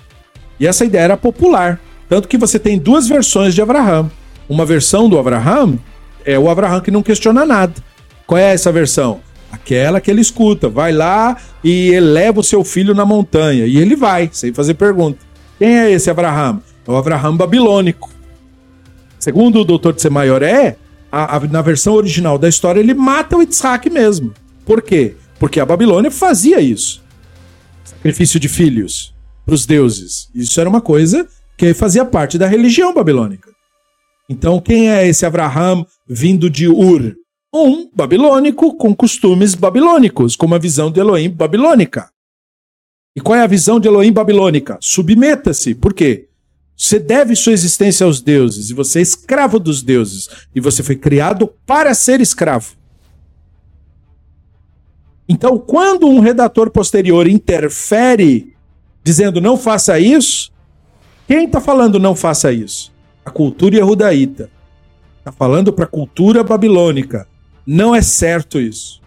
E 0.59 0.67
essa 0.67 0.85
ideia 0.85 1.03
era 1.03 1.17
popular. 1.17 1.81
Tanto 2.09 2.29
que 2.29 2.39
você 2.39 2.59
tem 2.59 2.79
duas 2.79 3.09
versões 3.09 3.55
de 3.55 3.63
Abraham. 3.63 4.11
Uma 4.49 4.65
versão 4.65 5.09
do 5.09 5.19
Abraham 5.19 5.79
é 6.25 6.39
o 6.39 6.49
Abraham 6.49 6.81
que 6.81 6.91
não 6.91 7.03
questiona 7.03 7.45
nada. 7.45 7.75
Qual 8.27 8.39
é 8.39 8.53
essa 8.53 8.71
versão? 8.71 9.21
Aquela 9.51 10.01
que 10.01 10.11
ele 10.11 10.21
escuta. 10.21 10.69
Vai 10.69 10.93
lá 10.93 11.37
e 11.63 11.91
eleva 11.91 12.41
o 12.41 12.45
seu 12.45 12.65
filho 12.65 12.95
na 12.95 13.05
montanha. 13.05 13.67
E 13.67 13.77
ele 13.77 13.97
vai, 13.97 14.29
sem 14.33 14.53
fazer 14.53 14.75
pergunta. 14.75 15.19
Quem 15.59 15.79
é 15.79 15.91
esse 15.91 16.11
Abraham? 16.11 16.61
É 16.87 16.91
o 16.91 16.97
Abraham 16.97 17.37
babilônico. 17.37 18.11
Segundo 19.19 19.61
o 19.61 19.65
doutor 19.65 19.95
Tsemaioré, 19.95 20.77
a, 21.11 21.37
a, 21.37 21.41
na 21.41 21.63
versão 21.63 21.95
original 21.95 22.37
da 22.37 22.49
história, 22.49 22.81
ele 22.81 22.93
mata 22.93 23.37
o 23.37 23.41
Yitzhak 23.41 23.89
mesmo. 23.89 24.33
Por 24.67 24.83
quê? 24.83 25.15
Porque 25.39 25.61
a 25.61 25.67
Babilônia 25.67 26.11
fazia 26.11 26.61
isso. 26.61 27.04
Sacrifício 27.85 28.41
de 28.41 28.49
filhos 28.49 29.15
para 29.45 29.55
os 29.55 29.67
deuses. 29.67 30.31
Isso 30.35 30.59
era 30.61 30.69
uma 30.69 30.81
coisa 30.81 31.29
que 31.57 31.75
fazia 31.75 32.05
parte 32.05 32.39
da 32.39 32.47
religião 32.47 32.93
babilônica. 32.95 33.51
Então, 34.29 34.61
quem 34.61 34.91
é 34.91 35.07
esse 35.07 35.27
Abraham 35.27 35.87
vindo 36.09 36.49
de 36.49 36.67
Ur? 36.67 37.15
Um 37.55 37.91
babilônico 37.95 38.75
com 38.77 38.95
costumes 38.95 39.55
babilônicos, 39.55 40.35
com 40.35 40.47
uma 40.47 40.59
visão 40.59 40.91
de 40.91 40.99
Elohim 40.99 41.31
babilônica. 41.31 42.11
E 43.15 43.21
qual 43.21 43.39
é 43.39 43.43
a 43.43 43.47
visão 43.47 43.79
de 43.79 43.87
Elohim 43.87 44.13
babilônica? 44.13 44.77
Submeta-se. 44.81 45.75
Por 45.75 45.95
quê? 45.95 46.29
Você 46.77 46.99
deve 46.99 47.37
sua 47.37 47.53
existência 47.53 48.05
aos 48.05 48.21
deuses, 48.21 48.71
e 48.71 48.75
você 48.75 48.99
é 48.99 49.03
escravo 49.03 49.61
dos 49.61 49.83
deuses, 49.83 50.29
e 50.53 50.61
você 50.61 50.83
foi 50.83 50.97
criado 50.97 51.47
para 51.65 51.95
ser 51.95 52.21
escravo. 52.21 52.75
Então, 55.29 55.59
quando 55.59 56.07
um 56.07 56.21
redator 56.21 56.71
posterior 56.71 57.27
interfere 57.27 58.55
dizendo 59.03 59.41
não 59.41 59.57
faça 59.57 59.99
isso, 59.99 60.53
quem 61.27 61.47
está 61.47 61.61
falando 61.61 61.99
não 61.99 62.15
faça 62.15 62.53
isso? 62.53 62.93
A 63.25 63.31
cultura 63.31 63.77
Yehudaíta. 63.77 64.51
Está 65.19 65.33
falando 65.33 65.73
para 65.73 65.85
a 65.85 65.89
cultura 65.89 66.45
babilônica. 66.45 67.27
Não 67.67 67.95
é 67.95 68.03
certo 68.03 68.61
isso. 68.61 69.01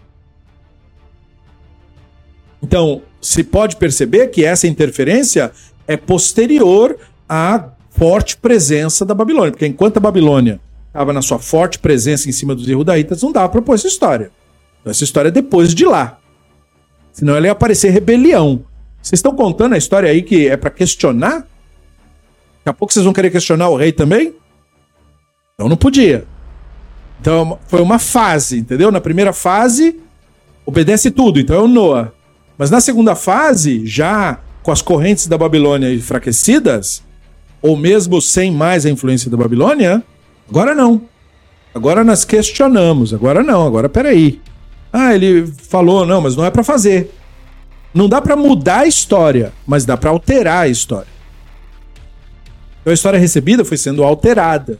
Então, 2.60 3.02
se 3.20 3.44
pode 3.44 3.76
perceber 3.76 4.28
que 4.28 4.44
essa 4.44 4.66
interferência 4.66 5.52
é 5.86 5.96
posterior 5.96 6.98
à 7.28 7.70
forte 7.90 8.36
presença 8.36 9.04
da 9.04 9.14
Babilônia. 9.14 9.52
Porque 9.52 9.66
enquanto 9.66 9.98
a 9.98 10.00
Babilônia 10.00 10.60
estava 10.88 11.12
na 11.12 11.22
sua 11.22 11.38
forte 11.38 11.78
presença 11.78 12.28
em 12.28 12.32
cima 12.32 12.54
dos 12.54 12.66
Yehudaítas, 12.66 13.22
não 13.22 13.30
dava 13.32 13.48
para 13.48 13.62
pôr 13.62 13.74
essa 13.74 13.86
história. 13.86 14.30
Então, 14.88 14.90
essa 14.90 15.04
história 15.04 15.28
é 15.28 15.32
depois 15.32 15.74
de 15.74 15.84
lá. 15.84 16.18
Senão 17.12 17.36
ela 17.36 17.46
ia 17.46 17.52
aparecer 17.52 17.90
rebelião. 17.90 18.64
Vocês 19.02 19.18
estão 19.18 19.34
contando 19.34 19.74
a 19.74 19.78
história 19.78 20.10
aí 20.10 20.22
que 20.22 20.48
é 20.48 20.56
para 20.56 20.70
questionar? 20.70 21.40
Daqui 21.40 22.66
a 22.66 22.72
pouco 22.72 22.92
vocês 22.92 23.04
vão 23.04 23.12
querer 23.12 23.30
questionar 23.30 23.68
o 23.68 23.76
rei 23.76 23.92
também? 23.92 24.34
Então 25.54 25.68
não 25.68 25.76
podia. 25.76 26.24
Então 27.20 27.58
foi 27.66 27.82
uma 27.82 27.98
fase, 27.98 28.58
entendeu? 28.58 28.90
Na 28.90 29.00
primeira 29.00 29.32
fase, 29.32 30.00
obedece 30.64 31.10
tudo, 31.10 31.38
então 31.38 31.56
é 31.56 31.60
o 31.60 31.68
Noah. 31.68 32.12
Mas 32.56 32.70
na 32.70 32.80
segunda 32.80 33.14
fase, 33.14 33.84
já 33.86 34.40
com 34.62 34.72
as 34.72 34.80
correntes 34.80 35.26
da 35.26 35.36
Babilônia 35.36 35.92
enfraquecidas, 35.92 37.02
ou 37.60 37.76
mesmo 37.76 38.22
sem 38.22 38.50
mais 38.50 38.86
a 38.86 38.90
influência 38.90 39.30
da 39.30 39.36
Babilônia, 39.36 40.02
agora 40.48 40.74
não. 40.74 41.02
Agora 41.74 42.02
nós 42.02 42.24
questionamos. 42.24 43.12
Agora 43.12 43.42
não, 43.42 43.66
agora 43.66 43.88
peraí. 43.88 44.40
Ah, 44.92 45.14
ele 45.14 45.46
falou, 45.46 46.06
não, 46.06 46.20
mas 46.20 46.36
não 46.36 46.44
é 46.44 46.50
para 46.50 46.64
fazer. 46.64 47.14
Não 47.92 48.08
dá 48.08 48.20
para 48.20 48.36
mudar 48.36 48.80
a 48.80 48.86
história, 48.86 49.52
mas 49.66 49.84
dá 49.84 49.96
para 49.96 50.10
alterar 50.10 50.64
a 50.64 50.68
história. 50.68 51.08
Então 52.80 52.90
a 52.90 52.94
história 52.94 53.18
recebida 53.18 53.64
foi 53.64 53.76
sendo 53.76 54.02
alterada. 54.04 54.78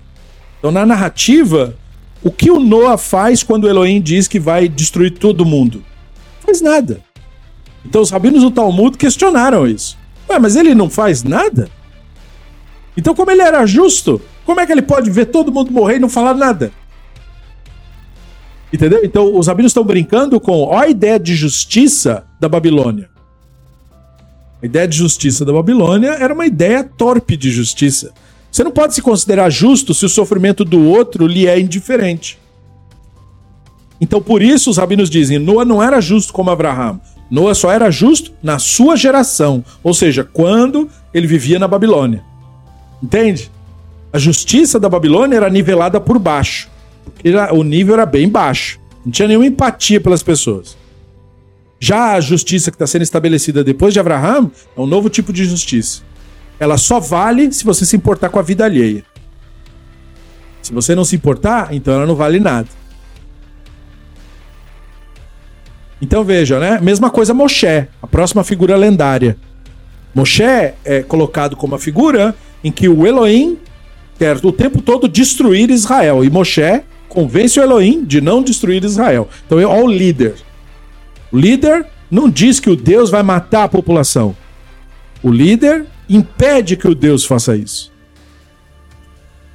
Então 0.59 0.71
na 0.71 0.87
narrativa, 0.87 1.75
o 2.23 2.31
que 2.31 2.51
o 2.51 2.61
Noah 2.61 2.99
faz 2.99 3.43
quando 3.43 3.69
Elohim 3.69 4.01
diz 4.01 4.29
que 4.29 4.41
vai 4.41 4.69
destruir 4.69 5.19
todo 5.19 5.45
mundo? 5.45 5.79
Não 5.79 6.47
faz 6.47 6.61
nada. 6.61 7.01
Então 7.85 8.01
os 8.03 8.11
rabinos 8.11 8.43
do 8.43 8.51
Talmud 8.51 8.97
questionaram 8.97 9.67
isso. 9.67 9.97
Ué, 10.29 10.39
mas 10.39 10.57
ele 10.57 10.75
não 10.75 10.91
faz 10.91 11.23
nada? 11.23 11.71
Então, 12.97 13.15
como 13.15 13.31
ele 13.31 13.43
era 13.43 13.65
justo, 13.65 14.21
como 14.45 14.61
é 14.61 14.67
que 14.67 14.73
ele 14.73 14.83
pode 14.83 15.09
ver 15.09 15.27
todo 15.27 15.53
mundo 15.53 15.73
morrer 15.73 15.97
e 15.97 16.01
não 16.01 16.09
falar 16.09 16.35
nada? 16.35 16.73
Entendeu? 18.73 19.01
Então, 19.03 19.37
os 19.37 19.47
rabinos 19.47 19.71
estão 19.71 19.85
brincando 19.85 20.39
com 20.41 20.63
ó, 20.63 20.79
a 20.79 20.89
ideia 20.89 21.19
de 21.19 21.35
justiça 21.35 22.25
da 22.39 22.49
Babilônia. 22.49 23.09
A 24.63 24.67
ideia 24.67 24.89
de 24.89 24.97
justiça 24.97 25.45
da 25.45 25.53
Babilônia 25.53 26.11
era 26.11 26.35
uma 26.35 26.47
ideia 26.47 26.85
torpe 26.85 27.37
de 27.37 27.51
justiça. 27.51 28.13
Você 28.51 28.65
não 28.65 28.73
pode 28.73 28.95
se 28.95 29.03
considerar 29.03 29.51
justo 29.51 29.95
se 29.95 30.05
o 30.05 30.09
sofrimento 30.09 30.65
do 30.65 30.85
outro 30.85 31.27
lhe 31.27 31.47
é 31.47 31.59
indiferente. 31.59 32.39
Então 34.01 34.21
por 34.21 34.43
isso 34.43 34.71
os 34.71 34.77
rabinos 34.77 35.11
dizem: 35.11 35.39
Noa 35.39 35.65
não 35.65 35.83
era 35.83 36.01
justo 36.01 36.33
como 36.33 36.51
Abraão. 36.51 37.01
Noa 37.31 37.55
só 37.55 37.71
era 37.71 37.91
justo 37.91 38.33
na 38.43 38.59
sua 38.59 38.97
geração, 38.97 39.65
ou 39.83 39.93
seja, 39.93 40.25
quando 40.25 40.89
ele 41.13 41.27
vivia 41.27 41.59
na 41.59 41.69
Babilônia. 41.69 42.25
Entende? 43.03 43.51
A 44.13 44.19
justiça 44.19 44.81
da 44.81 44.89
Babilônia 44.89 45.37
era 45.37 45.51
nivelada 45.51 46.01
por 46.01 46.19
baixo. 46.19 46.71
O 47.53 47.63
nível 47.63 47.95
era 47.95 48.07
bem 48.07 48.29
baixo. 48.29 48.81
Não 49.05 49.13
tinha 49.13 49.29
nenhuma 49.29 49.47
empatia 49.47 50.01
pelas 50.01 50.23
pessoas. 50.23 50.77
Já 51.81 52.15
a 52.15 52.21
justiça 52.21 52.71
que 52.71 52.75
está 52.75 52.87
sendo 52.87 53.03
estabelecida 53.03 53.63
depois 53.63 53.95
de 53.95 54.01
Abraão 54.01 54.51
é 54.77 54.81
um 54.81 54.87
novo 54.87 55.09
tipo 55.09 55.33
de 55.33 55.45
justiça. 55.45 56.03
Ela 56.59 56.77
só 56.77 56.99
vale 56.99 57.53
se 57.53 57.65
você 57.65 57.87
se 57.87 57.97
importar 57.97 58.29
com 58.31 58.39
a 58.39 58.43
vida 58.43 58.65
alheia. 58.65 59.05
Se 60.61 60.73
você 60.73 60.95
não 60.95 61.05
se 61.05 61.15
importar, 61.15 61.73
então 61.73 61.95
ela 61.95 62.07
não 62.07 62.17
vale 62.17 62.41
nada. 62.41 62.69
Então 66.03 66.25
veja, 66.25 66.59
né? 66.59 66.79
Mesma 66.81 67.11
coisa 67.11 67.33
Moshe, 67.33 67.67
a 68.03 68.07
próxima 68.07 68.45
figura 68.45 68.77
lendária. 68.77 69.37
Moshe 70.15 70.43
é 70.43 71.05
colocado 71.07 71.57
como 71.57 71.75
a 71.75 71.79
figura 71.79 72.35
em 72.63 72.73
que 72.73 72.89
o 72.89 73.07
Elohim 73.07 73.57
quer 74.19 74.37
o 74.45 74.53
tempo 74.53 74.83
todo 74.83 75.09
destruir 75.09 75.71
Israel. 75.71 76.25
E 76.25 76.31
Moshe 76.31 76.83
convence 77.09 77.59
o 77.59 77.63
Elohim 77.63 78.05
de 78.05 78.21
não 78.21 78.43
destruir 78.43 78.85
Israel. 78.85 79.29
Então 79.47 79.59
é 79.59 79.67
o 79.67 79.87
líder. 79.87 80.35
O 81.33 81.39
líder 81.39 81.87
não 82.11 82.29
diz 82.29 82.59
que 82.61 82.71
o 82.71 82.77
Deus 82.77 83.11
vai 83.11 83.23
matar 83.23 83.65
a 83.65 83.69
população. 83.69 84.37
O 85.23 85.31
líder 85.31 85.87
impede 86.09 86.77
que 86.77 86.89
o 86.89 86.95
Deus 86.95 87.25
faça 87.25 87.57
isso. 87.57 87.93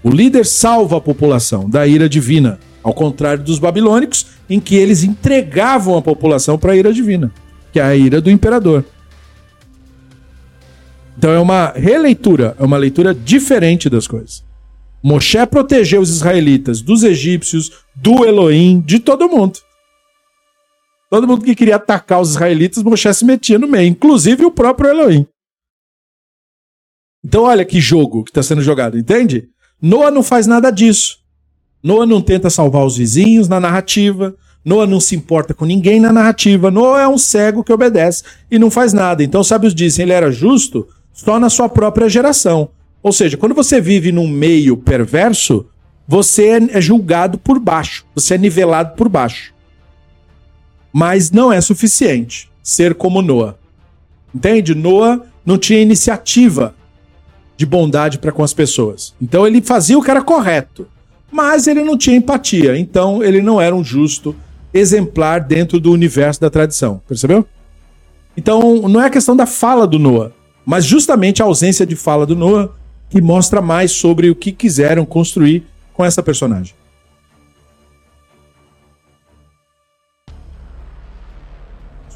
O 0.04 0.10
líder 0.10 0.46
salva 0.46 0.98
a 0.98 1.02
população 1.02 1.70
da 1.70 1.88
ira 1.88 2.10
divina, 2.10 2.60
ao 2.84 2.94
contrário 2.94 3.44
dos 3.44 3.58
babilônicos, 3.58 4.28
em 4.50 4.60
que 4.60 4.76
eles 4.76 5.04
entregavam 5.04 5.98
a 5.98 6.02
população 6.02 6.58
para 6.58 6.74
a 6.74 6.76
ira 6.76 6.92
divina, 6.92 7.32
que 7.72 7.80
é 7.80 7.84
a 7.84 7.96
ira 7.96 8.20
do 8.20 8.30
imperador. 8.30 8.84
Então 11.18 11.32
é 11.32 11.40
uma 11.40 11.72
releitura, 11.76 12.56
é 12.60 12.64
uma 12.64 12.78
leitura 12.78 13.14
diferente 13.14 13.90
das 13.90 14.06
coisas. 14.06 14.44
Moshe 15.04 15.46
protegeu 15.48 16.00
os 16.00 16.10
israelitas 16.10 16.82
dos 16.82 17.04
egípcios, 17.04 17.84
do 17.94 18.24
Elohim, 18.24 18.80
de 18.80 19.00
todo 19.00 19.28
mundo. 19.28 19.60
Todo 21.10 21.28
mundo 21.28 21.44
que 21.44 21.54
queria 21.54 21.76
atacar 21.76 22.22
os 22.22 22.32
israelitas, 22.32 22.82
Moshe 22.82 23.14
se 23.14 23.26
metia 23.26 23.60
no 23.60 23.68
meio, 23.68 23.90
inclusive 23.90 24.46
o 24.46 24.52
próprio 24.52 24.90
Elohim. 24.90 25.28
Então 27.24 27.44
olha 27.44 27.66
que 27.66 27.82
jogo 27.82 28.24
que 28.24 28.32
está 28.32 28.42
sendo 28.42 28.62
jogado, 28.62 28.98
entende? 28.98 29.50
Noah 29.82 30.10
não 30.10 30.24
faz 30.24 30.48
nada 30.48 30.72
disso. 30.72 31.18
Noah 31.84 32.06
não 32.06 32.22
tenta 32.22 32.50
salvar 32.50 32.86
os 32.86 32.96
vizinhos 32.96 33.50
na 33.50 33.60
narrativa. 33.60 34.34
Noah 34.64 34.88
não 34.88 35.02
se 35.02 35.16
importa 35.16 35.54
com 35.54 35.66
ninguém 35.66 36.00
na 36.00 36.14
narrativa. 36.14 36.72
Noah 36.72 37.02
é 37.02 37.08
um 37.08 37.18
cego 37.18 37.64
que 37.64 37.74
obedece 37.74 38.24
e 38.50 38.58
não 38.58 38.72
faz 38.72 38.94
nada. 38.94 39.22
Então, 39.22 39.44
sábios 39.44 39.76
dizem, 39.76 40.04
ele 40.04 40.14
era 40.14 40.32
justo 40.32 40.88
só 41.12 41.38
na 41.40 41.50
sua 41.50 41.68
própria 41.68 42.08
geração. 42.08 42.70
Ou 43.04 43.12
seja, 43.12 43.36
quando 43.36 43.54
você 43.54 43.82
vive 43.82 44.14
num 44.14 44.30
meio 44.30 44.78
perverso, 44.78 45.68
você 46.08 46.58
é 46.72 46.80
julgado 46.80 47.38
por 47.38 47.60
baixo, 47.60 48.06
você 48.16 48.36
é 48.36 48.38
nivelado 48.38 48.96
por 48.96 49.10
baixo. 49.10 49.54
Mas 50.92 51.30
não 51.30 51.52
é 51.52 51.60
suficiente 51.60 52.50
ser 52.64 52.96
como 52.96 53.22
Noah. 53.22 53.56
Entende? 54.34 54.74
Noah 54.74 55.22
não 55.46 55.58
tinha 55.58 55.82
iniciativa 55.82 56.74
de 57.58 57.66
bondade 57.66 58.18
para 58.18 58.32
com 58.32 58.44
as 58.44 58.54
pessoas. 58.54 59.14
Então 59.22 59.46
ele 59.46 59.62
fazia 59.62 59.98
o 59.98 60.02
que 60.02 60.10
era 60.10 60.22
correto, 60.22 60.88
mas 61.30 61.68
ele 61.68 61.84
não 61.84 61.98
tinha 61.98 62.16
empatia. 62.16 62.78
Então 62.78 63.22
ele 63.22 63.42
não 63.42 63.60
era 63.60 63.76
um 63.76 63.84
justo 63.84 64.34
exemplar 64.74 65.42
dentro 65.42 65.80
do 65.80 65.92
universo 65.92 66.40
da 66.40 66.50
tradição. 66.50 67.02
Percebeu? 67.08 67.46
Então 68.38 68.88
não 68.88 69.02
é 69.02 69.08
a 69.08 69.12
questão 69.12 69.36
da 69.36 69.46
fala 69.46 69.86
do 69.86 70.00
Noah, 70.00 70.32
mas 70.66 70.86
justamente 70.86 71.42
a 71.42 71.46
ausência 71.46 71.86
de 71.86 71.96
fala 71.96 72.26
do 72.26 72.36
Noah 72.36 72.70
que 73.14 73.22
mostra 73.22 73.62
mais 73.62 73.92
sobre 73.92 74.32
o 74.32 74.36
que 74.36 74.52
quiseram 74.52 75.06
construir 75.06 75.68
com 75.94 76.04
essa 76.04 76.24
personagem. 76.24 76.74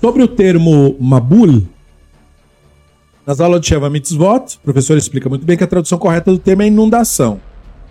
Sobre 0.01 0.23
o 0.23 0.27
termo 0.27 0.97
Mabul, 0.99 1.67
nas 3.27 3.39
aulas 3.39 3.61
de 3.61 3.67
Sheva 3.67 3.91
Mitzvot, 3.91 4.55
o 4.55 4.59
professor 4.63 4.97
explica 4.97 5.29
muito 5.29 5.45
bem 5.45 5.55
que 5.55 5.63
a 5.63 5.67
tradução 5.67 5.99
correta 5.99 6.31
do 6.31 6.39
termo 6.39 6.63
é 6.63 6.67
inundação. 6.67 7.39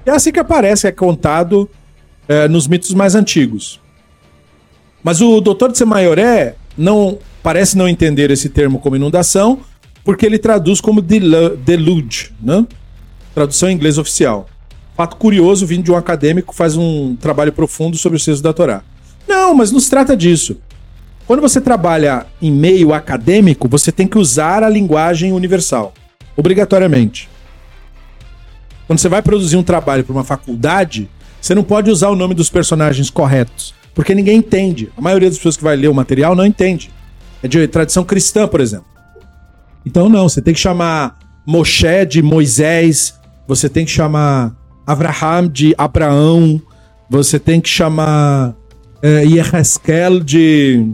É 0.04 0.10
assim 0.10 0.32
que 0.32 0.40
aparece, 0.40 0.88
é 0.88 0.90
contado 0.90 1.70
é, 2.26 2.48
nos 2.48 2.66
mitos 2.66 2.92
mais 2.92 3.14
antigos. 3.14 3.80
Mas 5.00 5.20
o 5.20 5.40
doutor 5.40 5.70
de 5.70 5.78
Semaioré 5.78 6.56
não 6.76 7.20
parece 7.40 7.78
não 7.78 7.88
entender 7.88 8.32
esse 8.32 8.48
termo 8.48 8.80
como 8.80 8.96
inundação, 8.96 9.60
porque 10.04 10.26
ele 10.26 10.40
traduz 10.40 10.80
como 10.80 11.00
deluge, 11.00 12.32
né? 12.42 12.66
Tradução 13.36 13.68
em 13.68 13.74
inglês 13.74 13.98
oficial. 13.98 14.46
Fato 14.96 15.16
curioso, 15.16 15.66
vindo 15.66 15.84
de 15.84 15.92
um 15.92 15.96
acadêmico 15.96 16.54
faz 16.54 16.74
um 16.74 17.14
trabalho 17.16 17.52
profundo 17.52 17.94
sobre 17.98 18.16
os 18.16 18.24
textos 18.24 18.40
da 18.40 18.50
Torá. 18.50 18.82
Não, 19.28 19.54
mas 19.54 19.70
não 19.70 19.78
se 19.78 19.90
trata 19.90 20.16
disso. 20.16 20.56
Quando 21.26 21.42
você 21.42 21.60
trabalha 21.60 22.24
em 22.40 22.50
meio 22.50 22.94
acadêmico, 22.94 23.68
você 23.68 23.92
tem 23.92 24.06
que 24.06 24.16
usar 24.16 24.62
a 24.62 24.70
linguagem 24.70 25.32
universal, 25.32 25.92
obrigatoriamente. 26.34 27.28
Quando 28.86 29.00
você 29.00 29.08
vai 29.08 29.20
produzir 29.20 29.58
um 29.58 29.62
trabalho 29.62 30.02
para 30.02 30.14
uma 30.14 30.24
faculdade, 30.24 31.06
você 31.38 31.54
não 31.54 31.62
pode 31.62 31.90
usar 31.90 32.08
o 32.08 32.16
nome 32.16 32.32
dos 32.32 32.48
personagens 32.48 33.10
corretos, 33.10 33.74
porque 33.94 34.14
ninguém 34.14 34.38
entende. 34.38 34.90
A 34.96 35.00
maioria 35.02 35.28
das 35.28 35.36
pessoas 35.36 35.58
que 35.58 35.64
vai 35.64 35.76
ler 35.76 35.88
o 35.88 35.94
material 35.94 36.34
não 36.34 36.46
entende. 36.46 36.90
É 37.42 37.48
de 37.48 37.68
tradição 37.68 38.02
cristã, 38.02 38.48
por 38.48 38.62
exemplo. 38.62 38.86
Então 39.84 40.08
não, 40.08 40.26
você 40.26 40.40
tem 40.40 40.54
que 40.54 40.60
chamar 40.60 41.18
Moshe 41.46 42.04
de 42.06 42.22
Moisés, 42.22 43.15
você 43.46 43.68
tem 43.68 43.84
que 43.84 43.90
chamar 43.90 44.54
Abraham 44.86 45.48
de 45.48 45.74
Abraão, 45.76 46.60
você 47.08 47.38
tem 47.38 47.60
que 47.60 47.68
chamar 47.68 48.54
é, 49.02 49.22
de 50.24 50.84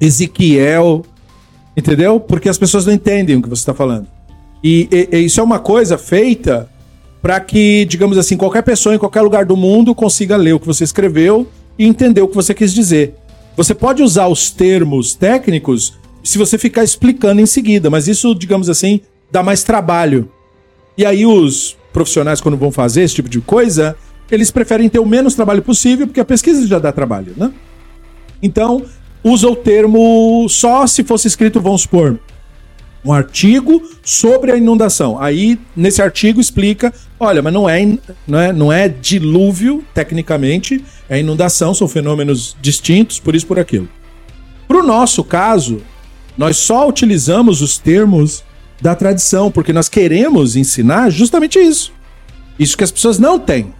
Ezequiel, 0.00 1.04
entendeu? 1.76 2.18
Porque 2.18 2.48
as 2.48 2.58
pessoas 2.58 2.86
não 2.86 2.92
entendem 2.92 3.36
o 3.36 3.42
que 3.42 3.48
você 3.48 3.62
está 3.62 3.74
falando. 3.74 4.06
E, 4.62 4.88
e, 4.90 5.16
e, 5.16 5.24
isso 5.24 5.40
é 5.40 5.42
uma 5.42 5.58
coisa 5.58 5.98
feita 5.98 6.68
para 7.20 7.40
que, 7.40 7.84
digamos 7.84 8.18
assim, 8.18 8.36
qualquer 8.36 8.62
pessoa 8.62 8.94
em 8.94 8.98
qualquer 8.98 9.22
lugar 9.22 9.44
do 9.44 9.56
mundo 9.56 9.94
consiga 9.94 10.36
ler 10.36 10.54
o 10.54 10.60
que 10.60 10.66
você 10.66 10.84
escreveu 10.84 11.46
e 11.78 11.86
entender 11.86 12.20
o 12.20 12.28
que 12.28 12.34
você 12.34 12.54
quis 12.54 12.72
dizer. 12.72 13.14
Você 13.56 13.74
pode 13.74 14.02
usar 14.02 14.26
os 14.26 14.50
termos 14.50 15.14
técnicos 15.14 15.94
se 16.22 16.38
você 16.38 16.58
ficar 16.58 16.82
explicando 16.82 17.40
em 17.40 17.46
seguida, 17.46 17.90
mas 17.90 18.08
isso, 18.08 18.34
digamos 18.34 18.68
assim, 18.68 19.00
dá 19.30 19.42
mais 19.42 19.62
trabalho. 19.62 20.30
E 20.96 21.04
aí 21.04 21.26
os 21.26 21.76
profissionais, 21.92 22.40
quando 22.40 22.56
vão 22.56 22.70
fazer 22.70 23.02
esse 23.02 23.14
tipo 23.14 23.28
de 23.28 23.40
coisa, 23.40 23.96
eles 24.30 24.50
preferem 24.50 24.88
ter 24.88 24.98
o 24.98 25.06
menos 25.06 25.34
trabalho 25.34 25.62
possível, 25.62 26.06
porque 26.06 26.20
a 26.20 26.24
pesquisa 26.24 26.66
já 26.66 26.78
dá 26.78 26.92
trabalho, 26.92 27.32
né? 27.36 27.52
Então, 28.42 28.84
usa 29.22 29.48
o 29.48 29.56
termo 29.56 30.46
só 30.48 30.86
se 30.86 31.02
fosse 31.04 31.28
escrito, 31.28 31.60
vamos 31.60 31.82
supor, 31.82 32.18
um 33.04 33.12
artigo 33.12 33.82
sobre 34.02 34.50
a 34.50 34.56
inundação. 34.56 35.20
Aí, 35.20 35.58
nesse 35.76 36.00
artigo, 36.00 36.40
explica: 36.40 36.92
olha, 37.20 37.42
mas 37.42 37.52
não 37.52 37.68
é, 37.68 37.98
não 38.26 38.40
é, 38.40 38.52
não 38.52 38.72
é 38.72 38.88
dilúvio, 38.88 39.84
tecnicamente, 39.92 40.82
é 41.08 41.20
inundação, 41.20 41.74
são 41.74 41.86
fenômenos 41.86 42.56
distintos, 42.60 43.20
por 43.20 43.34
isso 43.34 43.46
por 43.46 43.58
aquilo. 43.58 43.88
Para 44.66 44.78
o 44.78 44.82
nosso 44.82 45.22
caso, 45.22 45.82
nós 46.36 46.56
só 46.56 46.88
utilizamos 46.88 47.60
os 47.60 47.76
termos 47.78 48.42
da 48.84 48.94
tradição, 48.94 49.50
porque 49.50 49.72
nós 49.72 49.88
queremos 49.88 50.56
ensinar 50.56 51.08
justamente 51.08 51.58
isso. 51.58 51.90
Isso 52.58 52.76
que 52.76 52.84
as 52.84 52.90
pessoas 52.90 53.18
não 53.18 53.38
têm. 53.38 53.72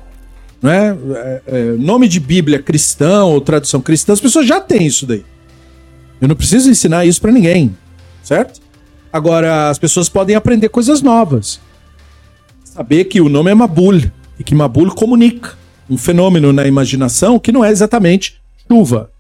Não 0.63 0.71
é? 0.71 0.97
é, 1.15 1.43
é 1.47 1.63
nome 1.73 2.09
de 2.09 2.19
Bíblia 2.19 2.63
cristão 2.63 3.31
ou 3.33 3.41
tradução 3.43 3.83
cristã, 3.83 4.15
as 4.15 4.21
pessoas 4.21 4.47
já 4.47 4.63
têm 4.63 4.87
isso 4.87 5.05
daí. 5.05 5.23
Eu 6.23 6.27
não 6.27 6.35
preciso 6.35 6.71
ensinar 6.71 7.05
isso 7.05 7.21
para 7.21 7.31
ninguém, 7.31 7.77
certo? 8.23 8.63
Agora, 9.13 9.69
as 9.69 9.79
pessoas 9.79 10.09
podem 10.09 10.37
aprender 10.37 10.71
coisas 10.71 11.03
novas. 11.03 11.61
Saber 12.65 13.05
que 13.05 13.21
o 13.21 13.29
nome 13.29 13.51
é 13.51 13.55
Mabul 13.55 14.11
e 14.39 14.43
que 14.43 14.55
Mabul 14.55 14.95
comunica 14.95 15.53
um 15.89 15.99
fenômeno 15.99 16.51
na 16.51 16.67
imaginação 16.67 17.39
que 17.39 17.53
não 17.53 17.63
é 17.63 17.71
exatamente 17.71 18.41
chuva. 18.67 19.11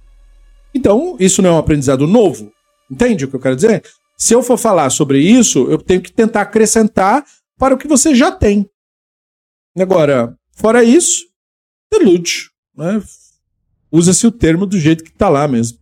Então, 0.74 1.14
isso 1.20 1.42
não 1.42 1.50
é 1.50 1.52
um 1.52 1.58
aprendizado 1.58 2.06
novo. 2.06 2.50
Entende 2.90 3.26
o 3.26 3.28
que 3.28 3.36
eu 3.36 3.40
quero 3.40 3.54
dizer? 3.54 3.82
Se 4.16 4.34
eu 4.34 4.42
for 4.42 4.56
falar 4.56 4.90
sobre 4.90 5.18
isso, 5.18 5.70
eu 5.70 5.78
tenho 5.78 6.00
que 6.00 6.12
tentar 6.12 6.42
acrescentar 6.42 7.24
para 7.58 7.74
o 7.74 7.78
que 7.78 7.88
você 7.88 8.14
já 8.14 8.30
tem. 8.30 8.68
Agora, 9.78 10.36
fora 10.52 10.84
isso, 10.84 11.24
delude. 11.92 12.50
Né? 12.76 13.02
Usa-se 13.90 14.26
o 14.26 14.32
termo 14.32 14.66
do 14.66 14.78
jeito 14.78 15.04
que 15.04 15.10
está 15.10 15.28
lá 15.28 15.46
mesmo. 15.46 15.78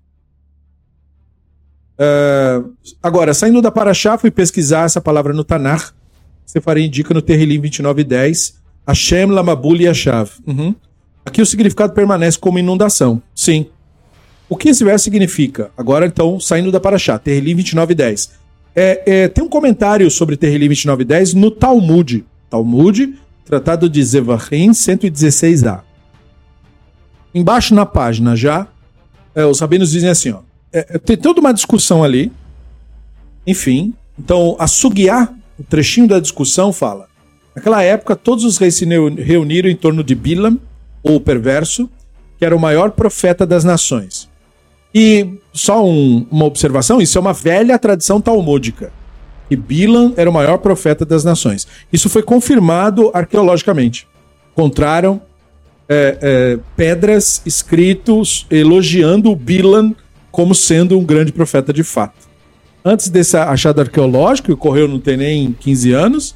Uh, 1.94 2.74
agora, 3.02 3.34
saindo 3.34 3.62
da 3.62 3.70
Paraxá, 3.70 4.18
fui 4.18 4.30
pesquisar 4.30 4.84
essa 4.84 5.00
palavra 5.00 5.32
no 5.32 5.44
Tanar. 5.44 5.94
Você 6.44 6.60
faria 6.60 6.84
indica 6.84 7.14
no 7.14 7.22
Terrilim 7.22 7.60
2910. 7.60 8.60
Hashem 8.86 9.26
Lamabul 9.26 9.76
Yashav. 9.76 10.30
Uhum. 10.46 10.74
Aqui 11.24 11.40
o 11.40 11.46
significado 11.46 11.92
permanece 11.92 12.38
como 12.38 12.58
inundação. 12.58 13.22
Sim. 13.34 13.70
O 14.48 14.56
que 14.56 14.68
esse 14.68 14.84
verso 14.84 15.04
significa? 15.04 15.70
Agora, 15.76 16.06
então, 16.06 16.38
saindo 16.38 16.70
da 16.70 16.80
Paraxá, 16.80 17.18
Terrilim 17.18 17.56
29.10. 17.56 18.30
É, 18.74 19.02
é, 19.06 19.28
tem 19.28 19.44
um 19.44 19.48
comentário 19.48 20.10
sobre 20.10 20.36
Terrilim 20.36 20.68
29.10 20.68 21.34
no 21.34 21.50
Talmud. 21.50 22.24
Talmud, 22.50 23.14
Tratado 23.44 23.88
de 23.88 24.02
Zevachim 24.02 24.70
116a. 24.70 25.80
Embaixo 27.34 27.74
na 27.74 27.86
página 27.86 28.36
já, 28.36 28.66
é, 29.34 29.44
os 29.44 29.60
rabinos 29.60 29.90
dizem 29.90 30.10
assim, 30.10 30.30
ó, 30.30 30.40
é, 30.72 30.86
é 30.90 30.98
tem 30.98 31.16
toda 31.16 31.40
uma 31.40 31.52
discussão 31.52 32.04
ali, 32.04 32.30
enfim, 33.46 33.94
então 34.18 34.54
a 34.58 34.66
Sugiá, 34.66 35.32
o 35.58 35.64
trechinho 35.64 36.06
da 36.06 36.20
discussão 36.20 36.72
fala, 36.72 37.08
naquela 37.54 37.82
época 37.82 38.14
todos 38.14 38.44
os 38.44 38.58
reis 38.58 38.74
se 38.74 38.84
reuniram 38.84 39.70
em 39.70 39.76
torno 39.76 40.04
de 40.04 40.14
Bilam, 40.14 40.58
ou 41.02 41.20
perverso, 41.20 41.90
que 42.38 42.44
era 42.44 42.54
o 42.54 42.60
maior 42.60 42.90
profeta 42.92 43.46
das 43.46 43.64
nações. 43.64 44.21
E 44.94 45.38
só 45.52 45.84
um, 45.84 46.26
uma 46.30 46.44
observação: 46.44 47.00
isso 47.00 47.18
é 47.18 47.20
uma 47.20 47.32
velha 47.32 47.78
tradição 47.78 48.20
talmúdica. 48.20 48.92
Que 49.48 49.56
Bilam 49.56 50.14
era 50.16 50.30
o 50.30 50.32
maior 50.32 50.58
profeta 50.58 51.04
das 51.04 51.24
nações. 51.24 51.66
Isso 51.92 52.08
foi 52.08 52.22
confirmado 52.22 53.10
arqueologicamente. 53.12 54.06
Encontraram 54.52 55.20
é, 55.88 56.18
é, 56.20 56.58
pedras 56.76 57.42
escritos 57.44 58.46
elogiando 58.50 59.30
o 59.30 59.36
Bilam 59.36 59.94
como 60.30 60.54
sendo 60.54 60.98
um 60.98 61.04
grande 61.04 61.32
profeta 61.32 61.72
de 61.72 61.84
fato. 61.84 62.30
Antes 62.84 63.08
desse 63.10 63.36
achado 63.36 63.80
arqueológico, 63.80 64.46
que 64.46 64.52
ocorreu 64.52 64.88
não 64.88 64.98
tem 64.98 65.16
nem 65.16 65.52
15 65.52 65.92
anos, 65.92 66.34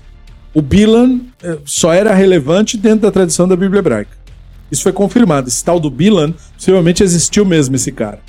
o 0.55 0.61
Bilam 0.61 1.21
é, 1.43 1.59
só 1.65 1.93
era 1.93 2.15
relevante 2.15 2.77
dentro 2.77 3.01
da 3.01 3.11
tradição 3.11 3.49
da 3.49 3.57
Bíblia 3.57 3.81
hebraica. 3.81 4.17
Isso 4.71 4.83
foi 4.83 4.93
confirmado. 4.93 5.49
Esse 5.49 5.65
tal 5.65 5.81
do 5.81 5.91
Bilan, 5.91 6.33
possivelmente 6.55 7.03
existiu 7.03 7.45
mesmo 7.45 7.77
esse 7.77 7.91
cara. 7.93 8.21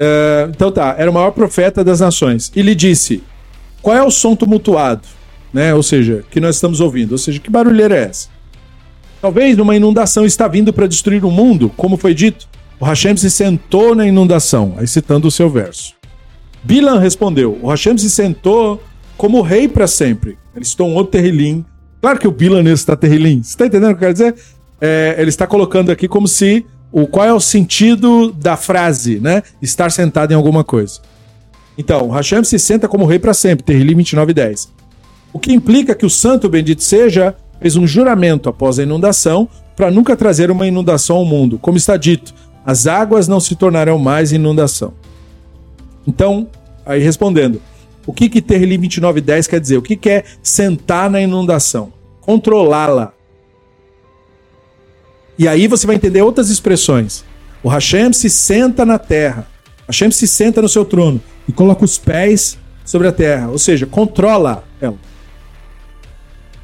Uh, 0.00 0.50
então 0.50 0.70
tá, 0.72 0.94
era 0.98 1.10
o 1.10 1.14
maior 1.14 1.30
profeta 1.30 1.84
das 1.84 2.00
nações. 2.00 2.50
E 2.54 2.62
lhe 2.62 2.74
disse: 2.74 3.22
Qual 3.80 3.96
é 3.96 4.02
o 4.02 4.10
som 4.10 4.34
tumultuado? 4.34 5.02
Né? 5.52 5.74
Ou 5.74 5.82
seja, 5.82 6.24
que 6.30 6.40
nós 6.40 6.56
estamos 6.56 6.80
ouvindo. 6.80 7.12
Ou 7.12 7.18
seja, 7.18 7.38
que 7.38 7.50
barulheira 7.50 7.96
é 7.96 8.04
essa? 8.04 8.28
Talvez 9.20 9.58
uma 9.58 9.76
inundação 9.76 10.24
está 10.24 10.48
vindo 10.48 10.72
para 10.72 10.86
destruir 10.86 11.24
o 11.24 11.30
mundo, 11.30 11.70
como 11.76 11.96
foi 11.96 12.14
dito. 12.14 12.48
O 12.80 12.84
Hashem 12.84 13.16
se 13.16 13.30
sentou 13.30 13.94
na 13.94 14.06
inundação, 14.06 14.74
aí 14.78 14.88
citando 14.88 15.28
o 15.28 15.30
seu 15.30 15.48
verso. 15.48 15.94
Bilan 16.64 16.98
respondeu: 16.98 17.58
O 17.62 17.68
Hashem 17.68 17.96
se 17.98 18.10
sentou 18.10 18.82
como 19.16 19.40
rei 19.42 19.68
para 19.68 19.86
sempre. 19.86 20.36
Ele 20.54 20.64
citou 20.64 20.88
um 20.88 20.94
outro 20.94 21.12
terrilim. 21.12 21.64
Claro 22.00 22.18
que 22.18 22.26
o 22.26 22.32
Bilan 22.32 22.64
está 22.72 22.96
terrilim. 22.96 23.42
Você 23.42 23.50
está 23.50 23.66
entendendo 23.66 23.92
o 23.92 23.96
que 23.96 24.04
eu 24.04 24.12
quero 24.12 24.12
dizer? 24.12 24.34
é, 24.82 25.14
ele 25.16 25.28
está 25.28 25.46
colocando 25.46 25.92
aqui 25.92 26.08
como 26.08 26.26
se 26.26 26.66
o 26.92 27.06
qual 27.06 27.26
é 27.26 27.32
o 27.32 27.40
sentido 27.40 28.30
da 28.30 28.56
frase, 28.56 29.18
né? 29.18 29.42
Estar 29.60 29.90
sentado 29.90 30.32
em 30.32 30.34
alguma 30.34 30.62
coisa. 30.62 31.00
Então, 31.76 32.10
Hashem 32.10 32.44
se 32.44 32.58
senta 32.58 32.86
como 32.86 33.06
rei 33.06 33.18
para 33.18 33.32
sempre, 33.32 33.64
Terrilim 33.64 33.96
29:10. 33.96 34.68
O 35.32 35.38
que 35.38 35.52
implica 35.52 35.94
que 35.94 36.04
o 36.04 36.10
santo 36.10 36.48
bendito 36.48 36.82
seja 36.82 37.34
fez 37.60 37.76
um 37.76 37.86
juramento 37.86 38.48
após 38.48 38.78
a 38.78 38.82
inundação 38.82 39.48
para 39.74 39.90
nunca 39.90 40.16
trazer 40.16 40.50
uma 40.50 40.66
inundação 40.66 41.16
ao 41.16 41.24
mundo. 41.24 41.58
Como 41.58 41.78
está 41.78 41.96
dito, 41.96 42.34
as 42.66 42.86
águas 42.86 43.26
não 43.26 43.40
se 43.40 43.56
tornarão 43.56 43.98
mais 43.98 44.32
inundação. 44.32 44.92
Então, 46.06 46.48
aí 46.84 47.00
respondendo, 47.00 47.62
o 48.04 48.12
que 48.12 48.28
que 48.28 48.42
Terrilim 48.42 48.80
29:10 48.80 49.48
quer 49.48 49.60
dizer? 49.60 49.76
O 49.78 49.82
que, 49.82 49.96
que 49.96 50.10
é 50.10 50.24
sentar 50.42 51.08
na 51.08 51.20
inundação? 51.20 51.92
Controlá-la, 52.20 53.12
e 55.38 55.48
aí 55.48 55.66
você 55.66 55.86
vai 55.86 55.96
entender 55.96 56.22
outras 56.22 56.50
expressões. 56.50 57.24
O 57.62 57.68
Hashem 57.68 58.12
se 58.12 58.28
senta 58.28 58.84
na 58.84 58.98
terra. 58.98 59.46
Hashem 59.86 60.10
se 60.10 60.26
senta 60.26 60.60
no 60.60 60.68
seu 60.68 60.84
trono 60.84 61.20
e 61.48 61.52
coloca 61.52 61.84
os 61.84 61.98
pés 61.98 62.58
sobre 62.84 63.08
a 63.08 63.12
terra, 63.12 63.48
ou 63.48 63.58
seja, 63.58 63.86
controla 63.86 64.64
ela. 64.80 64.96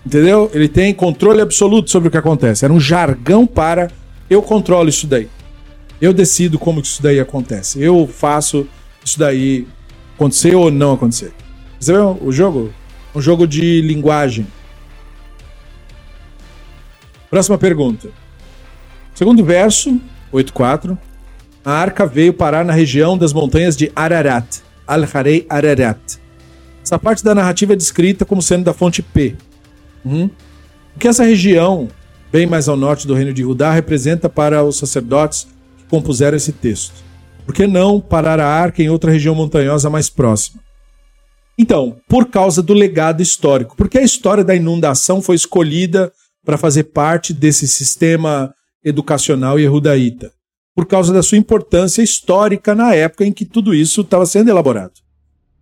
Entendeu? 0.04 0.50
Ele 0.54 0.68
tem 0.68 0.94
controle 0.94 1.40
absoluto 1.40 1.90
sobre 1.90 2.08
o 2.08 2.10
que 2.10 2.16
acontece. 2.16 2.64
Era 2.64 2.72
um 2.72 2.80
jargão 2.80 3.46
para 3.46 3.90
eu 4.30 4.42
controlo 4.42 4.88
isso 4.88 5.06
daí. 5.06 5.28
Eu 6.00 6.12
decido 6.12 6.58
como 6.58 6.80
isso 6.80 7.02
daí 7.02 7.18
acontece. 7.18 7.80
Eu 7.82 8.06
faço 8.06 8.66
isso 9.04 9.18
daí 9.18 9.66
acontecer 10.14 10.54
ou 10.54 10.70
não 10.70 10.92
acontecer. 10.92 11.32
Você 11.78 11.92
o 11.92 12.30
jogo? 12.30 12.72
Um 13.14 13.20
jogo 13.20 13.46
de 13.46 13.80
linguagem. 13.80 14.46
Próxima 17.30 17.58
pergunta. 17.58 18.10
Segundo 19.18 19.44
verso, 19.44 20.00
8.4, 20.32 20.96
a 21.64 21.72
arca 21.72 22.06
veio 22.06 22.32
parar 22.32 22.64
na 22.64 22.72
região 22.72 23.18
das 23.18 23.32
montanhas 23.32 23.76
de 23.76 23.90
Ararat, 23.96 24.60
Al-Harei 24.86 25.44
Ararat. 25.48 25.98
Essa 26.80 27.00
parte 27.00 27.24
da 27.24 27.34
narrativa 27.34 27.72
é 27.72 27.76
descrita 27.76 28.24
como 28.24 28.40
sendo 28.40 28.62
da 28.62 28.72
fonte 28.72 29.02
P. 29.02 29.34
Uhum. 30.04 30.30
O 30.94 31.00
que 31.00 31.08
essa 31.08 31.24
região, 31.24 31.88
bem 32.30 32.46
mais 32.46 32.68
ao 32.68 32.76
norte 32.76 33.08
do 33.08 33.14
reino 33.14 33.34
de 33.34 33.42
Judá, 33.42 33.72
representa 33.72 34.28
para 34.28 34.62
os 34.62 34.76
sacerdotes 34.76 35.48
que 35.78 35.84
compuseram 35.90 36.36
esse 36.36 36.52
texto? 36.52 37.02
Por 37.44 37.52
que 37.52 37.66
não 37.66 38.00
parar 38.00 38.38
a 38.38 38.46
arca 38.46 38.84
em 38.84 38.88
outra 38.88 39.10
região 39.10 39.34
montanhosa 39.34 39.90
mais 39.90 40.08
próxima? 40.08 40.62
Então, 41.58 41.96
por 42.06 42.26
causa 42.26 42.62
do 42.62 42.72
legado 42.72 43.20
histórico, 43.20 43.74
porque 43.76 43.98
a 43.98 44.04
história 44.04 44.44
da 44.44 44.54
inundação 44.54 45.20
foi 45.20 45.34
escolhida 45.34 46.12
para 46.44 46.56
fazer 46.56 46.84
parte 46.84 47.32
desse 47.32 47.66
sistema 47.66 48.54
educacional 48.84 49.58
Yehudaíta, 49.58 50.32
por 50.74 50.86
causa 50.86 51.12
da 51.12 51.22
sua 51.22 51.38
importância 51.38 52.02
histórica 52.02 52.74
na 52.74 52.94
época 52.94 53.24
em 53.24 53.32
que 53.32 53.44
tudo 53.44 53.74
isso 53.74 54.02
estava 54.02 54.24
sendo 54.26 54.50
elaborado. 54.50 54.92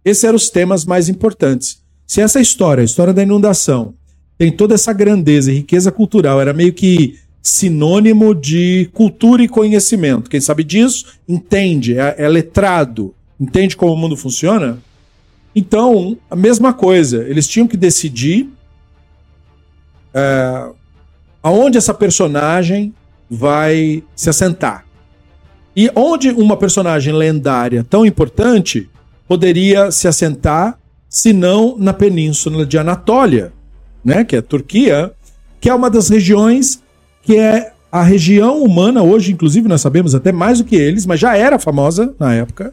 Esses 0.04 0.24
eram 0.24 0.36
os 0.36 0.50
temas 0.50 0.84
mais 0.84 1.08
importantes. 1.08 1.82
Se 2.06 2.20
essa 2.20 2.40
história, 2.40 2.82
a 2.82 2.84
história 2.84 3.12
da 3.12 3.22
inundação, 3.22 3.94
tem 4.38 4.52
toda 4.52 4.74
essa 4.74 4.92
grandeza 4.92 5.50
e 5.50 5.56
riqueza 5.56 5.90
cultural, 5.90 6.40
era 6.40 6.52
meio 6.52 6.72
que 6.72 7.18
sinônimo 7.42 8.34
de 8.34 8.90
cultura 8.92 9.42
e 9.42 9.48
conhecimento. 9.48 10.28
Quem 10.28 10.40
sabe 10.40 10.62
disso 10.62 11.06
entende, 11.28 11.98
é, 11.98 12.14
é 12.18 12.28
letrado, 12.28 13.14
entende 13.40 13.76
como 13.76 13.92
o 13.92 13.96
mundo 13.96 14.16
funciona. 14.16 14.78
Então, 15.54 16.18
a 16.30 16.36
mesma 16.36 16.72
coisa, 16.74 17.24
eles 17.28 17.48
tinham 17.48 17.66
que 17.66 17.76
decidir 17.76 18.48
é, 20.12 20.70
aonde 21.42 21.78
essa 21.78 21.94
personagem 21.94 22.92
vai 23.30 24.02
se 24.14 24.30
assentar. 24.30 24.84
E 25.76 25.90
onde 25.94 26.30
uma 26.30 26.56
personagem 26.56 27.12
lendária 27.12 27.84
tão 27.84 28.06
importante 28.06 28.88
poderia 29.28 29.90
se 29.90 30.08
assentar, 30.08 30.78
se 31.08 31.32
não 31.32 31.76
na 31.78 31.92
península 31.92 32.64
de 32.64 32.78
Anatólia, 32.78 33.52
né, 34.04 34.24
que 34.24 34.36
é 34.36 34.38
a 34.38 34.42
Turquia, 34.42 35.12
que 35.60 35.68
é 35.68 35.74
uma 35.74 35.90
das 35.90 36.08
regiões 36.08 36.80
que 37.22 37.36
é 37.36 37.72
a 37.90 38.02
região 38.02 38.62
humana 38.62 39.02
hoje, 39.02 39.32
inclusive 39.32 39.68
nós 39.68 39.80
sabemos 39.80 40.14
até 40.14 40.30
mais 40.30 40.58
do 40.58 40.64
que 40.64 40.76
eles, 40.76 41.06
mas 41.06 41.18
já 41.18 41.36
era 41.36 41.58
famosa 41.58 42.14
na 42.18 42.32
época. 42.34 42.72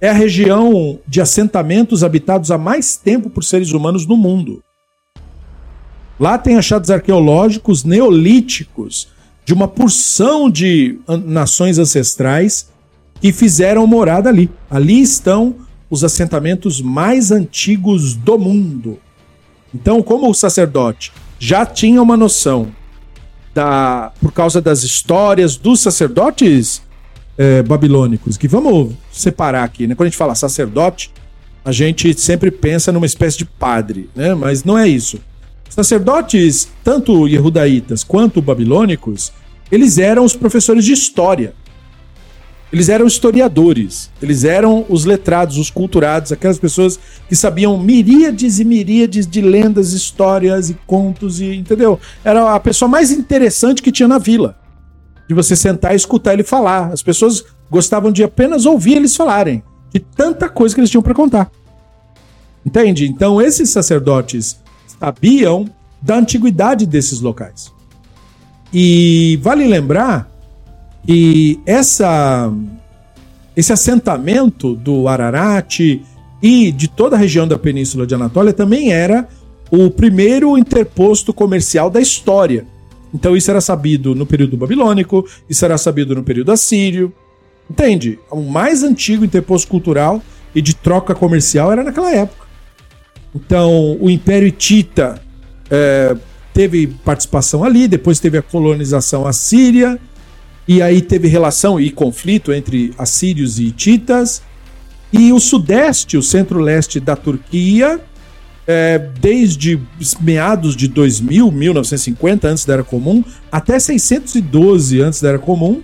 É 0.00 0.10
a 0.10 0.12
região 0.12 0.98
de 1.06 1.20
assentamentos 1.20 2.04
habitados 2.04 2.50
há 2.50 2.58
mais 2.58 2.96
tempo 2.96 3.28
por 3.28 3.42
seres 3.42 3.72
humanos 3.72 4.06
no 4.06 4.16
mundo. 4.16 4.62
Lá 6.18 6.38
tem 6.38 6.56
achados 6.56 6.90
arqueológicos 6.90 7.84
neolíticos 7.84 9.08
de 9.48 9.54
uma 9.54 9.66
porção 9.66 10.50
de 10.50 10.98
nações 11.24 11.78
ancestrais 11.78 12.68
que 13.18 13.32
fizeram 13.32 13.86
morada 13.86 14.28
ali. 14.28 14.50
Ali 14.70 15.00
estão 15.00 15.54
os 15.88 16.04
assentamentos 16.04 16.82
mais 16.82 17.32
antigos 17.32 18.12
do 18.14 18.38
mundo. 18.38 18.98
Então, 19.74 20.02
como 20.02 20.28
o 20.28 20.34
sacerdote 20.34 21.14
já 21.38 21.64
tinha 21.64 22.02
uma 22.02 22.14
noção 22.14 22.68
da, 23.54 24.12
por 24.20 24.32
causa 24.32 24.60
das 24.60 24.82
histórias 24.82 25.56
dos 25.56 25.80
sacerdotes 25.80 26.82
é, 27.38 27.62
babilônicos, 27.62 28.36
que 28.36 28.46
vamos 28.46 28.92
separar 29.10 29.64
aqui, 29.64 29.86
né? 29.86 29.94
Quando 29.94 30.08
a 30.08 30.10
gente 30.10 30.18
fala 30.18 30.34
sacerdote, 30.34 31.10
a 31.64 31.72
gente 31.72 32.12
sempre 32.20 32.50
pensa 32.50 32.92
numa 32.92 33.06
espécie 33.06 33.38
de 33.38 33.46
padre, 33.46 34.10
né? 34.14 34.34
Mas 34.34 34.62
não 34.62 34.76
é 34.76 34.86
isso. 34.86 35.18
Sacerdotes, 35.68 36.68
tanto 36.82 37.28
Yehudaítas 37.28 38.02
quanto 38.02 38.42
babilônicos, 38.42 39.32
eles 39.70 39.98
eram 39.98 40.24
os 40.24 40.34
professores 40.34 40.84
de 40.84 40.92
história. 40.92 41.54
Eles 42.70 42.90
eram 42.90 43.06
historiadores, 43.06 44.10
eles 44.20 44.44
eram 44.44 44.84
os 44.90 45.06
letrados, 45.06 45.56
os 45.56 45.70
culturados, 45.70 46.32
aquelas 46.32 46.58
pessoas 46.58 46.98
que 47.26 47.34
sabiam 47.34 47.78
miríades 47.78 48.58
e 48.58 48.64
miríades 48.64 49.26
de 49.26 49.40
lendas, 49.40 49.92
histórias 49.92 50.68
e 50.68 50.76
contos, 50.86 51.40
e 51.40 51.54
entendeu? 51.54 51.98
Era 52.22 52.54
a 52.54 52.60
pessoa 52.60 52.88
mais 52.88 53.10
interessante 53.10 53.82
que 53.82 53.92
tinha 53.92 54.08
na 54.08 54.18
vila. 54.18 54.58
De 55.26 55.34
você 55.34 55.56
sentar 55.56 55.92
e 55.92 55.96
escutar 55.96 56.34
ele 56.34 56.42
falar. 56.42 56.92
As 56.92 57.02
pessoas 57.02 57.44
gostavam 57.70 58.12
de 58.12 58.22
apenas 58.22 58.66
ouvir 58.66 58.96
eles 58.96 59.16
falarem, 59.16 59.62
de 59.92 60.00
tanta 60.00 60.48
coisa 60.48 60.74
que 60.74 60.80
eles 60.80 60.90
tinham 60.90 61.02
para 61.02 61.14
contar. 61.14 61.50
Entende? 62.64 63.06
Então 63.06 63.40
esses 63.40 63.70
sacerdotes 63.70 64.58
sabiam 64.98 65.68
da 66.00 66.16
antiguidade 66.16 66.86
desses 66.86 67.20
locais. 67.20 67.72
E 68.72 69.38
vale 69.42 69.66
lembrar 69.66 70.30
que 71.04 71.60
essa, 71.64 72.52
esse 73.56 73.72
assentamento 73.72 74.74
do 74.74 75.08
Ararat 75.08 75.80
e 76.42 76.72
de 76.72 76.88
toda 76.88 77.16
a 77.16 77.18
região 77.18 77.48
da 77.48 77.58
Península 77.58 78.06
de 78.06 78.14
Anatólia 78.14 78.52
também 78.52 78.92
era 78.92 79.28
o 79.70 79.90
primeiro 79.90 80.56
interposto 80.56 81.32
comercial 81.32 81.90
da 81.90 82.00
história. 82.00 82.66
Então 83.12 83.36
isso 83.36 83.50
era 83.50 83.60
sabido 83.60 84.14
no 84.14 84.26
período 84.26 84.56
babilônico, 84.56 85.26
isso 85.48 85.64
era 85.64 85.78
sabido 85.78 86.14
no 86.14 86.22
período 86.22 86.52
assírio. 86.52 87.12
Entende? 87.70 88.18
O 88.30 88.42
mais 88.42 88.82
antigo 88.82 89.24
interposto 89.24 89.68
cultural 89.68 90.22
e 90.54 90.62
de 90.62 90.74
troca 90.74 91.14
comercial 91.14 91.72
era 91.72 91.82
naquela 91.82 92.10
época. 92.14 92.47
Então 93.34 93.96
o 94.00 94.08
Império 94.08 94.48
Hitita 94.48 95.20
é, 95.70 96.16
teve 96.52 96.86
participação 96.86 97.62
ali, 97.62 97.86
depois 97.86 98.18
teve 98.18 98.38
a 98.38 98.42
colonização 98.42 99.26
assíria, 99.26 99.98
e 100.66 100.82
aí 100.82 101.00
teve 101.00 101.28
relação 101.28 101.80
e 101.80 101.90
conflito 101.90 102.52
entre 102.52 102.92
assírios 102.98 103.58
e 103.58 103.66
hititas. 103.66 104.42
E 105.12 105.32
o 105.32 105.40
sudeste, 105.40 106.16
o 106.16 106.22
centro-leste 106.22 107.00
da 107.00 107.16
Turquia, 107.16 108.00
é, 108.66 108.98
desde 108.98 109.80
meados 110.20 110.76
de 110.76 110.86
2000, 110.88 111.50
1950, 111.50 112.48
antes 112.48 112.66
da 112.66 112.74
Era 112.74 112.84
Comum, 112.84 113.24
até 113.50 113.78
612 113.78 115.00
antes 115.00 115.22
da 115.22 115.30
Era 115.30 115.38
Comum, 115.38 115.82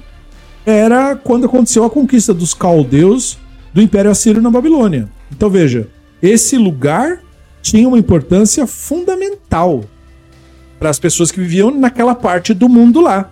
era 0.66 1.16
quando 1.16 1.46
aconteceu 1.46 1.84
a 1.84 1.90
conquista 1.90 2.34
dos 2.34 2.52
caldeus 2.52 3.38
do 3.72 3.80
Império 3.80 4.10
Assírio 4.10 4.42
na 4.42 4.50
Babilônia. 4.50 5.08
Então 5.32 5.48
veja, 5.48 5.88
esse 6.22 6.58
lugar 6.58 7.20
tinha 7.64 7.88
uma 7.88 7.98
importância 7.98 8.66
fundamental 8.66 9.84
para 10.78 10.90
as 10.90 10.98
pessoas 10.98 11.32
que 11.32 11.40
viviam 11.40 11.70
naquela 11.70 12.14
parte 12.14 12.52
do 12.52 12.68
mundo 12.68 13.00
lá. 13.00 13.30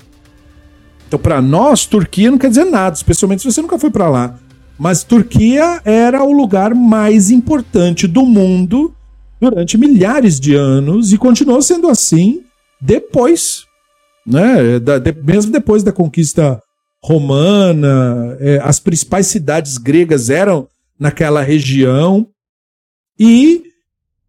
Então, 1.07 1.20
para 1.20 1.43
nós, 1.43 1.85
Turquia 1.85 2.30
não 2.30 2.39
quer 2.39 2.49
dizer 2.49 2.64
nada, 2.64 2.97
especialmente 2.97 3.43
se 3.43 3.53
você 3.53 3.61
nunca 3.61 3.78
foi 3.78 3.91
para 3.91 4.09
lá. 4.09 4.39
Mas 4.78 5.05
Turquia 5.05 5.83
era 5.85 6.24
o 6.24 6.33
lugar 6.33 6.74
mais 6.74 7.30
importante 7.30 8.07
do 8.07 8.24
mundo 8.24 8.95
durante 9.39 9.76
milhares 9.76 10.41
de 10.41 10.55
anos 10.55 11.12
e 11.12 11.18
continuou 11.18 11.61
sendo 11.61 11.89
assim 11.89 12.43
depois, 12.80 13.66
né? 14.26 14.78
Da, 14.78 14.99
de, 14.99 15.12
mesmo 15.12 15.53
depois 15.53 15.83
da 15.83 15.93
conquista 15.93 16.59
romana, 17.05 18.35
é, 18.41 18.61
as 18.64 18.80
principais 18.80 19.26
cidades 19.26 19.76
gregas 19.76 20.30
eram 20.30 20.66
naquela 20.99 21.43
região 21.43 22.26
e 23.18 23.72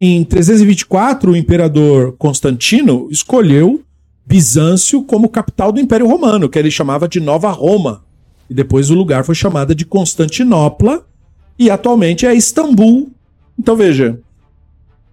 em 0.06 0.24
324 0.24 1.32
o 1.32 1.36
imperador 1.36 2.14
Constantino 2.18 3.08
escolheu 3.10 3.82
Bizâncio 4.26 5.04
como 5.04 5.30
capital 5.30 5.72
do 5.72 5.80
Império 5.80 6.08
Romano, 6.08 6.49
que 6.49 6.58
ele 6.58 6.72
chamava 6.72 7.08
de 7.08 7.20
Nova 7.20 7.49
Roma. 7.51 8.04
E 8.49 8.54
depois 8.54 8.89
o 8.89 8.95
lugar 8.95 9.24
foi 9.24 9.36
chamado 9.36 9.74
de 9.74 9.86
Constantinopla 9.86 11.06
e 11.58 11.70
atualmente 11.70 12.26
é 12.26 12.34
Istambul. 12.34 13.12
Então 13.58 13.76
veja, 13.76 14.20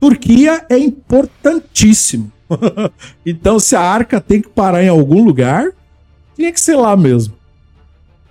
Turquia 0.00 0.64
é 0.68 0.78
importantíssimo. 0.78 2.32
então, 3.24 3.60
se 3.60 3.76
a 3.76 3.80
arca 3.80 4.20
tem 4.20 4.40
que 4.40 4.48
parar 4.48 4.82
em 4.82 4.88
algum 4.88 5.22
lugar, 5.22 5.70
tinha 6.34 6.50
que 6.50 6.60
ser 6.60 6.74
lá 6.74 6.96
mesmo. 6.96 7.34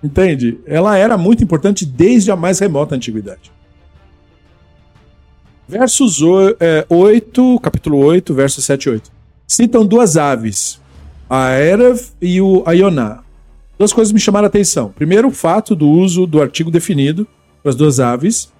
Entende? 0.02 0.58
Ela 0.66 0.98
era 0.98 1.16
muito 1.16 1.42
importante 1.42 1.86
desde 1.86 2.30
a 2.30 2.36
mais 2.36 2.58
remota 2.58 2.94
antiguidade. 2.94 3.50
Versos 5.70 6.20
8, 6.20 6.56
é, 6.58 6.84
capítulo 7.62 7.98
8, 7.98 8.34
versos 8.34 8.64
7 8.64 8.86
e 8.86 8.90
8. 8.90 9.12
Citam 9.46 9.86
duas 9.86 10.16
aves, 10.16 10.80
a 11.28 11.52
Erev 11.52 12.08
e 12.20 12.40
o 12.40 12.64
Ayoná. 12.66 13.20
Duas 13.78 13.92
coisas 13.92 14.12
me 14.12 14.18
chamaram 14.18 14.46
a 14.46 14.48
atenção. 14.48 14.92
Primeiro, 14.96 15.28
o 15.28 15.30
fato 15.30 15.76
do 15.76 15.88
uso 15.88 16.26
do 16.26 16.42
artigo 16.42 16.72
definido 16.72 17.24
para 17.62 17.70
as 17.70 17.76
duas 17.76 18.00
aves. 18.00 18.50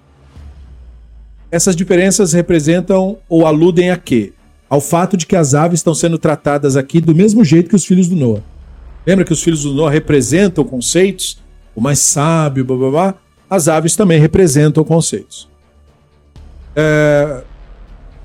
Essas 1.51 1.75
diferenças 1.75 2.31
representam 2.31 3.17
ou 3.27 3.45
aludem 3.45 3.91
a 3.91 3.97
quê? 3.97 4.31
Ao 4.69 4.79
fato 4.79 5.17
de 5.17 5.25
que 5.25 5.35
as 5.35 5.53
aves 5.53 5.81
estão 5.81 5.93
sendo 5.93 6.17
tratadas 6.17 6.77
aqui 6.77 7.01
do 7.01 7.13
mesmo 7.13 7.43
jeito 7.43 7.69
que 7.69 7.75
os 7.75 7.83
filhos 7.83 8.07
do 8.07 8.15
Noah. 8.15 8.41
Lembra 9.05 9.25
que 9.25 9.33
os 9.33 9.43
filhos 9.43 9.63
do 9.63 9.73
Noah 9.73 9.91
representam 9.91 10.63
conceitos? 10.63 11.41
O 11.75 11.81
mais 11.81 11.99
sábio, 11.99 12.63
blá 12.63 12.77
blá 12.77 12.89
blá. 12.89 13.15
As 13.49 13.67
aves 13.67 13.97
também 13.97 14.17
representam 14.17 14.81
conceitos. 14.85 15.50
É... 16.75 17.43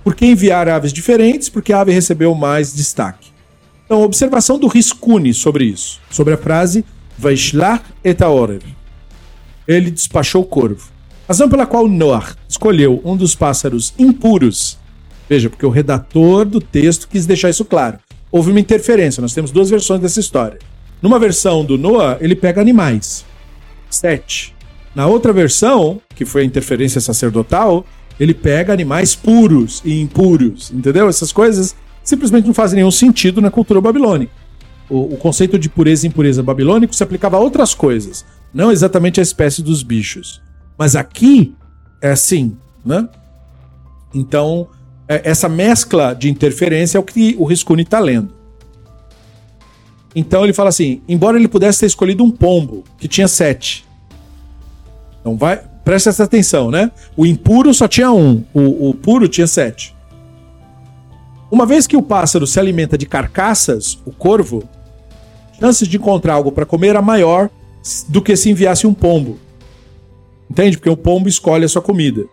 Por 0.05 0.15
que 0.15 0.27
enviar 0.27 0.69
aves 0.69 0.93
diferentes? 0.93 1.49
Porque 1.49 1.73
a 1.73 1.81
ave 1.81 1.93
recebeu 1.93 2.35
mais 2.35 2.73
destaque. 2.75 3.31
Então, 3.85 4.03
observação 4.03 4.59
do 4.59 4.67
Riscuni 4.67 5.33
sobre 5.35 5.65
isso, 5.65 6.01
sobre 6.11 6.35
a 6.35 6.37
frase 6.37 6.85
Vaishlach 7.19 7.85
et 8.05 8.23
Aorer. 8.23 8.63
Ele 9.67 9.91
despachou 9.91 10.43
o 10.43 10.47
corvo. 10.47 10.91
Razão 11.27 11.49
pela 11.49 11.67
qual 11.67 11.89
Noah 11.89 12.37
escolheu 12.49 13.01
um 13.05 13.17
dos 13.17 13.35
pássaros 13.35 13.93
impuros. 13.99 14.79
Veja, 15.29 15.51
porque 15.51 15.67
o 15.67 15.71
redator 15.71 16.45
do 16.45 16.61
texto 16.61 17.09
quis 17.09 17.27
deixar 17.27 17.51
isso 17.51 17.65
claro. 17.65 17.99
Houve 18.31 18.51
uma 18.51 18.61
interferência, 18.61 19.21
nós 19.21 19.35
temos 19.35 19.51
duas 19.51 19.71
versões 19.71 20.01
dessa 20.01 20.21
história. 20.21 20.59
Numa 21.03 21.19
versão 21.19 21.65
do 21.65 21.77
Noah, 21.77 22.17
ele 22.21 22.37
pega 22.37 22.61
animais. 22.61 23.25
Sete. 23.91 24.55
Na 24.95 25.07
outra 25.07 25.33
versão, 25.33 26.01
que 26.15 26.25
foi 26.25 26.43
a 26.43 26.45
interferência 26.45 27.01
sacerdotal, 27.01 27.85
ele 28.19 28.35
pega 28.35 28.73
animais 28.73 29.15
puros 29.15 29.83
e 29.85 30.01
impuros, 30.01 30.71
entendeu? 30.73 31.09
Essas 31.09 31.33
coisas 31.33 31.77
simplesmente 32.03 32.47
não 32.47 32.55
fazem 32.55 32.77
nenhum 32.77 32.91
sentido 32.91 33.41
na 33.41 33.51
cultura 33.51 33.81
babilônica. 33.81 34.33
O, 34.89 35.15
o 35.15 35.17
conceito 35.17 35.59
de 35.59 35.69
pureza 35.69 36.07
e 36.07 36.09
impureza 36.09 36.43
babilônico 36.43 36.95
se 36.95 37.03
aplicava 37.03 37.37
a 37.37 37.41
outras 37.41 37.75
coisas, 37.75 38.25
não 38.55 38.71
exatamente 38.71 39.21
a 39.21 39.23
espécie 39.23 39.63
dos 39.63 39.83
bichos. 39.83 40.41
Mas 40.79 40.95
aqui 40.95 41.55
é 42.01 42.11
assim, 42.11 42.57
né? 42.85 43.09
Então, 44.15 44.69
é, 45.09 45.29
essa 45.29 45.49
mescla 45.49 46.15
de 46.15 46.31
interferência 46.31 46.99
é 46.99 47.01
o 47.01 47.05
que 47.05 47.35
o 47.39 47.45
Riscuni 47.45 47.83
está 47.83 47.99
lendo. 47.99 48.35
Então 50.15 50.43
ele 50.45 50.55
fala 50.55 50.71
assim: 50.71 51.03
embora 51.07 51.39
ele 51.39 51.47
pudesse 51.47 51.81
ter 51.81 51.87
escolhido 51.87 52.25
um 52.25 52.31
pombo, 52.31 52.85
que 52.99 53.07
tinha 53.07 53.29
sete. 53.29 53.85
Então 55.21 55.37
vai, 55.37 55.61
presta 55.87 56.11
essa 56.11 56.25
atenção, 56.25 56.69
né? 56.69 56.91
O 57.17 57.25
impuro 57.25 57.73
só 57.73 57.87
tinha 57.87 58.11
um, 58.11 58.43
o, 58.53 58.91
o 58.91 58.95
puro 58.95 59.29
tinha 59.29 59.47
sete. 59.47 59.95
Uma 61.49 61.65
vez 61.65 61.87
que 61.87 61.97
o 61.97 62.03
pássaro 62.03 62.45
se 62.45 62.59
alimenta 62.59 62.99
de 62.99 63.07
carcaças, 63.07 63.97
o 64.05 64.11
corvo, 64.11 64.69
chances 65.61 65.87
de 65.87 65.97
encontrar 65.97 66.35
algo 66.35 66.51
para 66.51 66.67
comer 66.67 66.89
era 66.89 67.01
maior 67.01 67.49
do 68.09 68.21
que 68.21 68.35
se 68.35 68.51
enviasse 68.51 68.85
um 68.85 68.93
pombo. 68.93 69.39
Entende? 70.51 70.77
Porque 70.77 70.91
o 70.91 70.97
pombo 70.97 71.29
escolhe 71.29 71.65
a 71.65 71.69
sua 71.69 71.81
comida. 71.81 72.25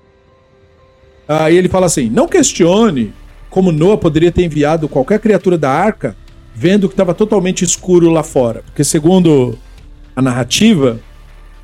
Aí 1.28 1.56
ele 1.56 1.70
fala 1.70 1.86
assim: 1.86 2.10
não 2.10 2.28
questione 2.28 3.14
como 3.52 3.72
Noah 3.72 4.00
poderia 4.00 4.32
ter 4.32 4.44
enviado 4.44 4.90
qualquer 4.90 5.20
criatura 5.20 5.60
da 5.60 5.70
arca, 5.70 6.18
vendo 6.56 6.88
que 6.88 6.96
estava 6.96 7.14
totalmente 7.14 7.64
escuro 7.64 8.10
lá 8.10 8.24
fora. 8.24 8.64
Porque, 8.64 8.84
segundo 8.84 9.56
a 10.16 10.24
narrativa, 10.24 11.00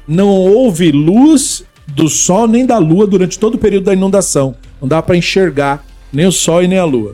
não 0.07 0.29
houve 0.29 0.91
luz 0.91 1.63
do 1.95 2.07
sol 2.07 2.47
nem 2.47 2.65
da 2.65 2.77
lua 2.77 3.07
durante 3.07 3.37
todo 3.37 3.55
o 3.55 3.59
período 3.59 3.85
da 3.85 3.93
inundação. 3.93 4.55
Não 4.81 4.87
dava 4.87 5.03
para 5.03 5.17
enxergar 5.17 5.83
nem 6.11 6.25
o 6.25 6.31
sol 6.31 6.63
e 6.63 6.67
nem 6.67 6.79
a 6.79 6.85
lua. 6.85 7.13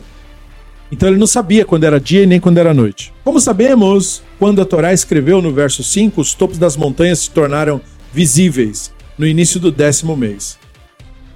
Então 0.92 1.10
ele 1.10 1.18
não 1.18 1.28
sabia 1.28 1.66
quando 1.66 1.84
era 1.84 2.00
dia 2.00 2.24
e 2.24 2.28
nem 2.28 2.40
quando 2.40 2.58
era 2.58 2.74
noite. 2.74 3.14
Como 3.24 3.40
sabemos, 3.40 4.22
quando 4.38 4.62
a 4.62 4.66
Torá 4.66 4.94
escreveu 4.94 5.42
no 5.42 5.52
verso 5.52 5.84
5, 5.84 6.22
os 6.22 6.34
topos 6.34 6.58
das 6.58 6.78
montanhas 6.78 7.20
se 7.20 7.32
tornaram 7.32 7.82
visíveis 8.14 8.94
no 9.18 9.26
início 9.26 9.60
do 9.60 9.72
décimo 9.72 10.16
mês. 10.16 10.58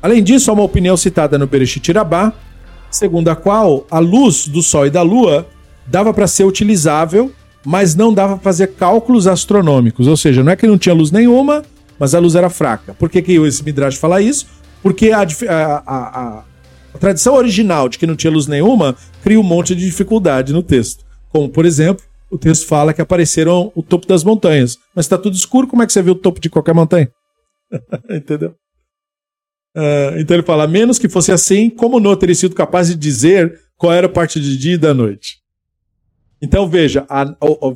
Além 0.02 0.24
disso, 0.24 0.50
há 0.50 0.54
uma 0.54 0.64
opinião 0.64 0.96
citada 0.96 1.38
no 1.38 1.48
Bereshit 1.48 1.92
Rabá, 1.92 2.34
segundo 2.90 3.30
a 3.30 3.36
qual 3.36 3.86
a 3.92 4.00
luz 4.00 4.48
do 4.48 4.62
Sol 4.62 4.86
e 4.86 4.90
da 4.90 5.02
Lua 5.02 5.48
dava 5.86 6.14
para 6.14 6.28
ser 6.28 6.46
utilizável, 6.46 7.32
mas 7.66 7.96
não 7.96 8.14
dava 8.14 8.36
para 8.36 8.44
fazer 8.44 8.68
cálculos 8.68 9.28
astronômicos. 9.28 10.08
Ou 10.08 10.16
seja, 10.16 10.44
não 10.44 10.52
é 10.52 10.56
que 10.56 10.68
não 10.68 10.78
tinha 10.78 10.96
luz 10.96 11.12
nenhuma, 11.12 11.64
mas 12.00 12.16
a 12.16 12.20
luz 12.20 12.36
era 12.36 12.50
fraca. 12.50 12.94
Por 12.94 13.10
que, 13.10 13.22
que 13.22 13.34
esse 13.34 13.64
Midrash 13.64 13.98
fala 13.98 14.22
isso? 14.22 14.48
Porque 14.82 15.12
a, 15.12 15.22
a, 15.22 15.76
a, 15.86 16.44
a 16.94 16.98
tradição 16.98 17.36
original 17.36 17.90
de 17.90 18.00
que 18.00 18.08
não 18.08 18.16
tinha 18.16 18.32
luz 18.32 18.48
nenhuma 18.48 18.96
cria 19.22 19.40
um 19.40 19.44
monte 19.44 19.76
de 19.76 19.86
dificuldade 19.86 20.54
no 20.54 20.64
texto. 20.64 21.04
Como, 21.30 21.50
por 21.50 21.66
exemplo, 21.66 22.04
o 22.32 22.38
texto 22.38 22.66
fala 22.66 22.94
que 22.94 23.02
apareceram 23.02 23.72
o 23.76 23.84
topo 23.84 24.08
das 24.08 24.24
montanhas. 24.24 24.78
Mas 24.96 25.06
está 25.06 25.18
tudo 25.18 25.36
escuro, 25.36 25.68
como 25.68 25.84
é 25.84 25.86
que 25.86 25.94
você 25.94 26.02
vê 26.02 26.12
o 26.12 26.16
topo 26.16 26.40
de 26.40 26.50
qualquer 26.50 26.74
montanha? 26.74 27.12
Entendeu? 28.10 28.56
Uh, 29.76 30.18
então 30.20 30.36
ele 30.36 30.46
fala: 30.46 30.68
menos 30.68 30.98
que 30.98 31.10
fosse 31.10 31.32
assim, 31.32 31.70
como 31.70 32.00
não 32.00 32.16
teria 32.16 32.36
sido 32.36 32.56
capaz 32.56 32.88
de 32.88 32.96
dizer 32.96 33.60
qual 33.78 33.94
era 33.94 34.08
a 34.08 34.10
parte 34.10 34.40
de 34.40 34.58
dia 34.58 34.74
e 34.74 34.78
da 34.78 34.94
noite. 34.94 35.38
Então 36.42 36.68
veja, 36.68 37.06
a, 37.10 37.26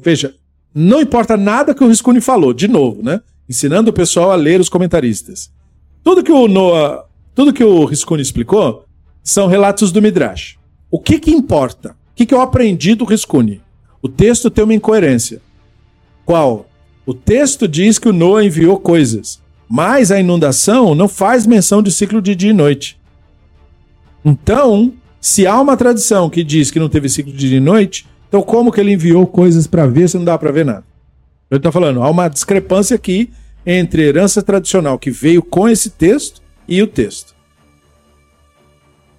veja, 0.01 0.33
não 0.73 1.01
importa 1.01 1.37
nada 1.37 1.75
que 1.75 1.83
o 1.83 1.87
Riscuni 1.87 2.21
falou, 2.21 2.53
de 2.53 2.67
novo, 2.67 3.03
né? 3.03 3.21
Ensinando 3.53 3.91
o 3.91 3.93
pessoal 3.93 4.31
a 4.31 4.35
ler 4.35 4.59
os 4.59 4.67
comentaristas. 4.67 5.51
Tudo 6.03 6.23
que 6.23 6.31
o 6.31 6.47
Noah, 6.47 7.05
tudo 7.35 7.53
que 7.53 7.63
o 7.63 7.85
Riscuni 7.85 8.23
explicou 8.23 8.83
são 9.21 9.45
relatos 9.45 9.91
do 9.91 10.01
Midrash. 10.01 10.57
O 10.89 10.99
que 10.99 11.19
que 11.19 11.29
importa? 11.29 11.91
O 11.91 12.15
que, 12.15 12.25
que 12.25 12.33
eu 12.33 12.41
aprendi 12.41 12.95
do 12.95 13.05
Riscuni? 13.05 13.61
O 14.01 14.09
texto 14.09 14.49
tem 14.49 14.63
uma 14.63 14.73
incoerência. 14.73 15.39
Qual? 16.25 16.65
O 17.05 17.13
texto 17.13 17.67
diz 17.67 17.99
que 17.99 18.09
o 18.09 18.11
Noah 18.11 18.43
enviou 18.43 18.79
coisas, 18.79 19.39
mas 19.69 20.11
a 20.11 20.19
inundação 20.19 20.95
não 20.95 21.07
faz 21.07 21.45
menção 21.45 21.83
de 21.83 21.91
ciclo 21.91 22.23
de 22.23 22.33
dia 22.33 22.49
e 22.49 22.53
noite. 22.53 22.99
Então, 24.25 24.91
se 25.21 25.45
há 25.45 25.61
uma 25.61 25.77
tradição 25.77 26.27
que 26.27 26.43
diz 26.43 26.71
que 26.71 26.79
não 26.79 26.89
teve 26.89 27.07
ciclo 27.07 27.31
de 27.31 27.49
dia 27.49 27.57
e 27.57 27.61
noite, 27.61 28.07
então 28.27 28.41
como 28.41 28.71
que 28.71 28.81
ele 28.81 28.93
enviou 28.93 29.27
coisas 29.27 29.67
para 29.67 29.85
ver 29.85 30.09
se 30.09 30.17
não 30.17 30.25
dá 30.25 30.39
para 30.39 30.51
ver 30.51 30.65
nada? 30.65 30.83
Ele 31.51 31.59
está 31.59 31.71
falando, 31.71 32.01
há 32.01 32.09
uma 32.09 32.27
discrepância 32.27 32.95
aqui 32.95 33.29
entre 33.65 34.03
a 34.03 34.05
herança 34.05 34.41
tradicional 34.41 34.99
que 34.99 35.11
veio 35.11 35.41
com 35.41 35.67
esse 35.69 35.89
texto 35.89 36.41
e 36.67 36.81
o 36.81 36.87
texto. 36.87 37.33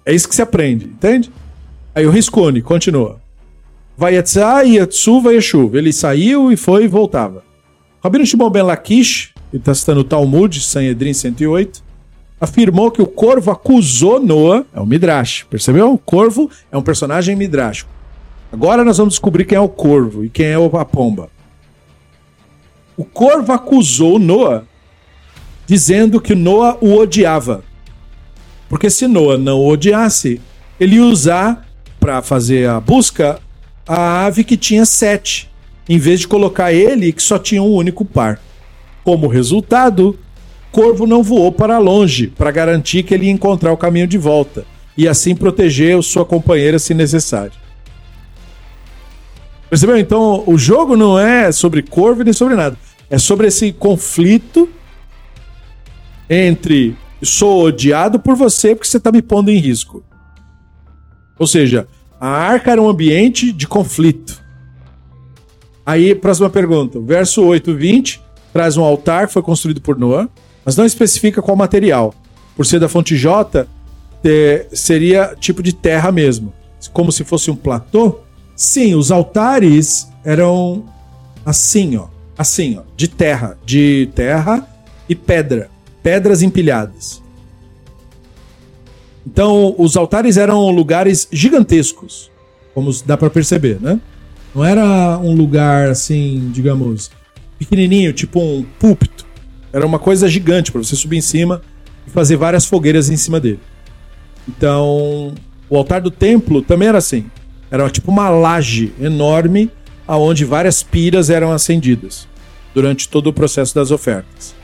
É 0.05 0.13
isso 0.13 0.29
que 0.29 0.35
se 0.35 0.41
aprende, 0.41 0.85
entende? 0.85 1.31
Aí 1.93 2.05
o 2.05 2.11
Riscone 2.11 2.61
continua. 2.61 3.19
Vayetzá, 3.97 4.61
Yatsu, 4.61 5.21
Vayeshuv. 5.21 5.75
Ele 5.75 5.93
saiu 5.93 6.51
e 6.51 6.57
foi 6.57 6.83
e 6.83 6.87
voltava. 6.87 7.43
Rabino 8.03 8.25
Shimon 8.25 8.49
Ben 8.49 8.61
Lakish, 8.61 9.33
ele 9.51 9.61
está 9.61 9.73
citando 9.73 10.01
o 10.01 10.03
Talmud, 10.03 10.61
Sanhedrin 10.61 11.13
108, 11.13 11.83
afirmou 12.39 12.91
que 12.91 13.01
o 13.01 13.07
corvo 13.07 13.49
acusou 13.49 14.19
Noah, 14.19 14.65
é 14.73 14.79
o 14.79 14.85
Midrash, 14.85 15.45
percebeu? 15.49 15.93
O 15.93 15.97
corvo 15.97 16.49
é 16.71 16.77
um 16.77 16.83
personagem 16.83 17.35
midrástico. 17.35 17.89
Agora 18.51 18.83
nós 18.83 18.97
vamos 18.97 19.13
descobrir 19.13 19.45
quem 19.45 19.57
é 19.57 19.61
o 19.61 19.69
corvo 19.69 20.23
e 20.23 20.29
quem 20.29 20.47
é 20.47 20.55
a 20.55 20.85
pomba. 20.85 21.29
O 22.97 23.03
corvo 23.03 23.51
acusou 23.51 24.17
Noah, 24.17 24.63
dizendo 25.67 26.21
que 26.21 26.33
Noah 26.33 26.77
o 26.79 26.95
odiava. 26.95 27.63
Porque 28.69 28.89
se 28.89 29.07
Noah 29.07 29.37
não 29.37 29.59
o 29.59 29.67
odiasse, 29.67 30.39
ele 30.79 30.95
ia 30.95 31.03
usar 31.03 31.67
para 31.99 32.21
fazer 32.21 32.69
a 32.69 32.79
busca 32.79 33.39
a 33.87 34.25
ave 34.25 34.43
que 34.43 34.57
tinha 34.57 34.85
sete, 34.85 35.49
em 35.87 35.97
vez 35.97 36.21
de 36.21 36.27
colocar 36.27 36.73
ele 36.73 37.11
que 37.11 37.21
só 37.21 37.37
tinha 37.37 37.61
um 37.61 37.73
único 37.73 38.03
par. 38.03 38.39
Como 39.03 39.27
resultado, 39.27 40.17
Corvo 40.71 41.05
não 41.07 41.23
voou 41.23 41.51
para 41.51 41.77
longe 41.77 42.27
para 42.27 42.51
garantir 42.51 43.03
que 43.03 43.13
ele 43.13 43.27
ia 43.27 43.31
encontrar 43.31 43.71
o 43.71 43.77
caminho 43.77 44.07
de 44.07 44.17
volta 44.17 44.65
e 44.97 45.07
assim 45.07 45.35
proteger 45.35 46.01
sua 46.03 46.25
companheira 46.25 46.79
se 46.79 46.93
necessário. 46.93 47.64
Percebeu? 49.69 49.97
Então, 49.97 50.43
o 50.45 50.57
jogo 50.57 50.95
não 50.95 51.19
é 51.19 51.51
sobre 51.51 51.81
Corvo 51.81 52.23
nem 52.23 52.33
sobre 52.33 52.55
nada. 52.55 52.77
É 53.09 53.17
sobre 53.17 53.47
esse 53.47 53.71
conflito 53.71 54.69
entre 56.29 56.95
sou 57.21 57.63
odiado 57.63 58.19
por 58.19 58.35
você 58.35 58.75
porque 58.75 58.87
você 58.87 58.97
está 58.97 59.11
me 59.11 59.21
pondo 59.21 59.49
em 59.49 59.57
risco. 59.57 60.03
Ou 61.37 61.47
seja, 61.47 61.87
a 62.19 62.27
arca 62.27 62.71
era 62.71 62.81
um 62.81 62.87
ambiente 62.87 63.51
de 63.51 63.67
conflito. 63.67 64.43
Aí, 65.85 66.15
próxima 66.15 66.49
pergunta. 66.49 66.99
Verso 66.99 67.43
8, 67.43 67.75
20, 67.75 68.21
traz 68.53 68.77
um 68.77 68.83
altar 68.83 69.27
que 69.27 69.33
foi 69.33 69.41
construído 69.41 69.81
por 69.81 69.97
Noah, 69.97 70.29
mas 70.63 70.75
não 70.75 70.85
especifica 70.85 71.41
qual 71.41 71.57
material. 71.57 72.13
Por 72.55 72.65
ser 72.65 72.79
da 72.79 72.87
fonte 72.87 73.15
J, 73.17 73.67
seria 74.71 75.35
tipo 75.39 75.61
de 75.61 75.73
terra 75.73 76.11
mesmo. 76.11 76.53
Como 76.93 77.11
se 77.11 77.23
fosse 77.23 77.51
um 77.51 77.55
platô. 77.55 78.21
Sim, 78.55 78.95
os 78.95 79.11
altares 79.11 80.07
eram 80.23 80.85
assim, 81.45 81.97
ó. 81.97 82.07
Assim, 82.37 82.77
ó. 82.77 82.83
De 82.95 83.07
terra. 83.07 83.57
De 83.65 84.09
terra 84.15 84.67
e 85.07 85.15
pedra. 85.15 85.69
Pedras 86.01 86.41
empilhadas. 86.41 87.21
Então, 89.25 89.75
os 89.77 89.97
altares 89.97 90.37
eram 90.37 90.69
lugares 90.69 91.27
gigantescos, 91.31 92.29
como 92.73 92.91
dá 93.05 93.17
para 93.17 93.29
perceber, 93.29 93.79
né? 93.81 93.99
Não 94.53 94.63
era 94.63 95.17
um 95.17 95.33
lugar 95.33 95.89
assim, 95.89 96.51
digamos, 96.53 97.11
pequenininho, 97.57 98.13
tipo 98.13 98.39
um 98.39 98.63
púlpito. 98.79 99.25
Era 99.73 99.85
uma 99.85 99.99
coisa 99.99 100.29
gigante 100.29 100.71
para 100.71 100.81
você 100.81 100.95
subir 100.95 101.17
em 101.17 101.21
cima 101.21 101.61
e 102.07 102.09
fazer 102.11 102.37
várias 102.37 102.65
fogueiras 102.65 103.09
em 103.09 103.17
cima 103.17 103.39
dele. 103.39 103.59
Então, 104.47 105.33
o 105.69 105.75
altar 105.75 106.01
do 106.01 106.11
templo 106.11 106.61
também 106.61 106.87
era 106.87 106.99
assim. 106.99 107.25
Era 107.69 107.89
tipo 107.89 108.11
uma 108.11 108.29
laje 108.29 108.93
enorme 108.99 109.71
aonde 110.07 110.45
várias 110.45 110.83
piras 110.83 111.29
eram 111.29 111.51
acendidas 111.51 112.27
durante 112.73 113.07
todo 113.09 113.27
o 113.27 113.33
processo 113.33 113.73
das 113.73 113.91
ofertas. 113.91 114.55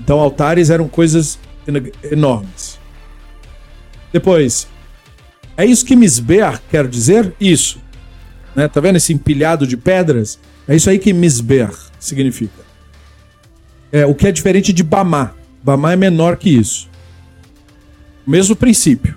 Então, 0.00 0.18
altares 0.18 0.68
eram 0.68 0.88
coisas 0.88 1.38
enormes. 2.10 2.78
Depois, 4.12 4.66
é 5.56 5.64
isso 5.64 5.84
que 5.84 5.94
Misbeach 5.94 6.60
quer 6.70 6.86
dizer? 6.88 7.32
Isso. 7.40 7.80
Né? 8.54 8.68
Tá 8.68 8.80
vendo 8.80 8.96
esse 8.96 9.12
empilhado 9.12 9.66
de 9.66 9.76
pedras? 9.76 10.38
É 10.66 10.74
isso 10.74 10.90
aí 10.90 10.98
que 10.98 11.12
Misbeach 11.12 11.76
significa. 11.98 12.62
É, 13.90 14.04
o 14.04 14.14
que 14.14 14.26
é 14.26 14.32
diferente 14.32 14.72
de 14.72 14.82
Bamá. 14.82 15.34
Bamá 15.62 15.92
é 15.92 15.96
menor 15.96 16.36
que 16.36 16.50
isso. 16.50 16.88
Mesmo 18.26 18.56
princípio. 18.56 19.14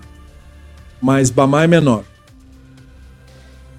Mas 1.00 1.30
Bamá 1.30 1.64
é 1.64 1.66
menor. 1.66 2.04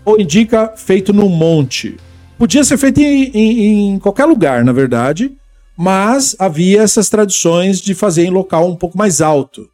Ou 0.08 0.18
indica 0.18 0.72
feito 0.78 1.12
num 1.12 1.28
monte. 1.28 1.98
Podia 2.38 2.64
ser 2.64 2.78
feito 2.78 3.02
em, 3.02 3.26
em, 3.26 3.90
em 3.90 4.00
qualquer 4.00 4.24
lugar, 4.24 4.64
na 4.64 4.72
verdade. 4.72 5.36
Mas 5.78 6.34
havia 6.40 6.82
essas 6.82 7.10
tradições 7.10 7.82
de 7.82 7.94
fazer 7.94 8.24
em 8.24 8.30
local 8.30 8.70
um 8.70 8.76
pouco 8.78 8.98
mais 8.98 9.20
alto 9.20 9.68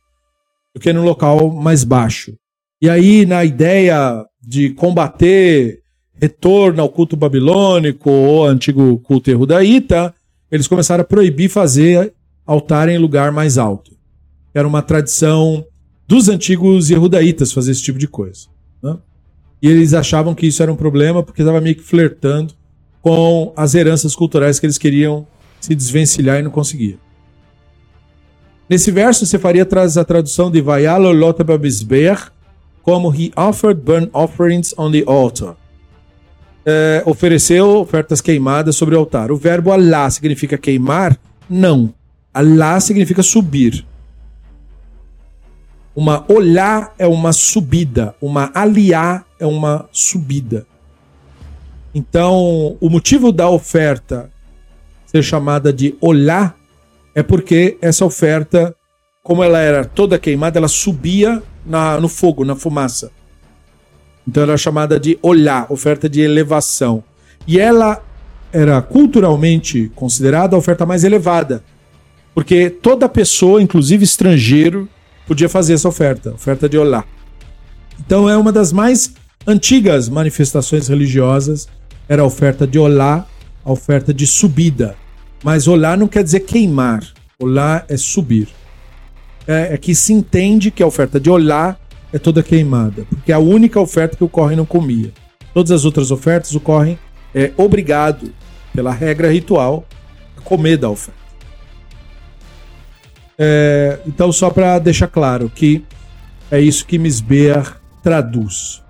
do 0.74 0.82
que 0.82 0.92
no 0.92 1.04
local 1.04 1.52
mais 1.52 1.84
baixo. 1.84 2.34
E 2.82 2.90
aí, 2.90 3.28
na 3.28 3.46
ideia 3.46 4.26
de 4.42 4.72
combater 4.72 5.84
retorno 6.20 6.82
ao 6.82 6.90
culto 6.90 7.16
babilônico 7.16 8.10
ou 8.10 8.48
antigo 8.48 8.98
culto 9.02 9.30
erudita, 9.30 10.16
eles 10.50 10.68
começaram 10.68 11.04
a 11.04 11.06
proibir 11.06 11.48
fazer 11.48 12.12
altar 12.44 12.90
em 12.90 12.98
lugar 12.98 13.32
mais 13.32 13.60
alto. 13.60 13.96
Era 14.52 14.68
uma 14.68 14.82
tradição 14.82 15.64
dos 16.08 16.28
antigos 16.28 16.90
erudaitas 16.90 17.54
fazer 17.54 17.72
esse 17.72 17.84
tipo 17.84 18.00
de 18.00 18.08
coisa. 18.08 18.53
E 19.64 19.70
eles 19.70 19.94
achavam 19.94 20.36
que 20.36 20.46
isso 20.46 20.62
era 20.62 20.70
um 20.70 20.76
problema 20.76 21.24
porque 21.24 21.42
estava 21.42 21.62
meio 21.62 21.78
que 21.78 21.84
flertando 21.84 22.54
com 23.02 23.54
as 23.56 23.74
heranças 23.74 24.14
culturais 24.14 24.60
que 24.60 24.66
eles 24.66 24.78
queriam 24.78 25.26
se 25.62 25.74
desvencilhar 25.74 26.38
e 26.38 26.42
não 26.42 26.52
conseguiam. 26.52 27.00
Nesse 28.70 28.92
verso, 28.92 29.26
você 29.26 29.40
faria 29.40 29.64
a 29.64 30.04
tradução 30.04 30.52
de 30.52 30.60
Vayalo 30.60 31.14
Lotababisber 31.14 32.30
como 32.82 33.14
He 33.14 33.32
offered 33.38 33.82
burnt 33.82 34.10
offerings 34.12 34.76
on 34.78 34.92
the 34.92 35.04
altar. 35.08 35.56
É, 36.66 37.02
ofereceu 37.06 37.78
ofertas 37.78 38.20
queimadas 38.20 38.76
sobre 38.76 38.96
o 38.96 39.00
altar. 39.00 39.32
O 39.32 39.38
verbo 39.38 39.72
Allah 39.72 40.10
significa 40.10 40.58
queimar? 40.58 41.18
Não. 41.50 41.94
Allah 42.34 42.82
significa 42.82 43.24
subir. 43.24 43.86
Uma 45.96 46.26
olá 46.28 46.92
é 46.98 47.06
uma 47.08 47.32
subida. 47.32 48.16
Uma 48.22 48.52
aliá 48.54 49.24
é 49.40 49.46
uma 49.46 49.88
subida. 49.92 50.66
Então, 51.94 52.76
o 52.82 52.90
motivo 52.90 53.32
da 53.32 53.48
oferta 53.50 54.32
ser 55.06 55.22
chamada 55.22 55.72
de 55.72 55.96
olá 56.02 56.56
é 57.14 57.22
porque 57.22 57.78
essa 57.82 58.04
oferta, 58.04 58.76
como 59.22 59.44
ela 59.44 59.60
era 59.60 59.86
toda 59.86 60.18
queimada, 60.18 60.58
ela 60.58 60.68
subia 60.68 61.44
na, 61.64 62.00
no 62.00 62.10
fogo, 62.10 62.44
na 62.44 62.56
fumaça. 62.56 63.12
Então 64.28 64.44
era 64.44 64.58
chamada 64.58 65.00
de 65.00 65.20
olhar, 65.22 65.72
oferta 65.72 66.10
de 66.10 66.22
elevação. 66.22 67.04
E 67.46 67.60
ela 67.60 68.02
era 68.52 68.82
culturalmente 68.82 69.92
considerada 69.96 70.56
a 70.56 70.60
oferta 70.60 70.86
mais 70.86 71.04
elevada. 71.04 71.64
Porque 72.34 72.70
toda 72.70 73.08
pessoa, 73.08 73.62
inclusive 73.62 74.04
estrangeiro, 74.04 74.90
podia 75.28 75.50
fazer 75.50 75.74
essa 75.74 75.88
oferta, 75.88 76.34
oferta 76.34 76.68
de 76.68 76.78
olá. 76.78 77.04
Então 78.00 78.30
é 78.30 78.38
uma 78.38 78.52
das 78.52 78.72
mais 78.72 79.14
antigas 79.46 80.10
manifestações 80.10 80.88
religiosas, 80.88 81.68
era 82.08 82.22
a 82.22 82.26
oferta 82.26 82.66
de 82.68 82.80
olá, 82.80 83.28
a 83.64 83.72
oferta 83.72 84.14
de 84.14 84.28
subida. 84.28 84.96
Mas 85.44 85.68
olhar 85.68 85.98
não 85.98 86.08
quer 86.08 86.24
dizer 86.24 86.42
queimar. 86.42 87.04
Olhar 87.40 87.86
é 87.90 87.98
subir. 87.98 88.48
É, 89.46 89.74
é, 89.74 89.78
que 89.78 89.94
se 89.94 90.14
entende 90.14 90.72
que 90.72 90.82
a 90.82 90.88
oferta 90.88 91.20
de 91.20 91.30
olhar 91.30 91.78
é 92.14 92.20
toda 92.20 92.42
queimada, 92.42 93.06
porque 93.10 93.32
é 93.32 93.36
a 93.36 93.40
única 93.40 93.80
oferta 93.80 94.16
que 94.16 94.24
ocorre 94.24 94.56
não 94.56 94.66
comia. 94.66 95.12
Todas 95.54 95.72
as 95.72 95.84
outras 95.84 96.12
ofertas 96.12 96.56
ocorrem 96.56 96.98
é, 97.36 97.52
obrigado, 97.58 98.32
pela 98.74 98.92
regra 98.92 99.32
ritual, 99.32 99.86
a 100.38 100.42
comer 100.42 100.78
da 100.78 100.90
oferta. 100.90 101.23
É, 103.38 104.00
então, 104.06 104.32
só 104.32 104.50
para 104.50 104.80
deixar 104.80 105.08
claro 105.08 105.50
que 105.50 105.84
é 106.52 106.60
isso 106.60 106.86
que 106.86 106.98
Misbear 106.98 107.82
traduz. 108.04 108.84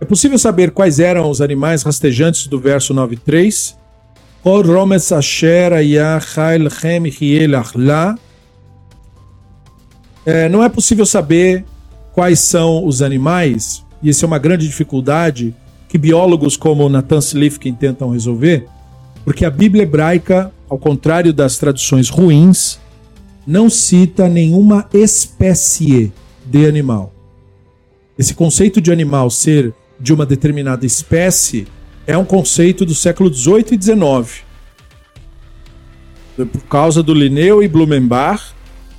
É 0.00 0.04
possível 0.04 0.38
saber 0.38 0.70
quais 0.70 1.00
eram 1.00 1.28
os 1.28 1.40
animais 1.40 1.82
rastejantes 1.82 2.46
do 2.46 2.60
verso 2.60 2.94
9.3? 2.94 3.76
É, 10.24 10.48
não 10.48 10.62
é 10.62 10.68
possível 10.68 11.04
saber 11.04 11.64
quais 12.12 12.40
são 12.40 12.84
os 12.84 13.02
animais, 13.02 13.84
e 14.02 14.10
essa 14.10 14.24
é 14.24 14.26
uma 14.26 14.38
grande 14.38 14.66
dificuldade 14.66 15.54
que 15.88 15.96
biólogos 15.96 16.56
como 16.56 16.88
Nathan 16.88 17.18
Slifkin 17.18 17.74
tentam 17.74 18.10
resolver, 18.10 18.66
porque 19.24 19.44
a 19.44 19.50
Bíblia 19.50 19.84
hebraica, 19.84 20.52
ao 20.68 20.78
contrário 20.78 21.32
das 21.32 21.58
traduções 21.58 22.08
ruins, 22.08 22.78
não 23.46 23.70
cita 23.70 24.28
nenhuma 24.28 24.88
espécie 24.92 26.12
de 26.44 26.66
animal. 26.66 27.12
Esse 28.18 28.34
conceito 28.34 28.80
de 28.80 28.92
animal 28.92 29.30
ser 29.30 29.72
de 29.98 30.12
uma 30.12 30.26
determinada 30.26 30.84
espécie 30.84 31.66
é 32.06 32.16
um 32.16 32.24
conceito 32.24 32.84
do 32.84 32.94
século 32.94 33.32
XVIII 33.32 33.66
e 33.72 33.82
XIX. 33.82 34.44
Por 36.36 36.62
causa 36.68 37.02
do 37.02 37.14
Linneu 37.14 37.62
e 37.62 37.68
Blumenbach 37.68 38.52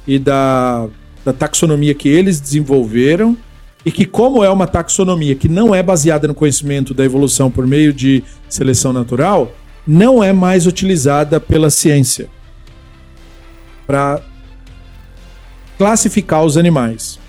e 0.08 0.18
da, 0.18 0.88
da 1.24 1.32
taxonomia 1.32 1.94
que 1.94 2.10
eles 2.10 2.40
desenvolveram, 2.40 3.38
e 3.86 3.92
que, 3.92 4.06
como 4.06 4.44
é 4.44 4.50
uma 4.50 4.68
taxonomia 4.68 5.36
que 5.36 5.48
não 5.48 5.74
é 5.74 5.82
baseada 5.82 6.28
no 6.28 6.36
conhecimento 6.36 6.94
da 6.94 7.06
evolução 7.06 7.50
por 7.50 7.66
meio 7.66 7.94
de 7.94 8.24
seleção 8.50 8.92
natural, 8.92 9.54
não 9.90 10.24
é 10.24 10.32
mais 10.32 10.68
utilizada 10.68 11.40
pela 11.40 11.72
ciência 11.72 12.30
para 13.88 14.22
classificar 15.80 16.46
os 16.46 16.58
animais. 16.58 17.20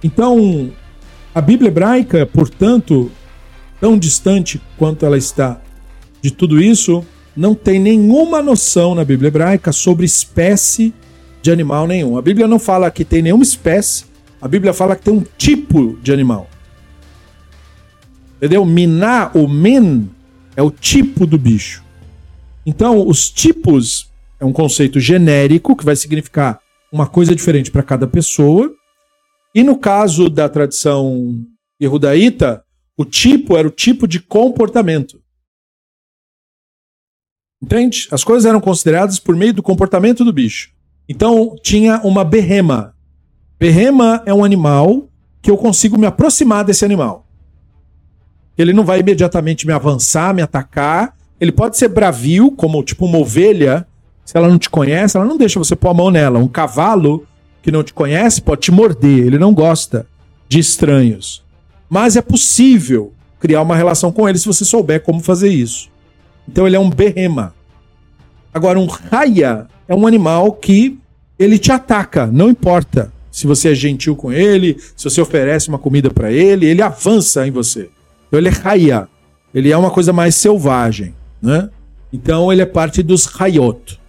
Então, 0.00 0.70
a 1.34 1.40
Bíblia 1.40 1.66
hebraica, 1.66 2.24
portanto, 2.26 3.10
tão 3.80 3.98
distante 3.98 4.62
quanto 4.78 5.04
ela 5.04 5.18
está 5.18 5.60
de 6.22 6.30
tudo 6.30 6.60
isso, 6.60 7.04
não 7.36 7.56
tem 7.56 7.80
nenhuma 7.80 8.40
noção 8.40 8.94
na 8.94 9.04
Bíblia 9.04 9.26
hebraica 9.26 9.72
sobre 9.72 10.06
espécie 10.06 10.94
de 11.42 11.50
animal 11.50 11.88
nenhum. 11.88 12.16
A 12.16 12.22
Bíblia 12.22 12.46
não 12.46 12.60
fala 12.60 12.88
que 12.88 13.04
tem 13.04 13.20
nenhuma 13.20 13.42
espécie, 13.42 14.04
a 14.40 14.46
Bíblia 14.46 14.72
fala 14.72 14.94
que 14.94 15.02
tem 15.02 15.14
um 15.14 15.24
tipo 15.36 15.98
de 16.00 16.12
animal. 16.12 16.48
Entendeu? 18.36 18.64
Miná, 18.64 19.32
o 19.34 19.48
min, 19.48 20.08
é 20.56 20.62
o 20.62 20.70
tipo 20.70 21.26
do 21.26 21.38
bicho. 21.38 21.82
Então, 22.66 23.06
os 23.06 23.30
tipos 23.30 24.10
é 24.40 24.44
um 24.44 24.52
conceito 24.52 24.98
genérico 25.00 25.76
que 25.76 25.84
vai 25.84 25.96
significar 25.96 26.60
uma 26.92 27.06
coisa 27.06 27.34
diferente 27.34 27.70
para 27.70 27.82
cada 27.82 28.06
pessoa. 28.06 28.72
E 29.54 29.62
no 29.62 29.76
caso 29.76 30.28
da 30.30 30.48
tradição 30.48 31.44
Yehudaíta, 31.80 32.64
o 32.96 33.04
tipo 33.04 33.56
era 33.56 33.66
o 33.66 33.70
tipo 33.70 34.06
de 34.06 34.20
comportamento. 34.20 35.20
Entende? 37.62 38.08
As 38.10 38.22
coisas 38.22 38.44
eram 38.44 38.60
consideradas 38.60 39.18
por 39.18 39.34
meio 39.34 39.54
do 39.54 39.62
comportamento 39.62 40.24
do 40.24 40.32
bicho. 40.32 40.72
Então 41.08 41.56
tinha 41.62 42.00
uma 42.02 42.24
berrema. 42.24 42.94
Berrema 43.58 44.22
é 44.26 44.34
um 44.34 44.44
animal 44.44 45.08
que 45.40 45.50
eu 45.50 45.56
consigo 45.56 45.98
me 45.98 46.06
aproximar 46.06 46.64
desse 46.64 46.84
animal. 46.84 47.23
Ele 48.56 48.72
não 48.72 48.84
vai 48.84 49.00
imediatamente 49.00 49.66
me 49.66 49.72
avançar, 49.72 50.34
me 50.34 50.42
atacar. 50.42 51.14
Ele 51.40 51.52
pode 51.52 51.76
ser 51.76 51.88
bravio, 51.88 52.50
como 52.50 52.82
tipo 52.82 53.04
uma 53.04 53.18
ovelha. 53.18 53.86
Se 54.24 54.36
ela 54.36 54.48
não 54.48 54.58
te 54.58 54.70
conhece, 54.70 55.16
ela 55.16 55.26
não 55.26 55.36
deixa 55.36 55.58
você 55.58 55.74
pôr 55.74 55.90
a 55.90 55.94
mão 55.94 56.10
nela. 56.10 56.38
Um 56.38 56.48
cavalo 56.48 57.26
que 57.62 57.72
não 57.72 57.82
te 57.82 57.92
conhece 57.92 58.40
pode 58.40 58.62
te 58.62 58.72
morder. 58.72 59.26
Ele 59.26 59.38
não 59.38 59.52
gosta 59.52 60.06
de 60.48 60.58
estranhos. 60.58 61.42
Mas 61.88 62.16
é 62.16 62.22
possível 62.22 63.12
criar 63.40 63.62
uma 63.62 63.76
relação 63.76 64.10
com 64.10 64.28
ele 64.28 64.38
se 64.38 64.46
você 64.46 64.64
souber 64.64 65.02
como 65.02 65.20
fazer 65.20 65.48
isso. 65.48 65.90
Então 66.48 66.66
ele 66.66 66.76
é 66.76 66.80
um 66.80 66.90
berrema. 66.90 67.54
Agora, 68.52 68.78
um 68.78 68.86
raia 68.86 69.66
é 69.88 69.94
um 69.94 70.06
animal 70.06 70.52
que 70.52 70.98
ele 71.38 71.58
te 71.58 71.72
ataca, 71.72 72.26
não 72.26 72.48
importa 72.48 73.12
se 73.34 73.48
você 73.48 73.72
é 73.72 73.74
gentil 73.74 74.14
com 74.14 74.32
ele, 74.32 74.76
se 74.94 75.10
você 75.10 75.20
oferece 75.20 75.68
uma 75.68 75.78
comida 75.78 76.08
para 76.08 76.30
ele, 76.30 76.66
ele 76.66 76.80
avança 76.80 77.44
em 77.44 77.50
você. 77.50 77.88
Então 78.34 78.40
ele 78.40 78.48
é 78.48 78.50
raia. 78.50 79.08
Ele 79.54 79.70
é 79.70 79.76
uma 79.76 79.92
coisa 79.92 80.12
mais 80.12 80.34
selvagem, 80.34 81.14
né? 81.40 81.70
Então 82.12 82.52
ele 82.52 82.62
é 82.62 82.66
parte 82.66 83.00
dos 83.00 83.26
raiot. 83.26 84.00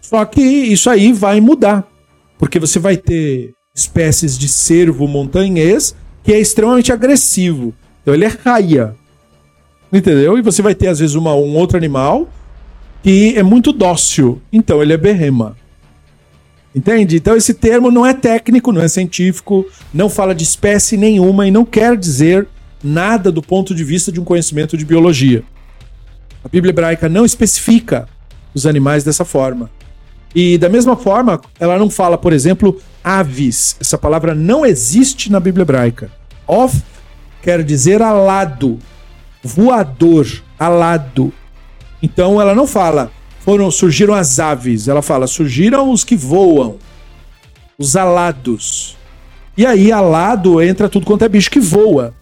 Só 0.00 0.24
que 0.24 0.40
isso 0.40 0.90
aí 0.90 1.12
vai 1.12 1.40
mudar, 1.40 1.86
porque 2.40 2.58
você 2.58 2.80
vai 2.80 2.96
ter 2.96 3.52
espécies 3.72 4.36
de 4.36 4.48
cervo 4.48 5.06
montanhês 5.06 5.94
que 6.24 6.32
é 6.32 6.40
extremamente 6.40 6.92
agressivo. 6.92 7.72
Então 8.02 8.14
ele 8.14 8.24
é 8.24 8.36
raia. 8.44 8.96
Entendeu? 9.92 10.36
E 10.36 10.42
você 10.42 10.60
vai 10.60 10.74
ter, 10.74 10.88
às 10.88 10.98
vezes, 10.98 11.14
uma, 11.14 11.32
um 11.32 11.54
outro 11.54 11.76
animal 11.76 12.28
que 13.00 13.38
é 13.38 13.44
muito 13.44 13.72
dócil. 13.72 14.42
Então 14.52 14.82
ele 14.82 14.92
é 14.92 14.96
berrema. 14.96 15.56
Entende? 16.74 17.14
Então 17.14 17.36
esse 17.36 17.54
termo 17.54 17.92
não 17.92 18.04
é 18.04 18.12
técnico, 18.12 18.72
não 18.72 18.82
é 18.82 18.88
científico, 18.88 19.64
não 19.94 20.10
fala 20.10 20.34
de 20.34 20.42
espécie 20.42 20.96
nenhuma 20.96 21.46
e 21.46 21.52
não 21.52 21.64
quer 21.64 21.96
dizer 21.96 22.48
nada 22.86 23.30
do 23.32 23.42
ponto 23.42 23.74
de 23.74 23.84
vista 23.84 24.12
de 24.12 24.20
um 24.20 24.24
conhecimento 24.24 24.76
de 24.76 24.84
biologia. 24.84 25.42
A 26.44 26.48
Bíblia 26.48 26.70
hebraica 26.70 27.08
não 27.08 27.24
especifica 27.24 28.08
os 28.54 28.66
animais 28.66 29.04
dessa 29.04 29.24
forma. 29.24 29.70
E 30.34 30.56
da 30.58 30.68
mesma 30.68 30.96
forma, 30.96 31.40
ela 31.58 31.78
não 31.78 31.90
fala, 31.90 32.16
por 32.16 32.32
exemplo, 32.32 32.80
aves. 33.02 33.76
Essa 33.80 33.98
palavra 33.98 34.34
não 34.34 34.64
existe 34.64 35.30
na 35.30 35.40
Bíblia 35.40 35.62
hebraica. 35.62 36.10
Of 36.46 36.82
quer 37.42 37.62
dizer 37.62 38.02
alado, 38.02 38.78
voador, 39.42 40.26
alado. 40.58 41.32
Então 42.02 42.40
ela 42.40 42.54
não 42.54 42.66
fala 42.66 43.10
foram 43.46 43.70
surgiram 43.70 44.12
as 44.12 44.40
aves, 44.40 44.88
ela 44.88 45.00
fala 45.00 45.28
surgiram 45.28 45.92
os 45.92 46.02
que 46.02 46.16
voam, 46.16 46.78
os 47.78 47.94
alados. 47.94 48.96
E 49.56 49.64
aí 49.64 49.92
alado 49.92 50.60
entra 50.60 50.88
tudo 50.88 51.06
quanto 51.06 51.24
é 51.24 51.28
bicho 51.28 51.48
que 51.48 51.60
voa, 51.60 52.12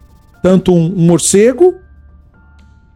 tanto 0.44 0.74
um, 0.74 0.94
um 0.94 1.06
morcego 1.06 1.76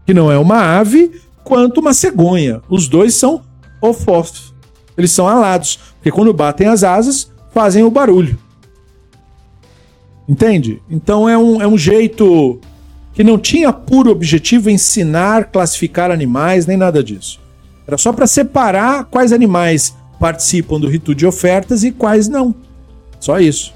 que 0.05 0.13
não 0.13 0.31
é 0.31 0.37
uma 0.37 0.79
ave, 0.79 1.19
quanto 1.43 1.81
uma 1.81 1.95
cegonha. 1.95 2.61
Os 2.69 2.89
dois 2.89 3.15
são 3.15 3.43
ofof. 3.81 4.53
Eles 4.99 5.13
são 5.13 5.27
alados, 5.27 5.79
porque 5.95 6.11
quando 6.11 6.31
batem 6.35 6.67
as 6.67 6.85
asas, 6.85 7.33
fazem 7.55 7.83
o 7.83 7.91
barulho. 7.91 8.39
Entende? 10.29 10.83
Então 10.91 11.27
é 11.27 11.39
um, 11.39 11.63
é 11.63 11.67
um 11.67 11.79
jeito 11.79 12.61
que 13.15 13.25
não 13.25 13.39
tinha 13.39 13.73
puro 13.73 14.11
objetivo 14.11 14.69
ensinar, 14.69 15.47
classificar 15.47 16.11
animais, 16.11 16.67
nem 16.67 16.77
nada 16.77 17.03
disso. 17.03 17.41
Era 17.87 17.97
só 17.97 18.13
para 18.13 18.27
separar 18.27 19.05
quais 19.05 19.33
animais 19.33 19.97
participam 20.21 20.79
do 20.79 20.87
rito 20.87 21.15
de 21.15 21.25
ofertas 21.25 21.83
e 21.83 21.93
quais 21.93 22.29
não. 22.29 22.55
Só 23.19 23.41
isso. 23.41 23.73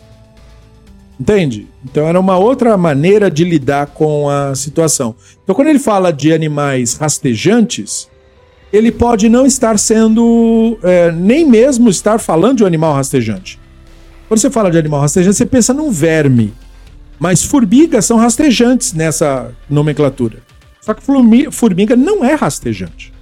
Entende? 1.18 1.68
Então 1.84 2.08
era 2.08 2.18
uma 2.18 2.36
outra 2.36 2.76
maneira 2.76 3.30
de 3.30 3.44
lidar 3.44 3.86
com 3.88 4.28
a 4.28 4.54
situação. 4.54 5.14
Então 5.42 5.54
quando 5.54 5.68
ele 5.68 5.78
fala 5.78 6.12
de 6.12 6.32
animais 6.32 6.94
rastejantes, 6.94 8.08
ele 8.72 8.90
pode 8.90 9.28
não 9.28 9.44
estar 9.44 9.78
sendo, 9.78 10.78
é, 10.82 11.12
nem 11.12 11.46
mesmo 11.46 11.90
estar 11.90 12.18
falando 12.18 12.58
de 12.58 12.64
um 12.64 12.66
animal 12.66 12.94
rastejante. 12.94 13.60
Quando 14.26 14.40
você 14.40 14.50
fala 14.50 14.70
de 14.70 14.78
animal 14.78 15.02
rastejante, 15.02 15.36
você 15.36 15.46
pensa 15.46 15.74
num 15.74 15.90
verme. 15.90 16.54
Mas 17.18 17.44
formigas 17.44 18.06
são 18.06 18.16
rastejantes 18.16 18.94
nessa 18.94 19.52
nomenclatura. 19.68 20.38
Só 20.80 20.94
que 20.94 21.02
formiga 21.52 21.94
não 21.94 22.24
é 22.24 22.34
rastejante. 22.34 23.12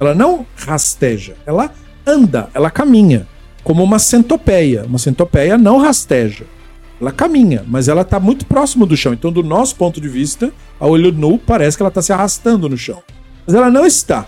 Ela 0.00 0.14
não 0.14 0.46
rasteja, 0.56 1.34
ela 1.44 1.70
anda, 2.06 2.48
ela 2.54 2.70
caminha, 2.70 3.26
como 3.62 3.82
uma 3.82 3.98
centopeia. 3.98 4.84
Uma 4.84 4.98
centopeia 4.98 5.58
não 5.58 5.78
rasteja. 5.78 6.46
Ela 7.00 7.12
caminha, 7.12 7.64
mas 7.66 7.88
ela 7.88 8.02
está 8.02 8.20
muito 8.20 8.46
próximo 8.46 8.86
do 8.86 8.96
chão. 8.96 9.12
Então, 9.12 9.32
do 9.32 9.42
nosso 9.42 9.76
ponto 9.76 10.00
de 10.00 10.08
vista, 10.08 10.52
a 10.78 10.86
olho 10.86 11.12
nu, 11.12 11.38
parece 11.38 11.76
que 11.76 11.82
ela 11.82 11.88
está 11.88 12.00
se 12.00 12.12
arrastando 12.12 12.68
no 12.68 12.76
chão. 12.76 13.02
Mas 13.46 13.54
ela 13.54 13.70
não 13.70 13.84
está, 13.84 14.26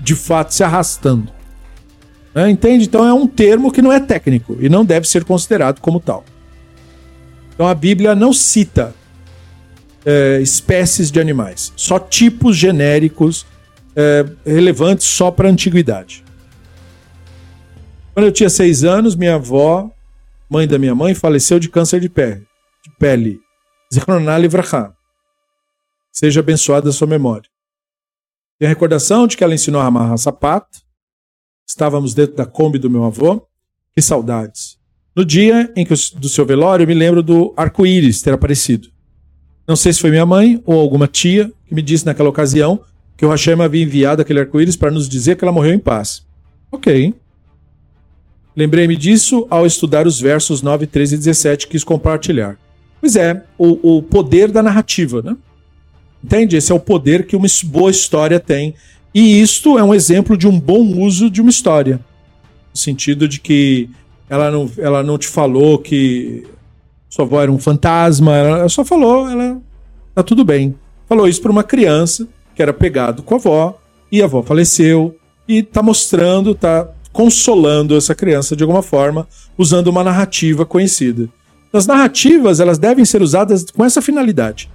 de 0.00 0.14
fato, 0.14 0.52
se 0.52 0.62
arrastando. 0.62 1.32
É, 2.34 2.48
entende? 2.48 2.84
Então 2.84 3.06
é 3.06 3.12
um 3.12 3.26
termo 3.26 3.70
que 3.70 3.82
não 3.82 3.92
é 3.92 4.00
técnico 4.00 4.56
e 4.58 4.68
não 4.68 4.84
deve 4.84 5.06
ser 5.06 5.24
considerado 5.24 5.80
como 5.80 6.00
tal. 6.00 6.24
Então 7.54 7.68
a 7.68 7.74
Bíblia 7.74 8.14
não 8.14 8.32
cita 8.32 8.94
é, 10.04 10.40
espécies 10.40 11.10
de 11.10 11.20
animais, 11.20 11.72
só 11.76 11.98
tipos 11.98 12.56
genéricos 12.56 13.46
é, 13.94 14.24
relevantes 14.46 15.06
só 15.06 15.30
para 15.30 15.48
a 15.48 15.52
antiguidade. 15.52 16.24
Quando 18.14 18.26
eu 18.26 18.32
tinha 18.32 18.48
seis 18.48 18.82
anos, 18.82 19.14
minha 19.14 19.34
avó, 19.34 19.90
mãe 20.52 20.68
da 20.68 20.78
minha 20.78 20.94
mãe, 20.94 21.14
faleceu 21.14 21.58
de 21.58 21.68
câncer 21.68 21.98
de 21.98 22.08
pele. 22.08 22.46
De 22.84 22.90
pele. 22.98 23.40
Seja 26.12 26.40
abençoada 26.40 26.90
a 26.90 26.92
sua 26.92 27.06
memória. 27.06 27.48
Tem 28.58 28.66
a 28.66 28.68
recordação 28.68 29.26
de 29.26 29.36
que 29.36 29.42
ela 29.42 29.54
ensinou 29.54 29.80
a 29.80 29.86
amarrar 29.86 30.18
sapato, 30.18 30.82
Estávamos 31.66 32.12
dentro 32.12 32.36
da 32.36 32.44
Kombi 32.44 32.78
do 32.78 32.90
meu 32.90 33.04
avô. 33.04 33.46
Que 33.94 34.02
saudades. 34.02 34.78
No 35.16 35.24
dia 35.24 35.72
em 35.74 35.86
que 35.86 35.94
do 36.16 36.28
seu 36.28 36.44
velório, 36.44 36.84
eu 36.84 36.86
me 36.86 36.94
lembro 36.94 37.22
do 37.22 37.54
arco-íris 37.56 38.20
ter 38.20 38.34
aparecido. 38.34 38.88
Não 39.66 39.76
sei 39.76 39.92
se 39.92 40.00
foi 40.00 40.10
minha 40.10 40.26
mãe 40.26 40.62
ou 40.66 40.78
alguma 40.78 41.06
tia 41.06 41.50
que 41.66 41.74
me 41.74 41.80
disse 41.80 42.04
naquela 42.04 42.28
ocasião 42.28 42.82
que 43.16 43.24
o 43.24 43.30
Hashem 43.30 43.60
havia 43.62 43.82
enviado 43.82 44.20
aquele 44.20 44.40
arco-íris 44.40 44.76
para 44.76 44.90
nos 44.90 45.08
dizer 45.08 45.36
que 45.36 45.44
ela 45.44 45.52
morreu 45.52 45.72
em 45.72 45.78
paz. 45.78 46.26
Ok. 46.70 47.14
Lembrei-me 48.54 48.96
disso 48.96 49.46
ao 49.48 49.66
estudar 49.66 50.06
os 50.06 50.20
versos 50.20 50.60
9, 50.60 50.86
13 50.86 51.14
e 51.14 51.18
17 51.18 51.66
que 51.66 51.72
quis 51.72 51.84
compartilhar. 51.84 52.58
Pois 53.00 53.16
é, 53.16 53.42
o, 53.58 53.96
o 53.96 54.02
poder 54.02 54.50
da 54.50 54.62
narrativa, 54.62 55.22
né? 55.22 55.36
Entende? 56.22 56.56
Esse 56.56 56.70
é 56.70 56.74
o 56.74 56.80
poder 56.80 57.26
que 57.26 57.34
uma 57.34 57.48
boa 57.64 57.90
história 57.90 58.38
tem. 58.38 58.74
E 59.14 59.40
isto 59.40 59.78
é 59.78 59.82
um 59.82 59.94
exemplo 59.94 60.36
de 60.36 60.46
um 60.46 60.58
bom 60.58 60.98
uso 61.00 61.28
de 61.28 61.40
uma 61.40 61.50
história. 61.50 61.96
No 62.72 62.78
sentido 62.78 63.26
de 63.26 63.40
que 63.40 63.90
ela 64.28 64.50
não, 64.50 64.70
ela 64.78 65.02
não 65.02 65.18
te 65.18 65.26
falou 65.26 65.78
que 65.78 66.46
sua 67.08 67.24
avó 67.24 67.42
era 67.42 67.52
um 67.52 67.58
fantasma, 67.58 68.34
ela 68.34 68.68
só 68.68 68.84
falou, 68.84 69.28
ela 69.28 69.60
tá 70.14 70.22
tudo 70.22 70.44
bem. 70.44 70.74
Falou 71.06 71.28
isso 71.28 71.42
para 71.42 71.52
uma 71.52 71.64
criança 71.64 72.26
que 72.54 72.62
era 72.62 72.72
pegado 72.72 73.22
com 73.22 73.34
a 73.34 73.38
avó 73.38 73.78
e 74.10 74.22
a 74.22 74.24
avó 74.24 74.42
faleceu 74.42 75.14
e 75.46 75.62
tá 75.62 75.82
mostrando, 75.82 76.54
tá 76.54 76.88
consolando 77.12 77.96
essa 77.96 78.14
criança 78.14 78.56
de 78.56 78.62
alguma 78.62 78.82
forma 78.82 79.28
usando 79.56 79.88
uma 79.88 80.02
narrativa 80.02 80.64
conhecida. 80.64 81.28
As 81.72 81.86
narrativas, 81.86 82.60
elas 82.60 82.78
devem 82.78 83.04
ser 83.04 83.22
usadas 83.22 83.66
com 83.70 83.84
essa 83.84 84.02
finalidade. 84.02 84.70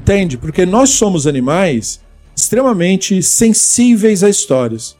Entende? 0.00 0.36
Porque 0.36 0.66
nós 0.66 0.90
somos 0.90 1.26
animais 1.26 2.00
extremamente 2.34 3.22
sensíveis 3.22 4.24
a 4.24 4.28
histórias. 4.28 4.96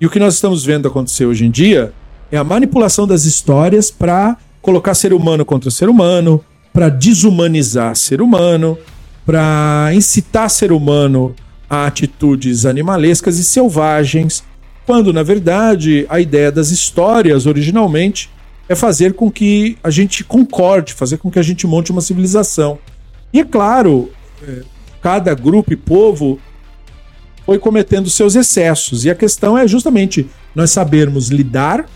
E 0.00 0.06
o 0.06 0.10
que 0.10 0.18
nós 0.18 0.34
estamos 0.34 0.64
vendo 0.64 0.88
acontecer 0.88 1.26
hoje 1.26 1.44
em 1.44 1.50
dia 1.50 1.92
é 2.30 2.36
a 2.36 2.44
manipulação 2.44 3.06
das 3.06 3.24
histórias 3.24 3.90
para 3.90 4.36
colocar 4.60 4.94
ser 4.94 5.12
humano 5.12 5.44
contra 5.44 5.70
ser 5.70 5.88
humano, 5.88 6.44
para 6.72 6.88
desumanizar 6.88 7.94
ser 7.94 8.20
humano, 8.20 8.78
para 9.24 9.90
incitar 9.94 10.50
ser 10.50 10.72
humano 10.72 11.34
a 11.68 11.86
atitudes 11.86 12.64
animalescas 12.64 13.38
e 13.38 13.44
selvagens, 13.44 14.44
quando 14.86 15.12
na 15.12 15.22
verdade 15.22 16.06
a 16.08 16.20
ideia 16.20 16.50
das 16.50 16.70
histórias 16.70 17.44
originalmente 17.44 18.30
é 18.68 18.74
fazer 18.74 19.14
com 19.14 19.30
que 19.30 19.76
a 19.82 19.90
gente 19.90 20.24
concorde, 20.24 20.94
fazer 20.94 21.18
com 21.18 21.30
que 21.30 21.38
a 21.38 21.42
gente 21.42 21.66
monte 21.66 21.92
uma 21.92 22.00
civilização. 22.00 22.78
E 23.32 23.40
é 23.40 23.44
claro, 23.44 24.10
é, 24.42 24.62
cada 25.02 25.34
grupo 25.34 25.72
e 25.72 25.76
povo 25.76 26.38
foi 27.44 27.58
cometendo 27.58 28.10
seus 28.10 28.34
excessos, 28.34 29.04
e 29.04 29.10
a 29.10 29.14
questão 29.14 29.56
é 29.56 29.68
justamente 29.68 30.28
nós 30.54 30.70
sabermos 30.70 31.28
lidar 31.28 31.86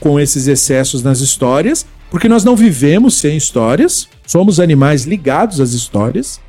com 0.00 0.18
esses 0.20 0.46
excessos 0.46 1.02
nas 1.02 1.20
histórias 1.20 1.86
porque 2.10 2.28
nós 2.28 2.44
não 2.44 2.56
vivemos 2.56 3.16
sem 3.16 3.36
histórias, 3.36 4.08
somos 4.26 4.58
animais 4.58 5.04
ligados 5.04 5.60
às 5.60 5.72
histórias. 5.72 6.40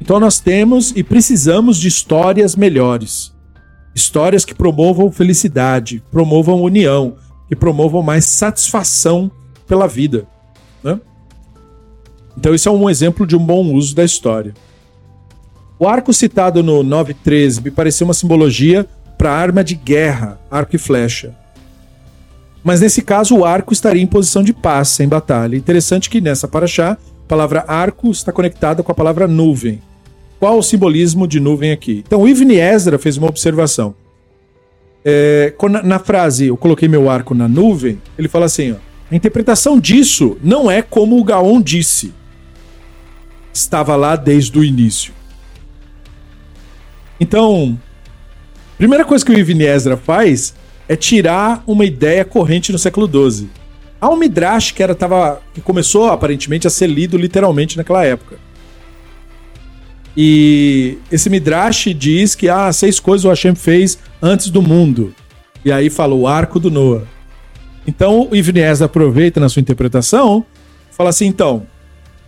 Então 0.00 0.18
nós 0.18 0.40
temos 0.40 0.92
e 0.94 1.02
precisamos 1.02 1.78
de 1.78 1.88
histórias 1.88 2.56
melhores. 2.56 3.32
Histórias 3.94 4.44
que 4.44 4.54
promovam 4.54 5.12
felicidade, 5.12 6.02
promovam 6.10 6.62
união, 6.62 7.16
que 7.48 7.54
promovam 7.54 8.02
mais 8.02 8.24
satisfação 8.24 9.30
pela 9.66 9.86
vida. 9.86 10.26
Né? 10.82 11.00
Então, 12.36 12.54
isso 12.54 12.68
é 12.68 12.72
um 12.72 12.90
exemplo 12.90 13.26
de 13.26 13.36
um 13.36 13.44
bom 13.44 13.72
uso 13.72 13.94
da 13.94 14.04
história. 14.04 14.54
O 15.78 15.86
arco 15.86 16.12
citado 16.12 16.62
no 16.62 16.82
9.13 16.82 17.62
me 17.64 17.70
pareceu 17.70 18.06
uma 18.06 18.14
simbologia 18.14 18.86
para 19.16 19.32
arma 19.32 19.62
de 19.62 19.74
guerra, 19.74 20.38
arco 20.50 20.76
e 20.76 20.78
flecha. 20.78 21.34
Mas 22.62 22.80
nesse 22.80 23.02
caso, 23.02 23.36
o 23.36 23.44
arco 23.44 23.72
estaria 23.72 24.02
em 24.02 24.06
posição 24.06 24.42
de 24.42 24.52
paz, 24.52 24.88
sem 24.88 25.06
batalha. 25.06 25.56
Interessante 25.56 26.08
que 26.08 26.20
nessa 26.20 26.48
paraxá, 26.48 26.92
a 26.92 27.28
palavra 27.28 27.64
arco 27.68 28.10
está 28.10 28.32
conectada 28.32 28.82
com 28.82 28.90
a 28.90 28.94
palavra 28.94 29.28
nuvem. 29.28 29.82
Qual 30.38 30.58
o 30.58 30.62
simbolismo 30.62 31.26
de 31.26 31.40
nuvem 31.40 31.72
aqui? 31.72 32.04
Então, 32.06 32.22
o 32.22 32.28
Ivni 32.28 32.56
Ezra 32.56 32.98
fez 32.98 33.16
uma 33.16 33.28
observação. 33.28 33.94
É, 35.04 35.54
na 35.82 35.98
frase, 35.98 36.46
eu 36.46 36.56
coloquei 36.56 36.88
meu 36.88 37.10
arco 37.10 37.34
na 37.34 37.46
nuvem, 37.46 38.00
ele 38.18 38.28
fala 38.28 38.46
assim: 38.46 38.72
ó, 38.72 38.76
a 39.10 39.14
interpretação 39.14 39.78
disso 39.78 40.38
não 40.42 40.70
é 40.70 40.82
como 40.82 41.18
o 41.18 41.24
Gaon 41.24 41.60
disse. 41.60 42.12
Estava 43.52 43.94
lá 43.96 44.16
desde 44.16 44.58
o 44.58 44.64
início. 44.64 45.12
Então, 47.20 47.78
primeira 48.76 49.04
coisa 49.04 49.24
que 49.24 49.30
o 49.30 49.38
Ivni 49.38 49.64
Ezra 49.64 49.96
faz 49.96 50.54
é 50.88 50.96
tirar 50.96 51.62
uma 51.66 51.84
ideia 51.84 52.24
corrente 52.24 52.72
no 52.72 52.78
século 52.78 53.06
XII. 53.06 53.48
Há 54.00 54.08
um 54.10 54.16
Midrash 54.16 54.72
que, 54.72 54.82
era, 54.82 54.94
tava, 54.94 55.40
que 55.54 55.60
começou 55.60 56.08
aparentemente 56.10 56.66
a 56.66 56.70
ser 56.70 56.88
lido 56.88 57.16
literalmente 57.16 57.76
naquela 57.76 58.04
época. 58.04 58.36
E 60.16 60.98
esse 61.10 61.28
Midrash 61.28 61.92
diz 61.94 62.34
que 62.34 62.48
ah, 62.48 62.72
seis 62.72 63.00
coisas 63.00 63.24
o 63.24 63.28
Hashem 63.28 63.54
fez 63.54 63.98
antes 64.22 64.48
do 64.48 64.62
mundo. 64.62 65.14
E 65.64 65.72
aí 65.72 65.90
fala 65.90 66.14
o 66.14 66.26
arco 66.26 66.60
do 66.60 66.70
Noah. 66.70 67.04
Então 67.86 68.28
o 68.30 68.36
Ivnies 68.36 68.80
aproveita 68.80 69.40
na 69.40 69.48
sua 69.48 69.60
interpretação, 69.60 70.44
fala 70.90 71.10
assim: 71.10 71.26
então, 71.26 71.66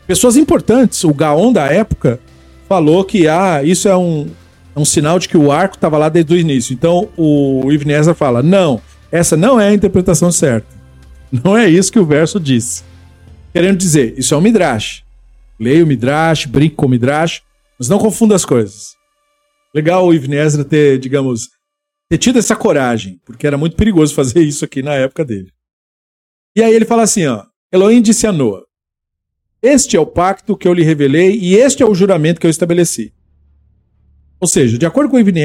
pessoas 0.07 0.37
importantes, 0.37 1.05
o 1.05 1.15
Gaon 1.15 1.53
da 1.53 1.67
época, 1.67 2.21
falou 2.69 3.05
que 3.05 3.29
ah, 3.29 3.63
isso 3.63 3.89
é 3.89 3.97
um, 3.97 4.27
é 4.75 4.81
um 4.81 4.85
sinal 4.85 5.19
de 5.19 5.29
que 5.29 5.37
o 5.37 5.53
arco 5.53 5.77
estava 5.77 5.97
lá 5.97 6.09
desde 6.09 6.35
o 6.35 6.39
início. 6.39 6.75
Então 6.75 7.09
o 7.17 7.63
Ezra 7.71 8.15
fala: 8.15 8.43
não, 8.43 8.81
essa 9.11 9.37
não 9.37 9.61
é 9.61 9.69
a 9.69 9.75
interpretação 9.75 10.33
certa. 10.33 10.77
Não 11.31 11.57
é 11.57 11.69
isso 11.69 11.93
que 11.93 11.99
o 11.99 12.07
verso 12.07 12.39
diz. 12.39 12.85
Querendo 13.53 13.79
dizer, 13.79 14.15
isso 14.17 14.35
é 14.35 14.37
um 14.37 14.41
Midrash. 14.41 15.03
Leia 15.59 15.83
o 15.83 15.87
Midrash, 15.87 16.47
brinque 16.47 16.77
com 16.77 16.87
o 16.87 16.89
Midrash, 16.89 17.43
mas 17.79 17.89
não 17.89 17.99
confunda 17.99 18.35
as 18.35 18.45
coisas. 18.45 18.95
Legal 19.75 20.07
o 20.07 20.15
Ibn 20.15 20.65
ter, 20.69 20.99
digamos, 20.99 21.49
ter 22.09 22.19
tido 22.19 22.39
essa 22.39 22.57
coragem, 22.57 23.21
porque 23.25 23.47
era 23.47 23.59
muito 23.59 23.77
perigoso 23.77 24.15
fazer 24.15 24.41
isso 24.43 24.65
aqui 24.65 24.83
na 24.83 24.95
época 24.95 25.25
dele. 25.25 25.51
E 26.57 26.63
aí 26.63 26.75
ele 26.75 26.85
fala 26.85 27.03
assim, 27.03 27.27
ó, 27.27 27.45
Elohim 27.73 28.01
disse 28.01 28.27
a 28.27 28.33
Noa, 28.33 28.65
este 29.63 29.97
é 29.97 30.01
o 30.01 30.07
pacto 30.07 30.57
que 30.57 30.69
eu 30.69 30.73
lhe 30.73 30.85
revelei 30.85 31.39
e 31.39 31.57
este 31.57 31.83
é 31.83 31.87
o 31.87 31.95
juramento 31.95 32.41
que 32.41 32.47
eu 32.47 32.51
estabeleci. 32.51 33.13
Ou 34.39 34.47
seja, 34.47 34.79
de 34.79 34.87
acordo 34.87 35.11
com 35.11 35.19
Ibn 35.19 35.39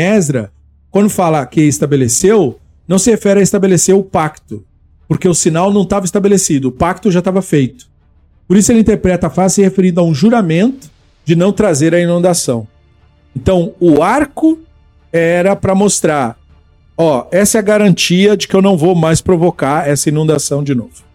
quando 0.89 1.09
fala 1.09 1.45
que 1.45 1.61
estabeleceu, 1.61 2.59
não 2.87 2.99
se 2.99 3.09
refere 3.09 3.39
a 3.39 3.43
estabelecer 3.43 3.95
o 3.95 4.03
pacto, 4.03 4.65
porque 5.07 5.27
o 5.27 5.33
sinal 5.33 5.71
não 5.71 5.83
estava 5.83 6.05
estabelecido, 6.05 6.67
o 6.67 6.71
pacto 6.71 7.09
já 7.09 7.19
estava 7.19 7.41
feito. 7.41 7.89
Por 8.47 8.57
isso 8.57 8.71
ele 8.71 8.81
interpreta 8.81 9.27
a 9.27 9.29
frase 9.29 9.55
se 9.55 9.61
referindo 9.61 10.01
a 10.01 10.03
um 10.03 10.13
juramento 10.13 10.90
de 11.31 11.35
não 11.37 11.53
trazer 11.53 11.95
a 11.95 11.99
inundação. 11.99 12.67
Então, 13.33 13.73
o 13.79 14.03
arco 14.03 14.59
era 15.13 15.55
para 15.55 15.73
mostrar, 15.73 16.37
ó, 16.97 17.25
essa 17.31 17.57
é 17.57 17.59
a 17.59 17.63
garantia 17.63 18.35
de 18.35 18.49
que 18.49 18.53
eu 18.53 18.61
não 18.61 18.75
vou 18.75 18.93
mais 18.93 19.21
provocar 19.21 19.87
essa 19.87 20.09
inundação 20.09 20.61
de 20.61 20.75
novo. 20.75 21.05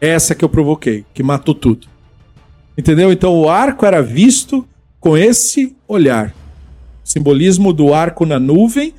Essa 0.00 0.36
que 0.36 0.44
eu 0.44 0.48
provoquei, 0.48 1.04
que 1.12 1.20
matou 1.20 1.52
tudo. 1.52 1.88
Entendeu? 2.76 3.10
Então 3.10 3.36
o 3.36 3.48
arco 3.48 3.84
era 3.84 4.00
visto 4.00 4.64
com 5.00 5.16
esse 5.16 5.76
olhar 5.88 6.32
simbolismo 7.02 7.72
do 7.72 7.92
arco 7.92 8.24
na 8.24 8.38
nuvem, 8.38 8.94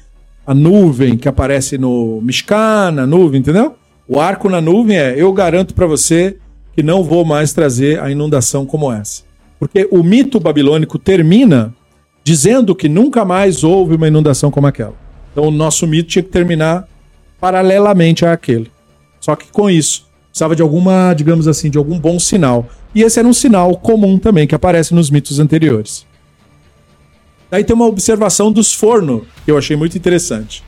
a 0.46 0.54
nuvem 0.54 1.16
que 1.16 1.30
aparece 1.30 1.78
no 1.78 2.20
Mishkan, 2.22 2.92
na 2.92 3.08
nuvem, 3.08 3.40
entendeu? 3.40 3.76
O 4.06 4.20
arco 4.20 4.50
na 4.50 4.60
nuvem 4.60 4.98
é: 4.98 5.14
eu 5.16 5.32
garanto 5.32 5.74
para 5.74 5.86
você 5.86 6.36
que 6.76 6.84
não 6.84 7.06
vou 7.06 7.24
mais 7.24 7.54
trazer 7.54 8.02
a 8.02 8.12
inundação 8.12 8.66
como 8.66 8.92
essa. 8.92 9.29
Porque 9.60 9.88
o 9.92 10.02
mito 10.02 10.40
babilônico 10.40 10.98
termina 10.98 11.74
dizendo 12.24 12.74
que 12.74 12.88
nunca 12.88 13.26
mais 13.26 13.64
houve 13.64 13.96
uma 13.96 14.08
inundação 14.08 14.50
como 14.50 14.68
aquela. 14.68 14.96
Então 15.32 15.46
o 15.46 15.52
nosso 15.52 15.86
mito 15.86 16.10
tinha 16.10 16.24
que 16.24 16.30
terminar 16.30 16.88
paralelamente 17.40 18.26
àquele. 18.26 18.72
Só 19.20 19.36
que 19.36 19.48
com 19.52 19.70
isso, 19.70 20.06
precisava 20.30 20.56
de 20.56 20.62
alguma, 20.62 21.14
digamos 21.14 21.48
assim, 21.48 21.70
de 21.70 21.78
algum 21.78 22.00
bom 22.00 22.18
sinal. 22.20 22.68
E 22.96 23.04
esse 23.04 23.20
era 23.20 23.28
um 23.28 23.34
sinal 23.34 23.76
comum 23.78 24.18
também 24.18 24.48
que 24.48 24.56
aparece 24.56 24.94
nos 24.94 25.10
mitos 25.10 25.40
anteriores. 25.40 26.08
Daí 27.52 27.64
tem 27.64 27.76
uma 27.76 27.88
observação 27.88 28.52
dos 28.52 28.74
fornos, 28.74 29.24
que 29.44 29.52
eu 29.52 29.58
achei 29.58 29.76
muito 29.76 29.98
interessante. 29.98 30.64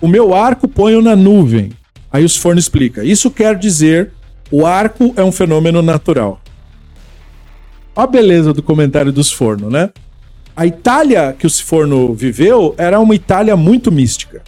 O 0.00 0.08
meu 0.08 0.34
arco 0.34 0.66
ponho 0.66 1.02
na 1.02 1.14
nuvem. 1.14 1.70
Aí 2.10 2.24
os 2.24 2.36
fornos 2.36 2.64
explica. 2.64 3.04
Isso 3.04 3.30
quer 3.30 3.56
dizer 3.56 4.12
o 4.50 4.64
arco 4.64 5.12
é 5.16 5.22
um 5.22 5.30
fenômeno 5.30 5.82
natural. 5.82 6.40
Olha 7.98 8.04
a 8.04 8.06
beleza 8.06 8.52
do 8.52 8.62
comentário 8.62 9.10
dos 9.10 9.32
fornos, 9.32 9.72
né? 9.72 9.90
A 10.54 10.64
Itália 10.64 11.34
que 11.36 11.48
o 11.48 11.50
Forno 11.50 12.14
viveu 12.14 12.72
era 12.78 13.00
uma 13.00 13.12
Itália 13.12 13.56
muito 13.56 13.90
mística. 13.90 14.40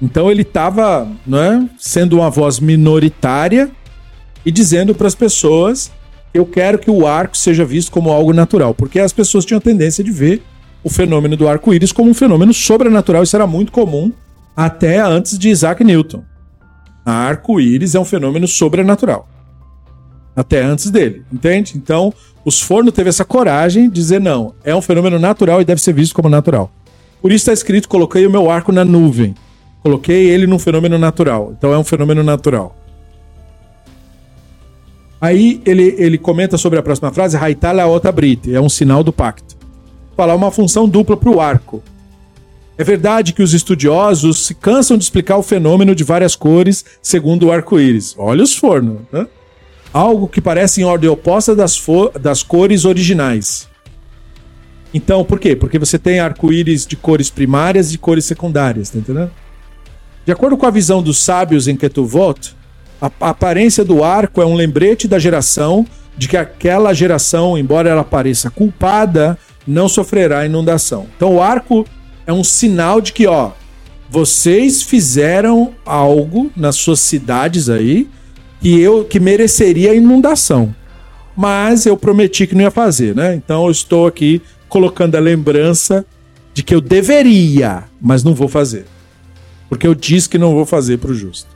Então 0.00 0.30
ele 0.30 0.42
estava 0.42 1.08
né, 1.26 1.66
sendo 1.78 2.18
uma 2.18 2.28
voz 2.28 2.60
minoritária 2.60 3.70
e 4.44 4.52
dizendo 4.52 4.94
para 4.94 5.06
as 5.06 5.14
pessoas 5.14 5.90
eu 6.34 6.44
quero 6.44 6.78
que 6.78 6.90
o 6.90 7.06
arco 7.06 7.34
seja 7.34 7.64
visto 7.64 7.90
como 7.90 8.12
algo 8.12 8.34
natural, 8.34 8.74
porque 8.74 9.00
as 9.00 9.14
pessoas 9.14 9.46
tinham 9.46 9.58
tendência 9.58 10.04
de 10.04 10.10
ver 10.10 10.42
o 10.84 10.90
fenômeno 10.90 11.38
do 11.38 11.48
arco-íris 11.48 11.90
como 11.90 12.10
um 12.10 12.14
fenômeno 12.14 12.52
sobrenatural. 12.52 13.22
Isso 13.22 13.34
era 13.34 13.46
muito 13.46 13.72
comum 13.72 14.12
até 14.54 14.98
antes 14.98 15.38
de 15.38 15.48
Isaac 15.48 15.82
Newton. 15.82 16.22
Arco-íris 17.02 17.94
é 17.94 17.98
um 17.98 18.04
fenômeno 18.04 18.46
sobrenatural. 18.46 19.26
Até 20.38 20.62
antes 20.62 20.88
dele, 20.88 21.24
entende? 21.32 21.72
Então, 21.74 22.14
os 22.44 22.60
Forno 22.60 22.92
teve 22.92 23.08
essa 23.08 23.24
coragem 23.24 23.88
de 23.88 23.94
dizer 23.96 24.20
não, 24.20 24.54
é 24.62 24.72
um 24.72 24.80
fenômeno 24.80 25.18
natural 25.18 25.60
e 25.60 25.64
deve 25.64 25.80
ser 25.80 25.92
visto 25.92 26.14
como 26.14 26.28
natural. 26.28 26.70
Por 27.20 27.32
isso 27.32 27.42
está 27.42 27.52
escrito: 27.52 27.88
coloquei 27.88 28.24
o 28.24 28.30
meu 28.30 28.48
arco 28.48 28.70
na 28.70 28.84
nuvem. 28.84 29.34
Coloquei 29.82 30.30
ele 30.30 30.46
num 30.46 30.56
fenômeno 30.56 30.96
natural. 30.96 31.52
Então 31.58 31.72
é 31.72 31.78
um 31.78 31.82
fenômeno 31.82 32.22
natural. 32.22 32.76
Aí 35.20 35.60
ele, 35.66 35.96
ele 35.98 36.16
comenta 36.16 36.56
sobre 36.56 36.78
a 36.78 36.84
próxima 36.84 37.12
frase, 37.12 37.36
Haitala 37.36 37.84
Ota 37.88 38.14
é 38.52 38.60
um 38.60 38.68
sinal 38.68 39.02
do 39.02 39.12
pacto. 39.12 39.56
Falar 40.16 40.36
uma 40.36 40.52
função 40.52 40.88
dupla 40.88 41.16
para 41.16 41.30
o 41.30 41.40
arco. 41.40 41.82
É 42.76 42.84
verdade 42.84 43.32
que 43.32 43.42
os 43.42 43.54
estudiosos 43.54 44.46
se 44.46 44.54
cansam 44.54 44.96
de 44.96 45.02
explicar 45.02 45.36
o 45.36 45.42
fenômeno 45.42 45.96
de 45.96 46.04
várias 46.04 46.36
cores 46.36 46.84
segundo 47.02 47.46
o 47.46 47.52
arco-íris. 47.52 48.14
Olha 48.16 48.44
os 48.44 48.54
fornos, 48.54 48.98
né? 49.10 49.26
Algo 49.92 50.28
que 50.28 50.40
parece 50.40 50.80
em 50.80 50.84
ordem 50.84 51.08
oposta 51.08 51.54
das, 51.54 51.80
das 52.20 52.42
cores 52.42 52.84
originais. 52.84 53.68
Então, 54.92 55.24
por 55.24 55.38
quê? 55.38 55.54
Porque 55.54 55.78
você 55.78 55.98
tem 55.98 56.20
arco-íris 56.20 56.86
de 56.86 56.96
cores 56.96 57.30
primárias 57.30 57.92
e 57.92 57.98
cores 57.98 58.24
secundárias, 58.24 58.90
tá 58.90 58.98
entendendo? 58.98 59.30
De 60.24 60.32
acordo 60.32 60.56
com 60.56 60.66
a 60.66 60.70
visão 60.70 61.02
dos 61.02 61.18
sábios 61.18 61.68
em 61.68 61.76
Ketuvot, 61.76 62.54
a 63.00 63.10
aparência 63.20 63.84
do 63.84 64.02
arco 64.02 64.42
é 64.42 64.46
um 64.46 64.54
lembrete 64.54 65.06
da 65.06 65.18
geração 65.18 65.86
de 66.16 66.26
que 66.26 66.36
aquela 66.36 66.92
geração, 66.92 67.56
embora 67.56 67.88
ela 67.88 68.04
pareça 68.04 68.50
culpada, 68.50 69.38
não 69.66 69.88
sofrerá 69.88 70.44
inundação. 70.44 71.06
Então, 71.16 71.36
o 71.36 71.42
arco 71.42 71.86
é 72.26 72.32
um 72.32 72.42
sinal 72.42 73.00
de 73.00 73.12
que, 73.12 73.26
ó, 73.26 73.52
vocês 74.10 74.82
fizeram 74.82 75.74
algo 75.84 76.50
nas 76.56 76.76
suas 76.76 77.00
cidades 77.00 77.68
aí 77.68 78.08
que 78.60 78.80
eu 78.80 79.04
que 79.04 79.20
mereceria 79.20 79.94
inundação. 79.94 80.74
Mas 81.36 81.86
eu 81.86 81.96
prometi 81.96 82.46
que 82.46 82.54
não 82.54 82.62
ia 82.62 82.70
fazer, 82.70 83.14
né? 83.14 83.34
Então 83.34 83.64
eu 83.64 83.70
estou 83.70 84.06
aqui 84.06 84.42
colocando 84.68 85.14
a 85.14 85.20
lembrança 85.20 86.04
de 86.52 86.62
que 86.62 86.74
eu 86.74 86.80
deveria, 86.80 87.84
mas 88.00 88.24
não 88.24 88.34
vou 88.34 88.48
fazer. 88.48 88.84
Porque 89.68 89.86
eu 89.86 89.94
disse 89.94 90.28
que 90.28 90.38
não 90.38 90.54
vou 90.54 90.66
fazer 90.66 90.98
para 90.98 91.12
o 91.12 91.14
justo. 91.14 91.48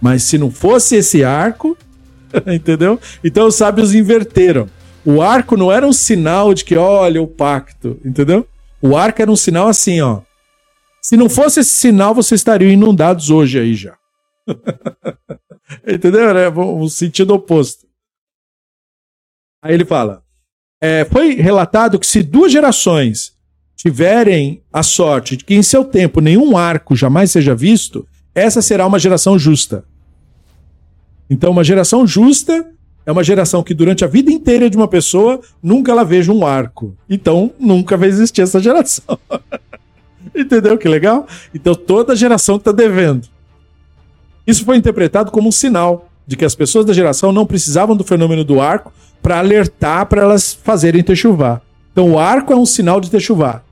Mas 0.00 0.24
se 0.24 0.36
não 0.36 0.50
fosse 0.50 0.96
esse 0.96 1.24
arco, 1.24 1.76
entendeu? 2.46 3.00
Então 3.24 3.46
os 3.46 3.54
sábios 3.54 3.94
inverteram. 3.94 4.68
O 5.04 5.22
arco 5.22 5.56
não 5.56 5.72
era 5.72 5.86
um 5.86 5.92
sinal 5.92 6.52
de 6.54 6.64
que, 6.64 6.76
olha, 6.76 7.22
o 7.22 7.26
pacto, 7.26 7.98
entendeu? 8.04 8.46
O 8.80 8.96
arco 8.96 9.22
era 9.22 9.30
um 9.30 9.36
sinal 9.36 9.68
assim, 9.68 10.00
ó. 10.00 10.20
Se 11.00 11.16
não 11.16 11.28
fosse 11.28 11.60
esse 11.60 11.70
sinal, 11.70 12.14
vocês 12.14 12.40
estariam 12.40 12.70
inundados 12.70 13.30
hoje 13.30 13.58
aí 13.58 13.74
já. 13.74 13.94
Entendeu? 15.86 16.36
É 16.36 16.48
um 16.50 16.88
sentido 16.88 17.34
oposto. 17.34 17.86
Aí 19.62 19.74
ele 19.74 19.84
fala: 19.84 20.22
é, 20.80 21.04
foi 21.04 21.34
relatado 21.34 21.98
que 21.98 22.06
se 22.06 22.22
duas 22.22 22.50
gerações 22.50 23.36
tiverem 23.76 24.62
a 24.72 24.82
sorte 24.82 25.36
de 25.36 25.44
que 25.44 25.54
em 25.54 25.62
seu 25.62 25.84
tempo 25.84 26.20
nenhum 26.20 26.56
arco 26.56 26.94
jamais 26.94 27.30
seja 27.30 27.54
visto, 27.54 28.06
essa 28.34 28.62
será 28.62 28.86
uma 28.86 28.98
geração 28.98 29.38
justa. 29.38 29.84
Então, 31.28 31.50
uma 31.50 31.64
geração 31.64 32.06
justa 32.06 32.72
é 33.04 33.12
uma 33.12 33.24
geração 33.24 33.62
que 33.62 33.74
durante 33.74 34.04
a 34.04 34.08
vida 34.08 34.30
inteira 34.30 34.70
de 34.70 34.76
uma 34.76 34.88
pessoa 34.88 35.40
nunca 35.62 35.90
ela 35.90 36.04
veja 36.04 36.32
um 36.32 36.46
arco. 36.46 36.96
Então 37.08 37.52
nunca 37.58 37.96
vai 37.96 38.08
existir 38.08 38.42
essa 38.42 38.60
geração. 38.60 39.18
Entendeu 40.34 40.78
que 40.78 40.88
legal? 40.88 41.26
Então 41.54 41.74
toda 41.74 42.16
geração 42.16 42.56
está 42.56 42.70
devendo. 42.70 43.28
Isso 44.46 44.64
foi 44.64 44.76
interpretado 44.76 45.30
como 45.30 45.48
um 45.48 45.52
sinal 45.52 46.08
de 46.26 46.36
que 46.36 46.44
as 46.44 46.54
pessoas 46.54 46.84
da 46.84 46.92
geração 46.92 47.32
não 47.32 47.46
precisavam 47.46 47.96
do 47.96 48.04
fenômeno 48.04 48.44
do 48.44 48.60
arco 48.60 48.92
para 49.22 49.38
alertar 49.38 50.06
para 50.06 50.22
elas 50.22 50.52
fazerem 50.52 51.02
techuvá. 51.02 51.60
Então 51.92 52.12
o 52.12 52.18
arco 52.18 52.52
é 52.52 52.56
um 52.56 52.66
sinal 52.66 53.00
de 53.00 53.10
techuvá. 53.10 53.62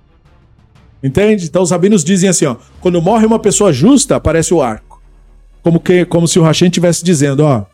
Entende? 1.03 1.47
Então 1.47 1.63
os 1.63 1.71
rabinos 1.71 2.05
dizem 2.05 2.29
assim, 2.29 2.45
ó, 2.45 2.57
quando 2.81 3.01
morre 3.01 3.25
uma 3.27 3.39
pessoa 3.39 3.73
justa, 3.73 4.17
aparece 4.17 4.53
o 4.53 4.63
arco. 4.63 5.01
Como 5.63 5.81
que 5.81 6.05
como 6.05 6.29
se 6.29 6.39
o 6.39 6.43
Hashem 6.43 6.69
estivesse 6.69 7.05
dizendo, 7.05 7.41
ó, 7.45 7.65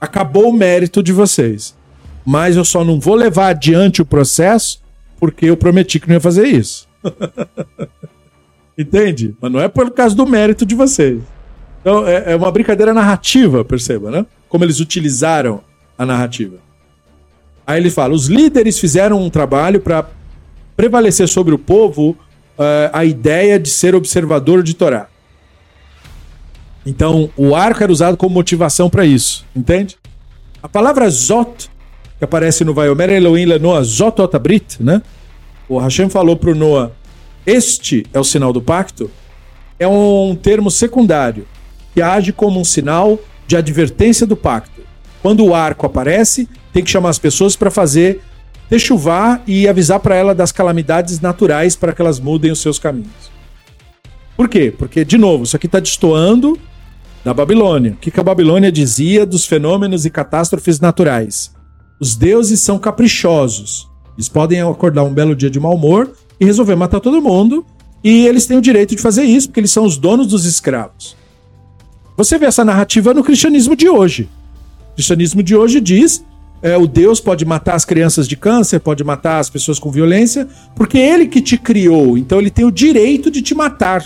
acabou 0.00 0.48
o 0.48 0.52
mérito 0.52 1.02
de 1.02 1.12
vocês. 1.12 1.76
Mas 2.24 2.56
eu 2.56 2.64
só 2.64 2.84
não 2.84 3.00
vou 3.00 3.14
levar 3.14 3.48
adiante 3.48 4.00
o 4.00 4.06
processo 4.06 4.80
porque 5.18 5.46
eu 5.46 5.56
prometi 5.56 5.98
que 5.98 6.08
não 6.08 6.14
ia 6.14 6.20
fazer 6.20 6.46
isso. 6.46 6.88
Entende? 8.78 9.34
Mas 9.40 9.52
não 9.52 9.60
é 9.60 9.68
por 9.68 9.90
causa 9.90 10.14
do 10.14 10.26
mérito 10.26 10.64
de 10.64 10.74
vocês. 10.74 11.20
Então 11.80 12.06
é, 12.06 12.32
é 12.32 12.36
uma 12.36 12.50
brincadeira 12.50 12.92
narrativa, 12.92 13.64
perceba, 13.64 14.10
né? 14.10 14.26
Como 14.48 14.64
eles 14.64 14.80
utilizaram 14.80 15.60
a 15.96 16.04
narrativa. 16.04 16.56
Aí 17.66 17.80
ele 17.80 17.90
fala: 17.90 18.14
os 18.14 18.26
líderes 18.26 18.78
fizeram 18.78 19.22
um 19.22 19.30
trabalho 19.30 19.80
para 19.80 20.08
prevalecer 20.76 21.28
sobre 21.28 21.54
o 21.54 21.58
povo 21.58 22.10
uh, 22.10 22.90
a 22.92 23.04
ideia 23.04 23.58
de 23.58 23.68
ser 23.68 23.94
observador 23.94 24.62
de 24.62 24.74
Torá. 24.74 25.08
Então, 26.84 27.30
o 27.36 27.54
arco 27.54 27.82
era 27.82 27.92
usado 27.92 28.16
como 28.16 28.34
motivação 28.34 28.88
para 28.88 29.04
isso, 29.04 29.44
entende? 29.54 29.98
A 30.62 30.68
palavra 30.68 31.08
Zot, 31.10 31.70
que 32.18 32.24
aparece 32.24 32.64
no 32.64 32.72
Vaiomer 32.72 33.10
Elohim 33.10 33.44
Lenoa 33.44 33.82
Zot 33.84 34.20
Otabrit, 34.20 34.82
né? 34.82 35.02
O 35.68 35.78
Hashem 35.78 36.08
falou 36.08 36.36
para 36.36 36.50
o 36.50 36.54
Noah, 36.54 36.90
este 37.46 38.06
é 38.12 38.18
o 38.18 38.24
sinal 38.24 38.52
do 38.52 38.62
pacto, 38.62 39.10
é 39.78 39.86
um 39.86 40.34
termo 40.34 40.70
secundário, 40.70 41.46
que 41.94 42.02
age 42.02 42.32
como 42.32 42.60
um 42.60 42.64
sinal 42.64 43.18
de 43.46 43.56
advertência 43.56 44.26
do 44.26 44.36
pacto. 44.36 44.80
Quando 45.22 45.44
o 45.44 45.54
arco 45.54 45.86
aparece, 45.86 46.48
tem 46.72 46.84
que 46.84 46.90
chamar 46.90 47.10
as 47.10 47.18
pessoas 47.18 47.56
para 47.56 47.70
fazer 47.70 48.22
chuvar 48.78 49.42
e 49.46 49.66
avisar 49.66 49.98
para 49.98 50.14
ela 50.14 50.34
das 50.34 50.52
calamidades 50.52 51.20
naturais 51.20 51.74
para 51.74 51.92
que 51.92 52.00
elas 52.00 52.20
mudem 52.20 52.52
os 52.52 52.60
seus 52.60 52.78
caminhos. 52.78 53.30
Por 54.36 54.48
quê? 54.48 54.72
Porque, 54.76 55.04
de 55.04 55.18
novo, 55.18 55.44
isso 55.44 55.56
aqui 55.56 55.66
está 55.66 55.80
destoando 55.80 56.58
da 57.24 57.34
Babilônia. 57.34 57.92
O 57.92 57.96
que, 57.96 58.18
a 58.18 58.22
Babilônia 58.22 58.70
dizia 58.70 59.26
dos 59.26 59.44
fenômenos 59.44 60.06
e 60.06 60.10
catástrofes 60.10 60.80
naturais? 60.80 61.52
Os 62.00 62.16
deuses 62.16 62.60
são 62.60 62.78
caprichosos. 62.78 63.88
Eles 64.16 64.28
podem 64.28 64.62
acordar 64.62 65.02
um 65.02 65.12
belo 65.12 65.34
dia 65.34 65.50
de 65.50 65.60
mau 65.60 65.74
humor 65.74 66.12
e 66.38 66.44
resolver 66.44 66.76
matar 66.76 67.00
todo 67.00 67.20
mundo. 67.20 67.66
E 68.02 68.26
eles 68.26 68.46
têm 68.46 68.56
o 68.56 68.62
direito 68.62 68.96
de 68.96 69.02
fazer 69.02 69.24
isso, 69.24 69.48
porque 69.48 69.60
eles 69.60 69.72
são 69.72 69.84
os 69.84 69.98
donos 69.98 70.28
dos 70.28 70.46
escravos. 70.46 71.16
Você 72.20 72.36
vê 72.36 72.44
essa 72.44 72.66
narrativa 72.66 73.14
no 73.14 73.24
cristianismo 73.24 73.74
de 73.74 73.88
hoje. 73.88 74.28
O 74.92 74.94
cristianismo 74.96 75.42
de 75.42 75.56
hoje 75.56 75.80
diz 75.80 76.22
é, 76.60 76.76
o 76.76 76.86
Deus 76.86 77.18
pode 77.18 77.46
matar 77.46 77.74
as 77.76 77.86
crianças 77.86 78.28
de 78.28 78.36
câncer, 78.36 78.78
pode 78.78 79.02
matar 79.02 79.38
as 79.38 79.48
pessoas 79.48 79.78
com 79.78 79.90
violência, 79.90 80.46
porque 80.76 80.98
é 80.98 81.14
ele 81.14 81.26
que 81.26 81.40
te 81.40 81.56
criou, 81.56 82.18
então 82.18 82.38
ele 82.38 82.50
tem 82.50 82.66
o 82.66 82.70
direito 82.70 83.30
de 83.30 83.40
te 83.40 83.54
matar. 83.54 84.04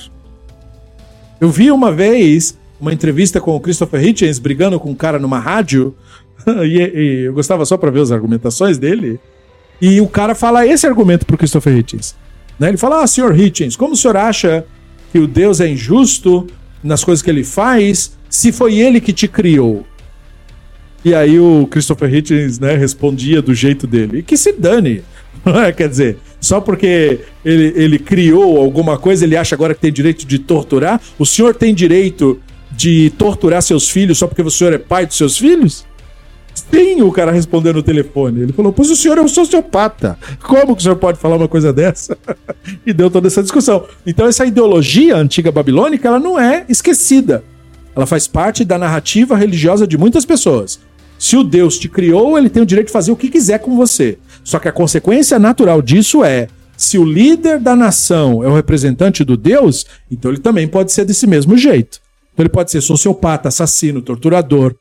Eu 1.41 1.51
vi 1.51 1.73
uma 1.73 1.91
vez 1.91 2.57
uma 2.81 2.93
entrevista 2.93 3.41
com 3.41 3.57
o 3.57 3.59
Christopher 3.59 4.05
Hitchens 4.05 4.39
brigando 4.39 4.79
com 4.79 4.91
um 4.91 4.95
cara 4.95 5.19
numa 5.19 5.41
rádio. 5.41 5.93
e, 6.47 6.79
e, 6.79 7.25
eu 7.25 7.33
gostava 7.33 7.67
só 7.67 7.77
para 7.77 7.91
ver 7.91 8.03
as 8.03 8.13
argumentações 8.13 8.79
dele. 8.79 9.19
E 9.83 10.01
o 10.01 10.07
cara 10.07 10.37
fala 10.37 10.65
esse 10.65 10.87
argumento 10.87 11.27
pro 11.27 11.37
Christopher 11.37 11.77
Hitchens. 11.77 12.15
Né? 12.61 12.69
Ele 12.69 12.77
fala: 12.77 13.03
Ah, 13.03 13.09
senhor 13.09 13.37
Hitchens, 13.37 13.75
como 13.75 13.95
o 13.95 13.97
senhor 13.97 14.17
acha 14.17 14.65
que 15.11 15.19
o 15.19 15.27
Deus 15.27 15.61
é 15.61 15.67
injusto 15.67 16.47
nas 16.85 17.03
coisas 17.03 17.23
que 17.23 17.31
ele 17.31 17.43
faz 17.43 18.13
se 18.31 18.53
foi 18.53 18.79
ele 18.79 19.01
que 19.01 19.13
te 19.13 19.27
criou? 19.27 19.85
E 21.05 21.15
aí 21.15 21.39
o 21.39 21.67
Christopher 21.71 22.13
Hitchens 22.15 22.59
né, 22.59 22.77
respondia 22.77 23.43
do 23.43 23.55
jeito 23.55 23.87
dele: 23.87 24.19
e 24.19 24.23
que 24.23 24.37
se 24.37 24.53
dane. 24.53 25.03
Quer 25.77 25.89
dizer, 25.89 26.19
só 26.41 26.61
porque 26.61 27.21
ele, 27.45 27.73
ele 27.77 27.99
criou 27.99 28.59
alguma 28.59 28.99
coisa, 28.99 29.25
ele 29.25 29.37
acha 29.37 29.55
agora 29.55 29.75
que 29.75 29.81
tem 29.81 29.93
direito 29.93 30.27
de 30.27 30.39
torturar? 30.39 31.01
O 31.19 31.27
senhor 31.27 31.55
tem 31.55 31.75
direito 31.75 32.41
de 32.71 33.11
torturar 33.19 33.63
seus 33.63 33.89
filhos 33.89 34.19
só 34.19 34.27
porque 34.27 34.43
o 34.43 34.51
senhor 34.51 34.73
é 34.73 34.79
pai 34.79 35.07
dos 35.07 35.17
seus 35.17 35.37
filhos? 35.37 35.85
Sim, 36.73 37.03
o 37.03 37.13
cara 37.13 37.31
respondeu 37.31 37.73
no 37.73 37.83
telefone. 37.83 38.43
Ele 38.43 38.53
falou: 38.53 38.73
Pois 38.73 38.91
o 38.91 38.97
senhor 38.97 39.19
é 39.19 39.21
um 39.21 39.29
sociopata. 39.29 40.19
Como 40.43 40.75
que 40.75 40.81
o 40.81 40.83
senhor 40.83 40.97
pode 40.97 41.19
falar 41.19 41.37
uma 41.37 41.49
coisa 41.49 41.73
dessa? 41.73 42.17
e 42.85 42.93
deu 42.93 43.11
toda 43.11 43.27
essa 43.27 43.43
discussão. 43.43 43.85
Então, 44.07 44.27
essa 44.27 44.45
ideologia 44.45 45.17
antiga 45.17 45.53
babilônica, 45.53 46.07
ela 46.09 46.19
não 46.19 46.39
é 46.39 46.65
esquecida. 46.69 47.45
Ela 47.95 48.07
faz 48.07 48.27
parte 48.27 48.65
da 48.65 48.79
narrativa 48.79 49.37
religiosa 49.37 49.87
de 49.87 49.97
muitas 49.97 50.25
pessoas. 50.25 50.81
Se 51.19 51.37
o 51.37 51.45
Deus 51.45 51.79
te 51.79 51.89
criou, 51.89 52.37
ele 52.37 52.51
tem 52.51 52.63
o 52.63 52.67
direito 52.67 52.89
de 52.89 52.93
fazer 52.93 53.13
o 53.13 53.17
que 53.17 53.31
quiser 53.31 53.59
com 53.59 53.77
você. 53.77 54.19
Só 54.43 54.59
que 54.59 54.69
a 54.69 54.73
consequência 54.73 55.39
natural 55.39 55.81
disso 55.81 56.25
é: 56.25 56.49
se 56.77 56.99
o 56.99 57.05
líder 57.05 57.61
da 57.61 57.77
nação 57.77 58.43
é 58.43 58.49
o 58.49 58.55
representante 58.55 59.25
do 59.25 59.37
Deus, 59.37 59.87
então 60.11 60.31
ele 60.31 60.41
também 60.41 60.67
pode 60.67 60.93
ser 60.93 61.05
desse 61.05 61.27
mesmo 61.27 61.57
jeito. 61.57 62.01
Então 62.33 62.43
ele 62.43 62.49
pode 62.49 62.71
ser 62.71 62.81
sociopata, 62.81 63.49
assassino, 63.49 64.03
torturador, 64.03 64.75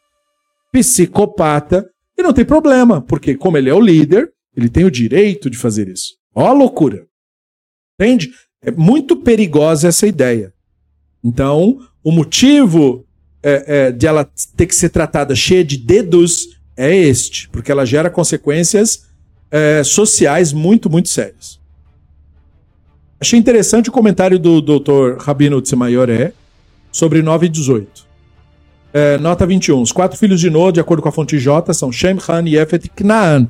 psicopata, 0.74 1.88
e 2.18 2.24
não 2.24 2.34
tem 2.34 2.44
problema, 2.44 3.00
porque 3.00 3.36
como 3.36 3.58
ele 3.58 3.70
é 3.70 3.74
o 3.74 3.80
líder, 3.80 4.32
ele 4.58 4.68
tem 4.68 4.84
o 4.84 4.92
direito 4.92 5.50
de 5.50 5.58
fazer 5.58 5.88
isso. 5.88 6.16
Ó 6.34 6.48
a 6.48 6.52
loucura. 6.52 7.06
Entende? 8.00 8.32
É 8.60 8.72
muito 8.72 9.16
perigosa 9.16 9.88
essa 9.88 10.08
ideia. 10.08 10.52
Então, 11.24 11.80
o 12.04 12.12
motivo 12.12 13.06
é, 13.42 13.64
é, 13.68 13.92
de 13.92 14.08
ela 14.08 14.30
ter 14.58 14.66
que 14.66 14.76
ser 14.76 14.90
tratada 14.90 15.36
cheia 15.36 15.64
de 15.64 15.78
dedos 15.78 16.60
é 16.76 16.94
este, 16.96 17.48
porque 17.50 17.72
ela 17.72 17.86
gera 17.86 18.10
consequências 18.10 19.06
é, 19.52 19.84
sociais 19.84 20.52
muito, 20.52 20.90
muito 20.90 21.10
sérias. 21.10 21.60
Achei 23.20 23.38
interessante 23.38 23.90
o 23.90 23.92
comentário 23.92 24.40
do 24.40 24.60
Dr. 24.60 25.18
Rabino 25.20 25.62
Tsemayoré, 25.62 26.34
sobre 26.92 27.22
9 27.22 27.46
e 27.46 27.50
18. 27.50 28.13
É, 28.94 29.18
nota 29.18 29.46
21. 29.46 29.82
Os 29.82 29.92
quatro 29.92 30.18
filhos 30.18 30.40
de 30.40 30.52
Noah, 30.52 30.72
de 30.72 30.80
acordo 30.80 31.02
com 31.02 31.10
a 31.10 31.12
fonte 31.12 31.40
J, 31.40 31.74
são 31.74 31.92
Shem, 31.92 32.18
Han, 32.30 32.48
Yefet 32.48 32.86
e 32.86 33.04
Knaan. 33.04 33.48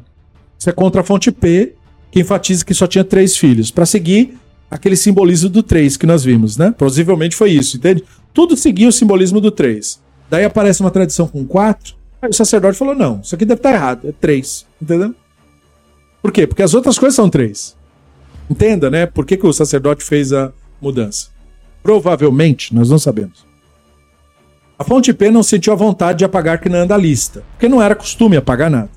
Isso 0.58 0.70
é 0.70 0.74
contra 0.74 1.02
a 1.02 1.04
fonte 1.04 1.30
P, 1.32 1.76
que 2.10 2.22
enfatiza 2.22 2.64
que 2.64 2.74
só 2.74 2.88
tinha 2.88 3.04
três 3.04 3.36
filhos. 3.36 3.70
Para 3.70 3.86
seguir 3.86 4.38
aquele 4.72 4.96
simbolismo 4.96 5.50
do 5.50 5.62
três 5.62 5.98
que 5.98 6.06
nós 6.06 6.24
vimos, 6.24 6.56
né? 6.56 6.74
Possivelmente 6.78 7.36
foi 7.36 7.52
isso, 7.52 7.76
entende? 7.76 8.04
Tudo 8.34 8.56
seguia 8.56 8.88
o 8.88 8.92
simbolismo 8.92 9.42
do 9.42 9.52
três. 9.52 10.02
Daí 10.30 10.46
aparece 10.46 10.80
uma 10.80 10.90
tradição 10.90 11.28
com 11.28 11.46
quatro. 11.46 11.96
Aí 12.22 12.30
o 12.30 12.34
sacerdote 12.34 12.78
falou: 12.78 12.96
não, 12.96 13.20
isso 13.22 13.36
aqui 13.36 13.44
deve 13.44 13.60
estar 13.60 13.74
errado, 13.74 14.08
é 14.08 14.14
três. 14.14 14.66
Entendeu? 14.82 15.14
Por 16.22 16.32
quê? 16.32 16.48
Porque 16.48 16.64
as 16.64 16.74
outras 16.74 16.98
coisas 16.98 17.16
são 17.16 17.30
três. 17.30 17.76
Entenda, 18.50 18.90
né? 18.90 19.06
Por 19.06 19.26
que, 19.26 19.36
que 19.36 19.46
o 19.46 19.52
sacerdote 19.52 20.04
fez 20.04 20.32
a 20.32 20.54
mudança? 20.82 21.28
Provavelmente, 21.84 22.74
nós 22.74 22.90
não 22.90 22.98
sabemos. 22.98 23.46
A 24.78 24.84
fonte 24.84 25.14
P 25.14 25.30
não 25.30 25.44
sentiu 25.44 25.72
a 25.72 25.76
vontade 25.76 26.20
de 26.20 26.26
apagar 26.26 26.60
Canaã 26.60 26.86
da 26.86 26.98
lista, 26.98 27.44
porque 27.52 27.70
não 27.70 27.82
era 27.82 27.96
costume 27.96 28.38
apagar 28.38 28.70
nada. 28.70 28.90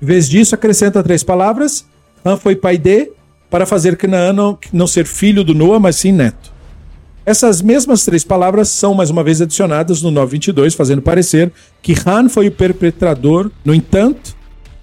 Em 0.00 0.06
vez 0.06 0.28
disso, 0.28 0.54
acrescenta 0.54 1.02
três 1.02 1.22
palavras: 1.22 1.86
Han 2.24 2.36
foi 2.36 2.56
pai 2.56 2.78
de, 2.78 3.10
para 3.50 3.66
fazer 3.66 3.96
Canaã 3.96 4.32
não, 4.72 4.86
ser 4.86 5.06
filho 5.06 5.44
do 5.44 5.54
Noah, 5.54 5.78
mas 5.78 5.96
sim 5.96 6.12
neto. 6.12 6.52
Essas 7.26 7.62
mesmas 7.62 8.04
três 8.04 8.24
palavras 8.24 8.68
são 8.68 8.94
mais 8.94 9.10
uma 9.10 9.24
vez 9.24 9.40
adicionadas 9.40 10.02
no 10.02 10.10
922, 10.10 10.74
fazendo 10.74 11.00
parecer 11.00 11.52
que 11.80 11.94
Han 12.06 12.28
foi 12.28 12.48
o 12.48 12.52
perpetrador. 12.52 13.50
No 13.64 13.74
entanto, 13.74 14.36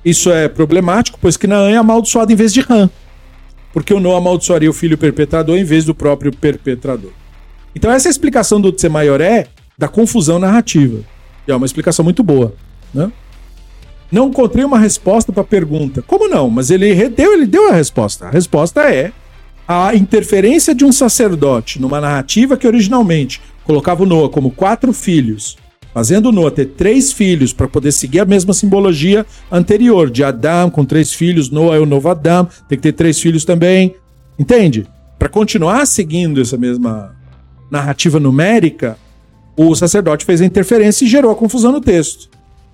isso 0.03 0.31
é 0.31 0.47
problemático, 0.47 1.19
pois 1.21 1.37
Canaã 1.37 1.69
é 1.69 1.77
amaldiçoado 1.77 2.31
em 2.31 2.35
vez 2.35 2.53
de 2.53 2.65
Han. 2.69 2.89
Porque 3.73 3.93
o 3.93 3.99
Noah 3.99 4.17
amaldiçoaria 4.17 4.69
o 4.69 4.73
filho 4.73 4.97
perpetrador 4.97 5.57
em 5.57 5.63
vez 5.63 5.85
do 5.85 5.93
próprio 5.93 6.35
perpetrador. 6.35 7.11
Então 7.75 7.91
essa 7.91 8.09
explicação 8.09 8.59
do 8.59 8.71
Tsemaioré 8.71 9.47
da 9.81 9.87
confusão 9.87 10.37
narrativa. 10.37 10.99
E 11.47 11.51
é 11.51 11.55
uma 11.55 11.65
explicação 11.65 12.05
muito 12.05 12.21
boa. 12.21 12.53
Né? 12.93 13.11
Não 14.11 14.27
encontrei 14.27 14.63
uma 14.63 14.77
resposta 14.77 15.33
para 15.33 15.41
a 15.41 15.45
pergunta. 15.45 16.03
Como 16.03 16.27
não? 16.27 16.51
Mas 16.51 16.69
ele 16.69 17.09
deu, 17.09 17.33
ele 17.33 17.47
deu 17.47 17.67
a 17.67 17.73
resposta. 17.73 18.27
A 18.27 18.29
resposta 18.29 18.81
é 18.81 19.11
a 19.67 19.95
interferência 19.95 20.75
de 20.75 20.85
um 20.85 20.91
sacerdote 20.91 21.81
numa 21.81 21.99
narrativa 21.99 22.55
que 22.55 22.67
originalmente 22.67 23.41
colocava 23.63 24.03
o 24.03 24.05
Noah 24.05 24.29
como 24.29 24.51
quatro 24.51 24.93
filhos, 24.93 25.57
fazendo 25.91 26.29
o 26.29 26.31
Noah 26.31 26.51
ter 26.51 26.65
três 26.65 27.11
filhos 27.11 27.51
para 27.51 27.67
poder 27.67 27.91
seguir 27.91 28.19
a 28.19 28.25
mesma 28.25 28.53
simbologia 28.53 29.25
anterior 29.51 30.11
de 30.11 30.23
Adão 30.23 30.69
com 30.69 30.85
três 30.85 31.11
filhos, 31.11 31.49
Noah 31.49 31.77
é 31.77 31.79
o 31.79 31.87
novo 31.87 32.07
Adão, 32.07 32.47
tem 32.69 32.77
que 32.77 32.83
ter 32.83 32.93
três 32.93 33.19
filhos 33.19 33.45
também. 33.45 33.95
Entende? 34.37 34.85
Para 35.17 35.29
continuar 35.29 35.87
seguindo 35.87 36.39
essa 36.39 36.57
mesma 36.57 37.15
narrativa 37.71 38.19
numérica, 38.19 38.97
o 39.55 39.75
sacerdote 39.75 40.25
fez 40.25 40.41
a 40.41 40.45
interferência 40.45 41.05
e 41.05 41.07
gerou 41.07 41.31
a 41.31 41.35
confusão 41.35 41.71
no 41.71 41.81
texto. 41.81 42.29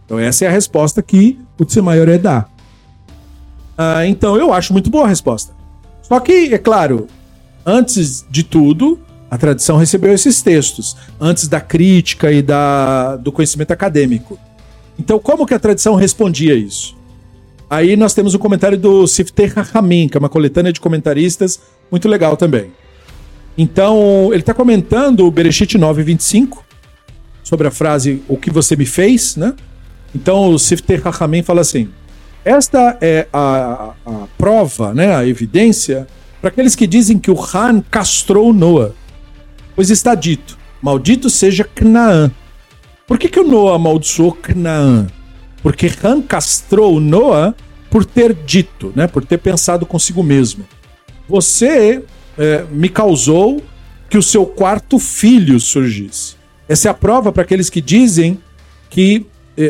Então 0.05 0.19
essa 0.19 0.45
é 0.45 0.47
a 0.47 0.51
resposta 0.51 1.01
que 1.01 1.37
o 1.59 1.65
Tsemaioré 1.65 2.17
dá. 2.17 2.45
Ah, 3.77 4.05
então 4.05 4.35
eu 4.35 4.53
acho 4.53 4.73
muito 4.73 4.89
boa 4.89 5.05
a 5.05 5.07
resposta. 5.07 5.53
Só 6.01 6.19
que, 6.19 6.53
é 6.53 6.57
claro, 6.57 7.07
antes 7.65 8.25
de 8.29 8.43
tudo, 8.43 8.99
a 9.29 9.37
tradição 9.37 9.75
recebeu 9.75 10.13
esses 10.13 10.41
textos, 10.41 10.95
antes 11.19 11.47
da 11.47 11.59
crítica 11.59 12.31
e 12.31 12.41
da, 12.41 13.17
do 13.17 13.31
conhecimento 13.31 13.71
acadêmico. 13.71 14.39
Então, 14.97 15.19
como 15.19 15.45
que 15.45 15.53
a 15.53 15.59
tradição 15.59 15.95
respondia 15.95 16.55
isso? 16.55 16.95
Aí 17.69 17.97
nós 17.97 18.13
temos 18.13 18.33
o 18.33 18.37
um 18.37 18.39
comentário 18.39 18.77
do 18.77 19.05
Siftei 19.05 19.47
Rahamim, 19.47 20.07
que 20.07 20.17
é 20.17 20.19
uma 20.19 20.29
coletânea 20.29 20.71
de 20.71 20.79
comentaristas 20.79 21.59
muito 21.91 22.07
legal 22.07 22.37
também. 22.37 22.71
Então, 23.57 24.29
ele 24.31 24.41
está 24.41 24.53
comentando 24.53 25.25
o 25.25 25.31
Bereshit 25.31 25.77
9.25, 25.77 26.59
sobre 27.47 27.65
a 27.65 27.71
frase 27.71 28.21
O 28.27 28.35
que 28.35 28.51
você 28.51 28.75
me 28.75 28.85
fez, 28.85 29.37
né? 29.37 29.53
Então, 30.13 30.51
o 30.51 30.59
Siftei 30.59 30.97
Rahamim 30.97 31.41
fala 31.41 31.61
assim... 31.61 31.89
Esta 32.43 32.97
é 33.01 33.27
a, 33.33 33.93
a, 34.05 34.09
a 34.09 34.27
prova, 34.37 34.93
né, 34.93 35.13
a 35.13 35.27
evidência, 35.27 36.07
para 36.39 36.49
aqueles 36.49 36.75
que 36.75 36.87
dizem 36.87 37.19
que 37.19 37.29
o 37.29 37.37
Han 37.53 37.81
castrou 37.81 38.53
Noah. 38.53 38.93
Pois 39.75 39.89
está 39.89 40.15
dito: 40.15 40.57
Maldito 40.81 41.29
seja 41.29 41.65
Canaã. 41.65 42.31
Por 43.05 43.19
que, 43.19 43.27
que 43.27 43.39
o 43.41 43.45
Noah 43.45 43.75
amaldiçoou 43.75 44.31
Canaã? 44.31 45.07
Porque 45.61 45.91
Han 46.01 46.21
castrou 46.21 47.01
Noah 47.01 47.53
por 47.89 48.05
ter 48.05 48.33
dito, 48.33 48.93
né, 48.95 49.07
por 49.07 49.25
ter 49.25 49.39
pensado 49.39 49.85
consigo 49.85 50.23
mesmo. 50.23 50.63
Você 51.27 52.01
é, 52.37 52.63
me 52.71 52.87
causou 52.87 53.61
que 54.09 54.17
o 54.17 54.23
seu 54.23 54.45
quarto 54.45 54.99
filho 54.99 55.59
surgisse. 55.59 56.36
Essa 56.67 56.89
é 56.89 56.91
a 56.91 56.93
prova 56.93 57.31
para 57.31 57.43
aqueles 57.43 57.69
que 57.69 57.81
dizem 57.81 58.39
que 58.89 59.25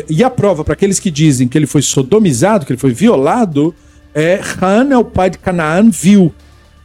e 0.08 0.22
a 0.22 0.28
prova 0.28 0.62
para 0.62 0.74
aqueles 0.74 1.00
que 1.00 1.10
dizem 1.10 1.48
que 1.48 1.56
ele 1.56 1.66
foi 1.66 1.80
sodomizado, 1.80 2.66
que 2.66 2.72
ele 2.72 2.80
foi 2.80 2.92
violado, 2.92 3.74
é 4.14 4.38
Han 4.60 4.90
é 4.92 4.98
o 4.98 5.04
pai 5.04 5.30
de 5.30 5.38
Canaã, 5.38 5.88
viu. 5.88 6.34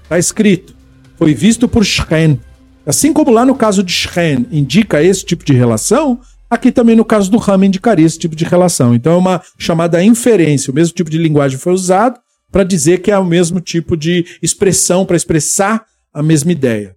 Está 0.04 0.18
escrito. 0.18 0.74
Foi 1.18 1.34
visto 1.34 1.68
por 1.68 1.84
Shem. 1.84 2.40
Assim 2.86 3.12
como 3.12 3.32
lá 3.32 3.46
no 3.46 3.56
caso 3.56 3.84
de 3.84 3.92
Shem 3.92 4.46
indica 4.52 5.04
esse 5.04 5.26
tipo 5.26 5.44
de 5.44 5.52
relação, 5.52 6.20
aqui 6.50 6.72
também 6.72 6.96
no 6.96 7.04
caso 7.04 7.30
do 7.30 7.40
Ham 7.40 7.66
indicaria 7.66 8.06
esse 8.06 8.20
tipo 8.20 8.36
de 8.36 8.46
relação. 8.46 8.96
Então 8.96 9.14
é 9.14 9.18
uma 9.18 9.42
chamada 9.58 10.04
inferência. 10.04 10.72
O 10.72 10.76
mesmo 10.76 10.94
tipo 10.96 11.10
de 11.10 11.18
linguagem 11.18 11.58
foi 11.58 11.74
usado 11.74 12.20
para 12.52 12.64
dizer 12.64 13.02
que 13.02 13.12
é 13.12 13.18
o 13.18 13.26
mesmo 13.26 13.60
tipo 13.60 13.98
de 13.98 14.26
expressão 14.42 15.06
para 15.06 15.18
expressar 15.18 15.84
a 16.14 16.24
mesma 16.24 16.52
ideia. 16.52 16.96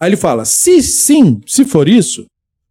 Aí 0.00 0.08
ele 0.08 0.16
fala: 0.16 0.46
se 0.46 0.82
sim, 0.82 1.42
se 1.46 1.64
for 1.64 1.86
isso, 1.86 2.24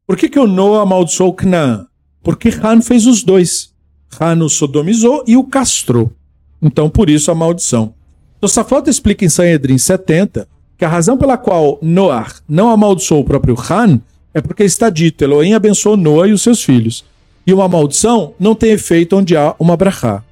por 0.08 0.18
que, 0.18 0.28
que 0.28 0.40
o 0.40 0.48
Noah 0.48 0.82
amaldiçoou 0.82 1.34
Canaã? 1.34 1.86
Porque 2.24 2.50
Han 2.50 2.82
fez 2.82 3.06
os 3.06 3.22
dois. 3.22 3.72
Han 4.20 4.44
o 4.44 4.50
sodomizou 4.50 5.24
e 5.28 5.38
o 5.38 5.44
castrou. 5.44 6.12
Então, 6.60 6.90
por 6.90 7.10
isso 7.10 7.30
a 7.30 7.36
maldição. 7.36 7.94
Tosafot 8.42 8.90
explica 8.90 9.24
em 9.24 9.30
Sanhedrin 9.30 9.78
70 9.78 10.48
que 10.78 10.84
a 10.84 10.90
razão 10.90 11.18
pela 11.18 11.38
qual 11.38 11.78
Noah 11.82 12.34
não 12.48 12.70
amaldiçoou 12.70 13.22
o 13.22 13.26
próprio 13.26 13.56
Han 13.70 14.02
é 14.34 14.42
porque 14.42 14.64
está 14.64 14.90
dito: 14.90 15.24
Elohim 15.24 15.54
abençoou 15.54 15.96
Noah 15.96 16.28
e 16.28 16.34
os 16.34 16.42
seus 16.42 16.64
filhos. 16.64 17.06
E 17.46 17.54
uma 17.54 17.68
maldição 17.68 18.34
não 18.40 18.56
tem 18.56 18.72
efeito 18.72 19.16
onde 19.16 19.38
há 19.38 19.56
uma 19.60 19.78
brachá. 19.78 20.24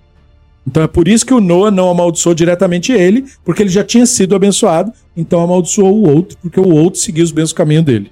Então 0.68 0.84
é 0.84 0.88
por 0.88 1.08
isso 1.08 1.26
que 1.26 1.34
o 1.34 1.40
Noah 1.40 1.72
não 1.72 1.90
amaldiçoou 1.90 2.36
diretamente 2.36 2.92
ele, 2.92 3.26
porque 3.46 3.64
ele 3.64 3.70
já 3.70 3.86
tinha 3.86 4.06
sido 4.06 4.36
abençoado, 4.36 4.92
então 5.16 5.42
amaldiçoou 5.42 5.96
o 5.96 6.10
outro, 6.14 6.38
porque 6.42 6.60
o 6.60 6.68
outro 6.68 7.00
seguiu 7.00 7.24
os 7.24 7.32
mesmos 7.32 7.54
caminhos 7.54 7.86
dele. 7.86 8.12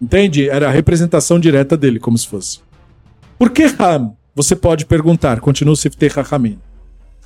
Entende? 0.00 0.48
Era 0.48 0.68
a 0.68 0.70
representação 0.70 1.40
direta 1.40 1.76
dele, 1.76 1.98
como 1.98 2.16
se 2.16 2.28
fosse. 2.28 2.60
Por 3.36 3.50
que 3.50 3.64
Han? 3.64 4.12
Você 4.36 4.54
pode 4.54 4.86
perguntar, 4.86 5.40
continua 5.40 5.74
o 5.74 5.76
Siftei 5.76 6.08
Rahamim. 6.08 6.58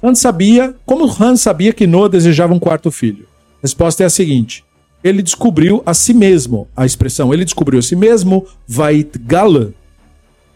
Han 0.03 0.15
sabia, 0.15 0.75
como 0.87 1.05
Han 1.05 1.37
sabia 1.37 1.73
que 1.73 1.87
Noah 1.87 2.09
desejava 2.09 2.55
um 2.55 2.59
quarto 2.59 2.91
filho? 2.91 3.27
A 3.59 3.63
resposta 3.63 4.03
é 4.03 4.07
a 4.07 4.11
seguinte: 4.11 4.65
ele 5.05 5.23
descobriu 5.23 5.83
a 5.85 5.93
si 5.93 6.15
mesmo, 6.15 6.69
a 6.75 6.87
expressão 6.87 7.35
ele 7.35 7.45
descobriu 7.45 7.81
a 7.81 7.83
si 7.83 7.97
mesmo, 7.97 8.47
Vait 8.67 9.19
Gala, 9.19 9.73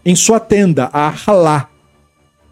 em 0.04 0.14
sua 0.14 0.40
tenda, 0.40 0.88
a 0.92 1.08
Ahalá. 1.08 1.71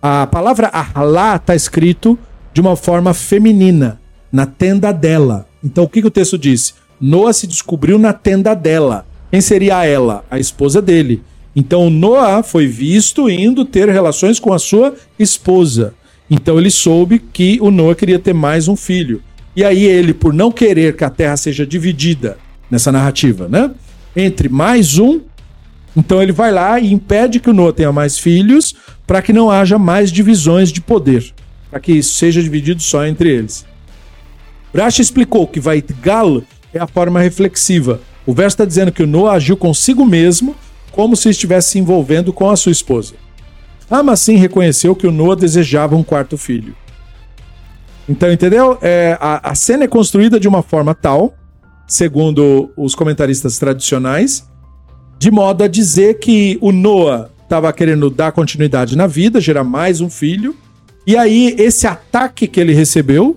A 0.02 0.26
palavra 0.26 0.68
Ahalá 0.68 1.36
está 1.36 1.54
escrito 1.54 2.18
de 2.54 2.60
uma 2.60 2.74
forma 2.74 3.12
feminina, 3.12 4.00
na 4.32 4.46
tenda 4.46 4.92
dela. 4.92 5.46
Então 5.62 5.84
o 5.84 5.88
que, 5.88 6.00
que 6.00 6.06
o 6.06 6.10
texto 6.10 6.38
diz? 6.38 6.74
Noah 6.98 7.34
se 7.34 7.46
descobriu 7.46 7.98
na 7.98 8.14
tenda 8.14 8.54
dela. 8.54 9.06
Quem 9.30 9.42
seria 9.42 9.84
ela? 9.84 10.24
A 10.30 10.38
esposa 10.38 10.80
dele. 10.80 11.22
Então 11.54 11.90
Noah 11.90 12.42
foi 12.42 12.66
visto 12.66 13.28
indo 13.28 13.62
ter 13.64 13.90
relações 13.90 14.40
com 14.40 14.54
a 14.54 14.58
sua 14.58 14.94
esposa. 15.18 15.92
Então 16.30 16.58
ele 16.58 16.70
soube 16.70 17.18
que 17.18 17.58
o 17.60 17.70
Noah 17.70 17.94
queria 17.94 18.18
ter 18.18 18.32
mais 18.32 18.68
um 18.68 18.76
filho. 18.76 19.22
E 19.54 19.62
aí 19.62 19.84
ele, 19.84 20.14
por 20.14 20.32
não 20.32 20.50
querer 20.50 20.96
que 20.96 21.04
a 21.04 21.10
terra 21.10 21.36
seja 21.36 21.66
dividida 21.66 22.38
nessa 22.70 22.90
narrativa, 22.90 23.48
né? 23.48 23.70
Entre 24.16 24.48
mais 24.48 24.96
um, 24.96 25.20
então 25.96 26.22
ele 26.22 26.32
vai 26.32 26.52
lá 26.52 26.78
e 26.78 26.92
impede 26.92 27.40
que 27.40 27.50
o 27.50 27.52
Noah 27.52 27.72
tenha 27.72 27.92
mais 27.92 28.18
filhos 28.18 28.74
para 29.06 29.20
que 29.20 29.32
não 29.32 29.50
haja 29.50 29.78
mais 29.78 30.12
divisões 30.12 30.70
de 30.70 30.80
poder, 30.80 31.32
para 31.70 31.80
que 31.80 31.92
isso 31.92 32.14
seja 32.14 32.42
dividido 32.42 32.82
só 32.82 33.04
entre 33.06 33.30
eles. 33.30 33.66
Bracha 34.72 35.02
explicou 35.02 35.46
que 35.46 35.58
vai 35.58 35.82
gal 36.00 36.42
é 36.72 36.78
a 36.78 36.86
forma 36.86 37.20
reflexiva. 37.20 38.00
O 38.24 38.32
verso 38.32 38.54
está 38.54 38.64
dizendo 38.64 38.92
que 38.92 39.02
o 39.02 39.06
Noah 39.06 39.36
agiu 39.36 39.56
consigo 39.56 40.06
mesmo 40.06 40.54
como 40.92 41.16
se 41.16 41.28
estivesse 41.28 41.70
se 41.70 41.78
envolvendo 41.78 42.32
com 42.32 42.48
a 42.48 42.56
sua 42.56 42.72
esposa. 42.72 43.14
Amassim 43.90 44.36
reconheceu 44.36 44.94
que 44.94 45.06
o 45.06 45.10
Noah 45.10 45.40
desejava 45.40 45.96
um 45.96 46.02
quarto 46.02 46.38
filho. 46.38 46.76
Então, 48.08 48.30
entendeu? 48.30 48.78
É, 48.80 49.16
a, 49.20 49.50
a 49.50 49.54
cena 49.54 49.84
é 49.84 49.88
construída 49.88 50.38
de 50.38 50.46
uma 50.46 50.62
forma 50.62 50.94
tal, 50.94 51.34
segundo 51.86 52.70
os 52.76 52.94
comentaristas 52.94 53.58
tradicionais, 53.58 54.48
de 55.20 55.30
modo 55.30 55.62
a 55.62 55.68
dizer 55.68 56.18
que 56.18 56.56
o 56.62 56.72
Noah 56.72 57.28
estava 57.42 57.70
querendo 57.74 58.08
dar 58.08 58.32
continuidade 58.32 58.96
na 58.96 59.06
vida, 59.06 59.38
gerar 59.38 59.62
mais 59.62 60.00
um 60.00 60.08
filho, 60.08 60.56
e 61.06 61.14
aí 61.14 61.54
esse 61.58 61.86
ataque 61.86 62.46
que 62.46 62.58
ele 62.58 62.72
recebeu 62.72 63.36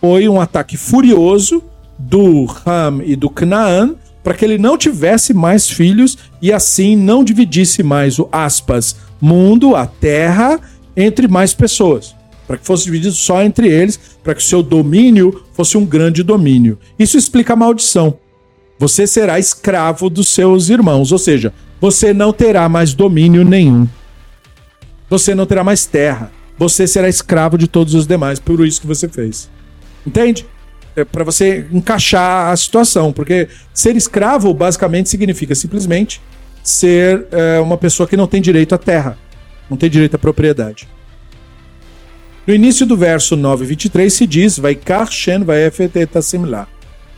foi 0.00 0.28
um 0.28 0.40
ataque 0.40 0.76
furioso 0.76 1.62
do 1.96 2.48
Ham 2.66 3.00
e 3.04 3.14
do 3.14 3.30
Canaan 3.30 3.94
para 4.24 4.34
que 4.34 4.44
ele 4.44 4.58
não 4.58 4.76
tivesse 4.76 5.32
mais 5.32 5.70
filhos 5.70 6.18
e 6.42 6.52
assim 6.52 6.96
não 6.96 7.22
dividisse 7.22 7.84
mais 7.84 8.18
o 8.18 8.28
aspas 8.32 8.96
mundo, 9.20 9.76
a 9.76 9.86
terra, 9.86 10.58
entre 10.96 11.28
mais 11.28 11.54
pessoas. 11.54 12.12
Para 12.44 12.56
que 12.56 12.66
fosse 12.66 12.84
dividido 12.84 13.14
só 13.14 13.40
entre 13.40 13.68
eles, 13.68 14.00
para 14.22 14.34
que 14.34 14.40
o 14.42 14.44
seu 14.44 14.64
domínio 14.64 15.44
fosse 15.52 15.78
um 15.78 15.86
grande 15.86 16.24
domínio. 16.24 16.76
Isso 16.98 17.16
explica 17.16 17.52
a 17.52 17.56
maldição. 17.56 18.18
Você 18.84 19.06
será 19.06 19.38
escravo 19.38 20.10
dos 20.10 20.28
seus 20.28 20.68
irmãos, 20.68 21.10
ou 21.10 21.16
seja, 21.16 21.54
você 21.80 22.12
não 22.12 22.34
terá 22.34 22.68
mais 22.68 22.92
domínio 22.92 23.42
nenhum. 23.42 23.88
Você 25.08 25.34
não 25.34 25.46
terá 25.46 25.64
mais 25.64 25.86
terra. 25.86 26.30
Você 26.58 26.86
será 26.86 27.08
escravo 27.08 27.56
de 27.56 27.66
todos 27.66 27.94
os 27.94 28.06
demais 28.06 28.38
por 28.38 28.60
isso 28.66 28.82
que 28.82 28.86
você 28.86 29.08
fez. 29.08 29.48
Entende? 30.06 30.46
É 30.94 31.02
para 31.02 31.24
você 31.24 31.66
encaixar 31.72 32.52
a 32.52 32.56
situação, 32.58 33.10
porque 33.10 33.48
ser 33.72 33.96
escravo 33.96 34.52
basicamente 34.52 35.08
significa 35.08 35.54
simplesmente 35.54 36.20
ser 36.62 37.26
é, 37.32 37.58
uma 37.60 37.78
pessoa 37.78 38.06
que 38.06 38.18
não 38.18 38.26
tem 38.26 38.42
direito 38.42 38.74
à 38.74 38.78
terra, 38.78 39.16
não 39.70 39.78
tem 39.78 39.88
direito 39.88 40.16
à 40.16 40.18
propriedade. 40.18 40.86
No 42.46 42.52
início 42.52 42.84
do 42.84 42.98
verso 42.98 43.34
9, 43.34 43.64
23 43.64 44.12
se 44.12 44.26
diz: 44.26 44.58
Vai 44.58 44.78
shen 45.10 45.42
vai 45.42 45.64
efet 45.64 45.98
et 45.98 46.14
assimilar. 46.18 46.68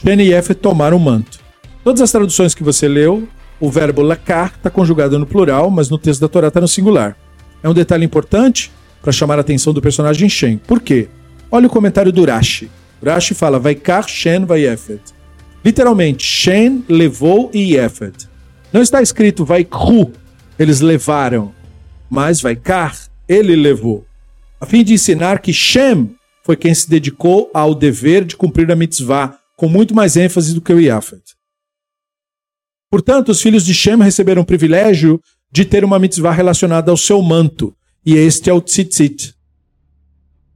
Shen 0.00 0.20
e 0.20 0.94
o 0.94 0.98
manto. 1.00 1.45
Todas 1.86 2.02
as 2.02 2.10
traduções 2.10 2.52
que 2.52 2.64
você 2.64 2.88
leu, 2.88 3.28
o 3.60 3.70
verbo 3.70 4.02
lakar 4.02 4.54
está 4.56 4.68
conjugado 4.68 5.20
no 5.20 5.24
plural, 5.24 5.70
mas 5.70 5.88
no 5.88 5.96
texto 5.96 6.20
da 6.20 6.26
Torá 6.26 6.48
está 6.48 6.60
no 6.60 6.66
singular. 6.66 7.16
É 7.62 7.68
um 7.68 7.72
detalhe 7.72 8.04
importante 8.04 8.72
para 9.00 9.12
chamar 9.12 9.38
a 9.38 9.42
atenção 9.42 9.72
do 9.72 9.80
personagem 9.80 10.28
Shen. 10.28 10.58
Por 10.58 10.80
quê? 10.80 11.08
Olha 11.48 11.68
o 11.68 11.70
comentário 11.70 12.10
do 12.10 12.24
Rashi. 12.24 12.68
Rashi 13.00 13.34
fala, 13.34 13.60
vai 13.60 13.76
kar 13.76 14.08
Shen 14.08 14.44
vai 14.44 14.66
Efet. 14.66 15.00
Literalmente, 15.64 16.24
Shen 16.24 16.84
levou 16.88 17.52
e 17.54 17.76
Efet. 17.76 18.28
Não 18.72 18.82
está 18.82 19.00
escrito 19.00 19.44
vai 19.44 19.62
kru, 19.62 20.10
eles 20.58 20.80
levaram, 20.80 21.54
mas 22.10 22.40
vai 22.40 22.56
kar, 22.56 22.98
ele 23.28 23.54
levou. 23.54 24.04
A 24.60 24.66
fim 24.66 24.82
de 24.82 24.92
ensinar 24.92 25.38
que 25.38 25.52
Shem 25.52 26.16
foi 26.42 26.56
quem 26.56 26.74
se 26.74 26.90
dedicou 26.90 27.48
ao 27.54 27.76
dever 27.76 28.24
de 28.24 28.36
cumprir 28.36 28.72
a 28.72 28.74
mitzvah, 28.74 29.38
com 29.56 29.68
muito 29.68 29.94
mais 29.94 30.16
ênfase 30.16 30.52
do 30.52 30.60
que 30.60 30.72
o 30.72 30.80
Yafet. 30.80 31.35
Portanto, 32.90 33.30
os 33.30 33.42
filhos 33.42 33.64
de 33.64 33.74
Shem 33.74 33.98
receberam 33.98 34.42
o 34.42 34.46
privilégio 34.46 35.20
de 35.50 35.64
ter 35.64 35.84
uma 35.84 35.98
mitzvah 35.98 36.32
relacionada 36.32 36.90
ao 36.90 36.96
seu 36.96 37.20
manto, 37.22 37.74
e 38.04 38.14
este 38.14 38.50
é 38.50 38.52
o 38.52 38.60
tzitzit. 38.60 39.34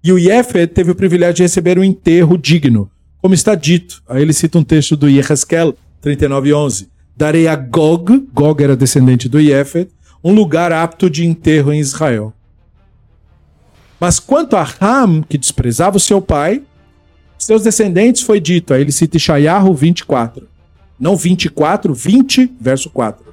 E 0.02 0.12
o 0.12 0.19
Yefet 0.19 0.73
teve 0.73 0.90
o 0.90 0.94
privilégio 0.94 1.36
de 1.36 1.43
receber 1.43 1.78
um 1.78 1.85
enterro 1.85 2.39
digno, 2.39 2.90
como 3.20 3.35
está 3.35 3.55
dito. 3.55 4.02
Aí 4.09 4.23
ele 4.23 4.32
cita 4.32 4.59
um 4.59 4.65
texto 4.65 4.97
do 4.97 5.09
Yeheskel 5.09 5.77
39:11. 6.01 6.89
Darei 7.16 7.47
a 7.47 7.57
Gog, 7.57 8.28
Gog 8.32 8.62
era 8.62 8.77
descendente 8.77 9.28
do 9.28 9.39
Yefet, 9.39 9.90
um 10.24 10.32
lugar 10.32 10.73
apto 10.73 11.11
de 11.11 11.27
enterro 11.27 11.73
em 11.73 11.81
Israel. 11.81 12.32
Mas 13.98 14.19
quanto 14.19 14.57
a 14.57 14.62
Ram, 14.62 15.23
que 15.23 15.36
desprezava 15.36 15.98
o 15.98 16.01
seu 16.01 16.23
pai, 16.23 16.62
seus 17.39 17.62
descendentes 17.62 18.23
foi 18.23 18.40
dito, 18.40 18.73
aí 18.73 18.81
ele 18.81 18.93
cita 18.93 19.19
Ishayahu 19.19 19.74
24. 19.74 20.48
Não 21.01 21.16
24, 21.16 21.94
20, 21.94 22.52
verso 22.60 22.90
4. 22.90 23.24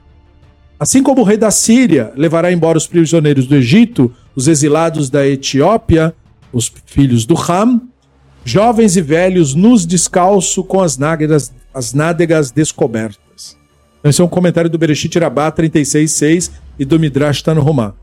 Assim 0.80 1.04
como 1.04 1.22
o 1.22 1.24
rei 1.24 1.38
da 1.38 1.52
Síria 1.52 2.14
levará 2.16 2.52
embora 2.52 2.78
os 2.78 2.88
prisioneiros 2.88 3.46
do 3.46 3.56
Egito, 3.56 4.14
os 4.36 4.48
exilados 4.48 5.10
da 5.10 5.28
Etiópia, 5.28 6.16
os 6.54 6.72
filhos 6.86 7.26
do 7.26 7.34
Ram, 7.34 7.82
jovens 8.46 8.96
e 8.96 9.02
velhos 9.02 9.54
nus 9.54 9.86
descalço 9.86 10.64
com 10.64 10.80
as 10.80 10.98
nádegas, 10.98 11.52
as 11.74 11.94
nádegas 11.94 12.52
descobertas. 12.52 13.58
Esse 14.04 14.22
é 14.22 14.24
um 14.24 14.30
comentário 14.30 14.70
do 14.70 14.78
Bereshit 14.78 15.20
Rabá 15.20 15.52
36.6 15.52 16.52
e 16.80 16.86
do 16.86 17.00
Midrash 17.00 17.42
Tanhumá. 17.42 17.94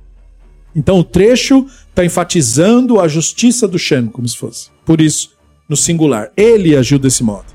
Então 0.77 0.99
o 0.99 1.05
trecho 1.05 1.67
está 1.89 2.05
enfatizando 2.05 3.01
a 3.01 3.07
justiça 3.07 3.69
do 3.69 3.79
Shem, 3.79 4.07
como 4.07 4.29
se 4.29 4.37
fosse. 4.37 4.71
Por 4.85 5.01
isso, 5.01 5.31
no 5.69 5.77
singular, 5.77 6.31
ele 6.37 6.77
agiu 6.77 6.99
desse 6.99 7.23
modo. 7.23 7.47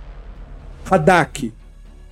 Hadak, 0.90 1.52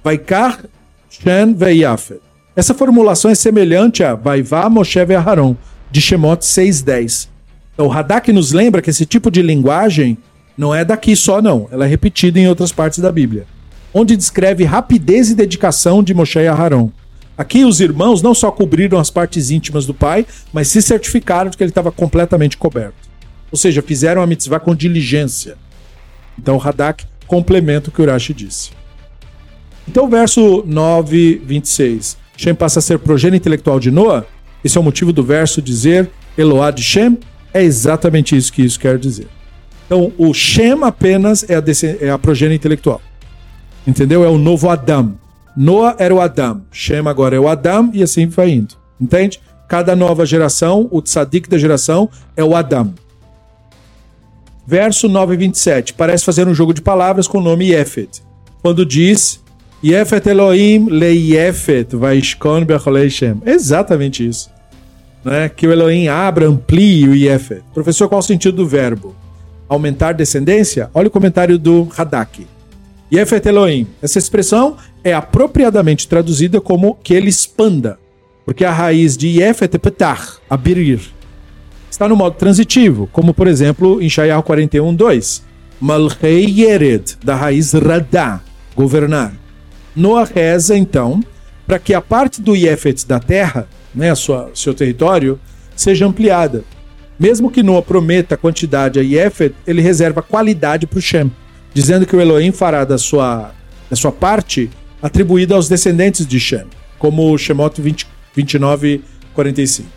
Vaikar, 0.07 0.63
Shem 1.09 1.53
Veyafet. 1.53 2.21
Essa 2.55 2.73
formulação 2.73 3.29
é 3.29 3.35
semelhante 3.35 4.05
a 4.05 4.15
Vaivá 4.15 4.69
Moshe 4.69 4.97
Aharon, 5.01 5.53
de 5.91 5.99
Shemot 5.99 6.45
6.10. 6.45 7.27
Então, 7.73 7.87
o 7.87 7.91
Hadak 7.91 8.31
nos 8.31 8.53
lembra 8.53 8.81
que 8.81 8.89
esse 8.89 9.05
tipo 9.05 9.29
de 9.29 9.41
linguagem 9.41 10.17
não 10.57 10.73
é 10.73 10.85
daqui 10.85 11.13
só, 11.13 11.41
não. 11.41 11.67
Ela 11.73 11.83
é 11.83 11.89
repetida 11.89 12.39
em 12.39 12.47
outras 12.47 12.71
partes 12.71 12.99
da 12.99 13.11
Bíblia. 13.11 13.45
Onde 13.93 14.15
descreve 14.15 14.63
rapidez 14.63 15.29
e 15.29 15.35
dedicação 15.35 16.01
de 16.01 16.13
Moshe 16.13 16.39
e 16.39 16.47
Aharon. 16.47 16.89
Aqui 17.37 17.65
os 17.65 17.81
irmãos 17.81 18.21
não 18.21 18.33
só 18.33 18.49
cobriram 18.49 18.97
as 18.97 19.09
partes 19.09 19.51
íntimas 19.51 19.85
do 19.85 19.93
pai, 19.93 20.25
mas 20.53 20.69
se 20.69 20.81
certificaram 20.81 21.49
de 21.49 21.57
que 21.57 21.63
ele 21.65 21.71
estava 21.71 21.91
completamente 21.91 22.55
coberto. 22.55 23.09
Ou 23.51 23.57
seja, 23.57 23.81
fizeram 23.81 24.21
a 24.21 24.25
mitzvah 24.25 24.61
com 24.61 24.73
diligência. 24.73 25.57
Então 26.39 26.55
o 26.55 26.61
Hadak 26.65 27.03
complementa 27.27 27.89
o 27.89 27.91
que 27.91 28.01
Urashi 28.01 28.33
disse. 28.33 28.77
Então, 29.87 30.09
verso 30.09 30.63
9, 30.65 31.41
26. 31.43 32.17
Shem 32.35 32.53
passa 32.53 32.79
a 32.79 32.81
ser 32.81 32.99
progênito 32.99 33.37
intelectual 33.37 33.79
de 33.79 33.89
Noah? 33.89 34.25
Esse 34.63 34.77
é 34.77 34.81
o 34.81 34.83
motivo 34.83 35.13
do 35.13 35.23
verso 35.23 35.61
dizer 35.61 36.09
Eloá 36.37 36.71
de 36.71 36.83
Shem? 36.83 37.17
É 37.53 37.63
exatamente 37.63 38.35
isso 38.35 38.51
que 38.51 38.61
isso 38.61 38.79
quer 38.79 38.97
dizer. 38.97 39.27
Então, 39.85 40.11
o 40.17 40.33
Shem 40.33 40.83
apenas 40.83 41.49
é 41.49 41.55
a, 41.55 41.63
é 42.01 42.09
a 42.09 42.53
intelectual. 42.53 43.01
Entendeu? 43.87 44.23
É 44.23 44.27
o 44.27 44.37
novo 44.37 44.69
Adam. 44.69 45.17
Noah 45.55 45.95
era 45.97 46.13
o 46.13 46.21
Adam. 46.21 46.61
Shem 46.71 47.07
agora 47.07 47.35
é 47.35 47.39
o 47.39 47.47
Adam 47.47 47.89
e 47.93 48.03
assim 48.03 48.27
vai 48.27 48.49
indo. 48.51 48.75
Entende? 48.99 49.39
Cada 49.67 49.95
nova 49.95 50.25
geração, 50.25 50.87
o 50.91 51.01
tzadik 51.01 51.49
da 51.49 51.57
geração 51.57 52.09
é 52.35 52.43
o 52.43 52.55
Adam. 52.55 52.93
Verso 54.65 55.07
9 55.07 55.33
e 55.33 55.37
27. 55.37 55.93
Parece 55.93 56.25
fazer 56.25 56.47
um 56.47 56.53
jogo 56.53 56.73
de 56.73 56.81
palavras 56.81 57.27
com 57.27 57.37
o 57.37 57.41
nome 57.41 57.71
Yefet. 57.71 58.21
Quando 58.61 58.85
diz 58.85 59.41
Yefet 59.83 60.29
Elohim 60.29 60.87
le 60.89 61.13
vaishkon 61.93 62.65
becholei 62.65 63.09
Shem. 63.09 63.41
Exatamente 63.45 64.27
isso 64.27 64.57
né, 65.27 65.49
que 65.49 65.67
o 65.67 65.71
Elohim 65.71 66.07
abra, 66.07 66.47
amplie 66.47 67.07
o 67.07 67.13
Yefet. 67.13 67.61
Professor, 67.73 68.07
qual 68.07 68.19
o 68.19 68.23
sentido 68.23 68.57
do 68.57 68.67
verbo? 68.67 69.13
Aumentar 69.67 70.13
descendência? 70.13 70.89
Olha 70.93 71.09
o 71.09 71.11
comentário 71.11 71.59
do 71.59 71.87
Hadak. 71.97 72.47
Yefet 73.13 73.47
Elohim. 73.47 73.87
Essa 74.01 74.17
expressão 74.17 74.77
é 75.03 75.13
apropriadamente 75.13 76.07
traduzida 76.07 76.61
como 76.61 76.97
que 77.03 77.13
ele 77.13 77.29
expanda, 77.29 77.99
porque 78.45 78.63
a 78.63 78.71
raiz 78.71 79.17
de 79.17 79.27
Yefet 79.27 79.75
é 79.75 79.77
petar, 79.77 80.37
abrir. 80.49 81.01
Está 81.91 82.07
no 82.07 82.15
modo 82.15 82.35
transitivo, 82.37 83.09
como 83.11 83.33
por 83.33 83.47
exemplo 83.47 84.01
em 84.01 84.09
Shayahu 84.09 84.43
41, 84.43 84.95
2. 84.95 85.43
Malchei 85.79 86.45
Yered, 86.45 87.17
da 87.23 87.35
raiz 87.35 87.73
Radá, 87.73 88.39
governar. 88.75 89.33
Noah 89.97 90.29
reza, 90.31 90.77
então, 90.77 91.23
para 91.65 91.79
que 91.79 91.91
a 91.91 91.99
parte 91.99 92.39
do 92.39 92.55
Yefet 92.55 93.07
da 93.07 93.19
terra 93.19 93.67
né, 93.93 94.13
sua, 94.13 94.51
seu 94.53 94.73
território, 94.73 95.39
seja 95.75 96.05
ampliada. 96.05 96.63
Mesmo 97.19 97.49
que 97.49 97.63
Noah 97.63 97.81
prometa 97.81 98.37
quantidade 98.37 98.99
a 98.99 99.01
Yefet, 99.01 99.55
ele 99.65 99.81
reserva 99.81 100.21
qualidade 100.21 100.85
para 100.85 100.99
o 100.99 101.01
Shem, 101.01 101.31
dizendo 101.73 102.05
que 102.05 102.15
o 102.15 102.21
Elohim 102.21 102.51
fará 102.51 102.85
da 102.85 102.99
sua, 102.99 103.51
da 103.89 103.95
sua 103.95 104.11
parte 104.11 104.69
atribuída 105.01 105.55
aos 105.55 105.67
descendentes 105.67 106.27
de 106.27 106.39
Shem, 106.39 106.65
como 106.99 107.33
o 107.33 107.37
Shemot 107.37 107.81
20, 107.81 108.07
29, 108.35 109.03
45. 109.33 109.89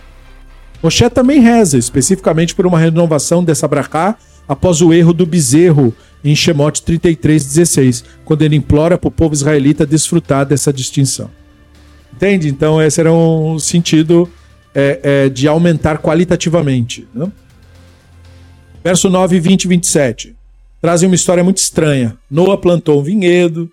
Moshe 0.83 1.11
também 1.11 1.41
reza, 1.41 1.77
especificamente 1.77 2.55
por 2.55 2.67
uma 2.67 2.79
renovação 2.79 3.45
dessa 3.45 3.69
brachá 3.69 4.17
após 4.49 4.81
o 4.81 4.95
erro 4.95 5.13
do 5.13 5.27
bezerro 5.27 5.95
em 6.25 6.35
Shemot 6.35 6.83
33, 6.83 7.45
16, 7.45 8.05
quando 8.25 8.43
ele 8.43 8.57
implora 8.57 8.99
para 8.99 9.09
o 9.09 9.13
povo 9.13 9.35
israelita 9.35 9.87
desfrutar 9.87 10.45
dessa 10.45 10.73
distinção. 10.73 11.31
Entende? 12.13 12.49
Então, 12.49 12.81
esse 12.83 13.01
era 13.01 13.13
um 13.13 13.59
sentido 13.59 14.29
é, 14.75 15.01
é, 15.03 15.29
de 15.29 15.49
aumentar 15.49 15.99
qualitativamente. 15.99 17.09
Né? 17.15 17.31
Verso 18.85 19.09
9, 19.09 19.41
20 19.41 19.65
e 19.65 19.69
27. 19.69 20.37
Trazem 20.81 21.09
uma 21.09 21.15
história 21.15 21.45
muito 21.45 21.59
estranha. 21.59 22.17
Noah 22.31 22.59
plantou 22.59 23.01
um 23.01 23.03
vinhedo, 23.03 23.71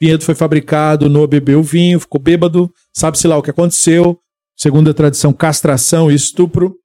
vinhedo 0.00 0.24
foi 0.24 0.34
fabricado, 0.34 1.08
Noah 1.08 1.28
bebeu 1.28 1.62
vinho, 1.62 2.00
ficou 2.00 2.20
bêbado, 2.20 2.70
sabe-se 2.92 3.28
lá 3.28 3.36
o 3.36 3.42
que 3.42 3.50
aconteceu. 3.50 4.18
Segundo 4.56 4.90
a 4.90 4.94
tradição, 4.94 5.32
castração 5.32 6.10
e 6.10 6.14
estupro. 6.14 6.76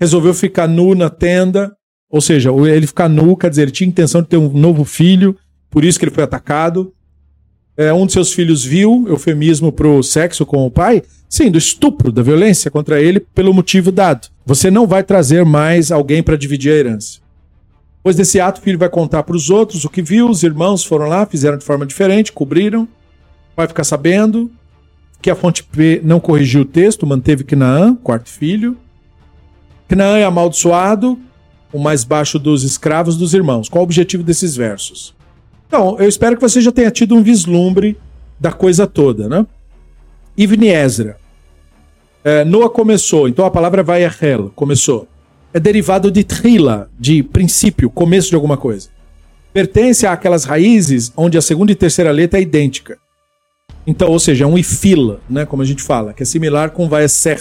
Resolveu 0.00 0.32
ficar 0.32 0.68
nu 0.68 0.94
na 0.94 1.10
tenda, 1.10 1.74
ou 2.10 2.20
seja, 2.20 2.50
ele 2.52 2.86
ficar 2.86 3.08
nu, 3.08 3.36
quer 3.36 3.50
dizer, 3.50 3.62
ele 3.62 3.70
tinha 3.70 3.88
intenção 3.88 4.22
de 4.22 4.28
ter 4.28 4.36
um 4.36 4.52
novo 4.52 4.84
filho, 4.84 5.36
por 5.70 5.84
isso 5.84 5.98
que 5.98 6.04
ele 6.04 6.14
foi 6.14 6.24
atacado 6.24 6.92
é, 7.78 7.92
um 7.92 8.04
de 8.06 8.12
seus 8.12 8.32
filhos 8.32 8.64
viu, 8.64 9.04
eufemismo 9.06 9.70
pro 9.70 10.02
sexo 10.02 10.44
com 10.44 10.66
o 10.66 10.70
pai, 10.70 11.00
sim, 11.28 11.48
do 11.48 11.56
estupro, 11.56 12.10
da 12.10 12.22
violência 12.24 12.72
contra 12.72 13.00
ele 13.00 13.20
pelo 13.20 13.54
motivo 13.54 13.92
dado. 13.92 14.26
Você 14.44 14.68
não 14.68 14.84
vai 14.84 15.04
trazer 15.04 15.44
mais 15.44 15.92
alguém 15.92 16.20
para 16.20 16.36
dividir 16.36 16.72
a 16.72 16.74
herança. 16.74 17.20
Depois 17.98 18.16
desse 18.16 18.40
ato, 18.40 18.60
o 18.60 18.64
filho 18.64 18.78
vai 18.78 18.88
contar 18.88 19.22
para 19.22 19.36
os 19.36 19.48
outros 19.48 19.84
o 19.84 19.88
que 19.88 20.02
viu, 20.02 20.28
os 20.28 20.42
irmãos 20.42 20.84
foram 20.84 21.06
lá, 21.06 21.24
fizeram 21.24 21.56
de 21.56 21.64
forma 21.64 21.86
diferente, 21.86 22.32
cobriram. 22.32 22.88
vai 23.56 23.68
ficar 23.68 23.84
sabendo 23.84 24.50
que 25.22 25.30
a 25.30 25.36
fonte 25.36 25.62
P 25.62 26.00
não 26.02 26.18
corrigiu 26.18 26.62
o 26.62 26.64
texto, 26.64 27.06
manteve 27.06 27.44
Canaã, 27.44 27.94
quarto 27.94 28.28
filho. 28.28 28.76
Canaã 29.86 30.18
é 30.18 30.24
amaldiçoado, 30.24 31.16
o 31.72 31.78
mais 31.78 32.04
baixo 32.04 32.38
dos 32.38 32.64
escravos 32.64 33.16
dos 33.16 33.34
irmãos. 33.34 33.68
Qual 33.68 33.82
o 33.82 33.84
objetivo 33.84 34.22
desses 34.22 34.56
versos? 34.56 35.14
Então, 35.66 35.98
eu 35.98 36.08
espero 36.08 36.36
que 36.36 36.42
você 36.42 36.60
já 36.60 36.72
tenha 36.72 36.90
tido 36.90 37.14
um 37.14 37.22
vislumbre 37.22 37.98
da 38.40 38.52
coisa 38.52 38.86
toda, 38.86 39.28
né? 39.28 39.46
Ivni 40.36 40.68
Ezra. 40.68 41.18
É, 42.24 42.44
Noah 42.44 42.70
começou, 42.70 43.28
então 43.28 43.44
a 43.44 43.50
palavra 43.50 43.82
vai 43.82 44.04
a 44.04 44.14
Hel, 44.20 44.50
começou. 44.54 45.06
É 45.52 45.60
derivado 45.60 46.10
de 46.10 46.24
trila, 46.24 46.90
de 46.98 47.22
princípio, 47.22 47.90
começo 47.90 48.28
de 48.28 48.34
alguma 48.34 48.56
coisa. 48.56 48.88
Pertence 49.52 50.06
àquelas 50.06 50.44
raízes 50.44 51.12
onde 51.16 51.38
a 51.38 51.42
segunda 51.42 51.72
e 51.72 51.74
terceira 51.74 52.10
letra 52.10 52.38
é 52.38 52.42
idêntica. 52.42 52.98
Então, 53.86 54.10
ou 54.10 54.18
seja, 54.18 54.44
é 54.44 54.46
um 54.46 54.58
ifila, 54.58 55.20
né, 55.28 55.46
como 55.46 55.62
a 55.62 55.64
gente 55.64 55.82
fala, 55.82 56.12
que 56.12 56.22
é 56.22 56.26
similar 56.26 56.70
com 56.70 56.88
vai 56.88 57.08
ser, 57.08 57.40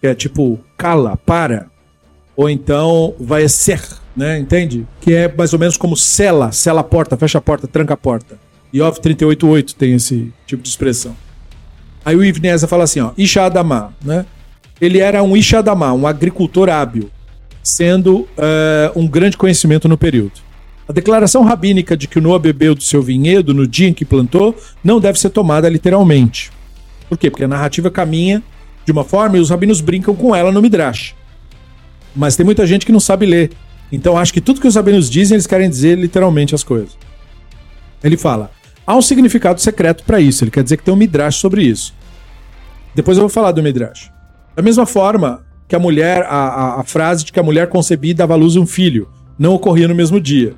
que 0.00 0.06
é 0.06 0.14
tipo 0.14 0.58
cala, 0.78 1.16
para, 1.16 1.70
ou 2.40 2.48
então 2.48 3.14
vai 3.20 3.46
ser, 3.50 3.82
né, 4.16 4.38
entende? 4.38 4.86
Que 4.98 5.12
é 5.12 5.30
mais 5.30 5.52
ou 5.52 5.58
menos 5.58 5.76
como 5.76 5.94
sela, 5.94 6.50
sela 6.52 6.80
a 6.80 6.84
porta, 6.84 7.14
fecha 7.14 7.36
a 7.36 7.40
porta, 7.40 7.68
tranca 7.68 7.92
a 7.92 7.96
porta. 7.98 8.38
Iov 8.72 8.98
38.8 8.98 9.74
tem 9.74 9.92
esse 9.92 10.32
tipo 10.46 10.62
de 10.62 10.70
expressão. 10.70 11.14
Aí 12.02 12.16
o 12.16 12.24
Ivneza 12.24 12.66
fala 12.66 12.84
assim, 12.84 13.00
ó, 13.00 13.10
Isha 13.18 13.44
Adamá, 13.44 13.92
né? 14.02 14.24
Ele 14.80 15.00
era 15.00 15.22
um 15.22 15.36
Isha 15.36 15.58
Adamá, 15.58 15.92
um 15.92 16.06
agricultor 16.06 16.70
hábil, 16.70 17.10
sendo 17.62 18.20
uh, 18.20 18.26
um 18.96 19.06
grande 19.06 19.36
conhecimento 19.36 19.86
no 19.86 19.98
período. 19.98 20.40
A 20.88 20.94
declaração 20.94 21.44
rabínica 21.44 21.94
de 21.94 22.08
que 22.08 22.18
o 22.18 22.22
Noah 22.22 22.38
bebeu 22.38 22.74
do 22.74 22.82
seu 22.82 23.02
vinhedo 23.02 23.52
no 23.52 23.66
dia 23.66 23.88
em 23.88 23.92
que 23.92 24.06
plantou 24.06 24.56
não 24.82 24.98
deve 24.98 25.20
ser 25.20 25.28
tomada 25.28 25.68
literalmente. 25.68 26.50
Por 27.06 27.18
quê? 27.18 27.30
Porque 27.30 27.44
a 27.44 27.48
narrativa 27.48 27.90
caminha 27.90 28.42
de 28.86 28.92
uma 28.92 29.04
forma 29.04 29.36
e 29.36 29.40
os 29.40 29.50
rabinos 29.50 29.82
brincam 29.82 30.16
com 30.16 30.34
ela 30.34 30.50
no 30.50 30.62
Midrash. 30.62 31.19
Mas 32.14 32.36
tem 32.36 32.44
muita 32.44 32.66
gente 32.66 32.84
que 32.84 32.92
não 32.92 33.00
sabe 33.00 33.26
ler. 33.26 33.50
Então 33.92 34.16
acho 34.16 34.32
que 34.32 34.40
tudo 34.40 34.60
que 34.60 34.68
os 34.68 34.74
rabinos 34.74 35.10
dizem, 35.10 35.36
eles 35.36 35.46
querem 35.46 35.68
dizer 35.68 35.98
literalmente 35.98 36.54
as 36.54 36.62
coisas. 36.62 36.96
Ele 38.02 38.16
fala: 38.16 38.50
há 38.86 38.96
um 38.96 39.02
significado 39.02 39.60
secreto 39.60 40.04
para 40.04 40.20
isso. 40.20 40.44
Ele 40.44 40.50
quer 40.50 40.62
dizer 40.62 40.76
que 40.76 40.84
tem 40.84 40.92
um 40.92 40.96
Midrash 40.96 41.36
sobre 41.36 41.62
isso. 41.62 41.94
Depois 42.94 43.16
eu 43.16 43.22
vou 43.22 43.30
falar 43.30 43.52
do 43.52 43.62
Midrash. 43.62 44.10
Da 44.54 44.62
mesma 44.62 44.86
forma 44.86 45.44
que 45.68 45.76
a 45.76 45.78
mulher, 45.78 46.22
a, 46.22 46.48
a, 46.48 46.80
a 46.80 46.84
frase 46.84 47.24
de 47.24 47.32
que 47.32 47.38
a 47.38 47.42
mulher 47.42 47.68
concebia 47.68 48.10
e 48.10 48.14
dava 48.14 48.34
à 48.34 48.36
luz 48.36 48.56
um 48.56 48.66
filho, 48.66 49.08
não 49.38 49.54
ocorria 49.54 49.86
no 49.86 49.94
mesmo 49.94 50.20
dia 50.20 50.56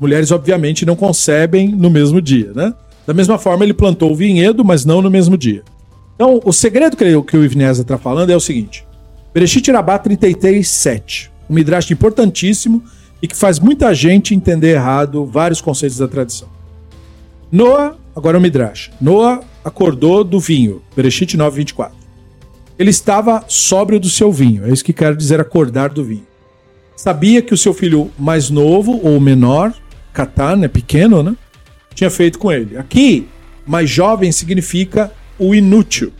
mulheres, 0.00 0.32
obviamente, 0.32 0.86
não 0.86 0.96
concebem 0.96 1.68
no 1.68 1.90
mesmo 1.90 2.22
dia, 2.22 2.52
né? 2.54 2.72
Da 3.06 3.12
mesma 3.12 3.38
forma, 3.38 3.64
ele 3.64 3.74
plantou 3.74 4.10
o 4.10 4.14
vinhedo, 4.14 4.64
mas 4.64 4.84
não 4.84 5.02
no 5.02 5.10
mesmo 5.10 5.36
dia. 5.36 5.62
Então, 6.14 6.40
o 6.44 6.52
segredo 6.52 6.96
que, 6.96 7.22
que 7.22 7.36
o 7.36 7.44
Ivnesa 7.44 7.82
está 7.82 7.98
falando 7.98 8.30
é 8.30 8.36
o 8.36 8.40
seguinte: 8.40 8.86
Bereshit 9.32 9.70
Rabá 9.70 9.98
33, 9.98 10.66
7. 10.68 11.30
Um 11.48 11.54
midrash 11.54 11.90
importantíssimo 11.90 12.82
e 13.22 13.28
que 13.28 13.36
faz 13.36 13.58
muita 13.58 13.94
gente 13.94 14.34
entender 14.34 14.72
errado 14.72 15.24
vários 15.24 15.60
conceitos 15.60 15.98
da 15.98 16.08
tradição. 16.08 16.48
Noah, 17.50 17.96
agora 18.14 18.38
o 18.38 18.40
midrash. 18.40 18.90
Noah 19.00 19.42
acordou 19.64 20.24
do 20.24 20.40
vinho. 20.40 20.82
Bereshit 20.96 21.36
9, 21.36 21.56
24. 21.56 21.96
Ele 22.78 22.90
estava 22.90 23.44
sóbrio 23.46 24.00
do 24.00 24.08
seu 24.08 24.32
vinho. 24.32 24.64
É 24.64 24.70
isso 24.70 24.84
que 24.84 24.92
quero 24.92 25.16
dizer 25.16 25.40
acordar 25.40 25.90
do 25.90 26.04
vinho. 26.04 26.26
Sabia 26.96 27.40
que 27.40 27.54
o 27.54 27.58
seu 27.58 27.72
filho 27.72 28.10
mais 28.18 28.50
novo 28.50 29.00
ou 29.02 29.20
menor 29.20 29.72
Katan, 30.12 30.64
é 30.64 30.68
pequeno, 30.68 31.22
né? 31.22 31.36
Tinha 31.94 32.10
feito 32.10 32.38
com 32.38 32.50
ele. 32.50 32.76
Aqui, 32.76 33.28
mais 33.66 33.88
jovem 33.88 34.32
significa 34.32 35.12
o 35.38 35.54
inútil, 35.54 36.12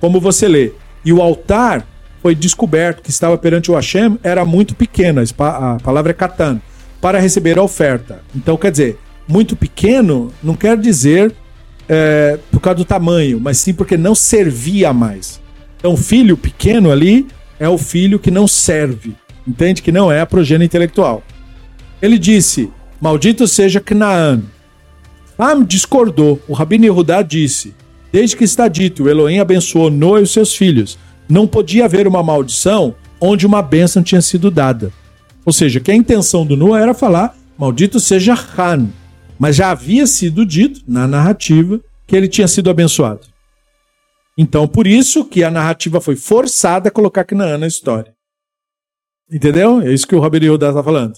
como 0.00 0.20
você 0.20 0.46
lê. 0.46 0.72
E 1.04 1.12
o 1.12 1.22
altar 1.22 1.86
foi 2.22 2.34
descoberto 2.34 3.02
que 3.02 3.10
estava 3.10 3.38
perante 3.38 3.70
o 3.70 3.74
Hashem, 3.74 4.18
era 4.22 4.44
muito 4.44 4.74
pequeno, 4.74 5.22
a 5.38 5.78
palavra 5.82 6.10
é 6.10 6.14
Katan, 6.14 6.60
para 7.00 7.18
receber 7.18 7.58
a 7.58 7.62
oferta. 7.62 8.22
Então, 8.34 8.56
quer 8.56 8.70
dizer, 8.70 8.98
muito 9.26 9.54
pequeno 9.54 10.32
não 10.42 10.54
quer 10.54 10.76
dizer 10.76 11.32
é, 11.88 12.38
por 12.50 12.60
causa 12.60 12.78
do 12.78 12.84
tamanho, 12.84 13.40
mas 13.40 13.58
sim 13.58 13.72
porque 13.72 13.96
não 13.96 14.14
servia 14.14 14.92
mais. 14.92 15.40
Então, 15.78 15.96
filho 15.96 16.36
pequeno 16.36 16.90
ali 16.90 17.26
é 17.58 17.68
o 17.68 17.78
filho 17.78 18.18
que 18.18 18.30
não 18.30 18.48
serve, 18.48 19.14
entende? 19.46 19.82
Que 19.82 19.92
não 19.92 20.10
é 20.10 20.20
a 20.20 20.26
progênie 20.26 20.66
intelectual. 20.66 21.22
Ele 22.02 22.18
disse: 22.18 22.70
Maldito 23.00 23.46
seja 23.46 23.80
Canaã. 23.80 24.42
Am 25.38 25.64
discordou. 25.64 26.40
O 26.48 26.52
Rabino 26.52 26.84
Yehudá 26.84 27.22
disse: 27.22 27.74
Desde 28.12 28.36
que 28.36 28.44
está 28.44 28.66
dito, 28.66 29.08
Elohim 29.08 29.38
abençoou 29.38 29.90
Noé 29.90 30.20
e 30.20 30.22
os 30.24 30.32
seus 30.32 30.54
filhos. 30.54 30.98
Não 31.28 31.46
podia 31.46 31.84
haver 31.84 32.06
uma 32.06 32.22
maldição 32.22 32.94
onde 33.20 33.46
uma 33.46 33.60
bênção 33.60 34.02
tinha 34.02 34.22
sido 34.22 34.50
dada. 34.50 34.92
Ou 35.44 35.52
seja, 35.52 35.80
que 35.80 35.90
a 35.90 35.94
intenção 35.94 36.46
do 36.46 36.56
Noé 36.56 36.82
era 36.82 36.94
falar: 36.94 37.36
Maldito 37.56 38.00
seja 38.00 38.34
Han. 38.34 38.88
Mas 39.38 39.56
já 39.56 39.70
havia 39.70 40.06
sido 40.06 40.44
dito 40.44 40.82
na 40.88 41.06
narrativa 41.06 41.80
que 42.06 42.16
ele 42.16 42.26
tinha 42.26 42.48
sido 42.48 42.70
abençoado. 42.70 43.20
Então, 44.36 44.66
por 44.66 44.86
isso 44.86 45.24
que 45.24 45.44
a 45.44 45.50
narrativa 45.50 46.00
foi 46.00 46.16
forçada 46.16 46.88
a 46.88 46.92
colocar 46.92 47.24
Canaã 47.24 47.58
na 47.58 47.66
história. 47.66 48.14
Entendeu? 49.30 49.80
É 49.80 49.92
isso 49.92 50.06
que 50.06 50.14
o 50.14 50.20
Rabino 50.20 50.46
Yehudá 50.46 50.68
está 50.68 50.82
falando. 50.82 51.14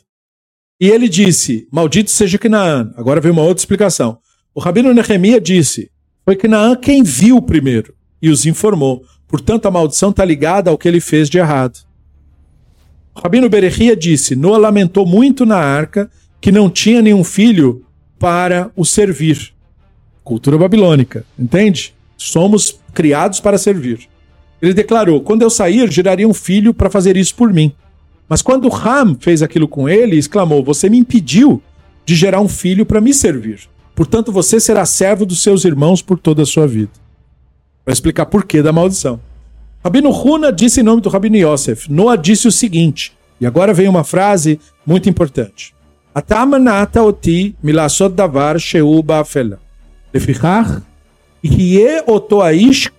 E 0.81 0.89
ele 0.89 1.09
disse: 1.09 1.69
Maldito 1.71 2.11
seja 2.11 2.39
Canaã. 2.39 2.93
Agora 2.97 3.21
vem 3.21 3.31
uma 3.31 3.43
outra 3.43 3.61
explicação. 3.61 4.19
O 4.55 4.61
Rabino 4.61 4.93
Nehemia 4.93 5.41
disse: 5.41 5.91
Foi 6.25 6.35
Canaã 6.35 6.75
quem 6.75 7.03
viu 7.03 7.41
primeiro 7.41 7.95
e 8.21 8.31
os 8.31 8.47
informou. 8.47 9.05
Portanto, 9.31 9.67
a 9.67 9.71
maldição 9.71 10.11
está 10.11 10.25
ligada 10.25 10.71
ao 10.71 10.77
que 10.77 10.89
ele 10.89 11.01
fez 11.01 11.31
de 11.31 11.39
errado. 11.39 11.79
Rabino 13.15 13.49
Berechia 13.49 13.95
disse: 13.95 14.35
Noa 14.35 14.59
lamentou 14.59 15.07
muito 15.07 15.47
na 15.47 15.57
arca 15.57 16.11
que 16.41 16.51
não 16.51 16.69
tinha 16.69 17.01
nenhum 17.01 17.23
filho 17.23 17.85
para 18.19 18.73
o 18.75 18.85
servir. 18.85 19.53
Cultura 20.25 20.59
babilônica, 20.59 21.25
entende? 21.39 21.95
Somos 22.17 22.81
criados 22.93 23.39
para 23.39 23.57
servir. 23.57 24.09
Ele 24.61 24.75
declarou: 24.75 25.21
Quando 25.21 25.43
eu 25.43 25.51
sair, 25.51 25.91
geraria 25.91 26.27
um 26.27 26.35
filho 26.35 26.75
para 26.75 26.91
fazer 26.91 27.17
isso 27.17 27.35
por 27.37 27.53
mim. 27.53 27.73
Mas 28.29 28.43
quando 28.43 28.69
Ram 28.69 29.17
fez 29.19 29.43
aquilo 29.43 29.69
com 29.69 29.89
ele, 29.89 30.17
exclamou: 30.17 30.65
Você 30.65 30.89
me 30.89 30.99
impediu 30.99 31.63
de 32.05 32.17
gerar 32.17 32.41
um 32.41 32.49
filho 32.49 32.85
para 32.85 33.01
me 33.01 33.15
servir. 33.15 33.61
Portanto, 33.95 34.33
você 34.33 34.59
será 34.59 34.85
servo 34.85 35.25
dos 35.25 35.43
seus 35.43 35.65
irmãos 35.65 36.03
por 36.03 36.19
toda 36.19 36.43
a 36.43 36.47
sua 36.47 36.67
vida. 36.67 37.00
Vai 37.85 37.93
explicar 37.93 38.27
por 38.27 38.45
que 38.45 38.63
da 38.63 38.73
maldição. 38.73 39.21
Rabino 39.83 40.11
Huna 40.11 40.53
disse 40.53 40.81
em 40.81 40.85
nome 40.85 41.01
do 41.01 41.09
Rabino 41.09 41.37
Yosef. 41.37 41.91
Noah 41.91 42.17
disse 42.17 42.47
o 42.47 42.53
seguinte, 42.53 43.13
e 43.41 43.47
agora 43.47 43.73
vem 43.73 43.89
uma 43.89 44.05
frase 44.05 44.61
muito 44.85 45.09
importante. 45.09 45.75
Atamanata 46.15 47.03
oti 47.03 47.55
milasot 47.63 48.15
davar 48.15 48.61
sheu 48.61 49.03
ba'afela. 49.03 49.59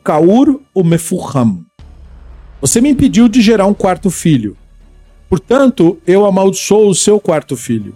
Kaur. 0.03 0.53
Você 2.59 2.81
me 2.81 2.89
impediu 2.89 3.27
de 3.27 3.41
gerar 3.41 3.67
um 3.67 3.73
quarto 3.73 4.09
filho. 4.09 4.57
Portanto, 5.29 5.99
eu 6.07 6.25
amaldiçoo 6.25 6.87
o 6.87 6.95
seu 6.95 7.19
quarto 7.19 7.55
filho. 7.55 7.95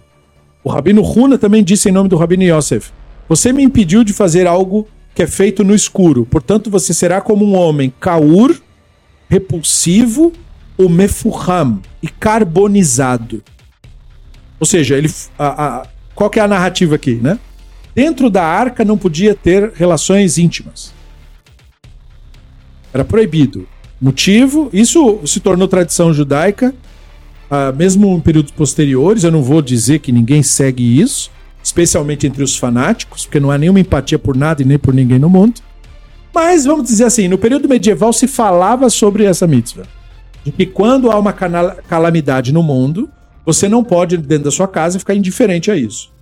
O 0.62 0.68
Rabino 0.68 1.02
Huna 1.02 1.38
também 1.38 1.64
disse 1.64 1.88
em 1.88 1.92
nome 1.92 2.08
do 2.08 2.16
Rabino 2.16 2.44
Yosef: 2.44 2.90
Você 3.28 3.52
me 3.52 3.62
impediu 3.62 4.04
de 4.04 4.12
fazer 4.12 4.46
algo 4.46 4.86
que 5.16 5.22
é 5.22 5.26
feito 5.26 5.64
no 5.64 5.74
escuro. 5.74 6.26
Portanto, 6.26 6.70
você 6.70 6.92
será 6.92 7.22
como 7.22 7.44
um 7.44 7.56
homem 7.56 7.92
kaur, 7.98 8.54
repulsivo, 9.28 10.32
o 10.76 10.88
mefuham 10.88 11.80
e 12.02 12.08
carbonizado. 12.08 13.42
Ou 14.60 14.66
seja, 14.66 14.96
ele, 14.96 15.10
a, 15.38 15.64
a, 15.64 15.86
qual 16.14 16.28
que 16.28 16.38
é 16.38 16.42
a 16.42 16.48
narrativa 16.48 16.94
aqui, 16.94 17.14
né? 17.14 17.38
Dentro 17.94 18.28
da 18.28 18.44
arca 18.44 18.84
não 18.84 18.98
podia 18.98 19.34
ter 19.34 19.72
relações 19.74 20.36
íntimas. 20.36 20.92
Era 22.92 23.04
proibido. 23.04 23.66
Motivo, 23.98 24.68
isso 24.70 25.20
se 25.24 25.40
tornou 25.40 25.66
tradição 25.66 26.12
judaica 26.12 26.74
ah, 27.50 27.72
mesmo 27.72 28.14
em 28.14 28.20
períodos 28.20 28.50
posteriores, 28.50 29.24
eu 29.24 29.30
não 29.30 29.42
vou 29.42 29.62
dizer 29.62 30.00
que 30.00 30.10
ninguém 30.10 30.42
segue 30.42 31.00
isso, 31.00 31.30
especialmente 31.66 32.28
entre 32.28 32.44
os 32.44 32.56
fanáticos, 32.56 33.24
porque 33.24 33.40
não 33.40 33.50
há 33.50 33.58
nenhuma 33.58 33.80
empatia 33.80 34.20
por 34.20 34.36
nada 34.36 34.62
e 34.62 34.64
nem 34.64 34.78
por 34.78 34.94
ninguém 34.94 35.18
no 35.18 35.28
mundo. 35.28 35.60
Mas 36.32 36.64
vamos 36.64 36.86
dizer 36.86 37.02
assim, 37.02 37.26
no 37.26 37.36
período 37.36 37.68
medieval 37.68 38.12
se 38.12 38.28
falava 38.28 38.88
sobre 38.88 39.24
essa 39.24 39.48
mitzvah. 39.48 39.82
De 40.44 40.52
que 40.52 40.64
quando 40.64 41.10
há 41.10 41.18
uma 41.18 41.32
calamidade 41.32 42.52
no 42.52 42.62
mundo, 42.62 43.10
você 43.44 43.68
não 43.68 43.82
pode, 43.82 44.16
dentro 44.16 44.44
da 44.44 44.50
sua 44.52 44.68
casa, 44.68 45.00
ficar 45.00 45.16
indiferente 45.16 45.68
a 45.68 45.76
isso. 45.76 46.12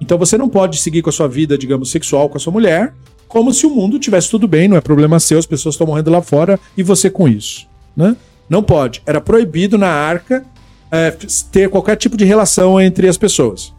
Então 0.00 0.16
você 0.16 0.38
não 0.38 0.48
pode 0.48 0.78
seguir 0.78 1.02
com 1.02 1.10
a 1.10 1.12
sua 1.12 1.28
vida, 1.28 1.58
digamos, 1.58 1.90
sexual 1.90 2.30
com 2.30 2.38
a 2.38 2.40
sua 2.40 2.52
mulher, 2.52 2.94
como 3.26 3.52
se 3.52 3.66
o 3.66 3.70
mundo 3.70 3.98
tivesse 3.98 4.30
tudo 4.30 4.48
bem, 4.48 4.68
não 4.68 4.76
é 4.78 4.80
problema 4.80 5.20
seu, 5.20 5.38
as 5.38 5.44
pessoas 5.44 5.74
estão 5.74 5.86
morrendo 5.86 6.10
lá 6.10 6.22
fora 6.22 6.58
e 6.74 6.82
você 6.82 7.10
com 7.10 7.28
isso. 7.28 7.66
Né? 7.94 8.16
Não 8.48 8.62
pode. 8.62 9.02
Era 9.04 9.20
proibido 9.20 9.76
na 9.76 9.90
arca 9.90 10.46
é, 10.90 11.10
ter 11.52 11.68
qualquer 11.68 11.96
tipo 11.96 12.16
de 12.16 12.24
relação 12.24 12.80
entre 12.80 13.06
as 13.06 13.18
pessoas. 13.18 13.76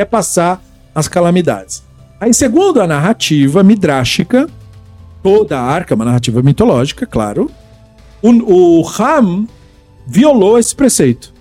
É 0.00 0.04
passar 0.06 0.64
as 0.94 1.06
calamidades. 1.06 1.82
Aí, 2.18 2.32
segundo 2.32 2.80
a 2.80 2.86
narrativa 2.86 3.62
midrástica, 3.62 4.48
toda 5.22 5.60
a 5.60 5.62
arca, 5.62 5.94
uma 5.94 6.06
narrativa 6.06 6.42
mitológica, 6.42 7.04
claro, 7.04 7.50
o, 8.22 8.30
o 8.30 8.80
Ram 8.80 9.46
violou 10.06 10.58
esse 10.58 10.74
preceito. 10.74 11.34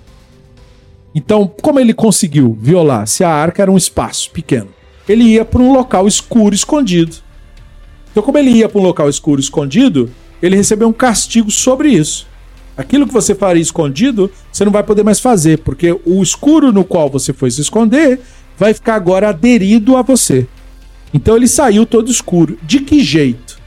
Então, 1.16 1.50
como 1.62 1.80
ele 1.80 1.94
conseguiu 1.94 2.58
violar 2.60 3.08
se 3.08 3.24
a 3.24 3.30
arca 3.30 3.62
era 3.62 3.72
um 3.72 3.78
espaço 3.78 4.30
pequeno? 4.32 4.68
Ele 5.08 5.24
ia 5.24 5.46
para 5.46 5.62
um 5.62 5.72
local 5.72 6.06
escuro, 6.06 6.54
escondido. 6.54 7.16
Então, 8.12 8.22
como 8.22 8.38
ele 8.38 8.50
ia 8.50 8.68
para 8.68 8.82
um 8.82 8.84
local 8.84 9.08
escuro, 9.08 9.40
escondido, 9.40 10.12
ele 10.44 10.58
recebeu 10.58 10.90
um 10.90 10.94
castigo 10.94 11.50
sobre 11.50 11.92
isso. 11.92 12.28
Aquilo 12.76 13.08
que 13.08 13.14
você 13.14 13.34
faria 13.34 13.62
escondido, 13.62 14.30
você 14.52 14.66
não 14.66 14.72
vai 14.74 14.84
poder 14.84 15.04
mais 15.04 15.22
fazer, 15.22 15.60
porque 15.60 15.98
o 16.06 16.22
escuro 16.22 16.74
no 16.74 16.84
qual 16.84 17.10
você 17.10 17.32
foi 17.32 17.50
se 17.52 17.62
esconder 17.62 18.20
vai 18.60 18.74
ficar 18.74 18.96
agora 18.96 19.30
aderido 19.30 19.96
a 19.96 20.02
você. 20.02 20.46
Então 21.14 21.36
ele 21.36 21.48
saiu 21.48 21.86
todo 21.86 22.12
escuro. 22.12 22.60
De 22.62 22.82
que 22.82 23.02
jeito? 23.02 23.58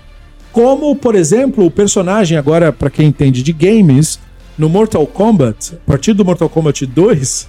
Como, 0.53 0.95
por 0.95 1.15
exemplo, 1.15 1.65
o 1.65 1.71
personagem, 1.71 2.37
agora, 2.37 2.71
para 2.71 2.91
quem 2.91 3.09
entende 3.09 3.43
de 3.43 3.53
games, 3.53 4.21
no 4.59 4.69
Mortal 4.69 5.07
Kombat, 5.07 5.75
a 5.75 5.91
partir 5.91 6.13
do 6.13 6.25
Mortal 6.25 6.49
Kombat 6.51 6.85
2, 6.85 7.49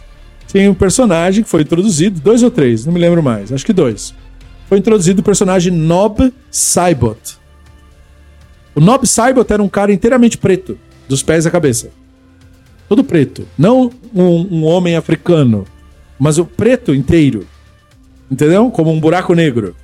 tem 0.52 0.70
um 0.70 0.74
personagem 0.74 1.44
que 1.44 1.50
foi 1.50 1.64
introduzido, 1.64 2.22
dois 2.22 2.42
ou 2.42 2.50
três, 2.50 2.86
não 2.86 2.94
me 2.94 3.00
lembro 3.00 3.22
mais, 3.22 3.52
acho 3.52 3.66
que 3.66 3.74
dois. 3.74 4.16
Foi 4.70 4.78
introduzido 4.78 5.20
o 5.20 5.24
personagem 5.24 5.72
Nob 5.72 6.34
Saibot. 6.50 7.38
O 8.74 8.80
Nob 8.80 9.06
Saibot 9.06 9.52
era 9.52 9.62
um 9.62 9.68
cara 9.68 9.92
inteiramente 9.92 10.38
preto, 10.38 10.80
dos 11.10 11.22
pés 11.22 11.46
à 11.46 11.52
cabeça. 11.52 11.92
Todo 12.88 13.04
preto. 13.04 13.46
Não 13.58 13.92
um, 14.16 14.60
um 14.60 14.64
homem 14.64 14.96
africano, 14.96 15.66
mas 16.20 16.38
o 16.38 16.46
preto 16.46 16.94
inteiro. 16.94 17.48
Entendeu? 18.30 18.70
Como 18.72 18.92
um 18.92 19.00
buraco 19.00 19.34
negro. 19.34 19.76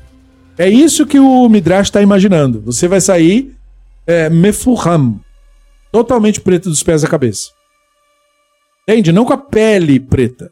É 0.57 0.67
isso 0.67 1.05
que 1.05 1.19
o 1.19 1.47
Midrash 1.47 1.87
está 1.87 2.01
imaginando. 2.01 2.61
Você 2.61 2.87
vai 2.87 2.99
sair 2.99 3.55
é, 4.05 4.29
totalmente 5.91 6.41
preto 6.41 6.69
dos 6.69 6.83
pés 6.83 7.03
à 7.03 7.07
cabeça. 7.07 7.51
Entende? 8.87 9.11
Não 9.11 9.23
com 9.23 9.33
a 9.33 9.37
pele 9.37 9.99
preta, 9.99 10.51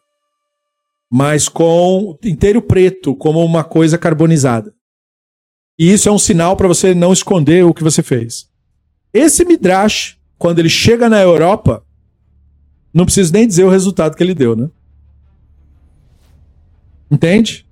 mas 1.11 1.49
com 1.49 2.17
inteiro 2.23 2.61
preto, 2.61 3.15
como 3.15 3.43
uma 3.43 3.63
coisa 3.63 3.97
carbonizada. 3.97 4.73
E 5.79 5.91
isso 5.91 6.07
é 6.07 6.11
um 6.11 6.19
sinal 6.19 6.55
para 6.55 6.67
você 6.67 6.93
não 6.93 7.11
esconder 7.11 7.65
o 7.65 7.73
que 7.73 7.83
você 7.83 8.01
fez. 8.01 8.47
Esse 9.13 9.43
Midrash, 9.43 10.17
quando 10.37 10.59
ele 10.59 10.69
chega 10.69 11.09
na 11.09 11.19
Europa, 11.19 11.83
não 12.93 13.05
preciso 13.05 13.33
nem 13.33 13.47
dizer 13.47 13.63
o 13.63 13.69
resultado 13.69 14.15
que 14.15 14.23
ele 14.23 14.33
deu, 14.33 14.55
né? 14.55 14.69
Entende? 17.09 17.65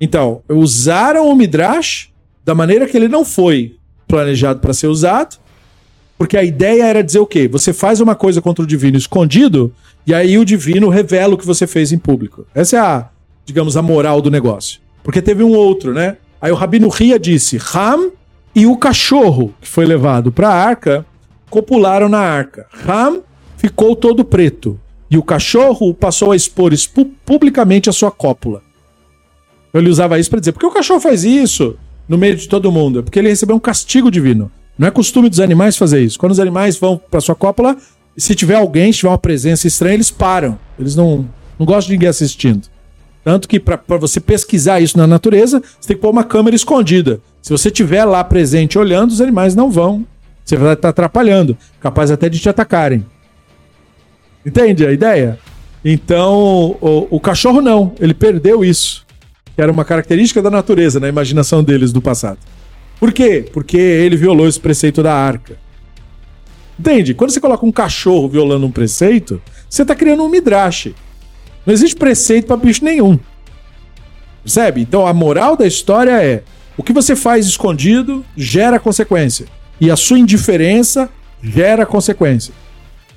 Então, 0.00 0.42
usaram 0.48 1.28
o 1.28 1.36
Midrash 1.36 2.10
da 2.44 2.54
maneira 2.54 2.86
que 2.86 2.96
ele 2.96 3.08
não 3.08 3.24
foi 3.24 3.76
planejado 4.08 4.60
para 4.60 4.74
ser 4.74 4.88
usado, 4.88 5.36
porque 6.18 6.36
a 6.36 6.42
ideia 6.42 6.84
era 6.84 7.02
dizer 7.02 7.18
o 7.18 7.26
quê? 7.26 7.48
Você 7.48 7.72
faz 7.72 8.00
uma 8.00 8.14
coisa 8.14 8.40
contra 8.40 8.64
o 8.64 8.66
divino 8.66 8.96
escondido, 8.96 9.72
e 10.06 10.12
aí 10.12 10.38
o 10.38 10.44
divino 10.44 10.88
revela 10.88 11.34
o 11.34 11.38
que 11.38 11.46
você 11.46 11.66
fez 11.66 11.92
em 11.92 11.98
público. 11.98 12.46
Essa 12.54 12.76
é 12.76 12.80
a, 12.80 13.08
digamos, 13.44 13.76
a 13.76 13.82
moral 13.82 14.20
do 14.20 14.30
negócio. 14.30 14.80
Porque 15.02 15.22
teve 15.22 15.42
um 15.42 15.52
outro, 15.52 15.92
né? 15.92 16.16
Aí 16.40 16.50
o 16.50 16.56
Rabino 16.56 16.88
Ria 16.88 17.18
disse: 17.18 17.56
Ram 17.56 18.10
e 18.54 18.66
o 18.66 18.76
cachorro 18.76 19.54
que 19.60 19.68
foi 19.68 19.84
levado 19.86 20.30
para 20.30 20.48
a 20.48 20.54
arca 20.54 21.06
copularam 21.48 22.08
na 22.08 22.20
arca. 22.20 22.66
Ram 22.70 23.22
ficou 23.56 23.94
todo 23.94 24.24
preto 24.24 24.78
e 25.12 25.18
o 25.18 25.22
cachorro 25.22 25.92
passou 25.92 26.32
a 26.32 26.36
expor 26.36 26.72
publicamente 27.22 27.90
a 27.90 27.92
sua 27.92 28.10
cópula. 28.10 28.62
Ele 29.74 29.90
usava 29.90 30.18
isso 30.18 30.30
para 30.30 30.40
dizer: 30.40 30.52
por 30.52 30.60
que 30.60 30.66
o 30.66 30.70
cachorro 30.70 31.00
faz 31.00 31.22
isso 31.22 31.76
no 32.08 32.16
meio 32.16 32.34
de 32.34 32.48
todo 32.48 32.72
mundo? 32.72 33.00
É 33.00 33.02
porque 33.02 33.18
ele 33.18 33.28
recebeu 33.28 33.54
um 33.54 33.60
castigo 33.60 34.10
divino. 34.10 34.50
Não 34.78 34.88
é 34.88 34.90
costume 34.90 35.28
dos 35.28 35.38
animais 35.38 35.76
fazer 35.76 36.00
isso. 36.00 36.18
Quando 36.18 36.32
os 36.32 36.40
animais 36.40 36.78
vão 36.78 36.98
para 37.10 37.20
sua 37.20 37.34
cópula, 37.34 37.76
se 38.16 38.34
tiver 38.34 38.54
alguém, 38.54 38.90
se 38.90 39.00
tiver 39.00 39.10
uma 39.10 39.18
presença 39.18 39.66
estranha, 39.66 39.92
eles 39.92 40.10
param. 40.10 40.58
Eles 40.78 40.96
não, 40.96 41.28
não 41.58 41.66
gostam 41.66 41.88
de 41.88 41.92
ninguém 41.92 42.08
assistindo. 42.08 42.66
Tanto 43.22 43.46
que 43.46 43.60
para 43.60 43.98
você 43.98 44.18
pesquisar 44.18 44.80
isso 44.80 44.96
na 44.96 45.06
natureza, 45.06 45.62
você 45.78 45.88
tem 45.88 45.96
que 45.96 46.00
pôr 46.00 46.10
uma 46.10 46.24
câmera 46.24 46.56
escondida. 46.56 47.20
Se 47.42 47.50
você 47.50 47.70
tiver 47.70 48.06
lá 48.06 48.24
presente 48.24 48.78
olhando, 48.78 49.10
os 49.10 49.20
animais 49.20 49.54
não 49.54 49.70
vão. 49.70 50.06
Você 50.42 50.56
vai 50.56 50.72
estar 50.72 50.88
atrapalhando, 50.88 51.54
capaz 51.80 52.10
até 52.10 52.30
de 52.30 52.38
te 52.38 52.48
atacarem. 52.48 53.04
Entende 54.44 54.86
a 54.86 54.92
ideia? 54.92 55.38
Então, 55.84 56.76
o, 56.80 57.08
o 57.10 57.20
cachorro 57.20 57.60
não, 57.60 57.94
ele 58.00 58.14
perdeu 58.14 58.64
isso 58.64 59.04
que 59.54 59.60
era 59.60 59.70
uma 59.70 59.84
característica 59.84 60.40
da 60.40 60.50
natureza 60.50 60.98
na 60.98 61.08
imaginação 61.08 61.62
deles 61.62 61.92
do 61.92 62.00
passado. 62.00 62.38
Por 62.98 63.12
quê? 63.12 63.44
Porque 63.52 63.76
ele 63.76 64.16
violou 64.16 64.48
esse 64.48 64.58
preceito 64.58 65.02
da 65.02 65.14
arca. 65.14 65.58
Entende? 66.78 67.14
Quando 67.14 67.30
você 67.30 67.40
coloca 67.40 67.66
um 67.66 67.72
cachorro 67.72 68.28
violando 68.28 68.66
um 68.66 68.70
preceito, 68.70 69.42
você 69.68 69.82
está 69.82 69.94
criando 69.94 70.24
um 70.24 70.28
midrash. 70.28 70.94
Não 71.66 71.74
existe 71.74 71.96
preceito 71.96 72.46
para 72.46 72.56
bicho 72.56 72.84
nenhum. 72.84 73.18
Percebe? 74.42 74.80
Então 74.80 75.06
a 75.06 75.12
moral 75.12 75.56
da 75.56 75.66
história 75.66 76.22
é: 76.22 76.42
o 76.76 76.82
que 76.82 76.92
você 76.92 77.14
faz 77.14 77.46
escondido 77.46 78.24
gera 78.36 78.80
consequência. 78.80 79.46
E 79.80 79.90
a 79.90 79.96
sua 79.96 80.18
indiferença 80.18 81.10
gera 81.42 81.84
consequência. 81.84 82.54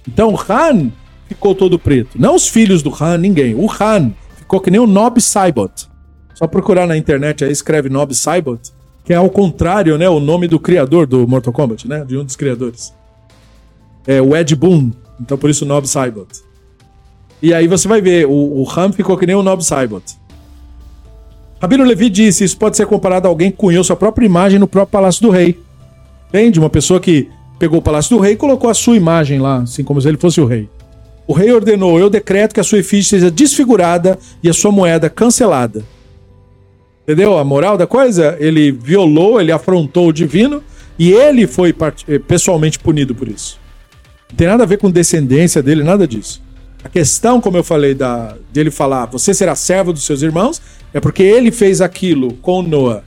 Então 0.08 0.36
Han 0.50 0.92
ficou 1.28 1.56
todo 1.56 1.80
preto. 1.80 2.20
Não 2.20 2.36
os 2.36 2.48
filhos 2.48 2.82
do 2.82 2.94
Han, 3.02 3.18
ninguém. 3.18 3.56
O 3.56 3.70
Han 3.72 4.12
ficou 4.38 4.60
que 4.60 4.72
nem 4.72 4.80
o 4.80 4.88
Nob 4.88 5.20
Saibot. 5.22 5.90
Só 6.34 6.48
procurar 6.48 6.86
na 6.86 6.98
internet 6.98 7.44
aí, 7.44 7.52
escreve 7.52 7.90
Nob 7.90 8.14
Saibot, 8.14 8.62
que 9.04 9.14
é 9.14 9.16
ao 9.16 9.30
contrário, 9.30 9.98
né? 9.98 10.10
O 10.10 10.20
nome 10.20 10.48
do 10.48 10.60
criador 10.60 11.08
do 11.08 11.28
Mortal 11.28 11.54
Kombat, 11.54 11.88
né? 11.88 12.04
De 12.06 12.18
um 12.18 12.24
dos 12.24 12.36
criadores. 12.36 12.94
É 14.06 14.22
o 14.22 14.36
Ed 14.36 14.56
Boon. 14.56 14.92
Então 15.20 15.38
por 15.38 15.50
isso 15.50 15.66
Nob 15.66 15.88
Saibot. 15.88 16.28
E 17.42 17.54
aí 17.54 17.68
você 17.68 17.88
vai 17.88 18.02
ver, 18.02 18.26
o, 18.26 18.32
o 18.32 18.64
Ram 18.64 18.92
ficou 18.92 19.18
que 19.18 19.26
nem 19.26 19.36
o 19.36 19.44
Nob 19.44 19.64
Saibot. 19.64 20.04
Rabino 21.62 21.84
Levi 21.84 22.10
disse: 22.10 22.44
Isso 22.44 22.58
pode 22.58 22.76
ser 22.76 22.86
comparado 22.86 23.28
a 23.28 23.30
alguém 23.30 23.50
que 23.52 23.58
cunhou 23.58 23.84
sua 23.84 23.96
própria 23.96 24.26
imagem 24.26 24.60
no 24.60 24.68
próprio 24.68 24.92
Palácio 24.92 25.22
do 25.22 25.30
Rei. 25.30 25.60
Entende? 26.30 26.60
Uma 26.60 26.70
pessoa 26.70 27.00
que 27.00 27.30
pegou 27.58 27.80
o 27.80 27.82
Palácio 27.82 28.16
do 28.16 28.22
Rei 28.22 28.34
e 28.34 28.38
colocou 28.38 28.70
a 28.70 28.74
sua 28.74 28.98
imagem 28.98 29.40
lá, 29.40 29.60
assim 29.60 29.84
como 29.84 30.02
se 30.02 30.08
ele 30.08 30.18
fosse 30.18 30.42
o 30.42 30.46
rei. 30.46 30.70
O 31.28 31.34
rei 31.34 31.52
ordenou: 31.52 32.00
Eu 32.00 32.10
decreto 32.10 32.54
que 32.54 32.60
a 32.60 32.64
sua 32.64 32.80
efígie 32.80 33.10
seja 33.10 33.32
desfigurada 33.32 34.18
e 34.44 34.50
a 34.50 34.54
sua 34.54 34.72
moeda 34.72 35.10
cancelada. 35.10 35.84
Entendeu? 37.04 37.38
A 37.38 37.44
moral 37.44 37.78
da 37.78 37.86
coisa? 37.86 38.36
Ele 38.40 38.72
violou, 38.72 39.40
ele 39.40 39.52
afrontou 39.52 40.08
o 40.08 40.14
divino 40.14 40.64
e 40.98 41.12
ele 41.12 41.46
foi 41.46 41.74
eh, 42.08 42.20
pessoalmente 42.20 42.80
punido 42.80 43.14
por 43.14 43.28
isso. 43.28 43.60
Não 44.30 44.36
tem 44.36 44.48
nada 44.48 44.64
a 44.64 44.66
ver 44.66 44.78
com 44.78 44.90
descendência 44.90 45.62
dele, 45.62 45.84
nada 45.84 46.08
disso. 46.08 46.42
A 46.84 46.90
questão, 46.90 47.42
como 47.42 47.58
eu 47.58 47.64
falei, 47.64 47.94
da, 47.94 48.36
dele 48.52 48.72
falar, 48.72 49.06
você 49.06 49.34
será 49.34 49.56
servo 49.56 49.94
dos 49.94 50.04
seus 50.04 50.22
irmãos, 50.22 50.62
é 50.94 51.00
porque 51.00 51.24
ele 51.24 51.52
fez 51.52 51.82
aquilo 51.82 52.34
com 52.36 52.62
Noah 52.62 53.04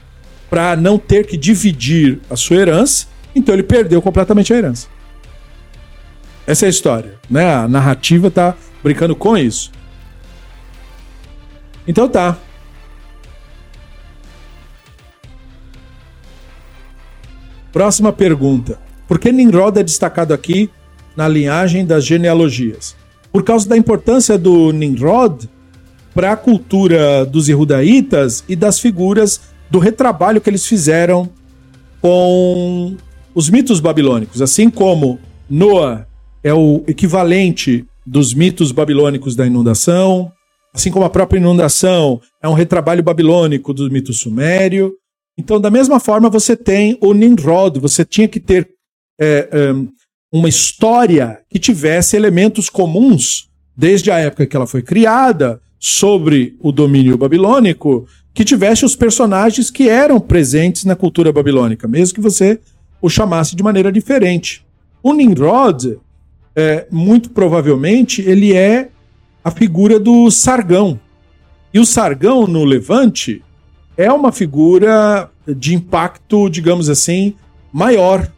para 0.49 0.75
não 0.75 0.97
ter 0.97 1.25
que 1.25 1.37
dividir 1.37 2.19
a 2.29 2.35
sua 2.35 2.57
herança, 2.57 3.07
então 3.35 3.53
ele 3.53 3.63
perdeu 3.63 4.01
completamente 4.01 4.53
a 4.53 4.57
herança. 4.57 4.87
Essa 6.49 6.65
é 6.65 6.67
a 6.67 6.69
história, 6.71 7.13
né? 7.29 7.53
A 7.53 7.67
narrativa 7.67 8.31
tá 8.31 8.55
brincando 8.83 9.15
com 9.15 9.37
isso. 9.37 9.71
Então 11.87 12.09
tá. 12.09 12.39
Próxima 17.71 18.11
pergunta. 18.11 18.79
Por 19.07 19.19
que 19.19 19.31
Nimrod 19.31 19.77
é 19.77 19.83
destacado 19.83 20.33
aqui 20.33 20.71
na 21.15 21.27
linhagem 21.27 21.85
das 21.85 22.03
genealogias? 22.03 22.95
Por 23.31 23.43
causa 23.43 23.69
da 23.69 23.77
importância 23.77 24.35
do 24.35 24.71
Nimrod 24.71 25.47
para 26.15 26.31
a 26.31 26.35
cultura 26.35 27.27
dos 27.27 27.47
Yehudaítas 27.47 28.43
e 28.49 28.55
das 28.55 28.79
figuras 28.79 29.39
do 29.69 29.77
retrabalho 29.77 30.41
que 30.41 30.49
eles 30.49 30.65
fizeram 30.65 31.29
com 32.01 32.97
os 33.35 33.51
mitos 33.51 33.79
babilônicos. 33.79 34.41
Assim 34.41 34.67
como 34.67 35.19
Noah 35.47 36.08
é 36.43 36.53
o 36.53 36.83
equivalente 36.87 37.85
dos 38.05 38.33
mitos 38.33 38.71
babilônicos 38.71 39.35
da 39.35 39.45
inundação, 39.45 40.31
assim 40.73 40.91
como 40.91 41.05
a 41.05 41.09
própria 41.09 41.39
inundação 41.39 42.21
é 42.41 42.47
um 42.47 42.53
retrabalho 42.53 43.03
babilônico 43.03 43.73
do 43.73 43.89
mito 43.91 44.13
sumério, 44.13 44.93
então, 45.39 45.57
da 45.57 45.71
mesma 45.71 46.01
forma, 46.01 46.29
você 46.29 46.53
tem 46.53 46.97
o 46.99 47.13
Nimrod, 47.13 47.79
você 47.79 48.03
tinha 48.03 48.27
que 48.27 48.41
ter 48.41 48.67
é, 49.17 49.47
é, 49.49 49.73
uma 50.29 50.49
história 50.49 51.39
que 51.49 51.57
tivesse 51.57 52.17
elementos 52.17 52.69
comuns, 52.69 53.47
desde 53.73 54.11
a 54.11 54.19
época 54.19 54.45
que 54.45 54.53
ela 54.53 54.67
foi 54.67 54.81
criada, 54.81 55.61
sobre 55.79 56.57
o 56.59 56.73
domínio 56.73 57.17
babilônico, 57.17 58.05
que 58.33 58.43
tivesse 58.43 58.83
os 58.83 58.97
personagens 58.97 59.71
que 59.71 59.87
eram 59.87 60.19
presentes 60.19 60.83
na 60.83 60.93
cultura 60.93 61.31
babilônica, 61.31 61.87
mesmo 61.87 62.15
que 62.15 62.21
você 62.21 62.59
o 63.01 63.09
chamasse 63.09 63.55
de 63.55 63.63
maneira 63.63 63.93
diferente. 63.93 64.65
O 65.01 65.13
Nimrod, 65.13 65.97
é, 66.59 66.85
muito 66.91 67.29
provavelmente, 67.29 68.21
ele 68.21 68.53
é 68.53 68.89
a 69.41 69.49
figura 69.49 69.97
do 69.97 70.29
Sargão. 70.29 70.99
E 71.73 71.79
o 71.79 71.85
Sargão 71.85 72.45
no 72.45 72.65
Levante 72.65 73.41
é 73.95 74.11
uma 74.11 74.29
figura 74.31 75.29
de 75.47 75.73
impacto, 75.73 76.49
digamos 76.49 76.89
assim, 76.89 77.33
maior. 77.71 78.29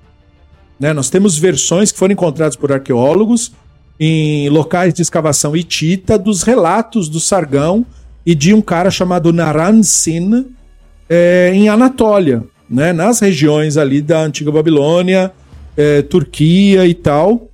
Né? 0.80 0.94
Nós 0.94 1.10
temos 1.10 1.36
versões 1.36 1.92
que 1.92 1.98
foram 1.98 2.14
encontradas 2.14 2.56
por 2.56 2.72
arqueólogos 2.72 3.54
em 4.00 4.50
locais 4.50 4.94
de 4.94 5.02
escavação 5.02 5.56
hitita 5.56 6.18
dos 6.18 6.44
relatos 6.44 7.10
do 7.10 7.20
Sargão 7.20 7.84
e 8.24 8.36
de 8.36 8.54
um 8.54 8.62
cara 8.62 8.92
chamado 8.92 9.34
Naran 9.34 9.82
Sin 9.82 10.46
é, 11.10 11.52
em 11.54 11.70
Anatólia, 11.70 12.44
né? 12.70 12.94
nas 12.94 13.20
regiões 13.20 13.78
ali 13.78 14.00
da 14.00 14.22
antiga 14.22 14.52
Babilônia, 14.52 15.32
é, 15.76 16.04
Turquia 16.04 16.86
e 16.86 16.94
tal. 16.94 17.51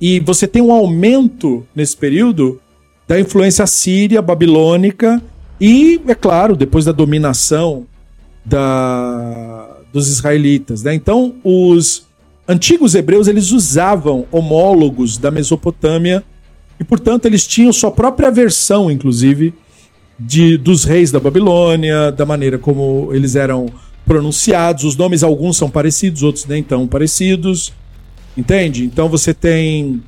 E 0.00 0.20
você 0.20 0.46
tem 0.46 0.60
um 0.62 0.72
aumento 0.72 1.66
nesse 1.74 1.96
período 1.96 2.60
da 3.08 3.18
influência 3.18 3.66
síria, 3.66 4.20
babilônica 4.20 5.22
e, 5.60 6.00
é 6.06 6.14
claro, 6.14 6.56
depois 6.56 6.84
da 6.84 6.92
dominação 6.92 7.86
da, 8.44 9.76
dos 9.92 10.08
israelitas. 10.08 10.82
Né? 10.82 10.94
Então, 10.94 11.34
os 11.42 12.06
antigos 12.46 12.94
hebreus 12.94 13.26
eles 13.26 13.52
usavam 13.52 14.26
homólogos 14.30 15.16
da 15.16 15.30
Mesopotâmia 15.30 16.22
e, 16.78 16.84
portanto, 16.84 17.26
eles 17.26 17.46
tinham 17.46 17.72
sua 17.72 17.90
própria 17.90 18.30
versão, 18.30 18.90
inclusive, 18.90 19.54
de, 20.18 20.58
dos 20.58 20.84
reis 20.84 21.10
da 21.10 21.18
Babilônia, 21.18 22.12
da 22.12 22.26
maneira 22.26 22.58
como 22.58 23.10
eles 23.12 23.34
eram 23.34 23.66
pronunciados. 24.04 24.84
Os 24.84 24.96
nomes, 24.96 25.22
alguns 25.22 25.56
são 25.56 25.70
parecidos, 25.70 26.22
outros 26.22 26.44
nem 26.44 26.62
tão 26.62 26.86
parecidos. 26.86 27.72
Entende? 28.36 28.84
Então 28.84 29.08
você 29.08 29.32
tem 29.32 30.02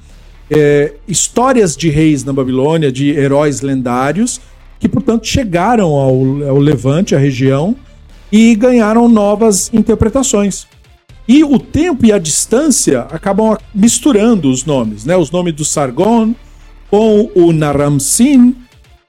é, 0.51 0.95
histórias 1.07 1.77
de 1.77 1.89
reis 1.89 2.25
na 2.25 2.33
Babilônia, 2.33 2.93
de 2.93 3.11
heróis 3.11 3.61
lendários, 3.61 4.41
que, 4.79 4.89
portanto, 4.89 5.27
chegaram 5.27 5.89
ao, 5.89 6.15
ao 6.49 6.59
Levante, 6.59 7.15
à 7.15 7.19
região, 7.19 7.75
e 8.31 8.55
ganharam 8.55 9.09
novas 9.09 9.73
interpretações. 9.73 10.67
E 11.27 11.45
o 11.45 11.59
tempo 11.59 12.07
e 12.07 12.13
a 12.13 12.19
distância 12.19 13.01
acabam 13.11 13.57
misturando 13.75 14.51
os 14.51 14.65
nomes, 14.65 15.05
né? 15.05 15.17
Os 15.17 15.31
nomes 15.31 15.55
do 15.55 15.65
Sargon 15.65 16.35
com 16.91 17.31
o 17.35 17.53
Naram-Sin 17.53 18.57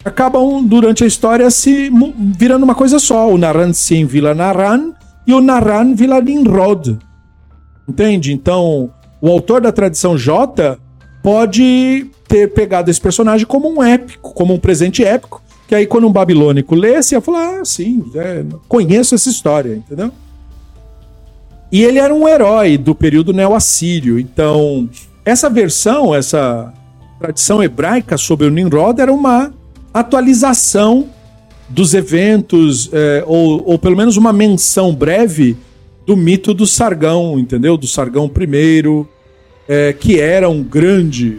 acabam 0.04 0.64
durante 0.64 1.04
a 1.04 1.08
história 1.08 1.50
se 1.50 1.92
virando 2.38 2.64
uma 2.64 2.76
coisa 2.76 3.00
só. 3.00 3.30
O 3.32 3.38
Naran-Sin 3.38 4.06
Vila 4.06 4.34
Naran 4.34 4.94
e 5.26 5.34
o 5.34 5.40
Naran 5.40 5.94
Vila 5.94 6.22
Nimrod. 6.22 6.98
Entende? 7.88 8.34
Então, 8.34 8.92
o 9.22 9.30
autor 9.30 9.62
da 9.62 9.72
tradição 9.72 10.18
J 10.18 10.78
pode 11.22 12.10
ter 12.28 12.54
pegado 12.54 12.90
esse 12.90 13.02
personagem 13.02 13.46
como 13.46 13.70
um 13.70 13.84
épico, 13.84 14.34
como 14.34 14.54
um 14.54 14.60
presente 14.60 15.04
épico, 15.04 15.42
que 15.68 15.76
aí 15.76 15.86
quando 15.86 16.08
um 16.08 16.12
babilônico 16.12 16.76
lesse, 16.76 17.16
ia 17.16 17.22
falar, 17.22 17.60
ah, 17.60 17.66
sim, 17.66 18.04
é, 18.16 18.46
conheço 18.68 19.16
essa 19.16 19.30
história, 19.30 19.76
entendeu? 19.76 20.12
E 21.72 21.84
ele 21.84 22.00
era 22.00 22.14
um 22.14 22.28
herói 22.28 22.78
do 22.78 22.96
período 22.96 23.32
neo-assírio. 23.32 24.18
Então, 24.18 24.90
essa 25.24 25.50
versão, 25.50 26.16
essa 26.16 26.74
tradição 27.20 27.62
hebraica 27.62 28.18
sobre 28.18 28.48
o 28.48 28.50
Nimrod 28.50 29.00
era 29.00 29.14
uma 29.14 29.54
atualização 29.94 31.08
dos 31.68 31.94
eventos, 31.94 32.90
é, 32.92 33.24
ou, 33.28 33.64
ou 33.64 33.78
pelo 33.78 33.96
menos 33.96 34.18
uma 34.18 34.34
menção 34.34 34.96
breve 34.96 35.56
do 36.10 36.18
mito 36.18 36.56
do 36.56 36.66
Sargão, 36.66 37.38
entendeu? 37.38 37.78
Do 37.78 37.86
Sargão 37.86 38.26
I, 38.26 39.06
é, 39.68 39.94
que 39.94 40.20
era 40.20 40.50
um 40.50 40.64
grande 40.64 41.38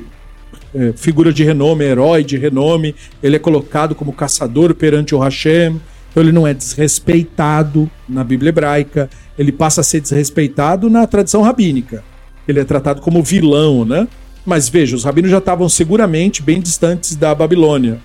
é, 0.73 0.93
figura 0.95 1.33
de 1.33 1.43
renome, 1.43 1.85
herói 1.85 2.23
de 2.23 2.39
renome. 2.39 2.95
Ele 3.21 3.35
é 3.35 3.39
colocado 3.41 3.97
como 3.97 4.13
caçador 4.13 4.73
perante 4.73 5.13
o 5.13 5.19
Hashem. 5.19 5.81
Então 6.09 6.23
ele 6.23 6.31
não 6.31 6.47
é 6.47 6.55
desrespeitado 6.55 7.91
na 8.09 8.23
Bíblia 8.23 8.51
hebraica. 8.51 9.11
Ele 9.37 9.51
passa 9.51 9.81
a 9.81 9.85
ser 9.85 10.01
desrespeitado 10.03 10.89
na 10.89 11.05
tradição 11.05 11.43
rabínica. 11.43 12.05
Ele 12.47 12.61
é 12.61 12.65
tratado 12.65 13.01
como 13.01 13.25
vilão, 13.25 13.85
né? 13.85 14.07
Mas 14.47 14.69
veja, 14.69 14.95
os 14.95 15.03
rabinos 15.03 15.33
já 15.33 15.39
estavam 15.39 15.69
seguramente 15.69 16.45
bem 16.45 16.61
distantes 16.61 17.17
da 17.17 17.35
Babilônia. 17.35 17.99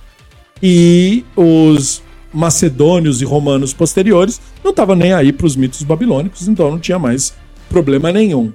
E 0.63 1.23
os 1.35 2.01
macedônios 2.35 3.21
e 3.21 3.25
romanos 3.25 3.73
posteriores 3.73 4.41
não 4.63 4.71
estavam 4.71 4.95
nem 4.95 5.13
aí 5.13 5.31
para 5.31 5.47
os 5.47 5.55
mitos 5.55 5.81
babilônicos, 5.83 6.47
então 6.47 6.69
não 6.69 6.79
tinha 6.79 6.99
mais 6.99 7.33
problema 7.69 8.11
nenhum. 8.11 8.51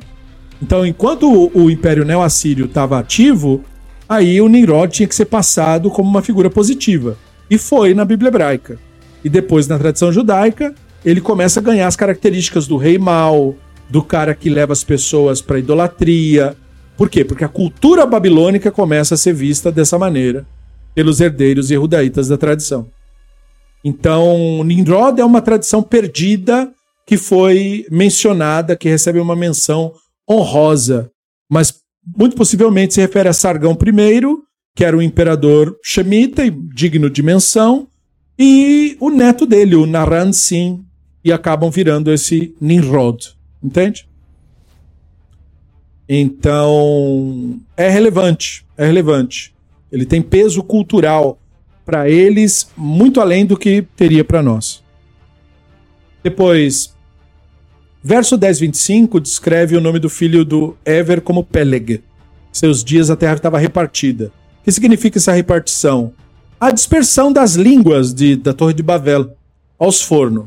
Então, 0.62 0.85
enquanto 0.85 1.51
o, 1.55 1.70
Império 1.70 2.05
Neo-Assírio 2.05 2.66
estava 2.66 2.98
ativo, 2.98 3.65
aí 4.07 4.40
o 4.40 4.48
Nimrod 4.48 4.93
tinha 4.93 5.09
que 5.09 5.15
ser 5.15 5.24
passado 5.24 5.90
como 5.90 6.09
uma 6.09 6.20
figura 6.20 6.51
positiva. 6.51 7.16
E 7.51 7.57
foi 7.57 7.94
na 7.94 8.05
Bíblia 8.05 8.28
hebraica. 8.28 8.78
E 9.24 9.28
depois, 9.28 9.66
na 9.66 9.78
tradição 9.78 10.12
judaica, 10.12 10.74
ele 11.05 11.20
começa 11.20 11.61
a 11.61 11.62
ganhar 11.62 11.86
as 11.86 11.97
características 11.97 12.66
do 12.66 12.77
rei 12.77 12.98
mau, 12.98 13.57
do 13.89 14.02
cara 14.02 14.35
que 14.35 14.51
leva 14.51 14.73
as 14.73 14.85
pessoas 14.85 15.40
para 15.40 15.59
idolatria. 15.59 16.55
Por 16.97 17.09
quê? 17.09 17.24
Porque 17.24 17.44
a 17.44 17.48
cultura 17.48 18.05
babilônica 18.05 18.70
começa 18.70 19.15
a 19.15 19.19
ser 19.19 19.32
vista 19.32 19.73
dessa 19.73 19.98
maneira 19.98 20.47
pelos 20.94 21.20
herdeiros 21.20 21.69
jehudaítas 21.69 22.28
da 22.28 22.36
tradição. 22.36 22.86
Então, 23.85 24.62
Nimrod 24.65 25.20
é 25.20 25.24
uma 25.24 25.40
tradição 25.40 25.82
perdida 25.82 26.73
que 27.07 27.16
foi 27.16 27.86
mencionada, 27.90 28.77
que 28.77 28.89
recebe 28.89 29.19
uma 29.19 29.35
menção 29.35 29.93
honrosa, 30.31 31.11
mas 31.51 31.81
muito 32.16 32.36
possivelmente 32.36 32.94
se 32.94 33.01
refere 33.01 33.28
a 33.28 33.32
Sargão 33.32 33.73
I, 33.73 34.20
que 34.77 34.85
era 34.85 34.97
o 34.97 35.02
imperador 35.02 35.77
Shemita 35.82 36.44
e 36.44 36.51
digno 36.51 37.11
de 37.11 37.23
menção, 37.23 37.89
e 38.39 38.97
o 39.01 39.11
neto 39.11 39.44
dele, 39.44 39.74
o 39.74 39.86
Naran 39.86 40.32
Sin, 40.32 40.85
e 41.24 41.32
acabam 41.32 41.70
virando 41.70 42.12
esse 42.12 42.55
Nimrod, 42.61 43.35
entende? 43.62 44.09
Então, 46.09 47.61
é 47.77 47.89
relevante, 47.89 48.65
é 48.77 48.86
relevante. 48.86 49.55
Ele 49.93 50.07
tem 50.07 50.23
peso 50.23 50.62
cultural 50.62 51.40
para 51.91 52.09
eles 52.09 52.71
muito 52.77 53.21
além 53.21 53.45
do 53.45 53.57
que 53.57 53.83
teria 53.97 54.25
para 54.25 54.41
nós. 54.41 54.81
Depois, 56.23 56.95
Verso 58.03 58.39
10, 58.39 58.61
25 58.61 59.21
descreve 59.21 59.77
o 59.77 59.81
nome 59.81 59.99
do 59.99 60.09
filho 60.09 60.43
do 60.43 60.75
Ever 60.87 61.21
como 61.21 61.45
Peleg. 61.45 62.03
Seus 62.51 62.83
dias 62.83 63.11
a 63.11 63.17
terra 63.17 63.35
estava 63.35 63.59
repartida. 63.59 64.33
O 64.61 64.65
que 64.65 64.73
significa 64.73 65.19
essa 65.19 65.33
repartição? 65.33 66.12
A 66.59 66.71
dispersão 66.71 67.31
das 67.31 67.57
línguas 67.57 68.15
de, 68.15 68.37
da 68.37 68.55
Torre 68.55 68.73
de 68.73 68.83
Babel 68.83 69.37
aos 69.79 70.01
fornos. 70.01 70.47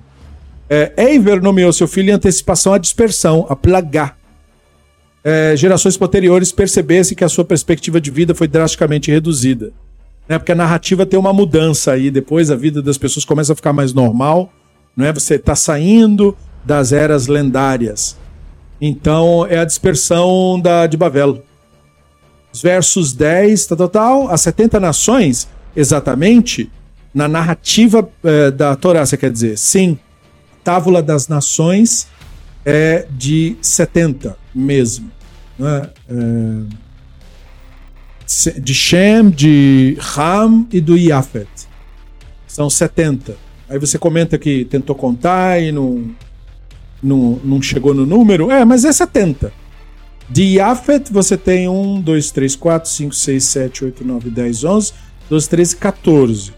É, 0.67 0.93
Ever 0.97 1.43
nomeou 1.43 1.71
seu 1.71 1.87
filho 1.87 2.09
em 2.09 2.13
antecipação 2.13 2.73
à 2.73 2.79
dispersão, 2.79 3.45
a 3.47 3.55
plagar. 3.55 4.17
É, 5.23 5.55
gerações 5.55 5.95
posteriores 5.95 6.51
percebessem 6.51 7.15
que 7.15 7.23
a 7.23 7.29
sua 7.29 7.45
perspectiva 7.45 8.01
de 8.01 8.09
vida 8.09 8.33
foi 8.33 8.47
drasticamente 8.47 9.11
reduzida. 9.11 9.71
Né? 10.27 10.37
Porque 10.37 10.51
a 10.51 10.55
narrativa 10.55 11.05
tem 11.05 11.19
uma 11.19 11.33
mudança 11.33 11.91
aí, 11.91 12.09
depois 12.09 12.49
a 12.49 12.55
vida 12.55 12.81
das 12.81 12.97
pessoas 12.97 13.25
começa 13.25 13.53
a 13.53 13.55
ficar 13.55 13.73
mais 13.73 13.93
normal. 13.93 14.51
Não 14.95 15.05
é? 15.05 15.13
Você 15.13 15.35
está 15.35 15.55
saindo, 15.55 16.35
das 16.63 16.91
eras 16.91 17.27
lendárias. 17.27 18.17
Então 18.79 19.45
é 19.49 19.59
a 19.59 19.65
dispersão 19.65 20.59
da, 20.59 20.87
de 20.87 20.97
Babel. 20.97 21.43
Os 22.51 22.61
versos 22.61 23.13
10, 23.13 23.65
tal, 23.65 23.77
tal, 23.77 23.89
tal, 23.89 24.29
as 24.29 24.41
70 24.41 24.79
nações, 24.79 25.47
exatamente, 25.75 26.71
na 27.13 27.27
narrativa 27.27 28.07
é, 28.23 28.51
da 28.51 28.75
Torá, 28.75 29.05
você 29.05 29.17
quer 29.17 29.31
dizer? 29.31 29.57
Sim, 29.57 29.97
Távola 30.63 31.01
das 31.01 31.27
Nações 31.27 32.07
é 32.65 33.07
de 33.11 33.57
70 33.61 34.37
mesmo. 34.53 35.11
Né? 35.57 35.89
É, 36.09 36.82
de 38.61 38.73
Shem, 38.73 39.29
de 39.29 39.97
Ram 39.99 40.67
e 40.71 40.79
do 40.79 40.97
Yafet. 40.97 41.47
São 42.47 42.69
70. 42.69 43.35
Aí 43.69 43.79
você 43.79 43.97
comenta 43.97 44.37
que 44.37 44.65
tentou 44.65 44.95
contar 44.95 45.61
e 45.61 45.71
não, 45.71 46.11
não, 47.01 47.39
não 47.43 47.61
chegou 47.61 47.93
no 47.93 48.05
número, 48.05 48.51
é, 48.51 48.63
mas 48.63 48.85
é 48.85 48.91
70. 48.91 49.51
De 50.29 50.43
Yafet 50.43 51.11
você 51.11 51.37
tem 51.37 51.67
1, 51.67 52.01
2, 52.01 52.31
3, 52.31 52.55
4, 52.55 52.89
5, 52.89 53.15
6, 53.15 53.43
7, 53.43 53.85
8, 53.85 54.05
9, 54.05 54.29
10, 54.29 54.63
11, 54.63 54.93
12, 55.29 55.49
13, 55.49 55.75
14. 55.75 56.53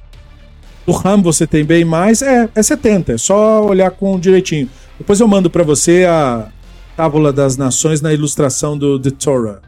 Do 0.86 0.92
Ram 0.92 1.22
você 1.22 1.48
tem 1.48 1.66
bem 1.66 1.84
mais, 1.84 2.22
é, 2.22 2.48
é 2.54 2.62
70, 2.62 3.14
é 3.14 3.18
só 3.18 3.66
olhar 3.66 3.90
com 3.92 4.20
direitinho. 4.20 4.70
Depois 4.98 5.20
eu 5.20 5.28
mando 5.28 5.50
para 5.50 5.64
você 5.64 6.06
a 6.08 6.50
Tábula 6.96 7.34
das 7.34 7.58
Nações 7.58 8.02
na 8.02 8.14
ilustração 8.14 8.78
do 8.78 9.00
The 9.00 9.12
Torah. 9.12 9.62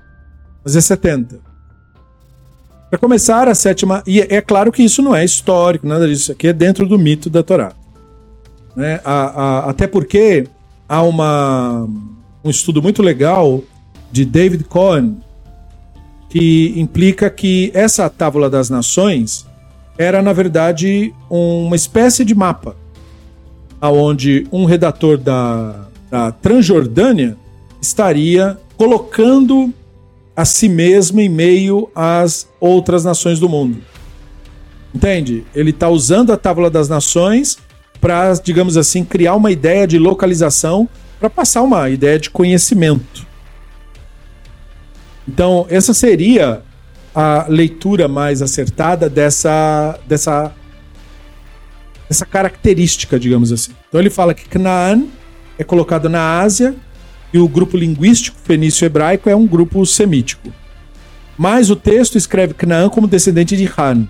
Mas 0.63 0.75
é 0.75 0.81
70. 0.81 1.46
Para 2.89 2.99
começar, 2.99 3.47
a 3.47 3.55
sétima. 3.55 4.01
E 4.07 4.21
é 4.21 4.41
claro 4.41 4.71
que 4.71 4.81
isso 4.81 5.01
não 5.01 5.15
é 5.15 5.23
histórico, 5.25 5.85
nada 5.85 6.07
disso. 6.07 6.31
Aqui 6.31 6.47
é 6.47 6.53
dentro 6.53 6.87
do 6.87 6.97
mito 6.97 7.29
da 7.29 7.43
Torá. 7.43 7.73
Né? 8.75 9.01
A, 9.03 9.11
a, 9.13 9.69
até 9.69 9.87
porque 9.87 10.47
há 10.87 11.01
uma, 11.01 11.87
um 12.43 12.49
estudo 12.49 12.81
muito 12.81 13.01
legal 13.01 13.61
de 14.11 14.23
David 14.23 14.63
Cohen 14.63 15.17
que 16.29 16.73
implica 16.77 17.29
que 17.29 17.71
essa 17.73 18.09
Tábula 18.09 18.49
das 18.49 18.69
Nações 18.69 19.45
era, 19.97 20.21
na 20.21 20.31
verdade, 20.31 21.13
uma 21.29 21.75
espécie 21.75 22.23
de 22.23 22.35
mapa. 22.35 22.75
aonde 23.81 24.47
um 24.51 24.65
redator 24.65 25.17
da, 25.17 25.87
da 26.09 26.31
Transjordânia 26.31 27.37
estaria 27.81 28.57
colocando 28.77 29.73
a 30.37 30.45
si 30.45 30.69
mesmo 30.69 31.19
em 31.19 31.27
meio 31.27 31.89
às 31.95 32.47
outras 32.59 33.03
nações 33.03 33.39
do 33.39 33.49
mundo. 33.49 33.79
Entende? 34.93 35.43
Ele 35.55 35.71
está 35.71 35.89
usando 35.89 36.31
a 36.31 36.37
Tábua 36.37 36.69
das 36.69 36.87
Nações 36.87 37.57
para, 37.99 38.31
digamos 38.33 38.77
assim, 38.77 39.03
criar 39.03 39.33
uma 39.33 39.51
ideia 39.51 39.87
de 39.87 39.97
localização 39.97 40.87
para 41.19 41.27
passar 41.27 41.63
uma 41.63 41.89
ideia 41.89 42.19
de 42.19 42.29
conhecimento. 42.29 43.25
Então, 45.27 45.65
essa 45.69 45.91
seria 45.91 46.61
a 47.15 47.47
leitura 47.49 48.07
mais 48.07 48.43
acertada 48.43 49.09
dessa, 49.09 49.99
dessa, 50.07 50.53
dessa 52.07 52.27
característica, 52.27 53.19
digamos 53.19 53.51
assim. 53.51 53.71
Então, 53.89 53.99
ele 53.99 54.11
fala 54.11 54.35
que 54.35 54.47
Canaan 54.47 55.05
é 55.57 55.63
colocado 55.63 56.07
na 56.07 56.39
Ásia 56.39 56.75
e 57.33 57.39
o 57.39 57.47
grupo 57.47 57.77
linguístico 57.77 58.37
fenício-hebraico 58.43 59.29
é 59.29 59.35
um 59.35 59.45
grupo 59.45 59.85
semítico. 59.85 60.51
Mas 61.37 61.69
o 61.69 61.75
texto 61.75 62.17
escreve 62.17 62.53
Canaã 62.53 62.89
como 62.89 63.07
descendente 63.07 63.55
de 63.55 63.69
Han. 63.77 64.07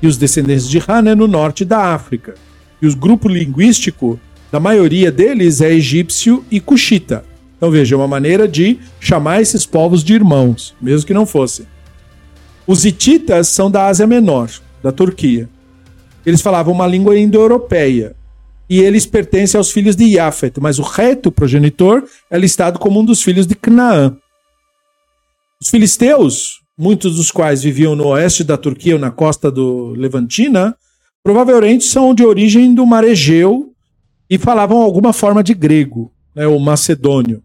E 0.00 0.06
os 0.06 0.16
descendentes 0.16 0.68
de 0.68 0.78
Han 0.86 1.10
é 1.10 1.14
no 1.14 1.26
norte 1.26 1.64
da 1.64 1.92
África. 1.94 2.34
E 2.80 2.86
o 2.86 2.96
grupo 2.96 3.28
linguístico 3.28 4.20
da 4.52 4.60
maioria 4.60 5.10
deles 5.10 5.60
é 5.60 5.72
egípcio 5.72 6.44
e 6.50 6.60
cuxita. 6.60 7.24
Então 7.56 7.70
veja, 7.70 7.96
é 7.96 7.98
uma 7.98 8.06
maneira 8.06 8.46
de 8.46 8.78
chamar 9.00 9.42
esses 9.42 9.66
povos 9.66 10.04
de 10.04 10.14
irmãos, 10.14 10.74
mesmo 10.80 11.06
que 11.06 11.14
não 11.14 11.26
fossem. 11.26 11.66
Os 12.66 12.84
hititas 12.84 13.48
são 13.48 13.70
da 13.70 13.86
Ásia 13.86 14.06
Menor, 14.06 14.48
da 14.82 14.92
Turquia. 14.92 15.48
Eles 16.24 16.40
falavam 16.40 16.72
uma 16.72 16.86
língua 16.86 17.18
indo-europeia. 17.18 18.14
E 18.68 18.80
eles 18.80 19.06
pertencem 19.06 19.56
aos 19.56 19.70
filhos 19.70 19.96
de 19.96 20.04
Yafet, 20.04 20.60
mas 20.60 20.78
o 20.78 20.82
reto 20.82 21.32
progenitor 21.32 22.04
é 22.30 22.38
listado 22.38 22.78
como 22.78 23.00
um 23.00 23.04
dos 23.04 23.22
filhos 23.22 23.46
de 23.46 23.54
Canaã. 23.54 24.16
Os 25.60 25.70
filisteus, 25.70 26.60
muitos 26.76 27.16
dos 27.16 27.30
quais 27.30 27.62
viviam 27.62 27.96
no 27.96 28.08
oeste 28.08 28.44
da 28.44 28.56
Turquia 28.56 28.94
ou 28.94 29.00
na 29.00 29.10
costa 29.10 29.50
do 29.50 29.94
Levantina, 29.96 30.76
provavelmente 31.22 31.84
são 31.84 32.14
de 32.14 32.24
origem 32.24 32.74
do 32.74 32.86
mar 32.86 33.04
Egeu 33.04 33.72
e 34.28 34.36
falavam 34.36 34.82
alguma 34.82 35.12
forma 35.12 35.42
de 35.42 35.54
grego, 35.54 36.12
né, 36.34 36.46
ou 36.46 36.60
macedônio. 36.60 37.42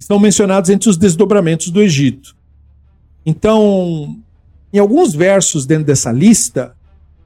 Estão 0.00 0.18
mencionados 0.18 0.70
entre 0.70 0.88
os 0.88 0.96
desdobramentos 0.96 1.70
do 1.70 1.82
Egito. 1.82 2.34
Então, 3.26 4.16
em 4.72 4.78
alguns 4.78 5.14
versos 5.14 5.66
dentro 5.66 5.84
dessa 5.84 6.10
lista, 6.10 6.74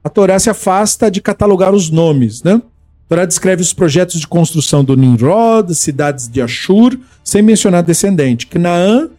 a 0.03 0.09
Torá 0.09 0.37
se 0.37 0.49
afasta 0.49 1.09
de 1.09 1.21
catalogar 1.21 1.73
os 1.73 1.89
nomes, 1.89 2.43
né? 2.43 2.61
Torá 3.07 3.25
descreve 3.25 3.61
os 3.61 3.73
projetos 3.73 4.19
de 4.19 4.27
construção 4.27 4.83
do 4.83 4.95
Nimrod, 4.95 5.73
cidades 5.75 6.27
de 6.27 6.41
Ashur, 6.41 6.97
sem 7.23 7.41
mencionar 7.41 7.83
descendente. 7.83 8.47
Canaã 8.47 9.09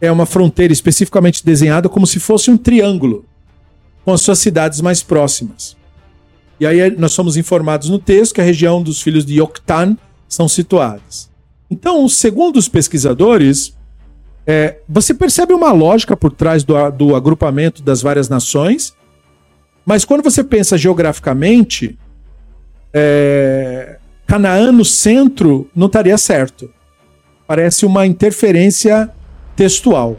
é 0.00 0.10
uma 0.10 0.26
fronteira 0.26 0.72
especificamente 0.72 1.44
desenhada 1.44 1.88
como 1.88 2.06
se 2.06 2.18
fosse 2.18 2.50
um 2.50 2.56
triângulo, 2.56 3.24
com 4.04 4.12
as 4.12 4.20
suas 4.20 4.38
cidades 4.38 4.80
mais 4.80 5.02
próximas. 5.02 5.76
E 6.58 6.66
aí 6.66 6.96
nós 6.96 7.12
somos 7.12 7.36
informados 7.36 7.88
no 7.88 7.98
texto 7.98 8.34
que 8.34 8.40
a 8.40 8.44
região 8.44 8.82
dos 8.82 9.02
filhos 9.02 9.24
de 9.24 9.40
Yoktan 9.40 9.96
são 10.28 10.48
situadas. 10.48 11.30
Então, 11.70 12.08
segundo 12.08 12.56
os 12.56 12.68
pesquisadores, 12.68 13.76
é, 14.46 14.78
você 14.88 15.14
percebe 15.14 15.52
uma 15.52 15.72
lógica 15.72 16.16
por 16.16 16.32
trás 16.32 16.64
do, 16.64 16.74
do 16.90 17.16
agrupamento 17.16 17.82
das 17.82 18.02
várias 18.02 18.28
nações, 18.28 18.94
mas 19.84 20.04
quando 20.04 20.22
você 20.22 20.44
pensa 20.44 20.78
geograficamente, 20.78 21.98
é, 22.92 23.98
Canaã 24.26 24.72
no 24.72 24.84
centro 24.84 25.68
não 25.74 25.86
estaria 25.86 26.16
certo. 26.18 26.70
Parece 27.46 27.84
uma 27.84 28.06
interferência 28.06 29.10
textual. 29.56 30.18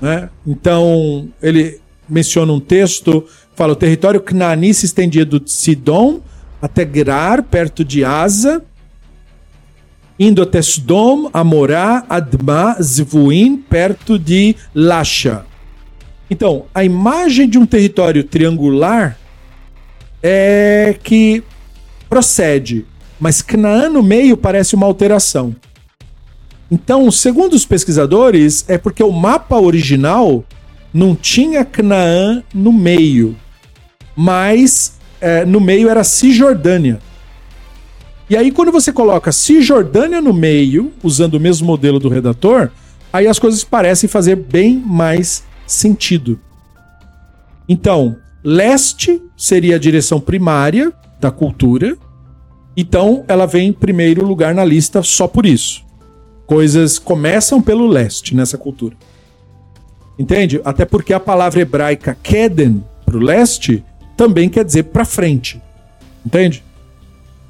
Né? 0.00 0.28
Então, 0.46 1.28
ele 1.42 1.80
menciona 2.08 2.52
um 2.52 2.60
texto 2.60 3.26
Fala, 3.56 3.72
o 3.72 3.76
território 3.76 4.20
Canaani 4.20 4.74
se 4.74 4.84
estendia 4.84 5.24
do 5.24 5.42
Sidom 5.46 6.20
até 6.60 6.86
Gerar, 6.86 7.42
perto 7.42 7.82
de 7.82 8.04
Asa, 8.04 8.62
indo 10.18 10.42
até 10.42 10.60
Sodom, 10.60 11.30
Amorá, 11.32 12.04
Adma, 12.06 12.76
Zvuim, 12.82 13.56
perto 13.56 14.18
de 14.18 14.54
Lasha. 14.74 15.46
Então, 16.30 16.66
a 16.74 16.84
imagem 16.84 17.48
de 17.48 17.56
um 17.56 17.64
território 17.64 18.22
triangular 18.24 19.16
é 20.22 20.94
que 21.02 21.42
procede, 22.08 22.86
mas 23.18 23.42
Canaã 23.42 23.88
no 23.88 24.02
meio 24.02 24.36
parece 24.36 24.74
uma 24.74 24.86
alteração. 24.86 25.54
Então, 26.70 27.10
segundo 27.10 27.54
os 27.54 27.64
pesquisadores, 27.64 28.64
é 28.68 28.76
porque 28.76 29.02
o 29.02 29.12
mapa 29.12 29.58
original 29.58 30.44
não 30.92 31.14
tinha 31.14 31.64
Canaã 31.64 32.42
no 32.52 32.72
meio 32.72 33.36
mas 34.16 34.98
é, 35.20 35.44
no 35.44 35.60
meio 35.60 35.90
era 35.90 36.02
Cisjordânia. 36.02 36.98
E 38.28 38.36
aí, 38.36 38.50
quando 38.50 38.72
você 38.72 38.92
coloca 38.92 39.30
Cisjordânia 39.30 40.20
no 40.20 40.32
meio, 40.32 40.92
usando 41.02 41.34
o 41.34 41.40
mesmo 41.40 41.66
modelo 41.66 42.00
do 42.00 42.08
redator, 42.08 42.70
aí 43.12 43.28
as 43.28 43.38
coisas 43.38 43.62
parecem 43.62 44.08
fazer 44.08 44.34
bem 44.34 44.82
mais 44.84 45.44
sentido. 45.66 46.40
Então, 47.68 48.16
leste 48.42 49.22
seria 49.36 49.76
a 49.76 49.78
direção 49.78 50.18
primária 50.18 50.92
da 51.20 51.30
cultura, 51.30 51.96
então 52.76 53.24
ela 53.26 53.46
vem 53.46 53.68
em 53.68 53.72
primeiro 53.72 54.24
lugar 54.24 54.54
na 54.54 54.64
lista 54.64 55.02
só 55.02 55.26
por 55.26 55.46
isso. 55.46 55.84
Coisas 56.46 56.98
começam 56.98 57.60
pelo 57.60 57.86
leste 57.86 58.34
nessa 58.34 58.58
cultura. 58.58 58.94
Entende? 60.18 60.60
Até 60.64 60.84
porque 60.84 61.12
a 61.12 61.20
palavra 61.20 61.60
hebraica 61.60 62.16
Keden, 62.22 62.84
para 63.04 63.16
o 63.16 63.20
leste, 63.20 63.84
também 64.16 64.48
quer 64.48 64.64
dizer 64.64 64.84
para 64.84 65.04
frente. 65.04 65.60
Entende? 66.24 66.62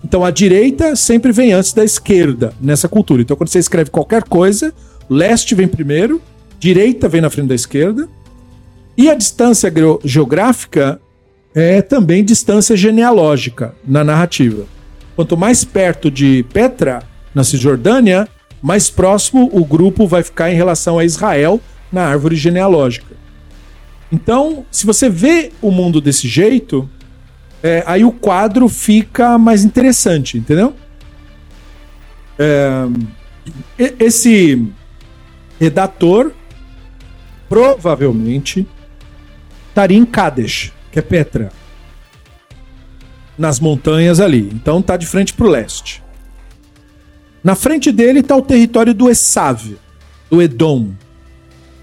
Então 0.04 0.24
a 0.24 0.30
direita 0.30 0.94
sempre 0.94 1.32
vem 1.32 1.52
antes 1.52 1.72
da 1.72 1.84
esquerda 1.84 2.52
nessa 2.60 2.88
cultura. 2.88 3.22
Então 3.22 3.36
quando 3.36 3.48
você 3.48 3.58
escreve 3.58 3.90
qualquer 3.90 4.22
coisa, 4.24 4.72
leste 5.08 5.54
vem 5.54 5.66
primeiro, 5.66 6.22
direita 6.58 7.08
vem 7.08 7.20
na 7.20 7.30
frente 7.30 7.48
da 7.48 7.54
esquerda. 7.54 8.08
E 8.96 9.10
a 9.10 9.14
distância 9.14 9.72
geográfica 10.04 11.00
é 11.56 11.80
também 11.80 12.22
distância 12.22 12.76
genealógica 12.76 13.74
na 13.82 14.04
narrativa. 14.04 14.66
Quanto 15.16 15.38
mais 15.38 15.64
perto 15.64 16.10
de 16.10 16.44
Petra, 16.52 17.02
na 17.34 17.42
Cisjordânia, 17.42 18.28
mais 18.60 18.90
próximo 18.90 19.48
o 19.50 19.64
grupo 19.64 20.06
vai 20.06 20.22
ficar 20.22 20.50
em 20.50 20.54
relação 20.54 20.98
a 20.98 21.04
Israel 21.04 21.58
na 21.90 22.04
árvore 22.04 22.36
genealógica. 22.36 23.16
Então, 24.12 24.66
se 24.70 24.84
você 24.84 25.08
vê 25.08 25.50
o 25.62 25.70
mundo 25.70 25.98
desse 25.98 26.28
jeito, 26.28 26.88
é, 27.62 27.82
aí 27.86 28.04
o 28.04 28.12
quadro 28.12 28.68
fica 28.68 29.38
mais 29.38 29.64
interessante, 29.64 30.36
entendeu? 30.36 30.74
É, 32.38 32.86
esse 33.98 34.62
redator 35.58 36.32
provavelmente 37.48 38.66
estaria 39.70 39.96
em 39.96 40.04
Kadesh, 40.04 40.75
que 40.96 41.00
é 41.00 41.02
Petra, 41.02 41.52
nas 43.36 43.60
montanhas 43.60 44.18
ali. 44.18 44.48
Então 44.54 44.80
tá 44.80 44.96
de 44.96 45.04
frente 45.04 45.34
para 45.34 45.46
o 45.46 45.50
leste. 45.50 46.02
Na 47.44 47.54
frente 47.54 47.92
dele 47.92 48.20
está 48.20 48.34
o 48.34 48.40
território 48.40 48.94
do 48.94 49.10
Esav, 49.10 49.76
do 50.30 50.40
Edom, 50.40 50.92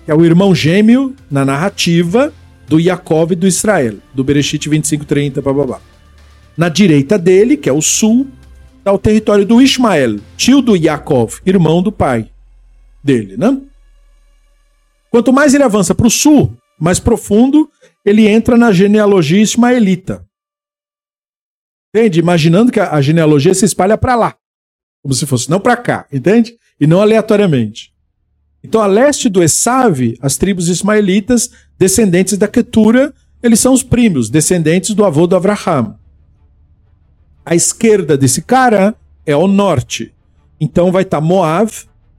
que 0.03 0.09
é 0.09 0.15
o 0.15 0.25
irmão 0.25 0.55
gêmeo 0.55 1.15
na 1.29 1.45
narrativa 1.45 2.33
do 2.67 2.79
Yaakov 2.79 3.33
e 3.33 3.35
do 3.35 3.45
Israel, 3.45 3.97
do 4.15 4.23
Bereshit 4.23 4.67
25:30, 4.67 5.43
blá. 5.43 5.79
Na 6.57 6.67
direita 6.67 7.15
dele, 7.15 7.55
que 7.55 7.69
é 7.69 7.73
o 7.73 7.83
sul, 7.83 8.27
está 8.79 8.91
o 8.91 8.97
território 8.97 9.45
do 9.45 9.61
Ismael, 9.61 10.19
tio 10.35 10.59
do 10.59 10.75
Yaakov, 10.75 11.39
irmão 11.45 11.83
do 11.83 11.91
pai 11.91 12.31
dele, 13.03 13.37
né? 13.37 13.61
Quanto 15.11 15.31
mais 15.31 15.53
ele 15.53 15.63
avança 15.63 15.93
para 15.93 16.07
o 16.07 16.09
sul, 16.09 16.57
mais 16.79 16.99
profundo, 16.99 17.69
ele 18.05 18.27
entra 18.27 18.57
na 18.57 18.71
genealogia 18.71 19.41
ismaelita. 19.41 20.25
Entende? 21.95 22.19
Imaginando 22.19 22.71
que 22.71 22.79
a 22.79 22.99
genealogia 23.01 23.53
se 23.53 23.65
espalha 23.65 23.97
para 23.97 24.15
lá, 24.15 24.35
como 25.01 25.13
se 25.13 25.25
fosse 25.25 25.49
não 25.49 25.59
para 25.59 25.77
cá, 25.77 26.07
entende? 26.11 26.57
E 26.79 26.87
não 26.87 27.01
aleatoriamente. 27.01 27.93
Então, 28.63 28.81
a 28.81 28.87
leste 28.87 29.29
do 29.29 29.43
Esav, 29.43 30.17
as 30.21 30.37
tribos 30.37 30.69
ismaelitas, 30.69 31.51
descendentes 31.77 32.37
da 32.37 32.47
Ketura, 32.47 33.13
eles 33.43 33.59
são 33.59 33.73
os 33.73 33.83
primos, 33.83 34.29
descendentes 34.29 34.95
do 34.95 35.03
avô 35.03 35.27
do 35.27 35.35
Abraham. 35.35 35.99
A 37.45 37.53
esquerda 37.53 38.17
desse 38.17 38.41
cara 38.41 38.95
é 39.25 39.35
o 39.35 39.47
norte. 39.47 40.13
Então 40.59 40.93
vai 40.93 41.03
estar 41.03 41.19
tá 41.19 41.25
Moab 41.25 41.69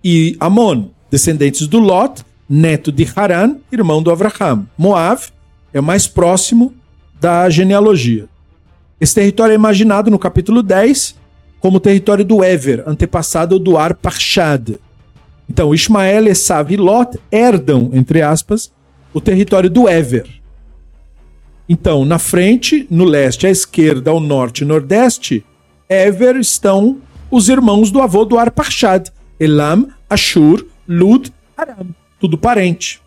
e 0.03 0.37
Amon, 0.39 0.91
descendentes 1.11 1.67
do 1.67 1.79
Lot, 1.79 2.23
neto 2.47 2.93
de 2.93 3.09
Haran, 3.17 3.57
irmão 3.73 4.03
do 4.03 4.11
Abraham. 4.11 4.67
Moab 4.77 5.23
é 5.75 5.81
mais 5.81 6.07
próximo 6.07 6.73
da 7.21 7.51
genealogia. 7.51 8.27
Esse 9.01 9.17
território 9.17 9.53
é 9.53 9.57
imaginado 9.57 10.11
no 10.11 10.19
capítulo 10.19 10.63
10 10.63 11.17
como 11.59 11.79
o 11.79 11.81
território 11.81 12.25
do 12.25 12.45
Ever, 12.45 12.85
antepassado 12.87 13.59
do 13.59 13.77
Ar. 13.77 13.99
Então, 15.49 15.75
Ismael, 15.75 16.29
Esav 16.29 16.73
e 16.73 16.77
Lot 16.77 17.19
herdam, 17.31 17.91
entre 17.93 18.23
aspas, 18.23 18.71
o 19.13 19.21
território 19.21 19.69
do 19.69 19.89
Ever. 19.89 20.27
Então, 21.69 22.05
na 22.05 22.19
frente, 22.19 22.87
no 22.91 23.05
leste, 23.05 23.47
à 23.47 23.51
esquerda, 23.51 24.11
ao 24.11 24.21
norte 24.21 24.61
e 24.61 24.67
nordeste, 24.67 25.45
Ever 25.89 26.37
estão 26.37 26.99
os 27.31 27.49
irmãos 27.49 27.91
do 27.91 28.01
avô 28.01 28.25
do 28.25 28.39
Arpachad, 28.39 29.11
Elam, 29.41 29.89
Ashur, 30.09 30.65
Lud, 30.87 31.33
Aram, 31.57 31.89
tudo 32.21 32.39
parente. 32.39 33.04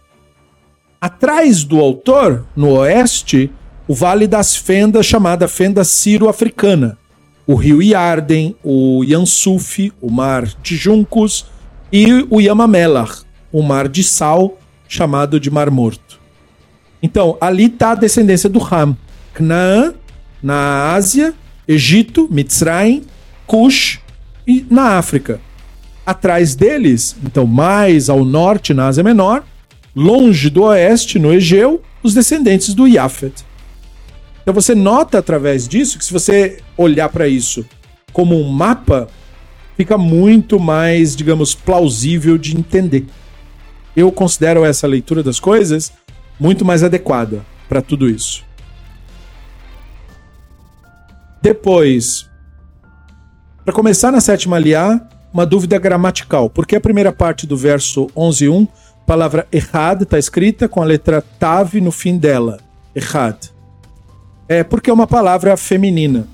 Atrás 0.99 1.63
do 1.63 1.79
autor, 1.79 2.45
no 2.55 2.71
oeste, 2.71 3.51
o 3.87 3.93
Vale 3.93 4.25
das 4.25 4.55
Fendas, 4.55 5.05
chamada 5.05 5.47
Fenda 5.47 5.83
Ciro-Africana, 5.83 6.97
o 7.45 7.53
rio 7.53 7.81
Yarden, 7.81 8.55
o 8.63 9.03
Yansuf, 9.03 9.93
o 10.01 10.11
Mar 10.11 10.45
de 10.61 10.75
Juncos 10.75 11.45
e 11.93 12.25
o 12.31 12.41
Yamamelar, 12.41 13.15
o 13.51 13.61
Mar 13.61 13.87
de 13.87 14.03
Sal, 14.03 14.57
chamado 14.87 15.39
de 15.39 15.51
Mar 15.51 15.69
Morto. 15.69 16.19
Então, 17.01 17.37
ali 17.39 17.65
está 17.65 17.91
a 17.91 17.95
descendência 17.95 18.49
do 18.49 18.59
Ham. 18.59 18.97
Canaã, 19.33 19.93
na 20.41 20.93
Ásia, 20.93 21.33
Egito, 21.67 22.27
Mitzrayim, 22.31 23.03
Cush 23.45 23.99
e 24.47 24.65
na 24.69 24.97
África. 24.97 25.39
Atrás 26.03 26.55
deles, 26.55 27.15
então 27.23 27.45
mais 27.45 28.09
ao 28.09 28.25
norte, 28.25 28.73
na 28.73 28.87
Ásia 28.87 29.03
Menor, 29.03 29.43
longe 29.97 30.51
do 30.51 30.61
oeste, 30.61 31.17
no 31.17 31.33
Egeu, 31.33 31.81
os 32.03 32.13
descendentes 32.13 32.75
do 32.75 32.87
Yafet. 32.87 33.43
Então 34.43 34.53
você 34.53 34.75
nota 34.75 35.17
através 35.17 35.67
disso 35.67 35.97
que 35.97 36.05
se 36.05 36.13
você 36.13 36.59
olhar 36.77 37.09
para 37.09 37.27
isso 37.27 37.65
como 38.13 38.39
um 38.39 38.47
mapa, 38.47 39.07
fica 39.75 39.97
muito 39.97 40.59
mais, 40.59 41.15
digamos, 41.15 41.55
plausível 41.55 42.37
de 42.37 42.55
entender. 42.55 43.07
Eu 43.95 44.11
considero 44.11 44.63
essa 44.63 44.85
leitura 44.85 45.23
das 45.23 45.39
coisas 45.39 45.91
muito 46.39 46.63
mais 46.63 46.83
adequada 46.83 47.43
para 47.67 47.81
tudo 47.81 48.07
isso. 48.07 48.45
Depois, 51.41 52.29
para 53.65 53.73
começar 53.73 54.11
na 54.11 54.21
sétima 54.21 54.59
liá, 54.59 55.01
uma 55.33 55.45
dúvida 55.45 55.77
gramatical. 55.79 56.49
Por 56.49 56.65
que 56.67 56.75
a 56.75 56.81
primeira 56.81 57.11
parte 57.11 57.45
do 57.45 57.57
verso 57.57 58.07
11.1, 58.15 58.67
palavra 59.07 59.47
errad, 59.53 60.01
está 60.01 60.19
escrita 60.19 60.67
com 60.67 60.81
a 60.81 60.85
letra 60.85 61.21
tav 61.21 61.75
no 61.75 61.93
fim 61.93 62.17
dela? 62.17 62.59
Errad. 62.93 63.37
É 64.49 64.65
porque 64.65 64.89
é 64.89 64.93
uma 64.93 65.07
palavra 65.07 65.55
feminina. 65.55 66.27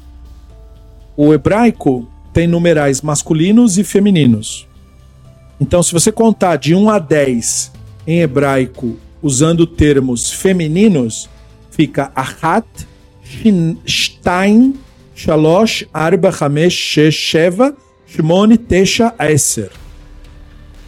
O 1.15 1.31
hebraico 1.31 2.09
tem 2.33 2.47
numerais 2.47 2.99
masculinos 3.03 3.77
e 3.77 3.83
femininos. 3.83 4.67
Então, 5.61 5.83
se 5.83 5.93
você 5.93 6.11
contar 6.11 6.55
de 6.55 6.73
1 6.73 6.89
a 6.89 6.97
10 6.97 7.71
em 8.07 8.21
hebraico 8.21 8.97
usando 9.21 9.67
termos 9.67 10.31
femininos, 10.31 11.29
fica 11.69 12.11
Ahat, 12.15 12.65
Stein, 13.87 14.73
Shalosh, 15.13 15.85
Arba, 15.93 16.33
Hamesh, 16.41 16.97
Sheva, 17.11 17.75
Shimone, 18.07 18.57
Tesha, 18.57 19.13
Eser. 19.19 19.82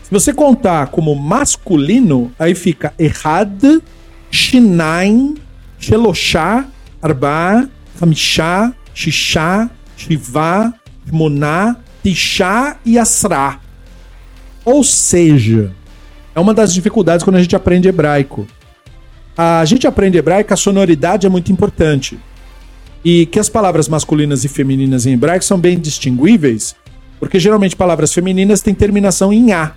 Se 0.06 0.12
você 0.12 0.32
contar 0.32 0.90
como 0.90 1.16
masculino, 1.16 2.32
aí 2.38 2.54
fica 2.54 2.94
Errad, 3.00 3.82
Shinain, 4.30 5.34
Sheloshá, 5.80 6.68
Arba, 7.02 7.68
Hamishá, 8.00 8.72
Shishá, 8.94 9.68
Shivá, 9.98 10.72
Shmoná, 11.08 11.78
Tishá 12.04 12.78
e 12.86 13.00
Asra. 13.00 13.60
Ou 14.64 14.84
seja, 14.84 15.72
é 16.36 16.40
uma 16.40 16.54
das 16.54 16.72
dificuldades 16.72 17.24
quando 17.24 17.38
a 17.38 17.42
gente 17.42 17.56
aprende 17.56 17.88
hebraico. 17.88 18.46
A 19.36 19.66
gente 19.66 19.88
aprende 19.88 20.20
hebraico, 20.20 20.54
a 20.54 20.58
sonoridade 20.58 21.26
é 21.26 21.30
muito 21.32 21.52
importante. 21.52 22.20
E 23.04 23.26
que 23.26 23.40
as 23.40 23.50
palavras 23.50 23.90
masculinas 23.90 24.46
e 24.46 24.50
femininas 24.50 25.08
em 25.08 25.14
hebraico 25.14 25.44
são 25.44 25.60
bem 25.60 25.80
distinguíveis, 25.80 26.76
porque 27.20 27.40
geralmente 27.40 27.76
palavras 27.76 28.14
femininas 28.14 28.62
têm 28.62 28.76
terminação 28.76 29.34
em 29.34 29.52
A. 29.52 29.74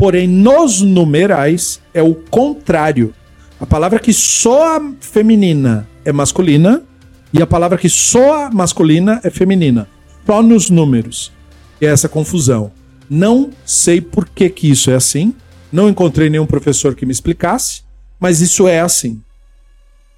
Porém, 0.00 0.26
nos 0.26 0.80
numerais 0.80 1.78
é 1.92 2.02
o 2.02 2.14
contrário. 2.14 3.12
A 3.60 3.66
palavra 3.66 3.98
que 3.98 4.14
soa 4.14 4.94
feminina 4.98 5.86
é 6.06 6.10
masculina 6.10 6.82
e 7.34 7.42
a 7.42 7.46
palavra 7.46 7.76
que 7.76 7.90
soa 7.90 8.48
masculina 8.50 9.20
é 9.22 9.28
feminina. 9.28 9.86
Só 10.24 10.42
nos 10.42 10.70
números. 10.70 11.30
E 11.82 11.84
é 11.84 11.90
essa 11.90 12.08
confusão. 12.08 12.72
Não 13.10 13.50
sei 13.66 14.00
por 14.00 14.26
que, 14.26 14.48
que 14.48 14.70
isso 14.70 14.90
é 14.90 14.94
assim. 14.94 15.34
Não 15.70 15.86
encontrei 15.86 16.30
nenhum 16.30 16.46
professor 16.46 16.94
que 16.94 17.04
me 17.04 17.12
explicasse, 17.12 17.82
mas 18.18 18.40
isso 18.40 18.66
é 18.66 18.80
assim. 18.80 19.20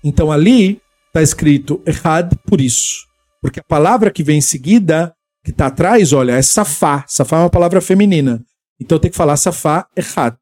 Então 0.05 0.31
ali 0.31 0.81
está 1.09 1.23
escrito 1.23 1.83
errado 1.85 2.39
por 2.47 2.61
isso. 2.61 3.05
Porque 3.41 3.59
a 3.59 3.65
palavra 3.65 4.13
que 4.13 4.23
vem 4.23 4.39
em 4.39 4.43
seguida, 4.43 5.13
que 5.45 5.51
está 5.51 5.67
atrás, 5.67 6.13
olha, 6.13 6.35
é 6.35 6.43
safá. 6.43 7.05
Safá 7.09 7.39
é 7.39 7.41
uma 7.41 7.51
palavra 7.51 7.81
feminina. 7.81 8.41
Então 8.83 8.99
tem 8.99 9.11
que 9.11 9.17
falar 9.17 9.37
safá 9.37 9.87
errado. 9.97 10.37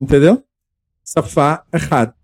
Entendeu? 0.00 0.42
Safá 1.02 1.64
errado. 1.72 2.14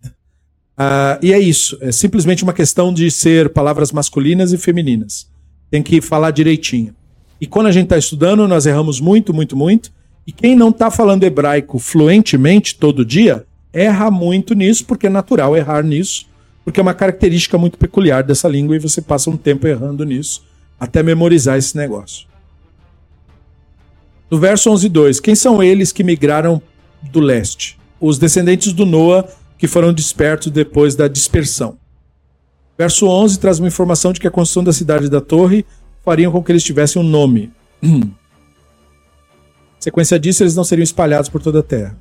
Uh, 0.79 1.19
e 1.21 1.33
é 1.33 1.39
isso. 1.39 1.77
É 1.81 1.91
simplesmente 1.91 2.45
uma 2.45 2.53
questão 2.53 2.95
de 2.95 3.11
ser 3.11 3.53
palavras 3.53 3.91
masculinas 3.91 4.53
e 4.53 4.59
femininas. 4.59 5.29
Tem 5.69 5.83
que 5.83 6.01
falar 6.01 6.31
direitinho. 6.31 6.95
E 7.41 7.47
quando 7.47 7.67
a 7.67 7.73
gente 7.73 7.85
está 7.85 7.99
estudando, 7.99 8.47
nós 8.47 8.67
erramos 8.67 9.01
muito, 9.01 9.35
muito, 9.35 9.57
muito. 9.57 9.93
E 10.27 10.33
quem 10.33 10.55
não 10.55 10.69
está 10.69 10.91
falando 10.91 11.25
hebraico 11.25 11.79
fluentemente 11.81 12.77
todo 12.77 13.05
dia, 13.05 13.45
erra 13.73 14.13
muito 14.13 14.55
nisso, 14.55 14.85
porque 14.85 15.09
é 15.09 15.11
natural 15.11 15.57
errar 15.57 15.83
nisso, 15.83 16.27
porque 16.65 16.79
é 16.79 16.83
uma 16.83 16.95
característica 16.95 17.59
muito 17.59 17.79
peculiar 17.79 18.23
dessa 18.23 18.49
língua 18.49 18.77
e 18.77 18.79
você 18.79 19.03
passa 19.03 19.29
um 19.29 19.37
tempo 19.37 19.67
errando 19.67 20.05
nisso, 20.05 20.45
até 20.79 21.03
memorizar 21.03 21.59
esse 21.59 21.77
negócio. 21.77 22.30
No 24.31 24.39
verso 24.39 24.71
11.2, 24.71 25.21
quem 25.21 25.35
são 25.35 25.63
eles 25.63 25.91
que 25.91 26.05
migraram 26.05 26.63
do 27.03 27.19
leste? 27.19 27.79
Os 28.01 28.19
descendentes 28.19 28.73
do 28.73 28.87
Noa 28.87 29.29
que 29.59 29.67
foram 29.67 29.93
despertos 29.93 30.51
depois 30.51 30.95
da 30.95 31.09
dispersão. 31.09 31.77
Verso 32.79 33.07
11 33.07 33.39
traz 33.39 33.59
uma 33.59 33.69
informação 33.69 34.13
de 34.13 34.21
que 34.21 34.27
a 34.27 34.31
construção 34.31 34.65
da 34.65 34.73
cidade 34.73 35.11
da 35.11 35.21
torre 35.21 35.67
faria 36.03 36.31
com 36.31 36.43
que 36.43 36.51
eles 36.51 36.65
tivessem 36.65 37.03
um 37.03 37.05
nome. 37.05 37.53
Sequência 39.79 40.19
disso, 40.19 40.43
eles 40.43 40.55
não 40.55 40.65
seriam 40.65 40.85
espalhados 40.85 41.29
por 41.29 41.43
toda 41.43 41.61
a 41.61 41.63
terra. 41.63 41.99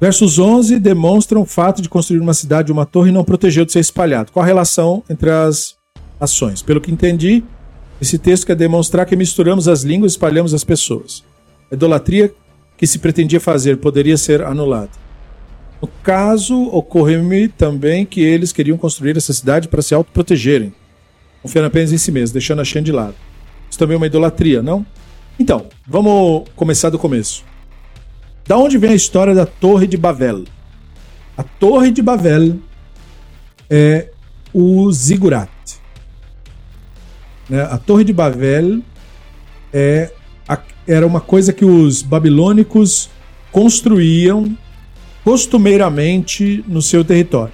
Versos 0.00 0.38
11 0.38 0.78
demonstram 0.78 1.42
o 1.42 1.46
fato 1.46 1.80
de 1.80 1.88
construir 1.88 2.20
uma 2.20 2.34
cidade 2.34 2.70
e 2.70 2.72
uma 2.72 2.86
torre 2.86 3.10
e 3.10 3.12
não 3.12 3.24
protegeu 3.24 3.64
de 3.64 3.72
ser 3.72 3.80
espalhado. 3.80 4.32
Qual 4.32 4.42
a 4.42 4.46
relação 4.46 5.02
entre 5.08 5.30
as 5.30 5.76
ações? 6.20 6.62
Pelo 6.62 6.80
que 6.80 6.92
entendi, 6.92 7.42
esse 8.00 8.18
texto 8.18 8.46
quer 8.46 8.56
demonstrar 8.56 9.06
que 9.06 9.16
misturamos 9.16 9.68
as 9.68 9.82
línguas 9.82 10.12
e 10.12 10.14
espalhamos 10.14 10.54
as 10.54 10.64
pessoas. 10.64 11.24
A 11.70 11.74
idolatria 11.74 12.32
que 12.76 12.86
se 12.86 12.98
pretendia 12.98 13.40
fazer 13.40 13.78
poderia 13.78 14.16
ser 14.16 14.42
anulada. 14.42 14.90
No 15.82 15.88
caso, 16.02 16.56
ocorreu-me 16.68 17.48
também 17.48 18.04
que 18.04 18.20
eles 18.20 18.52
queriam 18.52 18.78
construir 18.78 19.16
essa 19.16 19.32
cidade 19.32 19.68
para 19.68 19.82
se 19.82 19.94
autoprotegerem, 19.94 20.72
confiando 21.42 21.68
apenas 21.68 21.92
em 21.92 21.98
si 21.98 22.10
mesmos, 22.10 22.32
deixando 22.32 22.60
a 22.60 22.64
Shem 22.64 22.82
de 22.82 22.92
lado. 22.92 23.14
Isso 23.68 23.78
também 23.78 23.94
é 23.94 23.96
uma 23.96 24.06
idolatria, 24.06 24.62
não? 24.62 24.84
Então, 25.38 25.66
vamos 25.86 26.48
começar 26.56 26.90
do 26.90 26.98
começo. 26.98 27.44
Da 28.46 28.56
onde 28.56 28.78
vem 28.78 28.90
a 28.90 28.94
história 28.94 29.34
da 29.34 29.46
Torre 29.46 29.86
de 29.86 29.96
Babel? 29.96 30.44
A 31.36 31.42
Torre 31.42 31.90
de 31.90 32.02
Babel 32.02 32.56
é 33.70 34.10
o 34.52 34.90
Zigurat. 34.90 35.48
Né? 37.48 37.62
A 37.62 37.78
Torre 37.78 38.04
de 38.04 38.12
Babel 38.12 38.80
é 39.72 40.12
a, 40.48 40.58
era 40.86 41.06
uma 41.06 41.20
coisa 41.20 41.52
que 41.52 41.64
os 41.64 42.02
babilônicos 42.02 43.10
construíam 43.50 44.56
costumeiramente 45.24 46.64
no 46.66 46.80
seu 46.80 47.04
território. 47.04 47.52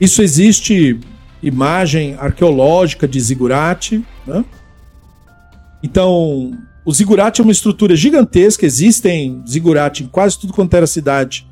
Isso 0.00 0.22
existe 0.22 0.98
imagem 1.42 2.14
arqueológica 2.18 3.06
de 3.06 3.20
Zigurate, 3.20 4.04
né? 4.26 4.44
Então, 5.82 6.52
o 6.84 6.92
zigurate 6.92 7.42
é 7.42 7.44
uma 7.44 7.52
estrutura 7.52 7.94
gigantesca, 7.94 8.64
existem 8.64 9.42
zigurate 9.46 10.02
em 10.02 10.06
quase 10.06 10.38
tudo 10.38 10.52
quanto 10.52 10.74
era 10.74 10.86
cidade 10.86 11.46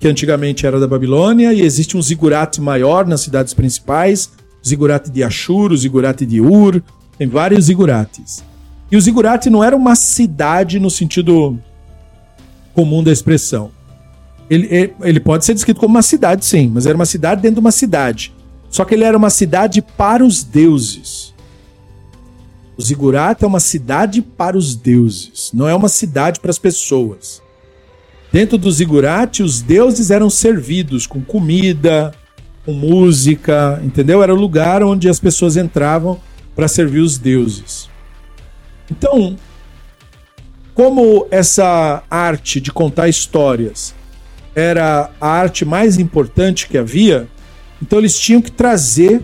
que 0.00 0.08
antigamente 0.08 0.66
era 0.66 0.80
da 0.80 0.88
Babilônia, 0.88 1.52
e 1.52 1.60
existe 1.60 1.96
um 1.96 2.00
zigurate 2.00 2.60
maior 2.60 3.06
nas 3.06 3.20
cidades 3.20 3.52
principais, 3.52 4.32
zigurate 4.66 5.10
de 5.10 5.22
Ashur, 5.22 5.72
o 5.72 5.76
zigurate 5.76 6.26
de 6.26 6.40
Ur, 6.40 6.82
tem 7.18 7.26
vários 7.26 7.66
zigurates. 7.66 8.44
E 8.90 8.96
o 8.96 9.00
zigurate 9.00 9.48
não 9.48 9.62
era 9.62 9.76
uma 9.76 9.94
cidade 9.94 10.80
no 10.80 10.90
sentido 10.90 11.58
comum 12.74 13.02
da 13.02 13.12
expressão. 13.12 13.70
Ele, 14.48 14.92
ele 15.02 15.20
pode 15.20 15.44
ser 15.44 15.54
descrito 15.54 15.78
como 15.78 15.94
uma 15.94 16.02
cidade, 16.02 16.44
sim, 16.44 16.68
mas 16.68 16.86
era 16.86 16.96
uma 16.96 17.06
cidade 17.06 17.40
dentro 17.40 17.56
de 17.56 17.60
uma 17.60 17.70
cidade. 17.70 18.34
Só 18.68 18.84
que 18.84 18.94
ele 18.94 19.04
era 19.04 19.16
uma 19.16 19.30
cidade 19.30 19.80
para 19.80 20.24
os 20.24 20.42
deuses. 20.42 21.32
O 22.76 22.82
Zigurata 22.82 23.44
é 23.44 23.48
uma 23.48 23.60
cidade 23.60 24.22
para 24.22 24.56
os 24.56 24.74
deuses, 24.74 25.50
não 25.52 25.68
é 25.68 25.74
uma 25.74 25.88
cidade 25.88 26.40
para 26.40 26.50
as 26.50 26.58
pessoas. 26.58 27.42
Dentro 28.32 28.56
do 28.56 28.70
Zigurate, 28.70 29.42
os 29.42 29.60
deuses 29.60 30.10
eram 30.10 30.30
servidos 30.30 31.06
com 31.06 31.20
comida, 31.20 32.12
com 32.70 32.72
música, 32.72 33.80
entendeu? 33.82 34.22
Era 34.22 34.32
o 34.32 34.38
lugar 34.38 34.82
onde 34.82 35.08
as 35.08 35.18
pessoas 35.18 35.56
entravam 35.56 36.20
para 36.54 36.68
servir 36.68 37.00
os 37.00 37.18
deuses. 37.18 37.90
Então, 38.90 39.36
como 40.74 41.26
essa 41.30 42.02
arte 42.10 42.60
de 42.60 42.72
contar 42.72 43.08
histórias 43.08 43.94
era 44.54 45.10
a 45.20 45.28
arte 45.28 45.64
mais 45.64 45.98
importante 45.98 46.68
que 46.68 46.78
havia, 46.78 47.28
então 47.82 47.98
eles 47.98 48.18
tinham 48.18 48.40
que 48.40 48.50
trazer 48.50 49.22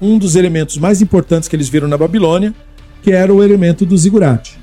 um 0.00 0.18
dos 0.18 0.34
elementos 0.34 0.78
mais 0.78 1.02
importantes 1.02 1.48
que 1.48 1.56
eles 1.56 1.68
viram 1.68 1.88
na 1.88 1.96
Babilônia, 1.96 2.54
que 3.02 3.12
era 3.12 3.32
o 3.32 3.42
elemento 3.42 3.84
do 3.84 3.96
zigurate. 3.96 4.58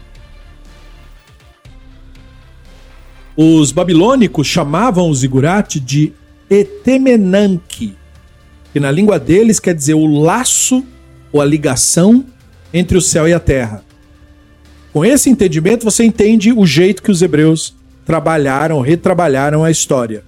Os 3.36 3.72
babilônicos 3.72 4.48
chamavam 4.48 5.10
o 5.10 5.14
zigurate 5.14 5.80
de 5.80 6.12
Etemenanque, 6.50 7.96
que 8.74 8.80
na 8.80 8.92
língua 8.92 9.20
deles 9.20 9.60
quer 9.60 9.74
dizer 9.74 9.96
o 9.96 10.06
laço 10.06 10.86
ou 11.32 11.42
a 11.42 11.46
ligação 11.46 12.26
entre 12.74 12.98
o 12.98 13.02
céu 13.02 13.28
e 13.28 13.34
a 13.34 13.40
terra. 13.40 13.84
Com 14.94 15.06
esse 15.06 15.30
entendimento, 15.30 15.84
você 15.84 16.04
entende 16.04 16.52
o 16.52 16.66
jeito 16.66 17.04
que 17.04 17.12
os 17.12 17.22
hebreus 17.22 17.76
trabalharam, 18.06 18.80
retrabalharam 18.82 19.64
a 19.64 19.70
história. 19.70 20.24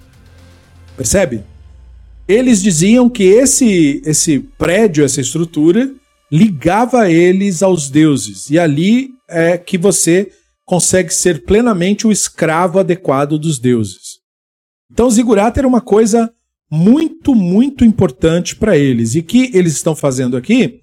Percebe? 0.96 1.42
Eles 2.28 2.62
diziam 2.62 3.08
que 3.08 3.24
esse, 3.24 4.02
esse 4.04 4.38
prédio, 4.58 5.04
essa 5.04 5.20
estrutura, 5.20 5.90
ligava 6.30 7.10
eles 7.10 7.62
aos 7.62 7.90
deuses. 7.90 8.50
E 8.50 8.58
ali 8.58 9.10
é 9.28 9.58
que 9.58 9.76
você 9.76 10.30
consegue 10.64 11.12
ser 11.12 11.42
plenamente 11.44 12.06
o 12.06 12.12
escravo 12.12 12.78
adequado 12.78 13.38
dos 13.38 13.58
deuses. 13.58 14.09
Então, 14.90 15.10
Zigurata 15.10 15.60
era 15.60 15.68
uma 15.68 15.80
coisa 15.80 16.32
muito, 16.70 17.34
muito 17.34 17.84
importante 17.84 18.54
para 18.54 18.76
eles. 18.76 19.14
E 19.14 19.22
que 19.22 19.50
eles 19.54 19.72
estão 19.74 19.94
fazendo 19.94 20.36
aqui 20.36 20.80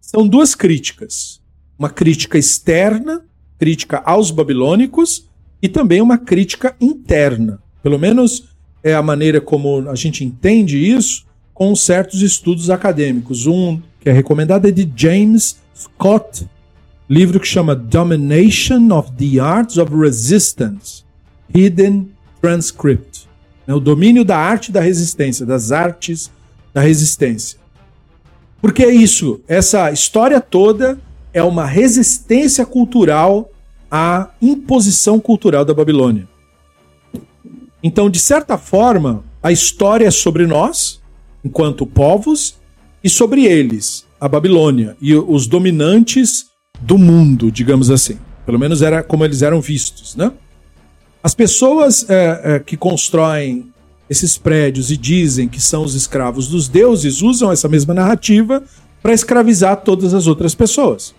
são 0.00 0.26
duas 0.26 0.54
críticas: 0.54 1.40
uma 1.78 1.88
crítica 1.88 2.38
externa, 2.38 3.24
crítica 3.58 4.02
aos 4.04 4.30
babilônicos, 4.30 5.28
e 5.62 5.68
também 5.68 6.00
uma 6.00 6.18
crítica 6.18 6.74
interna. 6.80 7.62
Pelo 7.82 7.98
menos 7.98 8.48
é 8.82 8.94
a 8.94 9.02
maneira 9.02 9.40
como 9.40 9.88
a 9.88 9.94
gente 9.94 10.24
entende 10.24 10.78
isso 10.78 11.26
com 11.52 11.74
certos 11.76 12.22
estudos 12.22 12.70
acadêmicos. 12.70 13.46
Um 13.46 13.80
que 14.00 14.08
é 14.08 14.12
recomendado 14.12 14.66
é 14.66 14.70
de 14.70 14.90
James 14.96 15.58
Scott, 15.74 16.48
livro 17.08 17.38
que 17.38 17.46
chama 17.46 17.74
Domination 17.76 18.90
of 18.96 19.12
the 19.12 19.38
Arts 19.38 19.76
of 19.76 19.94
Resistance, 19.94 21.04
Hidden 21.54 22.10
Transcript. 22.40 23.19
É 23.70 23.72
o 23.72 23.78
domínio 23.78 24.24
da 24.24 24.36
arte 24.36 24.72
da 24.72 24.80
resistência, 24.80 25.46
das 25.46 25.70
artes 25.70 26.28
da 26.74 26.80
resistência. 26.80 27.56
Porque 28.60 28.82
é 28.82 28.92
isso, 28.92 29.40
essa 29.46 29.92
história 29.92 30.40
toda 30.40 30.98
é 31.32 31.40
uma 31.40 31.64
resistência 31.64 32.66
cultural 32.66 33.48
à 33.88 34.30
imposição 34.42 35.20
cultural 35.20 35.64
da 35.64 35.72
Babilônia. 35.72 36.28
Então, 37.80 38.10
de 38.10 38.18
certa 38.18 38.58
forma, 38.58 39.22
a 39.40 39.52
história 39.52 40.08
é 40.08 40.10
sobre 40.10 40.48
nós, 40.48 41.00
enquanto 41.44 41.86
povos, 41.86 42.56
e 43.04 43.08
sobre 43.08 43.44
eles, 43.44 44.04
a 44.20 44.26
Babilônia, 44.26 44.96
e 45.00 45.14
os 45.14 45.46
dominantes 45.46 46.46
do 46.80 46.98
mundo, 46.98 47.52
digamos 47.52 47.88
assim. 47.88 48.18
Pelo 48.44 48.58
menos 48.58 48.82
era 48.82 49.00
como 49.00 49.24
eles 49.24 49.42
eram 49.42 49.60
vistos, 49.60 50.16
né? 50.16 50.32
As 51.22 51.34
pessoas 51.34 52.08
é, 52.08 52.40
é, 52.44 52.58
que 52.58 52.76
constroem 52.76 53.70
esses 54.08 54.38
prédios 54.38 54.90
e 54.90 54.96
dizem 54.96 55.48
que 55.48 55.60
são 55.60 55.84
os 55.84 55.94
escravos 55.94 56.48
dos 56.48 56.66
deuses 56.66 57.20
usam 57.20 57.52
essa 57.52 57.68
mesma 57.68 57.92
narrativa 57.92 58.62
para 59.02 59.12
escravizar 59.12 59.76
todas 59.76 60.14
as 60.14 60.26
outras 60.26 60.54
pessoas. 60.54 61.14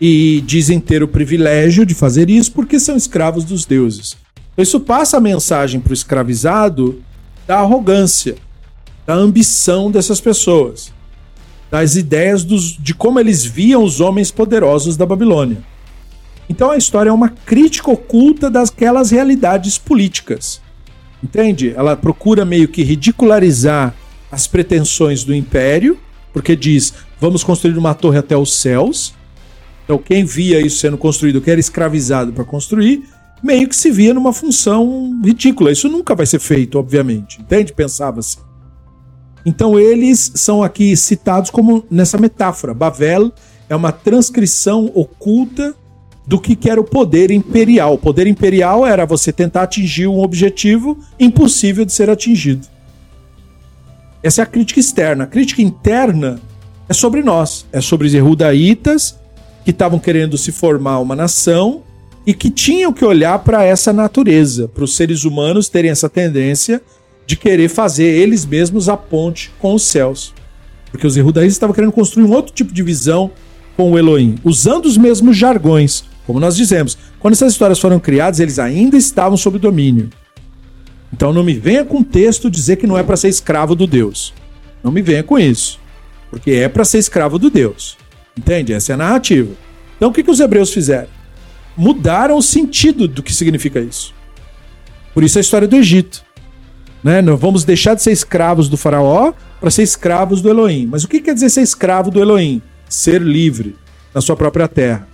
E 0.00 0.42
dizem 0.44 0.80
ter 0.80 1.02
o 1.02 1.08
privilégio 1.08 1.86
de 1.86 1.94
fazer 1.94 2.28
isso 2.28 2.52
porque 2.52 2.80
são 2.80 2.96
escravos 2.96 3.44
dos 3.44 3.64
deuses. 3.64 4.16
Então, 4.52 4.62
isso 4.62 4.80
passa 4.80 5.16
a 5.16 5.20
mensagem 5.20 5.80
para 5.80 5.92
o 5.92 5.94
escravizado 5.94 7.00
da 7.46 7.60
arrogância, 7.60 8.36
da 9.06 9.14
ambição 9.14 9.90
dessas 9.90 10.20
pessoas, 10.20 10.92
das 11.70 11.94
ideias 11.94 12.44
dos, 12.44 12.76
de 12.76 12.92
como 12.92 13.18
eles 13.18 13.44
viam 13.44 13.82
os 13.82 14.00
homens 14.00 14.30
poderosos 14.30 14.96
da 14.96 15.06
Babilônia. 15.06 15.62
Então 16.52 16.70
a 16.70 16.76
história 16.76 17.08
é 17.08 17.12
uma 17.12 17.30
crítica 17.30 17.90
oculta 17.90 18.50
daquelas 18.50 19.10
realidades 19.10 19.78
políticas. 19.78 20.60
Entende? 21.24 21.72
Ela 21.74 21.96
procura 21.96 22.44
meio 22.44 22.68
que 22.68 22.82
ridicularizar 22.82 23.94
as 24.30 24.46
pretensões 24.46 25.24
do 25.24 25.34
império, 25.34 25.98
porque 26.30 26.54
diz: 26.54 26.92
vamos 27.18 27.42
construir 27.42 27.78
uma 27.78 27.94
torre 27.94 28.18
até 28.18 28.36
os 28.36 28.54
céus. 28.54 29.14
Então, 29.84 29.96
quem 29.96 30.26
via 30.26 30.60
isso 30.60 30.78
sendo 30.78 30.98
construído, 30.98 31.40
que 31.40 31.50
era 31.50 31.58
escravizado 31.58 32.34
para 32.34 32.44
construir, 32.44 33.02
meio 33.42 33.66
que 33.66 33.74
se 33.74 33.90
via 33.90 34.12
numa 34.12 34.34
função 34.34 35.22
ridícula. 35.24 35.72
Isso 35.72 35.88
nunca 35.88 36.14
vai 36.14 36.26
ser 36.26 36.38
feito, 36.38 36.78
obviamente. 36.78 37.40
Entende? 37.40 37.72
Pensava-se. 37.72 38.36
Então, 39.46 39.80
eles 39.80 40.32
são 40.34 40.62
aqui 40.62 40.94
citados 40.98 41.48
como 41.48 41.82
nessa 41.90 42.18
metáfora. 42.18 42.74
Bavel 42.74 43.32
é 43.70 43.74
uma 43.74 43.90
transcrição 43.90 44.92
oculta 44.94 45.74
do 46.26 46.40
que, 46.40 46.54
que 46.54 46.70
era 46.70 46.80
o 46.80 46.84
poder 46.84 47.30
imperial. 47.30 47.94
O 47.94 47.98
poder 47.98 48.26
imperial 48.26 48.86
era 48.86 49.04
você 49.04 49.32
tentar 49.32 49.62
atingir 49.62 50.06
um 50.06 50.20
objetivo 50.20 50.98
impossível 51.18 51.84
de 51.84 51.92
ser 51.92 52.08
atingido. 52.08 52.66
Essa 54.22 54.42
é 54.42 54.44
a 54.44 54.46
crítica 54.46 54.78
externa. 54.78 55.24
A 55.24 55.26
crítica 55.26 55.60
interna 55.60 56.40
é 56.88 56.94
sobre 56.94 57.22
nós, 57.22 57.66
é 57.72 57.80
sobre 57.80 58.06
os 58.06 58.14
Erudaitas 58.14 59.18
que 59.64 59.70
estavam 59.70 59.98
querendo 59.98 60.38
se 60.38 60.52
formar 60.52 61.00
uma 61.00 61.16
nação 61.16 61.82
e 62.26 62.32
que 62.32 62.50
tinham 62.50 62.92
que 62.92 63.04
olhar 63.04 63.38
para 63.40 63.64
essa 63.64 63.92
natureza, 63.92 64.68
para 64.68 64.84
os 64.84 64.94
seres 64.94 65.24
humanos 65.24 65.68
terem 65.68 65.90
essa 65.90 66.08
tendência 66.08 66.80
de 67.26 67.36
querer 67.36 67.68
fazer 67.68 68.04
eles 68.04 68.44
mesmos 68.44 68.88
a 68.88 68.96
ponte 68.96 69.50
com 69.58 69.74
os 69.74 69.82
céus. 69.82 70.32
Porque 70.90 71.06
os 71.06 71.16
Erudaitas 71.16 71.52
estavam 71.52 71.74
querendo 71.74 71.92
construir 71.92 72.24
um 72.24 72.32
outro 72.32 72.52
tipo 72.52 72.72
de 72.72 72.82
visão 72.82 73.30
com 73.76 73.92
o 73.92 73.98
Elohim, 73.98 74.36
usando 74.44 74.86
os 74.86 74.96
mesmos 74.96 75.36
jargões, 75.36 76.04
como 76.26 76.38
nós 76.38 76.56
dizemos, 76.56 76.96
quando 77.18 77.34
essas 77.34 77.52
histórias 77.52 77.80
foram 77.80 77.98
criadas, 77.98 78.40
eles 78.40 78.58
ainda 78.58 78.96
estavam 78.96 79.36
sob 79.36 79.58
domínio. 79.58 80.10
Então 81.12 81.32
não 81.32 81.42
me 81.42 81.54
venha 81.54 81.84
com 81.84 82.02
texto 82.02 82.50
dizer 82.50 82.76
que 82.76 82.86
não 82.86 82.96
é 82.96 83.02
para 83.02 83.16
ser 83.16 83.28
escravo 83.28 83.74
do 83.74 83.86
Deus. 83.86 84.32
Não 84.82 84.90
me 84.90 85.02
venha 85.02 85.22
com 85.22 85.38
isso. 85.38 85.78
Porque 86.30 86.52
é 86.52 86.68
para 86.68 86.84
ser 86.84 86.98
escravo 86.98 87.38
do 87.38 87.50
Deus. 87.50 87.98
Entende? 88.36 88.72
Essa 88.72 88.92
é 88.92 88.94
a 88.94 88.98
narrativa. 88.98 89.52
Então 89.96 90.08
o 90.08 90.12
que, 90.12 90.22
que 90.22 90.30
os 90.30 90.40
hebreus 90.40 90.72
fizeram? 90.72 91.08
Mudaram 91.76 92.36
o 92.36 92.42
sentido 92.42 93.06
do 93.06 93.22
que 93.22 93.34
significa 93.34 93.80
isso. 93.80 94.14
Por 95.12 95.22
isso 95.22 95.38
a 95.38 95.40
história 95.40 95.68
do 95.68 95.76
Egito. 95.76 96.24
Né? 97.04 97.20
Não 97.20 97.36
vamos 97.36 97.64
deixar 97.64 97.94
de 97.94 98.02
ser 98.02 98.12
escravos 98.12 98.68
do 98.68 98.76
faraó 98.76 99.32
para 99.60 99.70
ser 99.70 99.82
escravos 99.82 100.40
do 100.40 100.48
Elohim. 100.48 100.86
Mas 100.86 101.04
o 101.04 101.08
que 101.08 101.20
quer 101.20 101.34
dizer 101.34 101.50
ser 101.50 101.62
escravo 101.62 102.10
do 102.10 102.20
Elohim? 102.20 102.62
Ser 102.88 103.20
livre 103.20 103.76
na 104.14 104.20
sua 104.20 104.36
própria 104.36 104.68
terra 104.68 105.11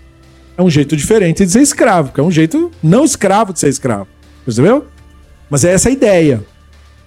é 0.59 0.63
um 0.63 0.69
jeito 0.69 0.97
diferente 0.97 1.47
de 1.47 1.53
ser 1.53 1.63
escravo, 1.63 2.13
que 2.13 2.19
é 2.19 2.23
um 2.23 2.33
jeito 2.33 2.73
não 2.83 3.05
escravo 3.05 3.53
de 3.53 3.61
ser 3.61 3.69
escravo. 3.69 4.09
Percebeu? 4.45 4.89
Mas 5.49 5.65
é 5.65 5.73
essa 5.73 5.89
a 5.89 5.93
ideia. 5.93 6.45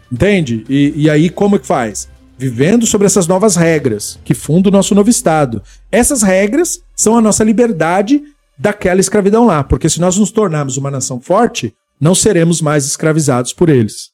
Entende? 0.09 0.65
E, 0.69 0.93
e 0.95 1.09
aí 1.09 1.29
como 1.29 1.57
é 1.57 1.59
que 1.59 1.67
faz? 1.67 2.09
Vivendo 2.37 2.85
sobre 2.85 3.05
essas 3.05 3.27
novas 3.27 3.57
regras 3.57 4.17
que 4.23 4.33
funda 4.33 4.69
o 4.69 4.71
nosso 4.71 4.95
novo 4.95 5.09
Estado. 5.09 5.61
Essas 5.91 6.21
regras 6.21 6.81
são 6.95 7.17
a 7.17 7.21
nossa 7.21 7.43
liberdade 7.43 8.23
daquela 8.57 9.01
escravidão 9.01 9.45
lá. 9.45 9.65
Porque 9.65 9.89
se 9.89 9.99
nós 9.99 10.17
nos 10.17 10.31
tornarmos 10.31 10.77
uma 10.77 10.89
nação 10.89 11.19
forte, 11.19 11.75
não 11.99 12.15
seremos 12.15 12.61
mais 12.61 12.85
escravizados 12.85 13.51
por 13.51 13.67
eles. 13.67 14.11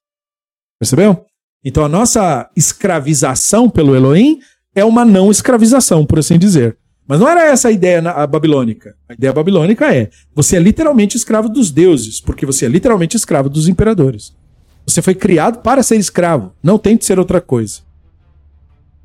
Percebeu? 0.79 1.25
Então 1.63 1.85
a 1.85 1.89
nossa 1.89 2.49
escravização 2.55 3.69
pelo 3.69 3.95
Elohim 3.95 4.39
é 4.73 4.83
uma 4.83 5.05
não 5.05 5.29
escravização, 5.29 6.07
por 6.07 6.17
assim 6.17 6.39
dizer. 6.39 6.75
Mas 7.07 7.19
não 7.19 7.29
era 7.29 7.45
essa 7.45 7.69
a 7.69 7.71
ideia 7.71 8.01
na, 8.01 8.27
babilônica. 8.27 8.95
A 9.07 9.13
ideia 9.13 9.31
babilônica 9.31 9.93
é: 9.93 10.09
você 10.35 10.57
é 10.57 10.59
literalmente 10.59 11.15
escravo 11.15 11.47
dos 11.47 11.71
deuses, 11.71 12.19
porque 12.19 12.45
você 12.45 12.65
é 12.65 12.69
literalmente 12.69 13.15
escravo 13.15 13.49
dos 13.49 13.67
imperadores. 13.67 14.35
Você 14.85 15.01
foi 15.01 15.15
criado 15.15 15.59
para 15.59 15.83
ser 15.83 15.97
escravo, 15.97 16.53
não 16.61 16.77
tente 16.77 17.05
ser 17.05 17.19
outra 17.19 17.41
coisa. 17.41 17.79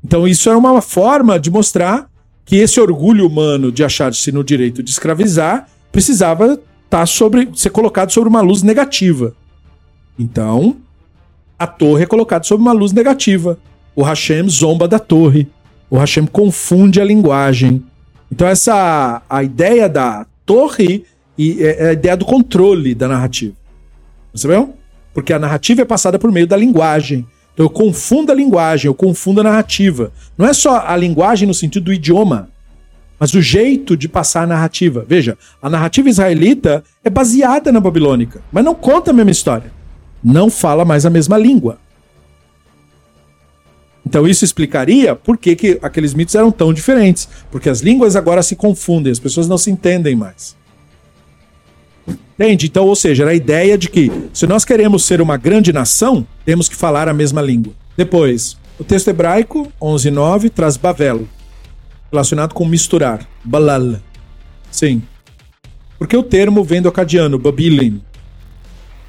Então 0.03 0.27
isso 0.27 0.49
era 0.49 0.57
uma 0.57 0.81
forma 0.81 1.39
de 1.39 1.49
mostrar 1.49 2.09
que 2.45 2.57
esse 2.57 2.79
orgulho 2.79 3.25
humano 3.25 3.71
de 3.71 3.83
achar-se 3.83 4.31
no 4.31 4.43
direito 4.43 4.83
de 4.83 4.91
escravizar 4.91 5.67
precisava 5.91 6.53
estar 6.53 6.61
tá 6.89 7.05
sobre, 7.05 7.49
ser 7.55 7.69
colocado 7.69 8.11
sobre 8.11 8.29
uma 8.29 8.41
luz 8.41 8.63
negativa. 8.63 9.33
Então, 10.19 10.77
a 11.57 11.65
torre 11.65 12.03
é 12.03 12.05
colocada 12.07 12.43
sobre 12.43 12.61
uma 12.61 12.73
luz 12.73 12.91
negativa. 12.91 13.57
O 13.95 14.03
Hashem 14.03 14.47
zomba 14.49 14.87
da 14.87 14.99
torre. 14.99 15.47
O 15.89 15.97
Hashem 15.97 16.25
confunde 16.25 16.99
a 16.99 17.05
linguagem. 17.05 17.83
Então 18.33 18.47
essa 18.47 19.21
a 19.29 19.43
ideia 19.43 19.87
da 19.87 20.25
torre 20.43 21.05
e 21.37 21.61
é, 21.61 21.83
é 21.83 21.89
a 21.89 21.93
ideia 21.93 22.17
do 22.17 22.25
controle 22.25 22.95
da 22.95 23.07
narrativa. 23.07 23.53
Percebeu? 24.31 24.73
Porque 25.13 25.31
a 25.31 25.37
narrativa 25.37 25.83
é 25.83 25.85
passada 25.85 26.17
por 26.17 26.31
meio 26.31 26.47
da 26.47 26.57
linguagem. 26.57 27.27
Então 27.53 27.63
eu 27.63 27.69
confundo 27.69 28.31
a 28.31 28.35
linguagem, 28.35 28.87
eu 28.87 28.95
confundo 28.95 29.41
a 29.41 29.43
narrativa. 29.43 30.11
Não 30.35 30.47
é 30.47 30.53
só 30.53 30.83
a 30.83 30.97
linguagem 30.97 31.47
no 31.47 31.53
sentido 31.53 31.83
do 31.83 31.93
idioma, 31.93 32.49
mas 33.19 33.35
o 33.35 33.41
jeito 33.41 33.95
de 33.95 34.09
passar 34.09 34.41
a 34.41 34.47
narrativa. 34.47 35.05
Veja, 35.07 35.37
a 35.61 35.69
narrativa 35.69 36.09
israelita 36.09 36.83
é 37.03 37.11
baseada 37.11 37.71
na 37.71 37.79
babilônica, 37.79 38.41
mas 38.51 38.65
não 38.65 38.73
conta 38.73 39.11
a 39.11 39.13
mesma 39.13 39.29
história. 39.29 39.71
Não 40.23 40.49
fala 40.49 40.83
mais 40.83 41.05
a 41.05 41.11
mesma 41.11 41.37
língua. 41.37 41.77
Então 44.05 44.27
isso 44.27 44.43
explicaria 44.43 45.15
por 45.15 45.37
que, 45.37 45.55
que 45.55 45.79
aqueles 45.81 46.13
mitos 46.13 46.35
eram 46.35 46.51
tão 46.51 46.73
diferentes. 46.73 47.27
Porque 47.49 47.69
as 47.69 47.81
línguas 47.81 48.15
agora 48.15 48.43
se 48.43 48.55
confundem, 48.55 49.11
as 49.11 49.19
pessoas 49.19 49.47
não 49.47 49.57
se 49.57 49.71
entendem 49.71 50.15
mais. 50.15 50.55
Entende? 52.07 52.65
Então, 52.65 52.85
ou 52.85 52.95
seja, 52.95 53.23
era 53.23 53.31
a 53.31 53.35
ideia 53.35 53.77
de 53.77 53.89
que 53.89 54.11
se 54.33 54.45
nós 54.47 54.65
queremos 54.65 55.05
ser 55.05 55.21
uma 55.21 55.37
grande 55.37 55.71
nação, 55.71 56.27
temos 56.43 56.67
que 56.67 56.75
falar 56.75 57.07
a 57.07 57.13
mesma 57.13 57.41
língua. 57.41 57.73
Depois, 57.95 58.57
o 58.79 58.83
texto 58.83 59.07
hebraico, 59.07 59.71
11.9, 59.79 60.49
traz 60.49 60.75
Bavel, 60.75 61.27
relacionado 62.11 62.53
com 62.53 62.65
misturar, 62.65 63.27
balal. 63.43 63.95
Sim. 64.71 65.01
Porque 65.97 66.17
o 66.17 66.23
termo 66.23 66.63
vem 66.63 66.81
do 66.81 66.89
acadiano, 66.89 67.37
babilim, 67.37 68.01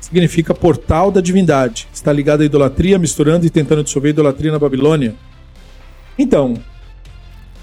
significa 0.04 0.54
portal 0.54 1.10
da 1.10 1.20
divindade. 1.20 1.88
Está 1.92 2.12
ligado 2.12 2.42
à 2.42 2.44
idolatria, 2.44 2.98
misturando 2.98 3.46
e 3.46 3.50
tentando 3.50 3.82
dissolver 3.82 4.10
a 4.10 4.10
idolatria 4.10 4.52
na 4.52 4.58
Babilônia. 4.58 5.14
Então, 6.18 6.58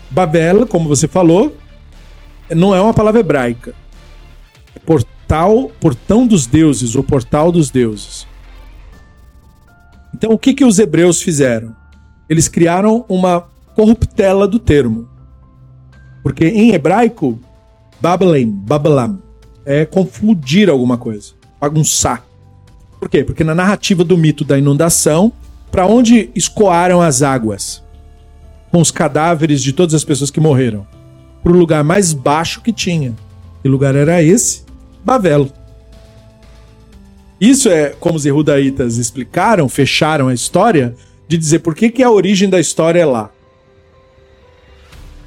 Babel, 0.10 0.66
como 0.66 0.90
você 0.90 1.08
falou, 1.08 1.56
não 2.50 2.74
é 2.74 2.82
uma 2.82 2.94
palavra 2.96 3.20
hebraica. 3.20 3.76
É 4.76 4.80
portal, 4.80 5.72
portão 5.80 6.26
dos 6.26 6.48
deuses, 6.48 6.96
ou 6.96 7.04
portal 7.04 7.52
dos 7.52 7.70
deuses. 7.70 8.26
Então, 10.14 10.32
o 10.32 10.38
que, 10.38 10.56
que 10.56 10.66
os 10.66 10.80
hebreus 10.80 11.22
fizeram? 11.22 11.76
Eles 12.28 12.48
criaram 12.48 13.06
uma 13.08 13.48
corruptela 13.76 14.48
do 14.48 14.58
termo. 14.58 15.08
Porque 16.24 16.46
em 16.46 16.74
hebraico, 16.74 17.40
Babelém, 18.02 18.50
Babelam, 18.50 19.22
é 19.64 19.86
confundir 19.86 20.72
alguma 20.72 20.98
coisa, 20.98 21.34
bagunçar. 21.60 22.31
Por 23.02 23.10
quê? 23.10 23.24
Porque 23.24 23.44
na 23.44 23.56
narrativa 23.56 24.04
do 24.04 24.16
mito 24.16 24.46
da 24.46 24.60
inundação, 24.60 25.34
para 25.72 25.88
onde 25.88 26.30
escoaram 26.36 27.02
as 27.02 27.24
águas? 27.24 27.84
Com 28.72 28.80
os 28.80 28.92
cadáveres 28.92 29.64
de 29.64 29.74
todas 29.74 29.96
as 29.96 30.04
pessoas 30.04 30.30
que 30.30 30.40
morreram. 30.40 30.86
Para 31.42 31.52
o 31.52 31.58
lugar 31.58 31.84
mais 31.84 32.14
baixo 32.14 32.62
que 32.62 32.72
tinha. 32.72 33.16
Que 33.64 33.68
lugar 33.68 33.96
era 33.96 34.22
esse? 34.22 34.64
Bavelo. 35.04 35.52
Isso 37.40 37.70
é 37.70 37.90
como 38.00 38.18
os 38.18 38.26
erudaitas 38.28 38.98
explicaram, 38.98 39.68
fecharam 39.68 40.28
a 40.28 40.34
história, 40.34 40.96
de 41.28 41.40
dizer 41.40 41.60
por 41.60 41.74
que, 41.74 41.90
que 41.90 42.04
a 42.04 42.12
origem 42.12 42.48
da 42.52 42.60
história 42.60 43.02
é 43.02 43.06
lá. 43.06 43.32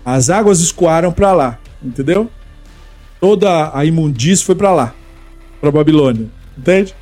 As 0.05 0.31
águas 0.31 0.61
escoaram 0.61 1.11
para 1.11 1.33
lá, 1.33 1.59
entendeu? 1.83 2.31
Toda 3.21 3.77
a 3.77 3.85
imundície 3.85 4.45
foi 4.45 4.55
para 4.55 4.73
lá, 4.73 4.95
para 5.61 5.73
Babilônia, 5.73 6.29
entende? 6.57 6.95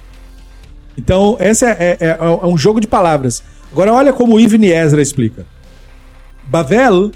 Então, 0.96 1.36
esse 1.40 1.64
é, 1.64 1.70
é, 1.70 1.96
é, 2.00 2.18
é, 2.20 2.46
um 2.46 2.56
jogo 2.56 2.80
de 2.80 2.86
palavras. 2.86 3.42
Agora, 3.70 3.92
olha 3.92 4.12
como 4.12 4.36
o 4.36 4.40
Ibn 4.40 4.64
Ezra 4.64 5.00
explica. 5.00 5.46
Bavel 6.44 7.10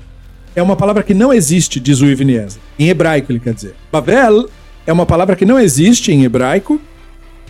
é 0.54 0.62
uma 0.62 0.76
palavra 0.76 1.02
que 1.02 1.12
não 1.12 1.32
existe, 1.32 1.78
diz 1.78 2.00
o 2.00 2.06
Ibn 2.06 2.30
Ezra. 2.30 2.60
Em 2.78 2.88
hebraico, 2.88 3.30
ele 3.30 3.40
quer 3.40 3.52
dizer. 3.52 3.74
Bavel 3.92 4.48
é 4.86 4.92
uma 4.92 5.04
palavra 5.04 5.36
que 5.36 5.44
não 5.44 5.58
existe 5.58 6.12
em 6.12 6.24
hebraico. 6.24 6.80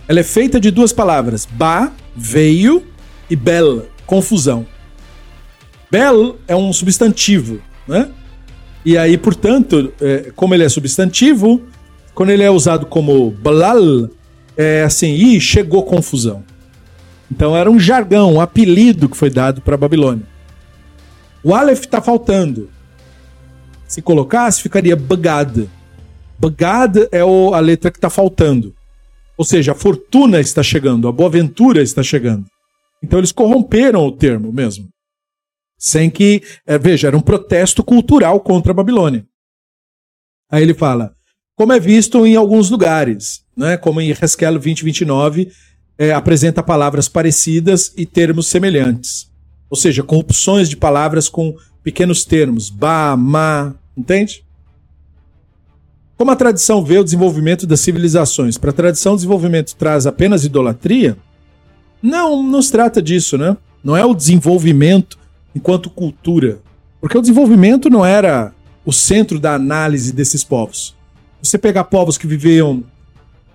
Ela 0.07 0.19
é 0.19 0.23
feita 0.23 0.59
de 0.59 0.71
duas 0.71 0.91
palavras. 0.91 1.47
Ba, 1.49 1.91
veio, 2.15 2.83
e 3.29 3.35
bel, 3.35 3.85
confusão. 4.05 4.65
Bel 5.89 6.37
é 6.47 6.55
um 6.55 6.73
substantivo, 6.73 7.61
né? 7.87 8.09
E 8.83 8.97
aí, 8.97 9.17
portanto, 9.17 9.93
é, 10.01 10.31
como 10.35 10.53
ele 10.53 10.63
é 10.63 10.69
substantivo, 10.69 11.61
quando 12.13 12.29
ele 12.29 12.43
é 12.43 12.49
usado 12.49 12.85
como 12.85 13.31
balal, 13.31 14.09
é 14.57 14.83
assim, 14.83 15.13
ih, 15.13 15.39
chegou 15.39 15.83
confusão. 15.83 16.43
Então 17.31 17.55
era 17.55 17.69
um 17.69 17.79
jargão, 17.79 18.33
um 18.33 18.41
apelido 18.41 19.07
que 19.07 19.17
foi 19.17 19.29
dado 19.29 19.61
para 19.61 19.77
Babilônia. 19.77 20.25
O 21.43 21.53
Aleph 21.53 21.81
está 21.81 22.01
faltando. 22.01 22.69
Se 23.87 24.01
colocasse, 24.01 24.61
ficaria 24.61 24.95
Bagad. 24.95 25.69
Bagad 26.39 27.07
é 27.11 27.23
o, 27.23 27.53
a 27.53 27.59
letra 27.59 27.91
que 27.91 27.97
está 27.97 28.09
faltando. 28.09 28.75
Ou 29.37 29.45
seja, 29.45 29.71
a 29.71 29.75
fortuna 29.75 30.39
está 30.39 30.63
chegando, 30.63 31.07
a 31.07 31.11
boa 31.11 31.29
ventura 31.29 31.81
está 31.81 32.01
chegando. 32.01 32.45
Então 33.03 33.19
eles 33.19 33.31
corromperam 33.31 34.05
o 34.05 34.11
termo 34.11 34.51
mesmo. 34.51 34.89
Sem 35.77 36.09
que, 36.09 36.41
é, 36.65 36.77
veja, 36.77 37.07
era 37.07 37.17
um 37.17 37.21
protesto 37.21 37.83
cultural 37.83 38.39
contra 38.39 38.71
a 38.71 38.75
Babilônia. 38.75 39.25
Aí 40.51 40.63
ele 40.63 40.73
fala: 40.73 41.15
como 41.57 41.73
é 41.73 41.79
visto 41.79 42.23
em 42.23 42.35
alguns 42.35 42.69
lugares, 42.69 43.43
né? 43.57 43.77
como 43.77 43.99
em 43.99 44.11
Haskell 44.11 44.51
2029, 44.51 45.51
é, 45.97 46.13
apresenta 46.13 46.61
palavras 46.61 47.09
parecidas 47.09 47.91
e 47.97 48.05
termos 48.05 48.45
semelhantes. 48.45 49.27
Ou 49.67 49.75
seja, 49.75 50.03
corrupções 50.03 50.69
de 50.69 50.77
palavras 50.77 51.27
com 51.27 51.55
pequenos 51.83 52.23
termos, 52.23 52.69
ba, 52.69 53.17
ma, 53.17 53.73
entende? 53.97 54.45
Como 56.15 56.29
a 56.29 56.35
tradição 56.35 56.85
vê 56.85 56.99
o 56.99 57.03
desenvolvimento 57.03 57.65
das 57.65 57.79
civilizações? 57.79 58.55
Para 58.55 58.69
a 58.69 58.73
tradição, 58.73 59.13
o 59.13 59.15
desenvolvimento 59.15 59.75
traz 59.75 60.05
apenas 60.05 60.45
idolatria? 60.45 61.17
Não, 62.03 62.43
não 62.43 62.61
se 62.61 62.71
trata 62.71 63.01
disso, 63.01 63.35
né? 63.35 63.57
Não 63.83 63.97
é 63.97 64.05
o 64.05 64.13
desenvolvimento 64.13 65.17
enquanto 65.55 65.89
cultura. 65.89 66.59
Porque 67.01 67.17
o 67.17 67.21
desenvolvimento 67.21 67.89
não 67.89 68.05
era 68.05 68.53
o 68.85 68.93
centro 68.93 69.39
da 69.39 69.55
análise 69.55 70.13
desses 70.13 70.43
povos 70.43 70.96
você 71.49 71.57
pegar 71.57 71.85
povos 71.85 72.17
que 72.17 72.27
viviam 72.27 72.83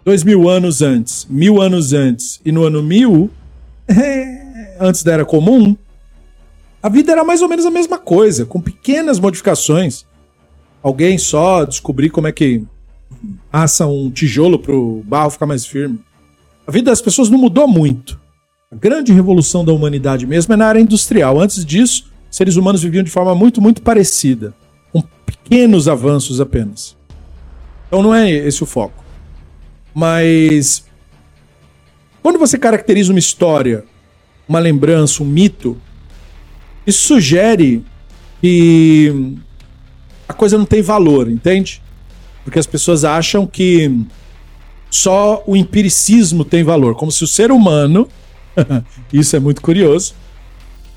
dois 0.05 0.25
mil 0.25 0.49
anos 0.49 0.83
antes, 0.83 1.27
mil 1.29 1.61
anos 1.61 1.93
antes, 1.93 2.41
e 2.45 2.53
no 2.53 2.65
ano 2.65 2.83
mil, 2.83 3.31
é, 3.89 4.77
antes 4.81 5.03
da 5.03 5.13
Era 5.13 5.25
Comum, 5.25 5.77
a 6.83 6.89
vida 6.89 7.13
era 7.13 7.23
mais 7.23 7.41
ou 7.41 7.49
menos 7.49 7.65
a 7.65 7.71
mesma 7.71 7.97
coisa, 7.97 8.45
com 8.45 8.61
pequenas 8.61 9.21
modificações. 9.21 10.05
Alguém 10.83 11.17
só 11.17 11.65
descobrir 11.65 12.11
como 12.11 12.27
é 12.27 12.33
que 12.33 12.65
assa 13.53 13.87
um 13.87 14.11
tijolo 14.11 14.59
para 14.59 14.75
o 14.75 15.01
barro 15.07 15.31
ficar 15.31 15.47
mais 15.47 15.65
firme. 15.65 16.01
A 16.67 16.73
vida 16.73 16.91
das 16.91 17.01
pessoas 17.01 17.31
não 17.31 17.39
mudou 17.39 17.69
muito. 17.69 18.21
A 18.71 18.75
grande 18.75 19.13
revolução 19.13 19.65
da 19.65 19.73
humanidade 19.73 20.27
mesmo 20.27 20.55
é 20.55 20.57
na 20.57 20.67
área 20.67 20.81
industrial. 20.81 21.41
Antes 21.41 21.65
disso, 21.65 22.11
seres 22.29 22.57
humanos 22.57 22.83
viviam 22.83 23.05
de 23.05 23.11
forma 23.11 23.35
muito, 23.35 23.61
muito 23.61 23.81
parecida, 23.81 24.53
com 24.93 25.03
pequenos 25.25 25.87
avanços 25.87 26.41
apenas. 26.41 26.97
Então 27.93 28.03
não 28.03 28.15
é 28.15 28.31
esse 28.31 28.63
o 28.63 28.67
foco. 28.67 29.05
Mas 29.93 30.87
quando 32.23 32.39
você 32.39 32.57
caracteriza 32.57 33.13
uma 33.13 33.19
história, 33.19 33.85
uma 34.49 34.59
lembrança, 34.59 35.23
um 35.23 35.27
mito, 35.27 35.77
isso 36.87 37.07
sugere 37.07 37.85
que 38.41 39.37
a 40.27 40.33
coisa 40.33 40.57
não 40.57 40.65
tem 40.65 40.81
valor, 40.81 41.31
entende? 41.31 41.83
Porque 42.43 42.59
as 42.59 42.67
pessoas 42.67 43.05
acham 43.05 43.47
que 43.47 43.91
só 44.91 45.45
o 45.47 45.55
empiricismo 45.55 46.47
tem 46.47 46.65
valor, 46.65 46.95
como 46.95 47.13
se 47.13 47.23
o 47.25 47.27
ser 47.27 47.53
humano, 47.53 48.09
isso 49.13 49.37
é 49.37 49.39
muito 49.39 49.61
curioso, 49.61 50.15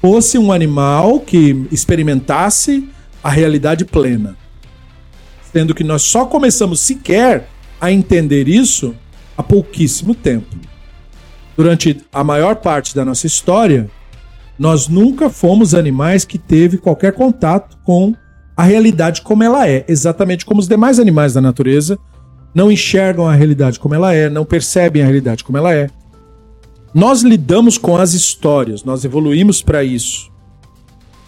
fosse 0.01 0.37
um 0.37 0.49
animal 0.49 1.19
que 1.19 1.67
experimentasse 1.73 2.87
a 3.21 3.29
realidade 3.29 3.83
plena 3.83 4.37
sendo 5.55 5.73
que 5.73 5.85
nós 5.85 6.01
só 6.01 6.25
começamos 6.25 6.81
sequer 6.81 7.47
a 7.79 7.89
entender 7.89 8.45
isso 8.45 8.93
há 9.37 9.41
pouquíssimo 9.41 10.13
tempo. 10.13 10.53
Durante 11.55 12.01
a 12.11 12.25
maior 12.25 12.57
parte 12.57 12.93
da 12.93 13.05
nossa 13.05 13.25
história, 13.25 13.89
nós 14.59 14.89
nunca 14.89 15.29
fomos 15.29 15.73
animais 15.73 16.25
que 16.25 16.37
teve 16.37 16.77
qualquer 16.77 17.13
contato 17.13 17.77
com 17.85 18.13
a 18.57 18.63
realidade 18.63 19.21
como 19.21 19.43
ela 19.43 19.65
é, 19.65 19.85
exatamente 19.87 20.45
como 20.45 20.59
os 20.59 20.67
demais 20.67 20.99
animais 20.99 21.35
da 21.35 21.39
natureza 21.39 21.97
não 22.53 22.69
enxergam 22.69 23.25
a 23.25 23.33
realidade 23.33 23.79
como 23.79 23.95
ela 23.95 24.13
é, 24.13 24.29
não 24.29 24.43
percebem 24.43 25.03
a 25.03 25.05
realidade 25.05 25.41
como 25.41 25.57
ela 25.57 25.73
é. 25.73 25.89
Nós 26.93 27.21
lidamos 27.21 27.77
com 27.77 27.95
as 27.95 28.13
histórias, 28.13 28.83
nós 28.83 29.05
evoluímos 29.05 29.61
para 29.61 29.85
isso. 29.85 30.29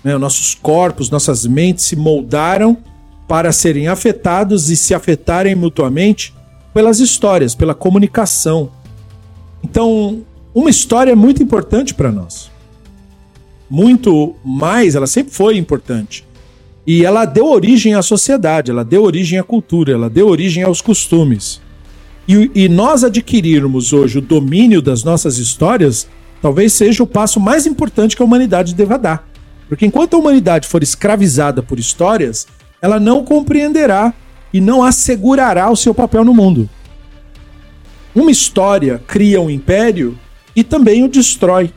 Né? 0.04 0.18
Nossos 0.18 0.54
corpos, 0.54 1.10
nossas 1.10 1.45
mentes 1.45 1.86
se 1.86 1.95
moldaram 1.95 2.78
para 3.28 3.52
serem 3.52 3.88
afetados 3.88 4.70
e 4.70 4.78
se 4.78 4.94
afetarem 4.94 5.56
mutuamente 5.56 6.34
pelas 6.74 6.99
histórias, 6.99 7.54
pela 7.54 7.76
comunicação. 7.76 8.72
Então, 9.64 10.24
uma 10.54 10.70
história 10.70 11.12
é 11.12 11.16
muito 11.16 11.44
importante 11.44 11.94
para 11.94 12.12
nós. 12.12 12.49
Muito 13.70 14.36
mais, 14.45 14.95
ela 14.95 15.08
sempre 15.08 15.34
foi 15.34 15.58
importante. 15.58 16.26
E 16.86 17.04
ela 17.04 17.26
deu 17.26 17.48
origem 17.48 17.95
à 17.95 18.02
sociedade, 18.02 18.72
ela 18.72 18.86
deu 18.86 19.04
origem 19.04 19.38
à 19.38 19.44
cultura, 19.44 19.91
ela 19.91 20.10
deu 20.10 20.28
origem 20.28 20.64
aos 20.64 20.80
costumes. 20.80 21.60
E, 22.28 22.49
e 22.56 22.70
nós 22.70 23.04
adquirirmos 23.04 23.91
hoje 23.91 24.20
o 24.20 24.22
domínio 24.22 24.82
das 24.82 25.04
nossas 25.04 25.38
histórias, 25.38 26.08
talvez 26.41 26.72
seja 26.72 27.04
o 27.04 27.08
passo 27.08 27.40
mais 27.40 27.66
importante 27.66 28.16
que 28.16 28.22
a 28.22 28.26
humanidade 28.26 28.74
deva 28.74 28.98
dar. 28.98 29.28
Porque 29.68 29.86
enquanto 29.86 30.16
a 30.16 30.20
humanidade 30.20 30.68
for 30.68 30.82
escravizada 30.82 31.62
por 31.62 31.78
histórias, 31.78 32.48
ela 32.82 32.99
não 32.99 33.24
compreenderá 33.24 34.14
e 34.54 34.62
não 34.62 34.84
assegurará 34.84 35.70
o 35.70 35.76
seu 35.76 35.94
papel 35.94 36.24
no 36.24 36.34
mundo. 36.34 36.70
Uma 38.16 38.32
história 38.32 39.02
cria 39.06 39.41
um 39.41 39.49
império 39.49 40.18
e 40.56 40.64
também 40.64 41.04
o 41.04 41.08
destrói. 41.08 41.72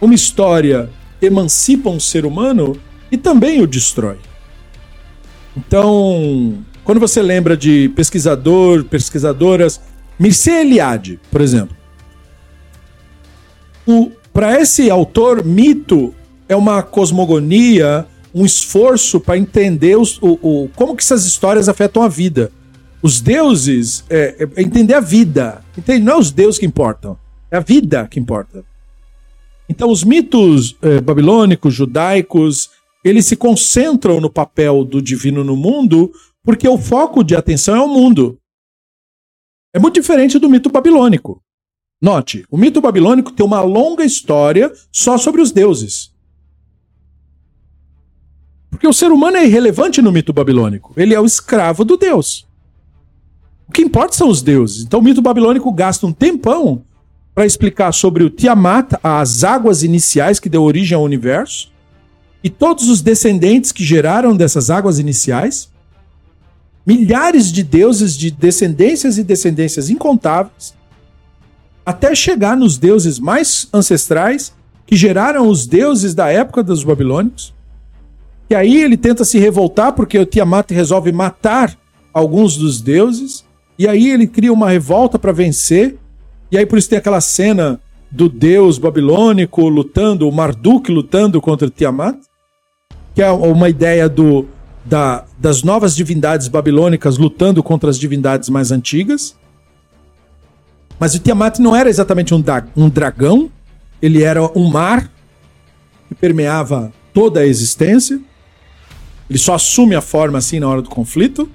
Uma 0.00 0.14
história 0.14 0.90
emancipa 1.20 1.88
um 1.88 2.00
ser 2.00 2.26
humano 2.26 2.78
e 3.10 3.16
também 3.16 3.62
o 3.62 3.66
destrói. 3.66 4.18
Então, 5.56 6.62
quando 6.84 7.00
você 7.00 7.22
lembra 7.22 7.56
de 7.56 7.88
pesquisador, 7.96 8.84
pesquisadoras, 8.84 9.80
Mircea 10.18 10.60
Eliade, 10.60 11.18
por 11.30 11.40
exemplo, 11.40 11.76
para 14.32 14.60
esse 14.60 14.90
autor, 14.90 15.44
mito 15.44 16.14
é 16.48 16.54
uma 16.54 16.82
cosmogonia, 16.82 18.06
um 18.36 18.44
esforço 18.44 19.18
para 19.18 19.38
entender 19.38 19.96
os, 19.96 20.20
o, 20.20 20.38
o, 20.42 20.68
como 20.76 20.94
que 20.94 21.02
essas 21.02 21.24
histórias 21.24 21.70
afetam 21.70 22.02
a 22.02 22.08
vida. 22.08 22.52
Os 23.00 23.18
deuses 23.18 24.04
é, 24.10 24.46
é 24.54 24.62
entender 24.62 24.92
a 24.92 25.00
vida. 25.00 25.64
Entende? 25.76 26.04
Não 26.04 26.12
é 26.12 26.18
os 26.18 26.30
deuses 26.30 26.58
que 26.60 26.66
importam, 26.66 27.18
é 27.50 27.56
a 27.56 27.60
vida 27.60 28.06
que 28.06 28.20
importa. 28.20 28.62
Então, 29.66 29.90
os 29.90 30.04
mitos 30.04 30.76
é, 30.82 31.00
babilônicos, 31.00 31.72
judaicos, 31.72 32.68
eles 33.02 33.24
se 33.24 33.36
concentram 33.36 34.20
no 34.20 34.28
papel 34.28 34.84
do 34.84 35.00
divino 35.00 35.42
no 35.42 35.56
mundo, 35.56 36.12
porque 36.44 36.68
o 36.68 36.76
foco 36.76 37.24
de 37.24 37.34
atenção 37.34 37.74
é 37.74 37.80
o 37.80 37.88
mundo. 37.88 38.38
É 39.74 39.78
muito 39.78 39.94
diferente 39.94 40.38
do 40.38 40.48
mito 40.48 40.68
babilônico. 40.68 41.42
Note, 42.02 42.44
o 42.50 42.58
mito 42.58 42.82
babilônico 42.82 43.32
tem 43.32 43.46
uma 43.46 43.62
longa 43.62 44.04
história 44.04 44.70
só 44.92 45.16
sobre 45.16 45.40
os 45.40 45.52
deuses. 45.52 46.14
Porque 48.76 48.86
o 48.86 48.92
ser 48.92 49.10
humano 49.10 49.38
é 49.38 49.46
irrelevante 49.46 50.02
no 50.02 50.12
mito 50.12 50.34
babilônico. 50.34 50.92
Ele 50.98 51.14
é 51.14 51.20
o 51.20 51.24
escravo 51.24 51.82
do 51.82 51.96
Deus. 51.96 52.46
O 53.66 53.72
que 53.72 53.80
importa 53.80 54.14
são 54.14 54.28
os 54.28 54.42
deuses. 54.42 54.84
Então 54.84 55.00
o 55.00 55.02
mito 55.02 55.22
babilônico 55.22 55.72
gasta 55.72 56.06
um 56.06 56.12
tempão 56.12 56.84
para 57.34 57.46
explicar 57.46 57.90
sobre 57.92 58.22
o 58.22 58.28
Tiamat, 58.28 58.92
as 59.02 59.44
águas 59.44 59.82
iniciais 59.82 60.38
que 60.38 60.50
deu 60.50 60.62
origem 60.62 60.94
ao 60.94 61.02
universo, 61.02 61.72
e 62.44 62.50
todos 62.50 62.90
os 62.90 63.00
descendentes 63.00 63.72
que 63.72 63.82
geraram 63.82 64.36
dessas 64.36 64.68
águas 64.68 64.98
iniciais. 64.98 65.70
Milhares 66.86 67.50
de 67.50 67.62
deuses 67.62 68.14
de 68.14 68.30
descendências 68.30 69.16
e 69.16 69.24
descendências 69.24 69.88
incontáveis, 69.88 70.74
até 71.84 72.14
chegar 72.14 72.58
nos 72.58 72.76
deuses 72.76 73.18
mais 73.18 73.68
ancestrais 73.72 74.52
que 74.86 74.94
geraram 74.94 75.48
os 75.48 75.66
deuses 75.66 76.14
da 76.14 76.30
época 76.30 76.62
dos 76.62 76.84
babilônicos. 76.84 77.55
E 78.48 78.54
aí 78.54 78.82
ele 78.82 78.96
tenta 78.96 79.24
se 79.24 79.38
revoltar 79.38 79.92
porque 79.92 80.18
o 80.18 80.26
Tiamat 80.26 80.70
resolve 80.70 81.10
matar 81.12 81.76
alguns 82.12 82.56
dos 82.56 82.80
deuses. 82.80 83.44
E 83.78 83.86
aí 83.86 84.10
ele 84.10 84.26
cria 84.26 84.52
uma 84.52 84.70
revolta 84.70 85.18
para 85.18 85.32
vencer. 85.32 85.96
E 86.50 86.56
aí 86.56 86.64
por 86.64 86.78
isso 86.78 86.88
tem 86.88 86.98
aquela 86.98 87.20
cena 87.20 87.80
do 88.10 88.28
deus 88.28 88.78
babilônico 88.78 89.68
lutando, 89.68 90.28
o 90.28 90.32
Marduk 90.32 90.90
lutando 90.90 91.40
contra 91.40 91.66
o 91.66 91.70
Tiamat, 91.70 92.16
que 93.14 93.20
é 93.20 93.30
uma 93.30 93.68
ideia 93.68 94.08
do, 94.08 94.46
da, 94.84 95.24
das 95.38 95.62
novas 95.62 95.96
divindades 95.96 96.48
babilônicas 96.48 97.18
lutando 97.18 97.62
contra 97.62 97.90
as 97.90 97.98
divindades 97.98 98.48
mais 98.48 98.70
antigas. 98.70 99.34
Mas 100.98 101.14
o 101.14 101.18
Tiamat 101.18 101.58
não 101.58 101.74
era 101.74 101.90
exatamente 101.90 102.32
um, 102.32 102.42
um 102.76 102.88
dragão, 102.88 103.50
ele 104.00 104.22
era 104.22 104.42
um 104.58 104.70
mar 104.70 105.10
que 106.08 106.14
permeava 106.14 106.92
toda 107.12 107.40
a 107.40 107.46
existência. 107.46 108.20
Ele 109.28 109.38
só 109.38 109.54
assume 109.54 109.94
a 109.94 110.00
forma 110.00 110.38
assim 110.38 110.60
na 110.60 110.68
hora 110.68 110.82
do 110.82 110.88
conflito. 110.88 111.48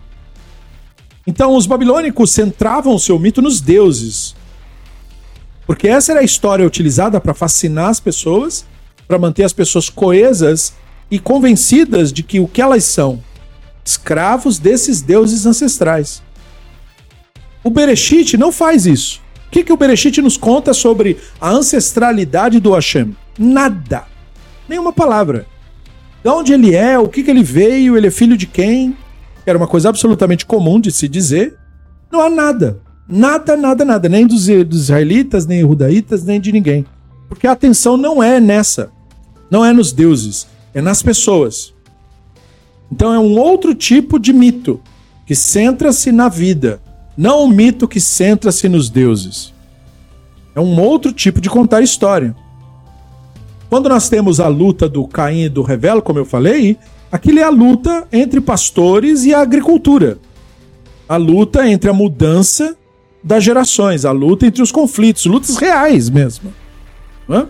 Então, 1.26 1.56
os 1.56 1.66
babilônicos 1.66 2.32
centravam 2.32 2.96
o 2.96 3.00
seu 3.00 3.18
mito 3.18 3.42
nos 3.42 3.62
deuses. 3.62 4.36
Porque 5.66 5.88
essa 5.88 6.12
era 6.12 6.22
a 6.22 6.26
história 6.26 6.66
utilizada 6.66 7.22
para 7.22 7.34
fascinar 7.34 7.90
as 7.90 8.00
pessoas, 8.00 8.66
para 9.08 9.20
manter 9.20 9.44
as 9.44 9.54
pessoas 9.54 9.90
coesas 9.90 10.74
e 11.10 11.20
convencidas 11.20 12.12
de 12.12 12.24
que 12.24 12.40
o 12.40 12.48
que 12.48 12.62
elas 12.62 12.84
são, 12.84 13.24
escravos 13.86 14.58
desses 14.58 15.02
deuses 15.02 15.46
ancestrais. 15.46 16.22
O 17.64 17.70
Bereshit 17.70 18.38
não 18.38 18.52
faz 18.52 18.86
isso. 18.86 19.22
O 19.48 19.52
que, 19.52 19.64
que 19.64 19.74
o 19.74 19.78
Bereshit 19.78 20.22
nos 20.22 20.38
conta 20.38 20.74
sobre 20.74 21.18
a 21.40 21.50
ancestralidade 21.50 22.60
do 22.60 22.74
Hashem? 22.74 23.16
Nada. 23.38 24.06
Nenhuma 24.68 24.94
palavra 24.94 25.46
de 26.24 26.30
onde 26.30 26.54
ele 26.54 26.76
é, 26.76 26.98
o 27.00 27.08
que, 27.08 27.24
que 27.24 27.32
ele 27.32 27.44
veio, 27.44 27.98
ele 27.98 28.08
é 28.08 28.12
filho 28.12 28.38
de 28.38 28.46
quem. 28.46 28.96
Era 29.46 29.58
uma 29.58 29.68
coisa 29.68 29.90
absolutamente 29.90 30.46
comum 30.46 30.80
de 30.80 30.92
se 30.92 31.08
dizer. 31.08 31.58
Não 32.12 32.22
há 32.22 32.30
nada. 32.30 32.80
Nada, 33.08 33.58
nada, 33.58 33.84
nada. 33.84 34.08
Nem 34.08 34.28
dos, 34.28 34.46
dos 34.46 34.84
israelitas, 34.84 35.46
nem 35.46 35.62
judaítas, 35.62 36.24
nem 36.24 36.40
de 36.40 36.52
ninguém. 36.52 36.86
Porque 37.28 37.48
a 37.48 37.52
atenção 37.54 37.98
não 37.98 38.22
é 38.22 38.40
nessa. 38.40 38.92
Não 39.50 39.66
é 39.66 39.74
nos 39.74 39.92
deuses. 39.92 40.48
É 40.74 40.82
nas 40.82 41.02
pessoas. 41.02 41.74
Então 42.92 43.14
é 43.14 43.20
um 43.20 43.40
outro 43.40 43.74
tipo 43.74 44.20
de 44.20 44.34
mito 44.34 44.82
que 45.26 45.34
centra-se 45.34 46.12
na 46.12 46.28
vida, 46.28 46.82
não 47.18 47.46
um 47.46 47.48
mito 47.48 47.88
que 47.88 48.02
centra-se 48.02 48.68
nos 48.68 48.90
deuses. 48.90 49.54
É 50.54 50.60
um 50.60 50.78
outro 50.78 51.14
tipo 51.14 51.40
de 51.40 51.50
contar 51.50 51.82
história. 51.82 52.36
Quando 53.72 53.88
nós 53.88 54.10
temos 54.10 54.42
a 54.42 54.50
luta 54.50 54.90
do 54.90 55.08
Caim 55.08 55.44
e 55.44 55.50
do 55.50 55.62
Revelo, 55.62 56.02
como 56.02 56.20
eu 56.20 56.26
falei, 56.26 56.78
aquilo 57.10 57.40
é 57.40 57.44
a 57.44 57.50
luta 57.50 58.06
entre 58.12 58.42
pastores 58.42 59.24
e 59.24 59.34
a 59.34 59.40
agricultura. 59.40 60.18
A 61.08 61.16
luta 61.16 61.66
entre 61.66 61.90
a 61.90 61.94
mudança 61.94 62.76
das 63.24 63.42
gerações, 63.42 64.04
a 64.04 64.12
luta 64.12 64.46
entre 64.46 64.62
os 64.62 64.74
conflitos, 64.74 65.26
lutas 65.26 65.56
reais 65.56 66.10
mesmo. 66.10 66.54
Né? 67.30 67.48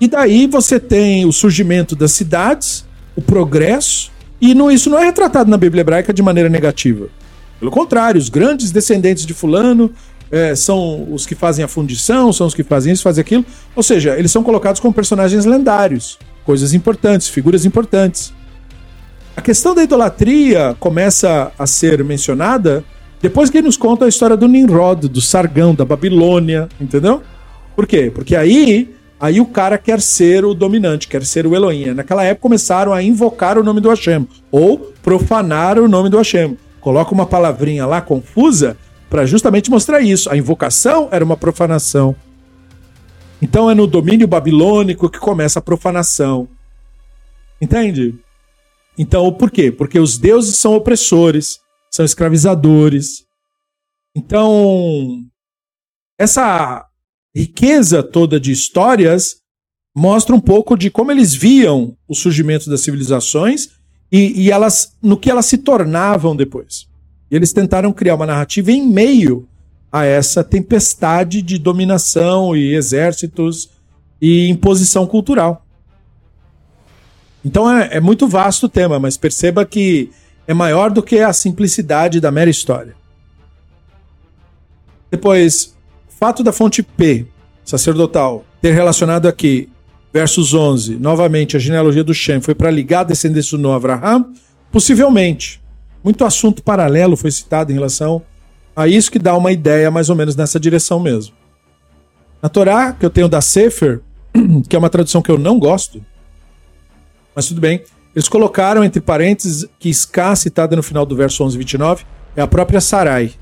E 0.00 0.08
daí 0.08 0.46
você 0.46 0.80
tem 0.80 1.26
o 1.26 1.32
surgimento 1.32 1.94
das 1.94 2.12
cidades, 2.12 2.86
o 3.14 3.20
progresso, 3.20 4.10
e 4.40 4.54
não, 4.54 4.70
isso 4.70 4.88
não 4.88 4.98
é 4.98 5.04
retratado 5.04 5.50
na 5.50 5.58
Bíblia 5.58 5.82
hebraica 5.82 6.14
de 6.14 6.22
maneira 6.22 6.48
negativa. 6.48 7.08
Pelo 7.60 7.70
contrário, 7.70 8.18
os 8.18 8.30
grandes 8.30 8.70
descendentes 8.70 9.26
de 9.26 9.34
Fulano 9.34 9.92
é, 10.30 10.54
são 10.54 11.06
os 11.12 11.26
que 11.26 11.34
fazem 11.34 11.64
a 11.64 11.68
fundição, 11.68 12.32
são 12.32 12.46
os 12.46 12.54
que 12.54 12.62
fazem 12.62 12.92
isso, 12.92 13.02
fazem 13.02 13.22
aquilo. 13.22 13.44
Ou 13.74 13.82
seja, 13.82 14.18
eles 14.18 14.30
são 14.30 14.42
colocados 14.42 14.80
como 14.80 14.92
personagens 14.92 15.44
lendários, 15.44 16.18
coisas 16.44 16.74
importantes, 16.74 17.28
figuras 17.28 17.64
importantes. 17.64 18.32
A 19.36 19.40
questão 19.40 19.74
da 19.74 19.82
idolatria 19.82 20.74
começa 20.80 21.52
a 21.58 21.66
ser 21.66 22.02
mencionada 22.02 22.82
depois 23.20 23.50
que 23.50 23.58
ele 23.58 23.66
nos 23.66 23.76
conta 23.76 24.04
a 24.04 24.08
história 24.08 24.36
do 24.36 24.48
Nimrod, 24.48 25.08
do 25.08 25.20
Sargão, 25.20 25.74
da 25.74 25.84
Babilônia, 25.84 26.68
entendeu? 26.80 27.22
Por 27.74 27.86
quê? 27.86 28.10
Porque 28.14 28.36
aí, 28.36 28.94
aí 29.18 29.40
o 29.40 29.46
cara 29.46 29.78
quer 29.78 30.00
ser 30.00 30.44
o 30.44 30.54
dominante, 30.54 31.08
quer 31.08 31.24
ser 31.24 31.46
o 31.46 31.54
Elohim. 31.54 31.92
Naquela 31.92 32.24
época 32.24 32.42
começaram 32.42 32.92
a 32.92 33.02
invocar 33.02 33.58
o 33.58 33.62
nome 33.62 33.80
do 33.80 33.88
Hashem, 33.88 34.26
ou 34.50 34.92
profanar 35.02 35.78
o 35.78 35.88
nome 35.88 36.08
do 36.08 36.18
Hashem. 36.18 36.56
Coloca 36.80 37.12
uma 37.12 37.26
palavrinha 37.26 37.84
lá 37.84 38.00
confusa 38.00 38.76
para 39.08 39.26
justamente 39.26 39.70
mostrar 39.70 40.00
isso. 40.00 40.30
A 40.30 40.36
invocação 40.36 41.08
era 41.10 41.24
uma 41.24 41.36
profanação. 41.36 42.14
Então 43.40 43.70
é 43.70 43.74
no 43.74 43.86
domínio 43.86 44.26
babilônico 44.26 45.10
que 45.10 45.18
começa 45.18 45.58
a 45.58 45.62
profanação. 45.62 46.48
Entende? 47.60 48.14
Então, 48.98 49.32
por 49.32 49.50
quê? 49.50 49.70
Porque 49.70 49.98
os 49.98 50.16
deuses 50.16 50.56
são 50.56 50.74
opressores, 50.74 51.58
são 51.90 52.04
escravizadores. 52.04 53.24
Então, 54.14 55.22
essa 56.18 56.86
riqueza 57.34 58.02
toda 58.02 58.40
de 58.40 58.50
histórias 58.50 59.36
mostra 59.94 60.34
um 60.34 60.40
pouco 60.40 60.76
de 60.76 60.90
como 60.90 61.12
eles 61.12 61.34
viam 61.34 61.96
o 62.08 62.14
surgimento 62.14 62.70
das 62.70 62.80
civilizações 62.80 63.70
e, 64.10 64.44
e 64.44 64.50
elas 64.50 64.96
no 65.02 65.16
que 65.16 65.30
elas 65.30 65.46
se 65.46 65.58
tornavam 65.58 66.34
depois. 66.34 66.86
E 67.30 67.36
eles 67.36 67.52
tentaram 67.52 67.92
criar 67.92 68.14
uma 68.14 68.26
narrativa 68.26 68.70
em 68.70 68.86
meio 68.86 69.48
a 69.90 70.04
essa 70.04 70.44
tempestade 70.44 71.42
de 71.42 71.58
dominação 71.58 72.56
e 72.56 72.74
exércitos 72.74 73.70
e 74.20 74.48
imposição 74.48 75.06
cultural. 75.06 75.64
Então 77.44 77.70
é, 77.70 77.96
é, 77.96 78.00
muito 78.00 78.26
vasto 78.26 78.66
o 78.66 78.68
tema, 78.68 78.98
mas 78.98 79.16
perceba 79.16 79.64
que 79.64 80.10
é 80.46 80.54
maior 80.54 80.90
do 80.90 81.02
que 81.02 81.20
a 81.20 81.32
simplicidade 81.32 82.20
da 82.20 82.30
mera 82.30 82.50
história. 82.50 82.94
Depois, 85.10 85.76
o 86.08 86.12
fato 86.12 86.42
da 86.42 86.52
fonte 86.52 86.82
P, 86.82 87.26
sacerdotal, 87.64 88.44
ter 88.60 88.72
relacionado 88.72 89.26
aqui 89.26 89.68
versos 90.12 90.54
11, 90.54 90.96
novamente 90.96 91.56
a 91.56 91.60
genealogia 91.60 92.02
do 92.02 92.14
Shem 92.14 92.40
foi 92.40 92.54
para 92.54 92.70
ligar 92.70 93.00
a 93.00 93.04
descendência 93.04 93.56
do 93.56 93.70
Abraham? 93.70 94.32
Possivelmente. 94.72 95.60
Muito 96.06 96.24
assunto 96.24 96.62
paralelo 96.62 97.16
foi 97.16 97.32
citado 97.32 97.72
em 97.72 97.74
relação 97.74 98.22
a 98.76 98.86
isso 98.86 99.10
que 99.10 99.18
dá 99.18 99.36
uma 99.36 99.50
ideia 99.50 99.90
mais 99.90 100.08
ou 100.08 100.14
menos 100.14 100.36
nessa 100.36 100.60
direção 100.60 101.00
mesmo. 101.00 101.34
Na 102.40 102.48
Torá, 102.48 102.92
que 102.92 103.04
eu 103.04 103.10
tenho 103.10 103.28
da 103.28 103.40
Sefer, 103.40 104.00
que 104.70 104.76
é 104.76 104.78
uma 104.78 104.88
tradução 104.88 105.20
que 105.20 105.32
eu 105.32 105.36
não 105.36 105.58
gosto, 105.58 106.00
mas 107.34 107.48
tudo 107.48 107.60
bem, 107.60 107.82
eles 108.14 108.28
colocaram 108.28 108.84
entre 108.84 109.00
parênteses 109.00 109.68
que 109.80 109.88
Ska, 109.88 110.36
citada 110.36 110.76
no 110.76 110.82
final 110.82 111.04
do 111.04 111.16
verso 111.16 111.42
11 111.42 111.58
29, 111.58 112.04
é 112.36 112.40
a 112.40 112.46
própria 112.46 112.80
Sarai. 112.80 113.32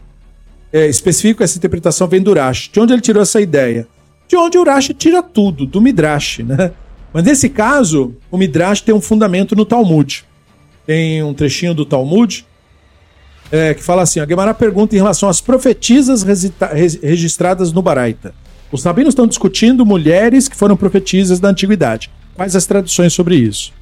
É, 0.73 0.87
específico, 0.87 1.43
essa 1.43 1.59
interpretação 1.59 2.09
vem 2.09 2.23
do 2.23 2.31
Urash. 2.31 2.71
De 2.73 2.81
onde 2.81 2.95
ele 2.95 3.03
tirou 3.03 3.23
essa 3.23 3.43
ideia? 3.43 3.87
De 4.27 4.37
onde 4.37 4.57
o 4.57 4.63
Urash 4.63 4.91
tira 4.97 5.23
tudo, 5.23 5.67
do 5.67 5.83
Midrash, 5.83 6.39
né? 6.39 6.73
Mas 7.13 7.25
nesse 7.25 7.51
caso, 7.51 8.17
o 8.31 8.39
Midrash 8.39 8.81
tem 8.81 8.95
um 8.95 9.03
fundamento 9.03 9.55
no 9.55 9.67
Talmud. 9.67 10.25
Tem 10.87 11.23
um 11.23 11.35
trechinho 11.35 11.75
do 11.75 11.85
Talmud 11.85 12.47
é, 13.51 13.75
que 13.75 13.83
fala 13.83 14.03
assim: 14.03 14.21
a 14.21 14.27
Gemara 14.27 14.55
pergunta 14.55 14.95
em 14.95 14.99
relação 14.99 15.29
às 15.29 15.41
profetisas 15.41 16.23
registradas 17.03 17.73
no 17.73 17.83
Baraita. 17.83 18.35
Os 18.73 18.83
rabinos 18.85 19.13
estão 19.13 19.27
discutindo 19.27 19.87
mulheres 19.87 20.49
que 20.49 20.57
foram 20.57 20.77
profetisas 20.77 21.39
da 21.39 21.49
antiguidade. 21.49 22.11
Quais 22.35 22.57
as 22.57 22.67
traduções 22.67 23.13
sobre 23.13 23.37
isso? 23.37 23.73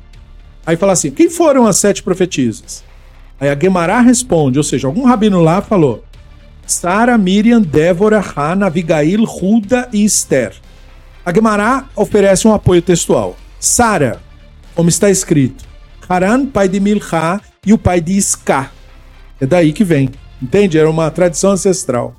Aí 0.67 0.77
fala 0.77 0.93
assim: 0.93 1.11
quem 1.11 1.31
foram 1.31 1.67
as 1.67 1.77
sete 1.77 2.03
profetisas? 2.03 2.85
Aí 3.41 3.49
a 3.49 3.59
Gemara 3.59 4.01
responde, 4.01 4.59
ou 4.59 4.65
seja, 4.65 4.87
algum 4.87 5.05
rabino 5.05 5.41
lá 5.41 5.63
falou: 5.63 6.05
Sara, 6.67 7.17
Miriam, 7.19 7.61
Débora, 7.61 8.23
Hana, 8.37 8.67
Abigail, 8.67 9.25
Ruda 9.25 9.89
e 9.93 10.05
Esther. 10.05 10.53
A 11.25 11.33
Gemara 11.33 11.85
oferece 11.97 12.47
um 12.47 12.55
apoio 12.55 12.83
textual. 12.83 13.37
Sara, 13.59 14.21
como 14.75 14.89
está 14.89 15.09
escrito, 15.09 15.65
Haran, 16.09 16.47
pai 16.47 16.69
de 16.69 16.81
Milha, 16.81 17.41
e 17.65 17.73
o 17.73 17.79
pai 17.79 18.01
de 18.01 18.17
Isca. 18.17 18.71
É 19.43 19.47
daí 19.47 19.73
que 19.73 19.83
vem. 19.83 20.09
Entende? 20.41 20.79
Era 20.79 20.89
uma 20.89 21.11
tradição 21.11 21.51
ancestral. 21.51 22.15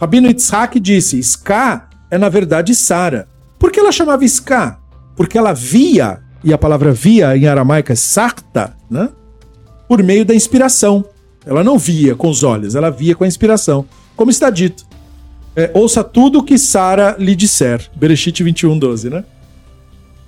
Rabino 0.00 0.28
Yitzhak 0.28 0.78
disse: 0.78 1.18
Isca 1.18 1.88
é 2.08 2.16
na 2.16 2.28
verdade 2.28 2.76
Sara. 2.76 3.26
Por 3.58 3.72
que 3.72 3.80
ela 3.80 3.90
chamava 3.90 4.24
Isca? 4.24 4.78
Porque 5.16 5.36
ela 5.36 5.52
via 5.52 6.20
e 6.44 6.54
a 6.54 6.58
palavra 6.58 6.92
via 6.92 7.36
em 7.36 7.48
aramaico 7.48 7.90
é 7.90 7.96
sarta, 7.96 8.76
né? 8.88 9.08
Por 9.88 10.00
meio 10.00 10.24
da 10.24 10.32
inspiração. 10.32 11.04
Ela 11.44 11.64
não 11.64 11.76
via 11.76 12.14
com 12.14 12.28
os 12.28 12.44
olhos, 12.44 12.76
ela 12.76 12.88
via 12.88 13.16
com 13.16 13.24
a 13.24 13.26
inspiração. 13.26 13.84
Como 14.14 14.30
está 14.30 14.48
dito. 14.48 14.86
É, 15.56 15.72
ouça 15.74 16.04
tudo 16.04 16.38
o 16.38 16.44
que 16.44 16.56
Sara 16.56 17.16
lhe 17.18 17.34
disser. 17.34 17.90
Bereshit 17.96 18.44
21, 18.44 18.78
12, 18.78 19.10
né? 19.10 19.24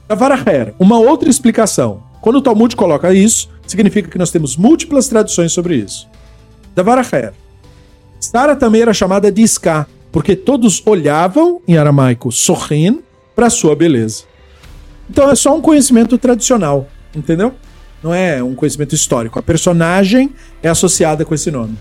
Avaraher, 0.08 0.74
uma 0.76 0.98
outra 0.98 1.30
explicação. 1.30 2.02
Quando 2.20 2.36
o 2.36 2.42
Talmud 2.42 2.74
coloca 2.74 3.14
isso, 3.14 3.48
significa 3.64 4.10
que 4.10 4.18
nós 4.18 4.32
temos 4.32 4.56
múltiplas 4.56 5.06
traduções 5.06 5.52
sobre 5.52 5.76
isso. 5.76 6.10
Davaraher. 6.74 7.32
Sara 8.20 8.54
também 8.56 8.82
era 8.82 8.94
chamada 8.94 9.30
de 9.30 9.42
Ska, 9.42 9.86
porque 10.10 10.36
todos 10.36 10.82
olhavam, 10.86 11.60
em 11.66 11.76
aramaico, 11.76 12.30
sorrin, 12.30 13.02
para 13.34 13.50
sua 13.50 13.74
beleza. 13.74 14.24
Então 15.08 15.30
é 15.30 15.34
só 15.34 15.56
um 15.56 15.60
conhecimento 15.60 16.16
tradicional, 16.18 16.88
entendeu? 17.14 17.54
Não 18.02 18.12
é 18.12 18.42
um 18.42 18.54
conhecimento 18.54 18.94
histórico. 18.94 19.38
A 19.38 19.42
personagem 19.42 20.32
é 20.62 20.68
associada 20.68 21.24
com 21.24 21.34
esse 21.34 21.50
nome. 21.50 21.76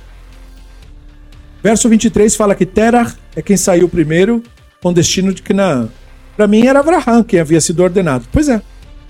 Verso 1.64 1.88
23 1.90 2.36
fala 2.36 2.56
que 2.56 2.66
Terah 2.66 3.14
é 3.36 3.42
quem 3.42 3.56
saiu 3.56 3.88
primeiro 3.88 4.42
com 4.82 4.92
destino 4.92 5.34
de 5.34 5.42
Canaã. 5.42 5.90
Para 6.36 6.48
mim 6.48 6.66
era 6.66 6.80
Abraham 6.80 7.24
quem 7.24 7.40
havia 7.40 7.61
sido 7.61 7.84
ordenado. 7.84 8.26
Pois 8.32 8.50
é. 8.50 8.61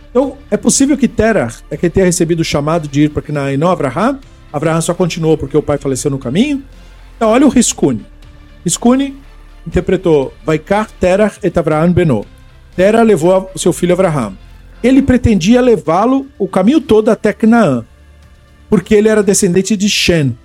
Então 0.10 0.38
é 0.50 0.58
possível 0.58 0.98
que 0.98 1.08
Terah 1.08 1.54
é 1.70 1.78
quem 1.78 1.90
tenha 1.90 2.06
recebido 2.06 2.42
o 2.42 2.46
chamado 2.46 2.88
de 2.88 3.04
ir 3.04 3.10
para 3.10 3.22
Canaã 3.22 3.54
e 3.54 3.58
não 3.58 3.70
Abraham. 3.70 4.20
Abraham 4.52 4.82
só 4.82 4.94
continuou 4.94 5.38
porque 5.38 5.58
o 5.58 5.64
pai 5.64 5.78
faleceu 5.78 6.12
no 6.12 6.20
caminho. 6.20 6.64
Então 7.16 7.30
olha 7.30 7.46
o 7.46 7.50
Riscune. 7.50 8.06
Riscune 8.64 9.16
interpretou 9.66 10.34
Vaikar 10.46 10.90
Terah 10.92 11.34
et 11.44 11.58
Abraham 11.58 11.92
Beno. 11.92 12.26
Tera 12.76 13.02
levou 13.04 13.50
o 13.54 13.60
seu 13.60 13.74
filho 13.74 13.94
Abraham. 13.94 14.34
Ele 14.84 15.02
pretendia 15.02 15.62
levá-lo 15.62 16.28
o 16.40 16.48
caminho 16.48 16.82
todo 16.82 17.10
até 17.10 17.32
Canaã, 17.32 17.86
porque 18.70 18.96
ele 18.96 19.10
era 19.10 19.22
descendente 19.22 19.78
de 19.78 19.88
Shem, 19.88 20.36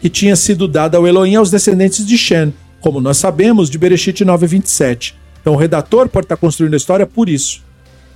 que 0.00 0.08
tinha 0.08 0.34
sido 0.34 0.66
dado 0.66 0.96
ao 0.96 1.06
Elohim 1.06 1.36
aos 1.36 1.50
descendentes 1.50 2.04
de 2.04 2.18
Shem, 2.18 2.52
como 2.80 3.00
nós 3.00 3.18
sabemos 3.18 3.70
de 3.70 3.78
Bereshit 3.78 4.24
9:27. 4.24 5.14
Então 5.40 5.54
o 5.54 5.56
redator 5.56 6.08
pode 6.08 6.24
estar 6.24 6.36
construindo 6.36 6.74
a 6.74 6.76
história 6.76 7.06
por 7.06 7.28
isso. 7.28 7.62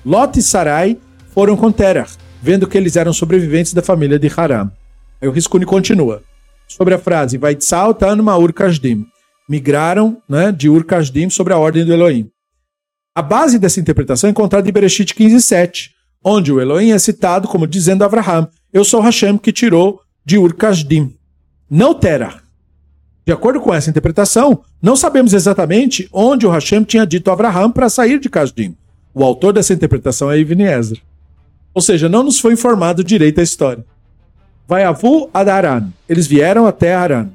Lot 0.05 0.39
e 0.39 0.43
Sarai 0.43 0.99
foram 1.33 1.57
com 1.57 1.71
Terah, 1.71 2.09
vendo 2.43 2.67
que 2.67 2.77
eles 2.77 2.97
eram 2.97 3.13
sobreviventes 3.13 3.73
da 3.73 3.83
família 3.83 4.19
de 4.19 4.31
Haram. 4.35 4.73
Aí 5.21 5.29
o 5.29 5.33
Riscuni 5.33 5.65
continua. 5.65 6.23
Sobre 6.67 6.95
a 6.95 6.99
frase, 6.99 7.39
vai 7.39 7.57
Tan 7.99 8.17
Maur 8.23 8.53
Kasdim. 8.53 9.07
Migraram 9.49 10.23
né, 10.29 10.53
de 10.53 10.69
Ur 10.69 10.85
Kasdim 10.85 11.31
sobre 11.31 11.53
a 11.53 11.59
ordem 11.59 11.85
do 11.85 11.93
Elohim. 11.93 12.31
A 13.15 13.23
base 13.23 13.59
dessa 13.59 13.81
interpretação 13.81 14.29
é 14.29 14.31
encontrada 14.31 14.69
em 14.69 14.73
Bereshit 14.73 15.15
15:7, 15.15 15.91
onde 16.23 16.53
o 16.53 16.61
Elohim 16.61 16.91
é 16.91 16.99
citado 16.99 17.49
como 17.49 17.67
dizendo 17.67 18.03
a 18.03 18.07
Abraham: 18.07 18.49
Eu 18.73 18.85
sou 18.85 19.01
Hashem 19.01 19.39
que 19.39 19.53
tirou 19.53 20.01
de 20.25 20.39
Ur 20.39 20.55
Kasdim, 20.55 21.17
não 21.71 21.95
Terah. 21.95 22.43
De 23.27 23.33
acordo 23.33 23.61
com 23.61 23.75
essa 23.75 23.91
interpretação, 23.91 24.63
não 24.81 24.95
sabemos 24.95 25.33
exatamente 25.33 26.09
onde 26.13 26.47
o 26.47 26.51
Hashem 26.51 26.85
tinha 26.85 27.07
dito 27.07 27.29
a 27.29 27.33
Abraham 27.33 27.71
para 27.71 27.89
sair 27.89 28.21
de 28.21 28.31
Kasdim. 28.31 28.77
O 29.13 29.25
autor 29.25 29.53
dessa 29.53 29.75
interpretação 29.75 30.31
é 30.31 30.39
Ibn 30.39 30.63
Ezra. 30.63 31.01
Ou 31.75 31.83
seja, 31.83 32.09
não 32.09 32.23
nos 32.23 32.39
foi 32.39 32.53
informado 32.53 33.03
direito 33.03 33.41
a 33.41 33.43
história. 33.43 33.85
Vai 34.69 34.85
Avu 34.85 35.31
Adaran. 35.33 35.89
Eles 36.07 36.27
vieram 36.27 36.67
até 36.67 36.95
Aran. 36.95 37.31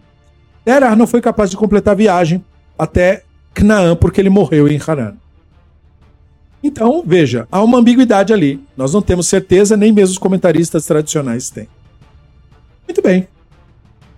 Terah 0.64 0.96
não 0.96 1.08
foi 1.08 1.20
capaz 1.20 1.50
de 1.50 1.58
completar 1.58 1.94
a 1.94 1.98
viagem 1.98 2.46
até 2.78 3.24
Canaã 3.56 3.96
porque 3.96 4.22
ele 4.22 4.30
morreu 4.30 4.68
em 4.68 4.80
Haran. 4.80 5.16
Então, 6.64 7.04
veja, 7.06 7.48
há 7.52 7.62
uma 7.62 7.80
ambiguidade 7.80 8.32
ali. 8.32 8.64
Nós 8.78 8.94
não 8.94 9.02
temos 9.02 9.28
certeza, 9.28 9.76
nem 9.76 9.92
mesmo 9.92 10.14
os 10.14 10.18
comentaristas 10.20 10.86
tradicionais 10.86 11.50
têm. 11.50 11.68
Muito 12.88 13.02
bem. 13.02 13.28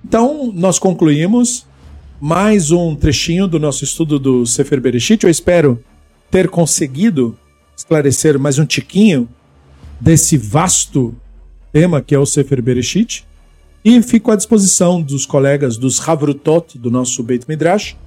Então, 0.03 0.51
nós 0.53 0.77
concluímos 0.77 1.65
mais 2.19 2.69
um 2.69 2.95
trechinho 2.95 3.47
do 3.47 3.59
nosso 3.59 3.83
estudo 3.85 4.19
do 4.19 4.45
Sefer 4.45 4.79
Bereshit. 4.81 5.23
Eu 5.23 5.29
espero 5.29 5.81
ter 6.29 6.49
conseguido 6.49 7.37
esclarecer 7.75 8.37
mais 8.37 8.59
um 8.59 8.65
tiquinho 8.65 9.27
desse 9.99 10.37
vasto 10.37 11.15
tema 11.75 12.01
que 12.01 12.15
é 12.15 12.19
o 12.19 12.25
Sefer 12.25 12.61
Bereshit. 12.61 13.25
E 13.83 14.01
fico 14.01 14.31
à 14.31 14.35
disposição 14.37 15.01
dos 15.01 15.25
colegas 15.25 15.75
dos 15.75 15.99
Havrutot 16.07 16.79
do 16.79 16.89
nosso 16.89 17.21
Beit 17.21 17.45
Midrash 17.49 17.97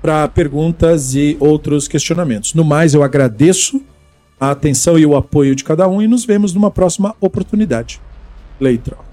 para 0.00 0.26
perguntas 0.28 1.14
e 1.14 1.36
outros 1.38 1.86
questionamentos. 1.86 2.54
No 2.54 2.64
mais, 2.64 2.94
eu 2.94 3.02
agradeço 3.02 3.82
a 4.40 4.50
atenção 4.50 4.98
e 4.98 5.04
o 5.04 5.14
apoio 5.14 5.54
de 5.54 5.62
cada 5.62 5.86
um 5.86 6.00
e 6.00 6.08
nos 6.08 6.24
vemos 6.24 6.54
numa 6.54 6.70
próxima 6.70 7.14
oportunidade. 7.20 8.00
Leitro. 8.58 9.07